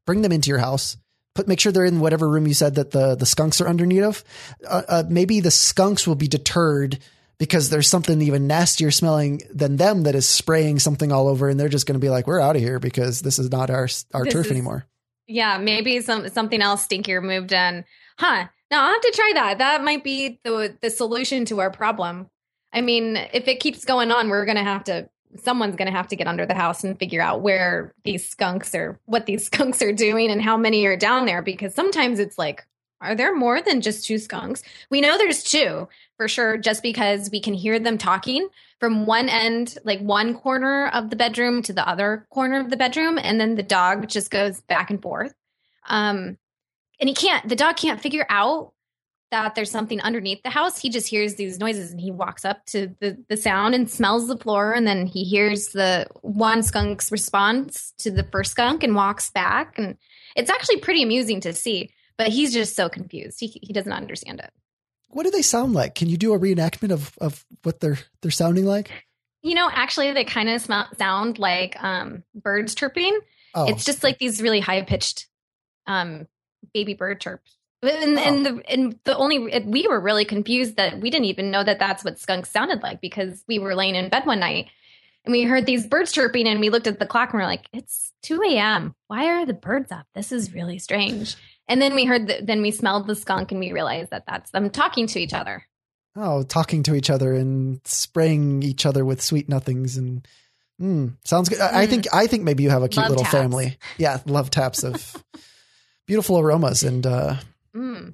bring 0.06 0.22
them 0.22 0.32
into 0.32 0.48
your 0.48 0.58
house. 0.58 0.96
Put 1.34 1.48
make 1.48 1.60
sure 1.60 1.72
they're 1.72 1.84
in 1.84 2.00
whatever 2.00 2.28
room 2.28 2.46
you 2.46 2.54
said 2.54 2.76
that 2.76 2.90
the 2.90 3.14
the 3.14 3.26
skunks 3.26 3.60
are 3.60 3.68
underneath 3.68 4.04
of. 4.04 4.24
Uh, 4.66 4.82
uh, 4.88 5.04
maybe 5.08 5.40
the 5.40 5.50
skunks 5.50 6.06
will 6.06 6.14
be 6.14 6.28
deterred 6.28 6.98
because 7.38 7.70
there's 7.70 7.88
something 7.88 8.20
even 8.22 8.46
nastier 8.46 8.90
smelling 8.90 9.42
than 9.52 9.76
them 9.76 10.04
that 10.04 10.14
is 10.14 10.28
spraying 10.28 10.78
something 10.78 11.10
all 11.10 11.26
over, 11.26 11.48
and 11.48 11.58
they're 11.58 11.68
just 11.68 11.86
going 11.86 11.98
to 11.98 12.04
be 12.04 12.10
like, 12.10 12.26
"We're 12.26 12.40
out 12.40 12.54
of 12.54 12.62
here 12.62 12.78
because 12.78 13.22
this 13.22 13.38
is 13.38 13.50
not 13.50 13.70
our 13.70 13.88
our 14.14 14.24
this 14.24 14.32
turf 14.32 14.46
is, 14.46 14.52
anymore." 14.52 14.86
Yeah, 15.26 15.58
maybe 15.58 16.00
some 16.00 16.28
something 16.28 16.60
else 16.60 16.86
stinkier 16.86 17.22
moved 17.22 17.52
in. 17.52 17.84
Huh. 18.18 18.48
Now 18.70 18.86
I'll 18.86 18.92
have 18.92 19.02
to 19.02 19.12
try 19.14 19.32
that. 19.34 19.58
That 19.58 19.84
might 19.84 20.04
be 20.04 20.40
the 20.44 20.76
the 20.80 20.90
solution 20.90 21.44
to 21.46 21.60
our 21.60 21.70
problem. 21.70 22.28
I 22.72 22.80
mean, 22.80 23.16
if 23.32 23.48
it 23.48 23.60
keeps 23.60 23.84
going 23.84 24.10
on, 24.10 24.28
we're 24.28 24.46
gonna 24.46 24.64
have 24.64 24.84
to 24.84 25.08
someone's 25.42 25.76
gonna 25.76 25.90
have 25.90 26.08
to 26.08 26.16
get 26.16 26.26
under 26.26 26.46
the 26.46 26.54
house 26.54 26.84
and 26.84 26.98
figure 26.98 27.22
out 27.22 27.40
where 27.40 27.94
these 28.04 28.28
skunks 28.28 28.74
are 28.74 28.98
what 29.06 29.26
these 29.26 29.46
skunks 29.50 29.80
are 29.82 29.92
doing 29.92 30.30
and 30.30 30.42
how 30.42 30.56
many 30.56 30.84
are 30.86 30.96
down 30.96 31.26
there 31.26 31.42
because 31.42 31.74
sometimes 31.74 32.18
it's 32.18 32.38
like 32.38 32.66
are 33.02 33.16
there 33.16 33.34
more 33.34 33.60
than 33.60 33.80
just 33.80 34.06
two 34.06 34.16
skunks? 34.16 34.62
We 34.88 35.00
know 35.00 35.18
there's 35.18 35.42
two 35.42 35.88
for 36.16 36.28
sure, 36.28 36.56
just 36.56 36.84
because 36.84 37.30
we 37.32 37.40
can 37.40 37.52
hear 37.52 37.80
them 37.80 37.98
talking 37.98 38.48
from 38.82 39.06
one 39.06 39.28
end, 39.28 39.78
like 39.84 40.00
one 40.00 40.34
corner 40.34 40.88
of 40.88 41.08
the 41.08 41.14
bedroom 41.14 41.62
to 41.62 41.72
the 41.72 41.88
other 41.88 42.26
corner 42.30 42.58
of 42.58 42.68
the 42.68 42.76
bedroom. 42.76 43.16
And 43.16 43.40
then 43.40 43.54
the 43.54 43.62
dog 43.62 44.08
just 44.08 44.28
goes 44.28 44.60
back 44.62 44.90
and 44.90 45.00
forth. 45.00 45.32
Um, 45.86 46.36
and 46.98 47.08
he 47.08 47.14
can't, 47.14 47.48
the 47.48 47.54
dog 47.54 47.76
can't 47.76 48.00
figure 48.00 48.26
out 48.28 48.72
that 49.30 49.54
there's 49.54 49.70
something 49.70 50.00
underneath 50.00 50.42
the 50.42 50.50
house. 50.50 50.80
He 50.80 50.90
just 50.90 51.06
hears 51.06 51.36
these 51.36 51.60
noises 51.60 51.92
and 51.92 52.00
he 52.00 52.10
walks 52.10 52.44
up 52.44 52.66
to 52.66 52.92
the, 52.98 53.16
the 53.28 53.36
sound 53.36 53.76
and 53.76 53.88
smells 53.88 54.26
the 54.26 54.36
floor. 54.36 54.72
And 54.72 54.84
then 54.84 55.06
he 55.06 55.22
hears 55.22 55.68
the 55.68 56.08
one 56.22 56.64
skunk's 56.64 57.12
response 57.12 57.92
to 57.98 58.10
the 58.10 58.24
first 58.24 58.50
skunk 58.50 58.82
and 58.82 58.96
walks 58.96 59.30
back. 59.30 59.78
And 59.78 59.96
it's 60.34 60.50
actually 60.50 60.78
pretty 60.78 61.04
amusing 61.04 61.38
to 61.42 61.52
see 61.52 61.92
but 62.18 62.28
he's 62.28 62.52
just 62.52 62.76
so 62.76 62.88
confused. 62.88 63.40
He 63.40 63.48
he 63.48 63.72
doesn't 63.72 63.92
understand 63.92 64.40
it. 64.40 64.52
What 65.12 65.24
do 65.24 65.30
they 65.30 65.42
sound 65.42 65.74
like? 65.74 65.94
Can 65.94 66.08
you 66.08 66.16
do 66.16 66.32
a 66.34 66.38
reenactment 66.38 66.90
of 66.90 67.16
of 67.18 67.44
what 67.62 67.80
they're 67.80 67.98
they're 68.20 68.30
sounding 68.30 68.64
like? 68.64 68.90
You 69.42 69.54
know, 69.54 69.68
actually, 69.72 70.12
they 70.12 70.24
kind 70.24 70.48
of 70.48 70.60
smell, 70.60 70.88
sound 70.98 71.38
like 71.38 71.82
um, 71.82 72.22
birds 72.34 72.74
chirping. 72.74 73.18
Oh. 73.54 73.66
It's 73.68 73.84
just 73.84 74.04
like 74.04 74.18
these 74.18 74.40
really 74.40 74.60
high 74.60 74.82
pitched 74.82 75.26
um, 75.86 76.28
baby 76.72 76.94
bird 76.94 77.20
chirps. 77.20 77.56
And, 77.82 78.16
oh. 78.16 78.22
and 78.22 78.46
the 78.46 78.62
and 78.70 78.98
the 79.04 79.16
only 79.16 79.60
we 79.64 79.88
were 79.88 80.00
really 80.00 80.24
confused 80.24 80.76
that 80.76 81.00
we 81.00 81.10
didn't 81.10 81.26
even 81.26 81.50
know 81.50 81.64
that 81.64 81.80
that's 81.80 82.04
what 82.04 82.18
skunks 82.18 82.50
sounded 82.50 82.82
like 82.82 83.00
because 83.00 83.42
we 83.48 83.58
were 83.58 83.74
laying 83.74 83.96
in 83.96 84.08
bed 84.08 84.24
one 84.24 84.38
night 84.38 84.68
and 85.24 85.32
we 85.32 85.42
heard 85.42 85.66
these 85.66 85.86
birds 85.86 86.12
chirping 86.12 86.46
and 86.46 86.60
we 86.60 86.70
looked 86.70 86.86
at 86.86 86.98
the 86.98 87.06
clock 87.06 87.32
and 87.32 87.40
we're 87.40 87.46
like, 87.46 87.66
it's 87.72 88.12
2 88.22 88.42
a.m. 88.42 88.94
Why 89.06 89.26
are 89.26 89.46
the 89.46 89.54
birds 89.54 89.92
up? 89.92 90.06
This 90.14 90.32
is 90.32 90.52
really 90.52 90.78
strange. 90.78 91.36
And 91.68 91.80
then 91.80 91.94
we 91.94 92.04
heard, 92.04 92.26
that, 92.26 92.46
then 92.46 92.60
we 92.60 92.70
smelled 92.70 93.06
the 93.06 93.14
skunk 93.14 93.50
and 93.50 93.60
we 93.60 93.72
realized 93.72 94.10
that 94.10 94.24
that's 94.26 94.50
them 94.50 94.68
talking 94.70 95.06
to 95.08 95.20
each 95.20 95.32
other. 95.32 95.64
Oh, 96.14 96.42
talking 96.42 96.82
to 96.84 96.94
each 96.94 97.08
other 97.08 97.34
and 97.34 97.80
spraying 97.84 98.62
each 98.62 98.84
other 98.84 99.04
with 99.04 99.22
sweet 99.22 99.48
nothings 99.48 99.96
and 99.96 100.26
mm, 100.80 101.16
sounds 101.24 101.48
good. 101.48 101.58
Mm. 101.58 101.72
I 101.72 101.86
think 101.86 102.06
I 102.12 102.26
think 102.26 102.42
maybe 102.42 102.62
you 102.62 102.70
have 102.70 102.82
a 102.82 102.88
cute 102.88 103.02
love 103.02 103.10
little 103.10 103.24
taps. 103.24 103.34
family. 103.34 103.78
Yeah, 103.96 104.20
love 104.26 104.50
taps 104.50 104.84
of 104.84 105.24
beautiful 106.06 106.38
aromas 106.38 106.82
and 106.82 107.06
uh 107.06 107.36
mm. 107.74 108.12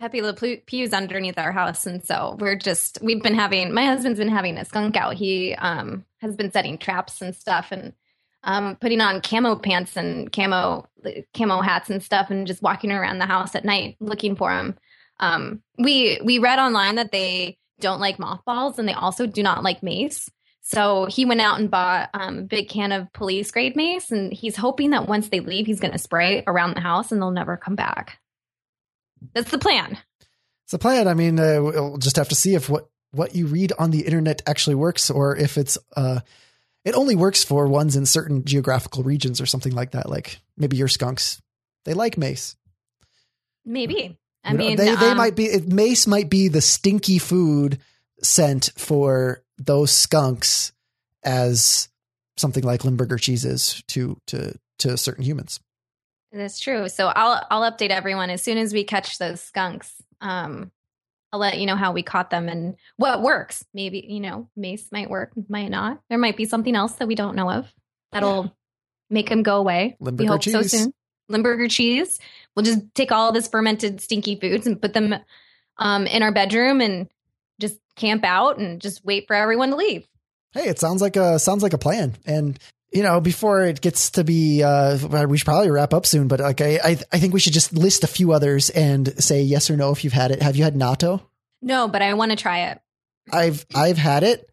Pepe 0.00 0.22
Le 0.22 0.32
Pew's 0.32 0.92
underneath 0.92 1.38
our 1.38 1.52
house, 1.52 1.86
and 1.86 2.04
so 2.04 2.36
we're 2.40 2.56
just 2.56 2.98
we've 3.02 3.22
been 3.22 3.34
having 3.34 3.74
my 3.74 3.84
husband's 3.84 4.18
been 4.18 4.28
having 4.28 4.56
a 4.56 4.64
skunk 4.64 4.96
out. 4.96 5.14
He 5.14 5.54
um 5.54 6.06
has 6.22 6.34
been 6.34 6.50
setting 6.50 6.78
traps 6.78 7.20
and 7.20 7.36
stuff, 7.36 7.72
and 7.72 7.92
um, 8.44 8.76
putting 8.76 9.00
on 9.00 9.20
camo 9.20 9.56
pants 9.56 9.96
and 9.96 10.30
camo 10.32 10.86
camo 11.34 11.60
hats 11.60 11.90
and 11.90 12.02
stuff, 12.02 12.30
and 12.30 12.46
just 12.46 12.62
walking 12.62 12.92
around 12.92 13.18
the 13.18 13.26
house 13.26 13.54
at 13.54 13.64
night 13.64 13.96
looking 14.00 14.36
for 14.36 14.50
them. 14.54 14.76
Um, 15.20 15.62
we 15.78 16.20
we 16.24 16.38
read 16.38 16.58
online 16.58 16.96
that 16.96 17.12
they 17.12 17.58
don't 17.80 18.00
like 18.00 18.18
mothballs, 18.18 18.78
and 18.78 18.88
they 18.88 18.92
also 18.92 19.26
do 19.26 19.42
not 19.42 19.62
like 19.62 19.82
mace. 19.82 20.30
So 20.64 21.06
he 21.06 21.24
went 21.24 21.40
out 21.40 21.58
and 21.58 21.70
bought 21.70 22.10
um, 22.14 22.38
a 22.38 22.42
big 22.42 22.68
can 22.68 22.92
of 22.92 23.12
police 23.12 23.50
grade 23.50 23.76
mace, 23.76 24.10
and 24.10 24.32
he's 24.32 24.56
hoping 24.56 24.90
that 24.90 25.08
once 25.08 25.28
they 25.28 25.40
leave, 25.40 25.66
he's 25.66 25.80
going 25.80 25.92
to 25.92 25.98
spray 25.98 26.44
around 26.46 26.74
the 26.74 26.80
house, 26.80 27.12
and 27.12 27.20
they'll 27.20 27.32
never 27.32 27.56
come 27.56 27.74
back. 27.74 28.18
That's 29.34 29.50
the 29.50 29.58
plan. 29.58 29.98
It's 30.64 30.72
the 30.72 30.78
plan. 30.78 31.08
I 31.08 31.14
mean, 31.14 31.38
uh, 31.38 31.58
we'll 31.60 31.98
just 31.98 32.16
have 32.16 32.28
to 32.28 32.34
see 32.34 32.54
if 32.54 32.68
what 32.68 32.88
what 33.10 33.34
you 33.34 33.46
read 33.46 33.72
on 33.78 33.90
the 33.90 34.00
internet 34.00 34.42
actually 34.46 34.76
works, 34.76 35.10
or 35.10 35.36
if 35.36 35.58
it's 35.58 35.78
uh, 35.96 36.20
it 36.84 36.94
only 36.94 37.14
works 37.14 37.44
for 37.44 37.66
ones 37.66 37.96
in 37.96 38.06
certain 38.06 38.44
geographical 38.44 39.02
regions 39.02 39.40
or 39.40 39.46
something 39.46 39.72
like 39.72 39.92
that. 39.92 40.08
Like 40.08 40.40
maybe 40.56 40.76
your 40.76 40.88
skunks, 40.88 41.40
they 41.84 41.94
like 41.94 42.18
mace. 42.18 42.56
Maybe. 43.64 44.18
I 44.44 44.54
mean, 44.54 44.76
they, 44.76 44.94
they 44.96 45.10
um, 45.10 45.16
might 45.16 45.36
be, 45.36 45.60
mace 45.60 46.06
might 46.06 46.28
be 46.28 46.48
the 46.48 46.60
stinky 46.60 47.18
food 47.18 47.78
scent 48.22 48.72
for 48.76 49.44
those 49.56 49.92
skunks 49.92 50.72
as 51.22 51.88
something 52.36 52.64
like 52.64 52.84
Limburger 52.84 53.18
cheese 53.18 53.44
is 53.44 53.84
to, 53.88 54.16
to, 54.26 54.54
to 54.78 54.96
certain 54.96 55.22
humans. 55.22 55.60
That's 56.32 56.58
true. 56.58 56.88
So 56.88 57.06
I'll, 57.06 57.46
I'll 57.50 57.70
update 57.70 57.90
everyone 57.90 58.30
as 58.30 58.42
soon 58.42 58.58
as 58.58 58.72
we 58.72 58.82
catch 58.82 59.18
those 59.18 59.40
skunks. 59.40 59.92
Um, 60.20 60.72
I'll 61.32 61.40
let 61.40 61.58
you 61.58 61.66
know 61.66 61.76
how 61.76 61.92
we 61.92 62.02
caught 62.02 62.30
them 62.30 62.48
and 62.48 62.76
what 62.96 63.22
works. 63.22 63.64
Maybe, 63.72 64.04
you 64.06 64.20
know, 64.20 64.48
mace 64.54 64.92
might 64.92 65.08
work, 65.08 65.32
might 65.48 65.70
not. 65.70 66.00
There 66.10 66.18
might 66.18 66.36
be 66.36 66.44
something 66.44 66.74
else 66.76 66.92
that 66.94 67.08
we 67.08 67.14
don't 67.14 67.36
know 67.36 67.50
of 67.50 67.72
that'll 68.12 68.54
make 69.08 69.28
them 69.28 69.42
go 69.42 69.56
away. 69.56 69.96
Limburger 69.98 70.22
we 70.22 70.26
hope 70.26 70.42
cheese. 70.42 70.52
so 70.52 70.62
soon. 70.62 70.94
Limburger 71.28 71.68
cheese. 71.68 72.20
We'll 72.54 72.64
just 72.64 72.94
take 72.94 73.12
all 73.12 73.32
this 73.32 73.48
fermented 73.48 74.00
stinky 74.00 74.38
foods 74.38 74.66
and 74.66 74.80
put 74.80 74.92
them 74.92 75.14
um, 75.78 76.06
in 76.06 76.22
our 76.22 76.32
bedroom 76.32 76.80
and 76.82 77.08
just 77.60 77.78
camp 77.96 78.24
out 78.24 78.58
and 78.58 78.80
just 78.80 79.04
wait 79.04 79.26
for 79.26 79.34
everyone 79.34 79.70
to 79.70 79.76
leave. 79.76 80.06
Hey, 80.52 80.68
it 80.68 80.78
sounds 80.78 81.00
like 81.00 81.16
a 81.16 81.38
sounds 81.38 81.62
like 81.62 81.72
a 81.72 81.78
plan. 81.78 82.14
And 82.26 82.58
you 82.92 83.02
know, 83.02 83.20
before 83.20 83.64
it 83.64 83.80
gets 83.80 84.10
to 84.10 84.24
be, 84.24 84.62
uh, 84.62 85.26
we 85.26 85.38
should 85.38 85.44
probably 85.44 85.70
wrap 85.70 85.94
up 85.94 86.06
soon. 86.06 86.28
But 86.28 86.40
like, 86.40 86.60
I, 86.60 86.78
I, 86.82 86.98
I 87.12 87.18
think 87.18 87.32
we 87.32 87.40
should 87.40 87.52
just 87.52 87.72
list 87.72 88.04
a 88.04 88.06
few 88.06 88.32
others 88.32 88.70
and 88.70 89.22
say 89.22 89.42
yes 89.42 89.70
or 89.70 89.76
no 89.76 89.92
if 89.92 90.04
you've 90.04 90.12
had 90.12 90.30
it. 90.30 90.42
Have 90.42 90.56
you 90.56 90.64
had 90.64 90.74
natto? 90.74 91.22
No, 91.62 91.88
but 91.88 92.02
I 92.02 92.14
want 92.14 92.32
to 92.32 92.36
try 92.36 92.70
it. 92.70 92.80
I've, 93.32 93.64
I've 93.74 93.98
had 93.98 94.24
it, 94.24 94.48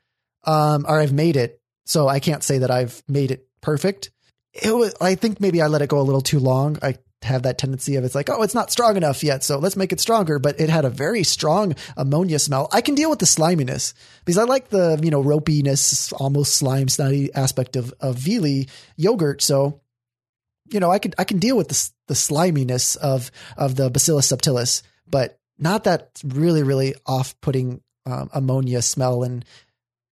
um, 0.45 0.85
or 0.87 0.99
I've 0.99 1.13
made 1.13 1.35
it. 1.35 1.59
So 1.85 2.07
I 2.07 2.19
can't 2.19 2.43
say 2.43 2.59
that 2.59 2.71
I've 2.71 3.01
made 3.07 3.31
it 3.31 3.47
perfect. 3.61 4.11
It 4.53 4.75
was, 4.75 4.95
I 5.01 5.15
think 5.15 5.39
maybe 5.39 5.61
I 5.61 5.67
let 5.67 5.81
it 5.81 5.89
go 5.89 5.99
a 5.99 6.03
little 6.03 6.21
too 6.21 6.39
long. 6.39 6.77
I 6.81 6.95
have 7.23 7.43
that 7.43 7.57
tendency 7.57 7.95
of 7.95 8.03
it's 8.03 8.15
like, 8.15 8.29
oh, 8.29 8.41
it's 8.43 8.55
not 8.55 8.71
strong 8.71 8.95
enough 8.95 9.23
yet, 9.23 9.43
so 9.43 9.59
let's 9.59 9.75
make 9.75 9.91
it 9.91 9.99
stronger. 9.99 10.39
But 10.39 10.59
it 10.59 10.69
had 10.69 10.85
a 10.85 10.89
very 10.89 11.23
strong 11.23 11.75
ammonia 11.97 12.39
smell. 12.39 12.69
I 12.71 12.81
can 12.81 12.95
deal 12.95 13.09
with 13.09 13.19
the 13.19 13.25
sliminess 13.25 13.93
because 14.23 14.37
I 14.37 14.43
like 14.43 14.69
the 14.69 14.99
you 15.01 15.11
know 15.11 15.23
ropiness, 15.23 16.13
almost 16.17 16.55
slime 16.55 16.87
snotty 16.87 17.33
aspect 17.33 17.75
of 17.75 17.93
of 17.99 18.17
Viili 18.17 18.69
yogurt. 18.95 19.41
So 19.41 19.81
you 20.71 20.79
know, 20.79 20.91
I 20.91 20.99
can 20.99 21.13
I 21.17 21.23
can 21.23 21.39
deal 21.39 21.57
with 21.57 21.67
the 21.67 21.89
the 22.07 22.15
sliminess 22.15 22.95
of 22.95 23.31
of 23.57 23.75
the 23.75 23.89
Bacillus 23.89 24.31
subtilis, 24.31 24.81
but 25.07 25.39
not 25.57 25.83
that 25.85 26.21
really 26.23 26.63
really 26.63 26.95
off 27.05 27.39
putting 27.41 27.81
um, 28.05 28.29
ammonia 28.33 28.81
smell, 28.81 29.23
and 29.23 29.43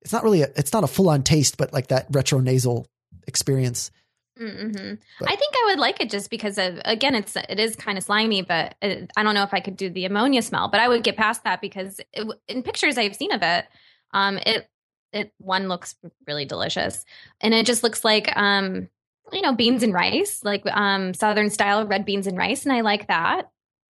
it's 0.01 0.13
not 0.13 0.23
really 0.23 0.41
a, 0.41 0.49
it's 0.55 0.73
not 0.73 0.83
a 0.83 0.87
full 0.87 1.09
on 1.09 1.23
taste, 1.23 1.57
but 1.57 1.73
like 1.73 1.87
that 1.87 2.07
retro 2.11 2.39
nasal 2.39 2.87
experience. 3.27 3.91
Mm-hmm. 4.39 5.25
I 5.25 5.35
think 5.35 5.53
I 5.55 5.63
would 5.67 5.79
like 5.79 6.01
it 6.01 6.09
just 6.09 6.29
because 6.29 6.57
of 6.57 6.79
again, 6.85 7.15
it's 7.15 7.35
it 7.35 7.59
is 7.59 7.75
kind 7.75 7.97
of 7.97 8.03
slimy, 8.03 8.41
but 8.41 8.75
it, 8.81 9.11
I 9.17 9.23
don't 9.23 9.33
know 9.33 9.43
if 9.43 9.53
I 9.53 9.59
could 9.59 9.77
do 9.77 9.89
the 9.89 10.05
ammonia 10.05 10.41
smell. 10.41 10.67
But 10.67 10.79
I 10.79 10.87
would 10.87 11.03
get 11.03 11.17
past 11.17 11.43
that 11.43 11.61
because 11.61 11.99
it, 12.13 12.27
in 12.47 12.63
pictures 12.63 12.97
I've 12.97 13.15
seen 13.15 13.31
of 13.31 13.41
it, 13.41 13.65
um, 14.11 14.37
it 14.37 14.69
it 15.11 15.33
one 15.39 15.67
looks 15.67 15.95
really 16.27 16.45
delicious, 16.45 17.03
and 17.41 17.53
it 17.53 17.65
just 17.65 17.83
looks 17.83 18.05
like 18.05 18.35
um, 18.37 18.89
you 19.31 19.41
know, 19.41 19.55
beans 19.55 19.83
and 19.83 19.93
rice, 19.93 20.43
like 20.43 20.63
um, 20.71 21.13
southern 21.13 21.49
style 21.49 21.85
red 21.85 22.05
beans 22.05 22.27
and 22.27 22.37
rice, 22.37 22.65
and 22.65 22.73
I 22.73 22.81
like 22.81 23.07
that. 23.07 23.49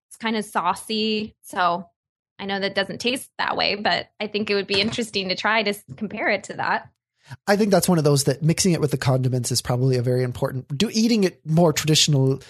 It's 0.10 0.18
kind 0.18 0.38
of 0.38 0.46
saucy, 0.46 1.36
so 1.42 1.90
I 2.40 2.46
know 2.46 2.60
that 2.60 2.76
doesn't 2.76 3.00
taste 3.00 3.32
that 3.38 3.58
way, 3.58 3.76
but 3.76 4.08
I 4.20 4.28
think 4.28 4.50
it 4.50 4.56
would 4.56 4.68
be 4.68 4.82
interesting 4.82 5.30
to 5.30 5.36
try 5.36 5.64
to 5.64 5.74
compare 5.96 6.30
it 6.30 6.46
to 6.46 6.54
that. 6.54 6.90
I 7.46 7.56
think 7.56 7.72
that's 7.72 7.90
one 7.90 7.98
of 7.98 8.04
those 8.04 8.26
that 8.26 8.42
mixing 8.42 8.74
it 8.74 8.82
with 8.82 8.92
the 8.92 8.98
condiments 8.98 9.52
is 9.52 9.62
probably 9.62 9.98
a 9.98 10.02
very 10.02 10.24
important. 10.24 10.78
Do 10.78 10.90
eating 10.92 11.24
it 11.24 11.46
more 11.46 11.74
traditional 11.74 12.42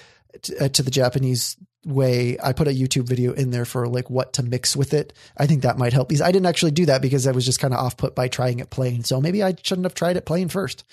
to, 0.44 0.66
uh, 0.66 0.70
to 0.70 0.84
the 0.84 0.92
Japanese 0.92 1.58
way. 1.86 2.38
I 2.44 2.54
put 2.54 2.68
a 2.68 2.72
YouTube 2.72 3.08
video 3.08 3.34
in 3.34 3.52
there 3.52 3.66
for 3.66 3.88
like 3.88 4.10
what 4.10 4.34
to 4.34 4.44
mix 4.44 4.76
with 4.76 4.94
it. 4.94 5.14
I 5.38 5.48
think 5.48 5.62
that 5.62 5.78
might 5.78 5.94
help 5.94 6.10
because 6.10 6.22
I 6.22 6.32
didn't 6.32 6.48
actually 6.48 6.72
do 6.72 6.86
that 6.88 7.02
because 7.02 7.26
I 7.26 7.32
was 7.32 7.46
just 7.46 7.60
kind 7.60 7.74
of 7.74 7.80
off 7.80 7.98
put 7.98 8.14
by 8.14 8.28
trying 8.28 8.60
it 8.60 8.70
plain. 8.70 9.04
So 9.04 9.22
maybe 9.22 9.44
I 9.44 9.56
shouldn't 9.64 9.86
have 9.86 9.94
tried 9.94 10.18
it 10.18 10.26
plain 10.26 10.50
first. 10.50 10.84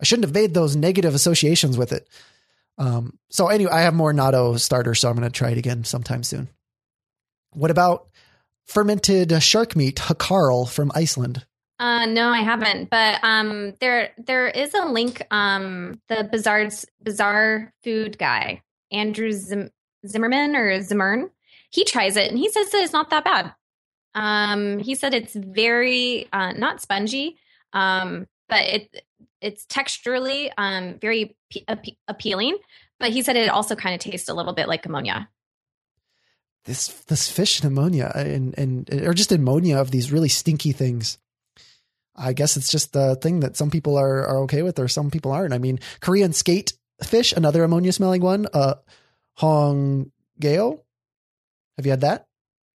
I 0.00 0.04
shouldn't 0.04 0.26
have 0.26 0.34
made 0.34 0.52
those 0.52 0.76
negative 0.76 1.14
associations 1.14 1.78
with 1.78 1.92
it. 1.92 2.08
Um, 2.78 3.18
so 3.30 3.48
anyway, 3.48 3.72
I 3.72 3.82
have 3.82 3.94
more 3.94 4.12
natto 4.12 4.58
starter, 4.58 4.94
so 4.94 5.08
I'm 5.08 5.16
going 5.16 5.30
to 5.30 5.30
try 5.30 5.50
it 5.50 5.58
again 5.58 5.84
sometime 5.84 6.22
soon. 6.22 6.48
What 7.52 7.70
about 7.70 8.08
fermented 8.66 9.42
shark 9.42 9.76
meat, 9.76 9.96
hakarl 9.96 10.68
from 10.68 10.90
Iceland? 10.94 11.46
Uh, 11.82 12.06
no, 12.06 12.28
I 12.28 12.42
haven't. 12.42 12.90
But 12.90 13.18
um, 13.24 13.74
there 13.80 14.12
there 14.16 14.46
is 14.46 14.72
a 14.72 14.86
link. 14.86 15.26
Um, 15.32 16.00
the 16.08 16.22
bizarre 16.22 16.68
bizarre 17.02 17.74
food 17.82 18.18
guy, 18.18 18.62
Andrew 18.92 19.32
Zim- 19.32 19.72
Zimmerman 20.06 20.54
or 20.54 20.80
Zimmern, 20.80 21.30
he 21.70 21.82
tries 21.82 22.16
it 22.16 22.30
and 22.30 22.38
he 22.38 22.48
says 22.50 22.70
that 22.70 22.84
it's 22.84 22.92
not 22.92 23.10
that 23.10 23.24
bad. 23.24 23.52
Um, 24.14 24.78
he 24.78 24.94
said 24.94 25.12
it's 25.12 25.34
very 25.34 26.28
uh, 26.32 26.52
not 26.52 26.80
spongy, 26.80 27.36
um, 27.72 28.28
but 28.48 28.60
it 28.60 29.04
it's 29.40 29.66
texturally 29.66 30.52
um, 30.56 31.00
very 31.00 31.34
p- 31.50 31.66
appealing. 32.06 32.58
But 33.00 33.10
he 33.10 33.22
said 33.22 33.34
it 33.34 33.48
also 33.48 33.74
kind 33.74 33.96
of 33.96 34.00
tastes 34.00 34.28
a 34.28 34.34
little 34.34 34.52
bit 34.52 34.68
like 34.68 34.86
ammonia. 34.86 35.28
This 36.64 36.86
this 37.06 37.28
fish 37.28 37.60
and 37.60 37.72
ammonia 37.72 38.12
and 38.14 38.56
and 38.56 38.88
or 39.04 39.14
just 39.14 39.32
ammonia 39.32 39.78
of 39.78 39.90
these 39.90 40.12
really 40.12 40.28
stinky 40.28 40.70
things. 40.70 41.18
I 42.14 42.32
guess 42.32 42.56
it's 42.56 42.70
just 42.70 42.92
the 42.92 43.16
thing 43.16 43.40
that 43.40 43.56
some 43.56 43.70
people 43.70 43.96
are 43.96 44.26
are 44.26 44.38
okay 44.42 44.62
with 44.62 44.78
or 44.78 44.88
some 44.88 45.10
people 45.10 45.32
aren't. 45.32 45.54
I 45.54 45.58
mean, 45.58 45.78
Korean 46.00 46.32
skate 46.32 46.74
fish, 47.02 47.32
another 47.32 47.64
ammonia 47.64 47.92
smelling 47.92 48.22
one, 48.22 48.46
uh 48.52 48.74
Hong 49.36 50.12
Geo. 50.38 50.82
Have 51.76 51.86
you 51.86 51.92
had 51.92 52.02
that? 52.02 52.26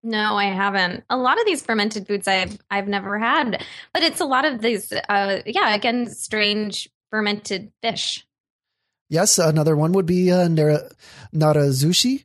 No, 0.03 0.37
I 0.37 0.47
haven't. 0.47 1.05
A 1.09 1.17
lot 1.17 1.39
of 1.39 1.47
these 1.47 1.63
fermented 1.63 2.07
foods 2.07 2.27
I've 2.27 2.59
I've 2.71 2.89
never 2.89 3.19
had, 3.19 3.65
but 3.95 4.03
it's 4.03 4.21
a 4.21 4.25
lot 4.25 4.45
of 4.45 4.61
these. 4.61 4.93
Uh, 4.93 5.43
yeah, 5.47 5.75
again, 5.75 6.11
strange 6.11 6.91
fermented 7.11 7.73
fish. 7.83 8.27
Yes, 9.09 9.39
another 9.39 9.77
one 9.77 9.93
would 9.93 10.07
be 10.07 10.33
uh, 10.33 10.49
nara, 10.49 10.91
narazushi, 11.35 12.25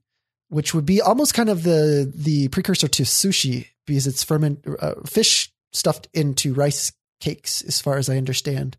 which 0.49 0.73
would 0.73 0.85
be 0.85 1.01
almost 1.01 1.33
kind 1.33 1.49
of 1.49 1.63
the 1.63 2.11
the 2.13 2.47
precursor 2.47 2.87
to 2.87 3.03
sushi 3.03 3.67
because 3.85 4.07
it's 4.07 4.23
ferment 4.23 4.65
uh, 4.79 4.95
fish 5.05 5.51
stuffed 5.71 6.07
into 6.13 6.53
rice 6.53 6.91
cakes, 7.19 7.61
as 7.61 7.81
far 7.81 7.97
as 7.97 8.09
I 8.09 8.17
understand. 8.17 8.77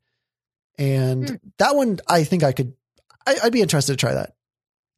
And 0.79 1.27
mm. 1.27 1.41
that 1.59 1.75
one, 1.75 1.99
I 2.07 2.25
think 2.25 2.43
I 2.43 2.53
could. 2.53 2.75
I, 3.27 3.37
I'd 3.45 3.53
be 3.53 3.63
interested 3.63 3.93
to 3.93 3.97
try 3.97 4.15
that. 4.15 4.35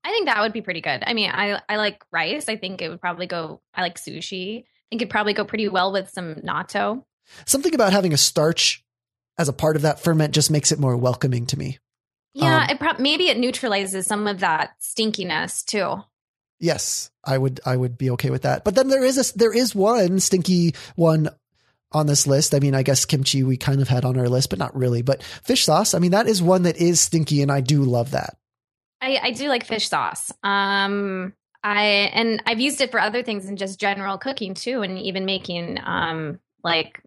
I 0.05 0.11
think 0.11 0.27
that 0.27 0.41
would 0.41 0.53
be 0.53 0.63
pretty 0.63 0.81
good. 0.81 1.03
I 1.05 1.15
mean, 1.15 1.31
I 1.31 1.61
I 1.69 1.77
like 1.77 2.05
rice. 2.11 2.49
I 2.49 2.57
think 2.57 2.81
it 2.83 2.89
would 2.89 3.01
probably 3.01 3.27
go. 3.27 3.61
I 3.75 3.83
like 3.83 3.99
sushi. 3.99 4.61
I 4.61 4.65
think 4.91 5.03
it'd 5.03 5.11
probably 5.11 5.35
go 5.35 5.45
pretty 5.45 5.69
well 5.69 5.93
with 5.93 6.11
some 6.11 6.37
natto. 6.37 7.05
Something 7.47 7.75
about 7.75 7.93
having 7.93 8.13
a 8.13 8.19
starch 8.19 8.85
as 9.39 9.49
a 9.49 9.53
part 9.53 9.77
of 9.77 9.83
that 9.83 10.01
ferment 10.01 10.35
just 10.35 10.51
makes 10.51 10.73
it 10.73 10.79
more 10.79 10.97
welcoming 10.97 11.47
to 11.47 11.59
me. 11.59 11.79
Yeah, 12.35 12.65
um, 12.65 12.71
it 12.71 12.79
pro- 12.79 12.99
maybe 12.99 13.29
it 13.29 13.39
neutralizes 13.39 14.07
some 14.07 14.27
of 14.27 14.41
that 14.41 14.71
stinkiness 14.81 15.65
too. 15.65 16.03
Yes, 16.59 17.11
I 17.25 17.39
would 17.39 17.61
I 17.65 17.77
would 17.77 17.97
be 17.97 18.11
okay 18.11 18.31
with 18.31 18.43
that. 18.43 18.65
But 18.65 18.75
then 18.75 18.89
there 18.89 19.05
is 19.05 19.17
a 19.19 19.39
there 19.39 19.53
is 19.53 19.75
one 19.75 20.21
stinky 20.21 20.75
one 20.95 21.31
on 21.93 22.07
this 22.07 22.27
list. 22.27 22.55
I 22.55 22.61
mean, 22.61 22.75
I 22.75 22.83
guess 22.83 23.05
kimchi 23.05 23.43
we 23.43 23.57
kind 23.57 23.81
of 23.81 23.89
had 23.89 24.05
on 24.05 24.19
our 24.19 24.29
list, 24.29 24.51
but 24.51 24.59
not 24.59 24.77
really. 24.77 25.03
But 25.03 25.23
fish 25.23 25.65
sauce, 25.65 25.95
I 25.95 25.99
mean, 25.99 26.13
that 26.13 26.29
is 26.29 26.43
one 26.43 26.63
that 26.63 26.77
is 26.77 27.01
stinky, 27.01 27.43
and 27.43 27.51
I 27.51 27.61
do 27.61 27.83
love 27.83 28.13
that. 28.13 28.37
I, 29.01 29.19
I 29.23 29.31
do 29.33 29.49
like 29.49 29.65
fish 29.65 29.89
sauce. 29.89 30.31
Um, 30.43 31.33
I 31.63 32.11
and 32.15 32.43
I've 32.47 32.61
used 32.61 32.81
it 32.81 32.91
for 32.91 33.01
other 33.01 33.23
things 33.23 33.47
in 33.47 33.57
just 33.57 33.81
general 33.81 34.19
cooking 34.19 34.55
too, 34.55 34.83
and 34.83 34.99
even 34.99 35.25
making 35.25 35.79
um 35.85 36.39
like 36.63 37.03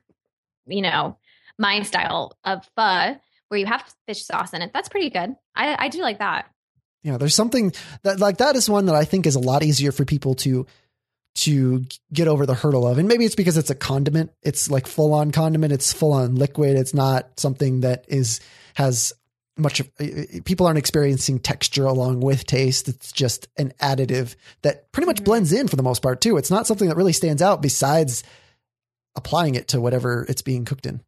you 0.66 0.82
know 0.82 1.18
my 1.58 1.82
style 1.84 2.38
of 2.44 2.68
pho 2.76 3.16
where 3.50 3.60
you 3.60 3.66
have 3.66 3.84
fish 4.08 4.26
sauce 4.26 4.54
in 4.54 4.62
it. 4.62 4.72
That's 4.74 4.90
pretty 4.90 5.10
good. 5.10 5.36
I 5.56 5.86
I 5.86 5.88
do 5.90 6.02
like 6.02 6.20
that. 6.20 6.50
Yeah, 7.04 7.18
there's 7.18 7.36
something 7.36 7.74
that 8.04 8.20
like 8.20 8.38
that 8.38 8.56
is 8.56 8.70
one 8.70 8.86
that 8.86 8.96
I 8.96 9.06
think 9.06 9.26
is 9.26 9.36
a 9.36 9.40
lot 9.40 9.64
easier 9.64 9.92
for 9.92 10.06
people 10.06 10.36
to 10.36 10.66
to 11.36 11.86
get 12.12 12.28
over 12.28 12.46
the 12.46 12.54
hurdle 12.54 12.88
of. 12.88 12.98
And 12.98 13.08
maybe 13.08 13.26
it's 13.26 13.36
because 13.36 13.58
it's 13.58 13.70
a 13.70 13.76
condiment. 13.76 14.32
It's 14.44 14.70
like 14.70 14.88
full 14.88 15.14
on 15.14 15.32
condiment. 15.32 15.74
It's 15.74 15.92
full 15.92 16.14
on 16.14 16.36
liquid. 16.36 16.78
It's 16.78 16.94
not 16.94 17.40
something 17.40 17.82
that 17.82 18.06
is 18.08 18.40
has 18.76 19.14
much 19.58 19.80
of 19.80 19.90
people 20.46 20.66
aren't 20.66 20.80
experiencing 20.80 21.40
texture 21.40 21.86
along 21.86 22.22
with 22.22 22.46
taste. 22.46 22.88
It's 22.88 23.12
just 23.12 23.48
an 23.58 23.72
additive 23.80 24.36
that 24.64 24.92
pretty 24.92 25.06
much 25.06 25.18
mm-hmm. 25.18 25.26
blends 25.26 25.54
in 25.54 25.68
for 25.68 25.76
the 25.76 25.84
most 25.84 26.02
part 26.02 26.22
too. 26.22 26.38
It's 26.38 26.52
not 26.52 26.68
something 26.68 26.90
that 26.90 26.98
really 26.98 27.14
stands 27.14 27.42
out 27.42 27.62
besides 27.62 28.24
applying 29.16 29.56
it 29.56 29.68
to 29.70 29.82
whatever 29.82 30.26
it's 30.28 30.42
being 30.42 30.66
cooked 30.66 30.86
in. 30.86 31.02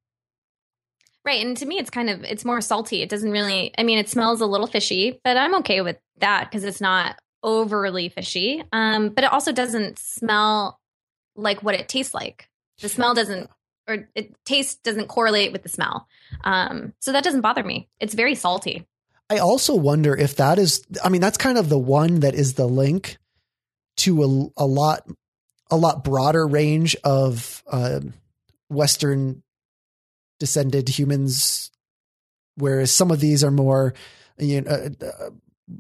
Right. 1.24 1.44
And 1.44 1.58
to 1.58 1.66
me, 1.66 1.80
it's 1.80 1.90
kind 1.90 2.12
of, 2.12 2.24
it's 2.24 2.46
more 2.46 2.62
salty. 2.62 3.02
It 3.02 3.10
doesn't 3.10 3.32
really, 3.32 3.74
I 3.80 3.84
mean, 3.84 3.98
it 3.98 4.10
smells 4.10 4.42
a 4.42 4.46
little 4.46 4.68
fishy, 4.68 5.20
but 5.24 5.38
I'm 5.38 5.56
okay 5.56 5.82
with 5.82 5.98
that 6.20 6.46
because 6.46 6.64
it's 6.64 6.82
not 6.82 7.18
overly 7.46 8.10
fishy. 8.10 8.62
Um, 8.74 9.10
but 9.10 9.24
it 9.24 9.32
also 9.32 9.54
doesn't 9.54 10.00
smell 10.00 10.82
like 11.36 11.64
what 11.64 11.76
it 11.76 11.88
tastes 11.88 12.14
like. 12.14 12.50
The 12.82 12.90
smell 12.90 13.14
doesn't 13.14 13.50
or 13.88 14.10
it 14.16 14.36
taste 14.46 14.84
doesn't 14.84 15.08
correlate 15.08 15.52
with 15.52 15.64
the 15.64 15.70
smell. 15.70 16.08
Um, 16.44 16.94
so 17.00 17.12
that 17.12 17.24
doesn't 17.24 17.42
bother 17.42 17.64
me. 17.64 17.88
It's 18.00 18.16
very 18.16 18.36
salty. 18.36 18.86
I 19.30 19.38
also 19.38 19.76
wonder 19.76 20.16
if 20.16 20.36
that 20.38 20.60
is, 20.60 20.84
I 21.04 21.10
mean, 21.10 21.22
that's 21.22 21.38
kind 21.38 21.58
of 21.58 21.70
the 21.70 21.78
one 21.80 22.22
that 22.22 22.34
is 22.34 22.56
the 22.56 22.68
link 22.68 23.18
to 23.98 24.24
a, 24.58 24.64
a 24.64 24.66
lot, 24.66 25.08
a 25.72 25.78
lot 25.78 26.04
broader 26.04 26.48
range 26.48 26.96
of 27.04 27.64
uh, 27.72 28.02
Western 28.70 29.44
descended 30.40 30.90
humans, 30.90 31.72
whereas 32.56 32.92
some 32.92 33.12
of 33.12 33.20
these 33.20 33.44
are 33.44 33.52
more, 33.52 33.94
you 34.38 34.62
know, 34.62 34.72
uh, 34.72 35.06
uh, 35.06 35.30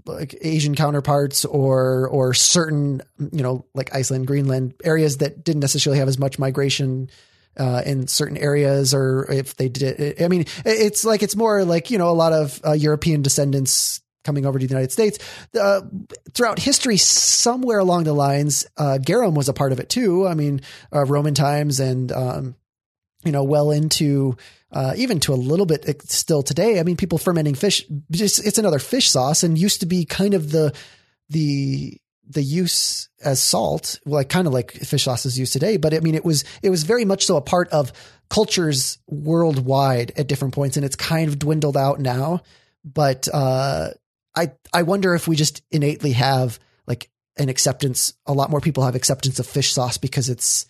like 0.05 0.35
Asian 0.41 0.75
counterparts 0.75 1.45
or 1.45 2.07
or 2.07 2.33
certain, 2.33 3.01
you 3.31 3.43
know, 3.43 3.65
like 3.73 3.93
Iceland, 3.93 4.27
Greenland 4.27 4.73
areas 4.83 5.17
that 5.17 5.43
didn't 5.43 5.61
necessarily 5.61 5.99
have 5.99 6.07
as 6.07 6.17
much 6.17 6.39
migration 6.39 7.09
uh, 7.57 7.81
in 7.85 8.07
certain 8.07 8.37
areas, 8.37 8.93
or 8.93 9.31
if 9.31 9.55
they 9.55 9.69
did. 9.69 10.21
I 10.21 10.27
mean, 10.27 10.45
it's 10.65 11.05
like 11.05 11.23
it's 11.23 11.35
more 11.35 11.63
like 11.63 11.91
you 11.91 11.97
know 11.97 12.09
a 12.09 12.11
lot 12.11 12.33
of 12.33 12.59
uh, 12.65 12.73
European 12.73 13.21
descendants 13.21 14.01
coming 14.23 14.45
over 14.45 14.59
to 14.59 14.65
the 14.65 14.71
United 14.71 14.91
States. 14.91 15.19
Uh, 15.57 15.81
throughout 16.33 16.59
history, 16.59 16.97
somewhere 16.97 17.79
along 17.79 18.03
the 18.03 18.13
lines, 18.13 18.65
uh, 18.75 18.97
garum 18.97 19.35
was 19.35 19.47
a 19.47 19.53
part 19.53 19.71
of 19.71 19.79
it 19.79 19.87
too. 19.87 20.27
I 20.27 20.33
mean, 20.33 20.61
uh, 20.93 21.05
Roman 21.05 21.35
times 21.35 21.79
and 21.79 22.11
um, 22.11 22.55
you 23.25 23.31
know 23.31 23.43
well 23.43 23.71
into 23.71 24.37
uh, 24.71 24.93
even 24.97 25.19
to 25.21 25.33
a 25.33 25.35
little 25.35 25.65
bit 25.65 26.01
still 26.09 26.43
today. 26.43 26.79
I 26.79 26.83
mean, 26.83 26.97
people 26.97 27.17
fermenting 27.17 27.55
fish. 27.55 27.85
Just, 28.11 28.45
it's 28.45 28.57
another 28.57 28.79
fish 28.79 29.09
sauce, 29.09 29.43
and 29.43 29.57
used 29.57 29.79
to 29.79 29.85
be 29.85 30.05
kind 30.05 30.33
of 30.33 30.51
the 30.51 30.73
the 31.29 31.97
the 32.27 32.41
use 32.41 33.09
as 33.23 33.41
salt, 33.41 33.99
like 34.05 34.29
kind 34.29 34.47
of 34.47 34.53
like 34.53 34.71
fish 34.71 35.03
sauce 35.03 35.25
is 35.25 35.37
used 35.37 35.53
today. 35.53 35.77
But 35.77 35.93
I 35.93 35.99
mean, 35.99 36.15
it 36.15 36.25
was 36.25 36.43
it 36.61 36.69
was 36.69 36.83
very 36.83 37.05
much 37.05 37.25
so 37.25 37.37
a 37.37 37.41
part 37.41 37.69
of 37.69 37.93
cultures 38.29 38.97
worldwide 39.07 40.11
at 40.17 40.27
different 40.27 40.53
points, 40.53 40.77
and 40.77 40.85
it's 40.85 40.95
kind 40.95 41.29
of 41.29 41.39
dwindled 41.39 41.77
out 41.77 41.99
now. 41.99 42.41
But 42.83 43.27
uh, 43.33 43.89
I 44.35 44.51
I 44.73 44.83
wonder 44.83 45.15
if 45.15 45.27
we 45.27 45.35
just 45.35 45.61
innately 45.71 46.11
have 46.13 46.59
like 46.85 47.09
an 47.37 47.49
acceptance. 47.49 48.13
A 48.25 48.33
lot 48.33 48.49
more 48.49 48.61
people 48.61 48.83
have 48.83 48.95
acceptance 48.95 49.39
of 49.39 49.47
fish 49.47 49.73
sauce 49.73 49.97
because 49.97 50.29
it's 50.29 50.65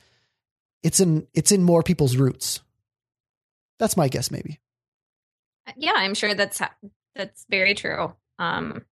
it's 0.85 0.99
in 0.99 1.27
it's 1.33 1.51
in 1.51 1.63
more 1.63 1.81
people's 1.81 2.15
roots. 2.15 2.61
That's 3.79 3.97
my 3.97 4.07
guess, 4.07 4.29
maybe. 4.29 4.59
Yeah, 5.75 5.93
I'm 5.95 6.13
sure 6.13 6.35
that's 6.35 6.61
that's 7.15 7.45
very 7.49 7.73
true. 7.73 8.13
Um, 8.37 8.85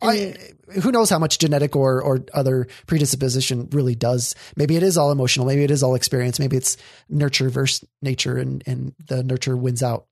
I, 0.00 0.34
who 0.82 0.90
knows 0.90 1.10
how 1.10 1.20
much 1.20 1.38
genetic 1.38 1.76
or 1.76 2.02
or 2.02 2.24
other 2.34 2.66
predisposition 2.88 3.68
really 3.70 3.94
does? 3.94 4.34
Maybe 4.56 4.76
it 4.76 4.82
is 4.82 4.98
all 4.98 5.12
emotional. 5.12 5.46
Maybe 5.46 5.62
it 5.62 5.70
is 5.70 5.84
all 5.84 5.94
experience. 5.94 6.40
Maybe 6.40 6.56
it's 6.56 6.76
nurture 7.08 7.50
versus 7.50 7.88
nature, 8.02 8.36
and 8.36 8.64
and 8.66 8.92
the 9.06 9.22
nurture 9.22 9.56
wins 9.56 9.80
out. 9.80 10.06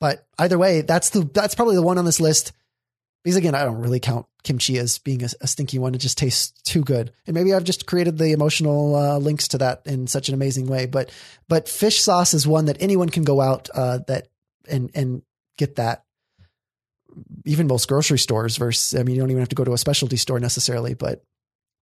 But 0.00 0.26
either 0.38 0.56
way, 0.56 0.80
that's 0.80 1.10
the 1.10 1.28
that's 1.34 1.54
probably 1.54 1.74
the 1.76 1.82
one 1.82 1.98
on 1.98 2.06
this 2.06 2.18
list. 2.20 2.52
Because 3.28 3.36
again, 3.36 3.54
I 3.54 3.66
don't 3.66 3.82
really 3.82 4.00
count 4.00 4.24
kimchi 4.42 4.78
as 4.78 4.96
being 5.00 5.22
a, 5.22 5.28
a 5.42 5.46
stinky 5.46 5.78
one. 5.78 5.94
It 5.94 5.98
just 5.98 6.16
tastes 6.16 6.58
too 6.62 6.82
good, 6.82 7.12
and 7.26 7.34
maybe 7.34 7.52
I've 7.52 7.62
just 7.62 7.84
created 7.84 8.16
the 8.16 8.32
emotional 8.32 8.96
uh, 8.96 9.18
links 9.18 9.48
to 9.48 9.58
that 9.58 9.82
in 9.84 10.06
such 10.06 10.30
an 10.30 10.34
amazing 10.34 10.66
way. 10.66 10.86
But 10.86 11.12
but 11.46 11.68
fish 11.68 12.00
sauce 12.00 12.32
is 12.32 12.46
one 12.46 12.64
that 12.64 12.80
anyone 12.80 13.10
can 13.10 13.24
go 13.24 13.42
out 13.42 13.68
uh, 13.74 13.98
that 14.06 14.28
and 14.66 14.90
and 14.94 15.20
get 15.58 15.76
that. 15.76 16.04
Even 17.44 17.66
most 17.66 17.86
grocery 17.86 18.18
stores 18.18 18.56
versus 18.56 18.98
I 18.98 19.02
mean, 19.02 19.14
you 19.14 19.20
don't 19.20 19.30
even 19.30 19.42
have 19.42 19.50
to 19.50 19.56
go 19.56 19.64
to 19.64 19.74
a 19.74 19.78
specialty 19.78 20.16
store 20.16 20.40
necessarily, 20.40 20.94
but 20.94 21.22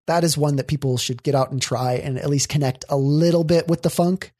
that 0.08 0.24
is 0.24 0.36
one 0.36 0.56
that 0.56 0.66
people 0.66 0.98
should 0.98 1.22
get 1.22 1.36
out 1.36 1.52
and 1.52 1.62
try 1.62 1.92
and 1.92 2.18
at 2.18 2.28
least 2.28 2.48
connect 2.48 2.84
a 2.88 2.96
little 2.96 3.44
bit 3.44 3.68
with 3.68 3.82
the 3.82 3.90
funk 3.90 4.32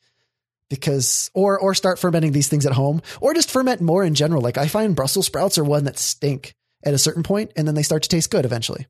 because 0.70 1.30
or 1.34 1.56
or 1.56 1.72
start 1.72 2.00
fermenting 2.00 2.32
these 2.32 2.48
things 2.48 2.66
at 2.66 2.72
home 2.72 3.00
or 3.20 3.32
just 3.32 3.52
ferment 3.52 3.80
more 3.80 4.02
in 4.02 4.16
general 4.16 4.42
like 4.42 4.58
i 4.58 4.66
find 4.66 4.96
brussels 4.96 5.26
sprouts 5.26 5.58
are 5.58 5.62
one 5.62 5.84
that 5.84 5.96
stink 5.96 6.56
at 6.86 6.94
a 6.94 6.98
certain 6.98 7.22
point 7.22 7.52
and 7.56 7.68
then 7.68 7.74
they 7.74 7.82
start 7.82 8.02
to 8.02 8.08
taste 8.08 8.30
good 8.30 8.44
eventually 8.44 8.86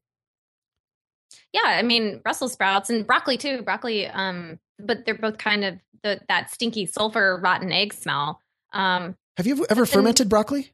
Yeah, 1.52 1.62
I 1.64 1.82
mean 1.82 2.20
Brussels 2.22 2.52
sprouts 2.52 2.90
and 2.90 3.06
broccoli 3.06 3.38
too. 3.38 3.62
Broccoli, 3.62 4.06
um, 4.06 4.60
but 4.78 5.04
they're 5.04 5.14
both 5.14 5.38
kind 5.38 5.64
of 5.64 5.78
the, 6.02 6.20
that 6.28 6.50
stinky 6.50 6.86
sulfur 6.86 7.40
rotten 7.42 7.72
egg 7.72 7.92
smell. 7.92 8.40
Um, 8.72 9.16
have 9.36 9.46
you 9.46 9.66
ever 9.68 9.86
fermented 9.86 10.28
broccoli 10.28 10.72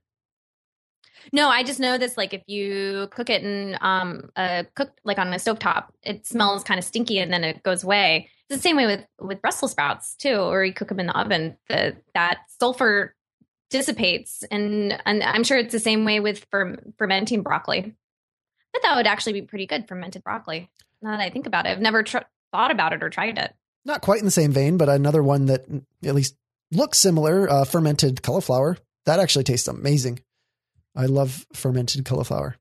no, 1.33 1.49
I 1.49 1.63
just 1.63 1.79
know 1.79 1.99
this. 1.99 2.17
Like 2.17 2.35
if 2.35 2.43
you 2.47 3.09
cook 3.11 3.31
it 3.31 3.43
in 3.43 3.77
um, 3.81 4.31
a 4.37 4.67
cook 4.75 4.91
like 5.05 5.19
on 5.19 5.33
a 5.33 5.37
stovetop, 5.37 5.87
it 6.03 6.27
smells 6.27 6.65
kind 6.65 6.79
of 6.79 6.85
stinky 6.85 7.19
and 7.19 7.33
then 7.33 7.45
it 7.45 7.63
goes 7.63 7.85
away. 7.85 8.29
It's 8.49 8.57
the 8.59 8.63
same 8.63 8.77
way 8.77 8.87
with 8.87 9.05
with 9.21 9.41
Brussels 9.41 9.73
sprouts 9.73 10.17
too, 10.17 10.35
or 10.35 10.65
you 10.65 10.73
cook 10.73 10.89
them 10.89 11.01
in 11.01 11.07
the 11.07 11.19
oven. 11.19 11.57
The 11.69 11.97
that 12.15 12.39
sulfur 12.59 13.15
dissipates, 13.73 14.45
and 14.51 15.01
and 15.05 15.23
I'm 15.25 15.43
sure 15.43 15.59
it's 15.59 15.73
the 15.73 15.81
same 15.81 16.05
way 16.05 16.21
with 16.21 16.49
ferm- 16.51 16.93
fermenting 16.99 17.43
broccoli. 17.43 17.95
But 18.73 18.83
that 18.83 18.97
would 18.97 19.07
actually 19.09 19.33
be 19.35 19.43
pretty 19.43 19.67
good 19.67 19.89
fermented 19.89 20.23
broccoli. 20.23 20.71
Now 21.03 21.11
that 21.17 21.21
I 21.21 21.31
think 21.31 21.47
about 21.49 21.67
it, 21.67 21.71
I've 21.71 21.81
never 21.81 22.05
tr- 22.05 22.19
thought 22.53 22.71
about 22.71 22.93
it 22.93 23.03
or 23.03 23.11
tried 23.11 23.39
it. 23.39 23.53
not 23.85 24.01
quite 24.03 24.21
in 24.21 24.25
the 24.27 24.31
same 24.31 24.53
vein 24.53 24.77
but 24.77 24.89
another 24.89 25.23
one 25.23 25.47
that 25.47 25.65
at 26.05 26.15
least 26.15 26.37
looks 26.71 26.99
similar 26.99 27.51
uh, 27.51 27.65
fermented 27.65 28.23
cauliflower 28.23 28.77
that 29.07 29.19
actually 29.19 29.43
tastes 29.43 29.67
amazing 29.69 30.21
i 30.95 31.07
love 31.07 31.47
fermented 31.55 32.05
cauliflower 32.05 32.57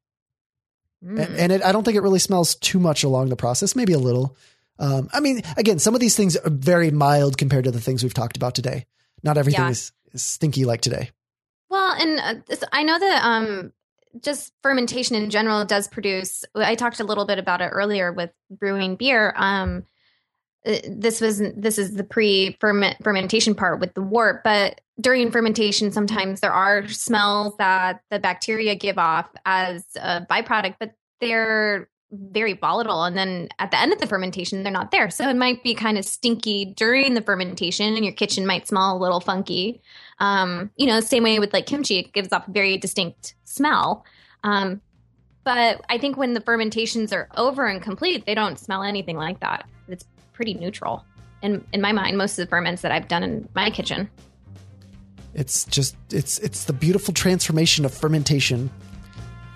Mm. 1.04 1.20
and, 1.26 1.36
and 1.36 1.52
it, 1.52 1.64
I 1.64 1.72
don't 1.72 1.84
think 1.84 1.98
it 1.98 2.02
really 2.02 2.20
smells 2.20 2.54
too 2.56 2.80
much 2.80 3.04
along 3.04 3.30
the 3.30 3.36
process. 3.36 3.76
Maybe 3.76 3.94
a 3.94 3.98
little. 4.00 4.38
Um, 4.78 5.10
I 5.12 5.20
mean, 5.20 5.42
again, 5.58 5.80
some 5.80 5.96
of 5.96 6.00
these 6.00 6.16
things 6.16 6.38
are 6.38 6.50
very 6.50 6.92
mild 6.92 7.40
compared 7.40 7.64
to 7.64 7.72
the 7.72 7.82
things 7.82 8.04
we've 8.04 8.14
talked 8.14 8.38
about 8.38 8.54
today. 8.54 8.86
Not 9.24 9.38
everything 9.40 9.64
Yeah. 9.64 9.72
is 9.72 9.92
stinky 10.16 10.66
like 10.66 10.82
today. 10.82 11.12
Well, 11.70 11.94
and 11.94 12.20
uh, 12.20 12.56
I 12.72 12.84
know 12.84 13.00
that 13.00 13.24
um, 13.24 13.74
just 14.22 14.54
fermentation 14.62 15.16
in 15.16 15.30
general 15.30 15.66
does 15.66 15.88
produce. 15.88 16.44
I 16.56 16.76
talked 16.76 17.00
a 17.00 17.06
little 17.06 17.26
bit 17.26 17.40
about 17.40 17.62
it 17.62 17.70
earlier 17.70 18.12
with 18.12 18.32
brewing 18.50 18.96
beer. 18.96 19.34
Um, 19.38 19.86
uh, 20.66 20.78
this 20.88 21.22
was 21.22 21.42
this 21.56 21.78
is 21.78 21.96
the 21.96 22.04
pre 22.04 22.58
fermentation 22.60 23.56
part 23.56 23.80
with 23.80 23.94
the 23.94 24.02
wort, 24.02 24.44
but 24.44 24.82
during 25.00 25.32
fermentation, 25.32 25.92
sometimes 25.92 26.42
there 26.42 26.54
are 26.54 26.88
smells 26.88 27.56
that 27.58 28.02
the 28.12 28.20
bacteria 28.20 28.76
give 28.76 28.98
off 28.98 29.28
as 29.46 29.84
a 29.96 30.22
byproduct, 30.30 30.76
but 30.80 30.94
they're 31.20 31.90
very 32.12 32.54
volatile 32.54 33.04
and 33.04 33.18
then 33.18 33.48
at 33.58 33.72
the 33.72 33.80
end 33.80 33.94
of 33.94 34.00
the 34.00 34.08
fermentation 34.08 34.64
they're 34.64 34.72
not 34.72 34.92
there 34.92 35.10
so 35.10 35.30
it 35.30 35.36
might 35.36 35.64
be 35.64 35.74
kind 35.74 35.98
of 35.98 36.04
stinky 36.04 36.66
during 36.66 37.14
the 37.14 37.22
fermentation 37.22 37.96
and 37.96 38.04
your 38.04 38.14
kitchen 38.14 38.46
might 38.46 38.68
smell 38.68 38.98
a 38.98 39.00
little 39.00 39.22
funky 39.22 39.82
um, 40.22 40.70
you 40.78 40.86
know, 40.86 41.00
same 41.00 41.24
way 41.24 41.40
with 41.40 41.52
like 41.52 41.66
kimchi, 41.66 41.98
it 41.98 42.14
gives 42.14 42.32
off 42.32 42.48
a 42.48 42.52
very 42.52 42.78
distinct 42.78 43.34
smell. 43.44 44.06
Um, 44.44 44.80
but 45.44 45.82
I 45.90 45.98
think 45.98 46.16
when 46.16 46.36
the 46.36 46.42
fermentations 46.42 47.12
are 47.12 47.28
over 47.36 47.66
and 47.66 47.82
complete, 47.82 48.28
they 48.28 48.36
don't 48.36 48.60
smell 48.60 48.84
anything 48.84 49.18
like 49.18 49.40
that. 49.40 49.68
It's 49.88 50.06
pretty 50.32 50.54
neutral. 50.54 51.04
In 51.42 51.66
in 51.74 51.82
my 51.82 51.92
mind, 51.92 52.20
most 52.20 52.38
of 52.38 52.46
the 52.46 52.50
ferments 52.50 52.84
that 52.84 52.92
I've 52.92 53.08
done 53.08 53.24
in 53.24 53.50
my 53.56 53.72
kitchen. 53.72 54.12
It's 55.34 55.66
just 55.66 55.96
it's 56.12 56.38
it's 56.38 56.66
the 56.66 56.74
beautiful 56.74 57.16
transformation 57.16 57.84
of 57.84 57.92
fermentation. 57.92 58.70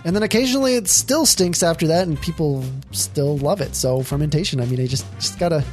And 0.06 0.16
then 0.16 0.24
occasionally 0.24 0.76
it 0.76 0.88
still 0.88 1.26
stinks 1.26 1.64
after 1.64 1.88
that 1.88 2.08
and 2.08 2.20
people 2.22 2.64
still 2.92 3.38
love 3.38 3.60
it. 3.60 3.76
So 3.76 4.04
fermentation, 4.04 4.62
I 4.62 4.66
mean, 4.66 4.80
I 4.80 4.86
just 4.86 5.06
just 5.16 5.40
got 5.40 5.50
to 5.50 5.66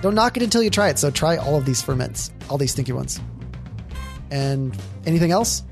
don't 0.00 0.14
knock 0.14 0.36
it 0.36 0.42
until 0.42 0.62
you 0.62 0.70
try 0.70 0.88
it. 0.88 0.98
So 0.98 1.10
try 1.10 1.36
all 1.36 1.56
of 1.56 1.66
these 1.66 1.82
ferments, 1.82 2.32
all 2.48 2.58
these 2.58 2.72
stinky 2.72 2.92
ones. 2.92 3.20
And 4.30 4.76
anything 5.06 5.30
else? 5.30 5.62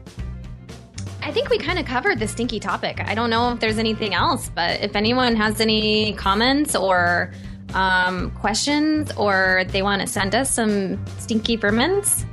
I 1.22 1.32
think 1.32 1.48
we 1.48 1.59
kind 1.59 1.78
of 1.78 1.86
covered 1.86 2.18
the 2.18 2.28
stinky 2.28 2.60
topic. 2.60 3.01
I 3.01 3.14
don't 3.14 3.30
know 3.30 3.52
if 3.52 3.60
there's 3.60 3.78
anything 3.78 4.12
else, 4.12 4.51
but 4.55 4.80
if 4.80 4.94
anyone 4.94 5.34
has 5.36 5.60
any 5.60 6.12
comments 6.14 6.76
or 6.76 7.32
um, 7.74 8.30
questions 8.32 9.10
or 9.12 9.64
they 9.68 9.82
want 9.82 10.02
to 10.02 10.06
send 10.06 10.34
us 10.34 10.51
some 10.51 11.05
stinky 11.18 11.56
ferments, 11.56 12.26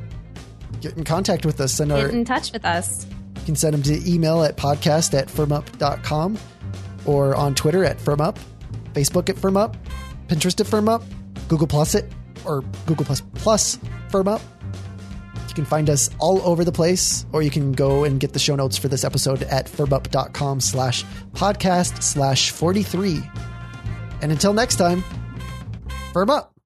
Get 0.81 0.97
in 0.97 1.03
contact 1.03 1.45
with 1.45 1.59
us. 1.59 1.73
Send 1.73 1.91
our 1.91 2.01
get 2.01 2.11
in 2.11 2.25
touch 2.25 2.51
with 2.51 2.65
us. 2.65 3.05
Can 3.49 3.55
send 3.55 3.73
them 3.73 3.81
to 3.81 4.07
email 4.07 4.43
at 4.43 4.57
podcast 4.57 5.17
at 5.17 5.27
fermup.com 5.27 6.37
or 7.07 7.33
on 7.33 7.55
Twitter 7.55 7.83
at 7.83 7.97
FermUp, 7.97 8.37
Facebook 8.93 9.27
at 9.27 9.37
FermUp, 9.37 9.75
Pinterest 10.27 10.59
at 10.59 10.67
FermUp, 10.67 11.03
Google 11.47 11.65
Plus 11.65 11.95
it, 11.95 12.13
or 12.45 12.61
Google 12.85 13.05
Plus 13.05 13.21
Plus 13.33 13.79
FermUp. 14.09 14.39
You 15.47 15.55
can 15.55 15.65
find 15.65 15.89
us 15.89 16.11
all 16.19 16.43
over 16.43 16.63
the 16.63 16.71
place, 16.71 17.25
or 17.33 17.41
you 17.41 17.49
can 17.49 17.71
go 17.71 18.03
and 18.03 18.19
get 18.19 18.33
the 18.33 18.39
show 18.39 18.55
notes 18.55 18.77
for 18.77 18.87
this 18.87 19.03
episode 19.03 19.41
at 19.41 19.65
fermup.com 19.65 20.61
slash 20.61 21.03
podcast 21.31 22.03
slash 22.03 22.51
43. 22.51 23.19
And 24.21 24.31
until 24.31 24.53
next 24.53 24.75
time, 24.75 25.03
firm 26.13 26.29
up. 26.29 26.58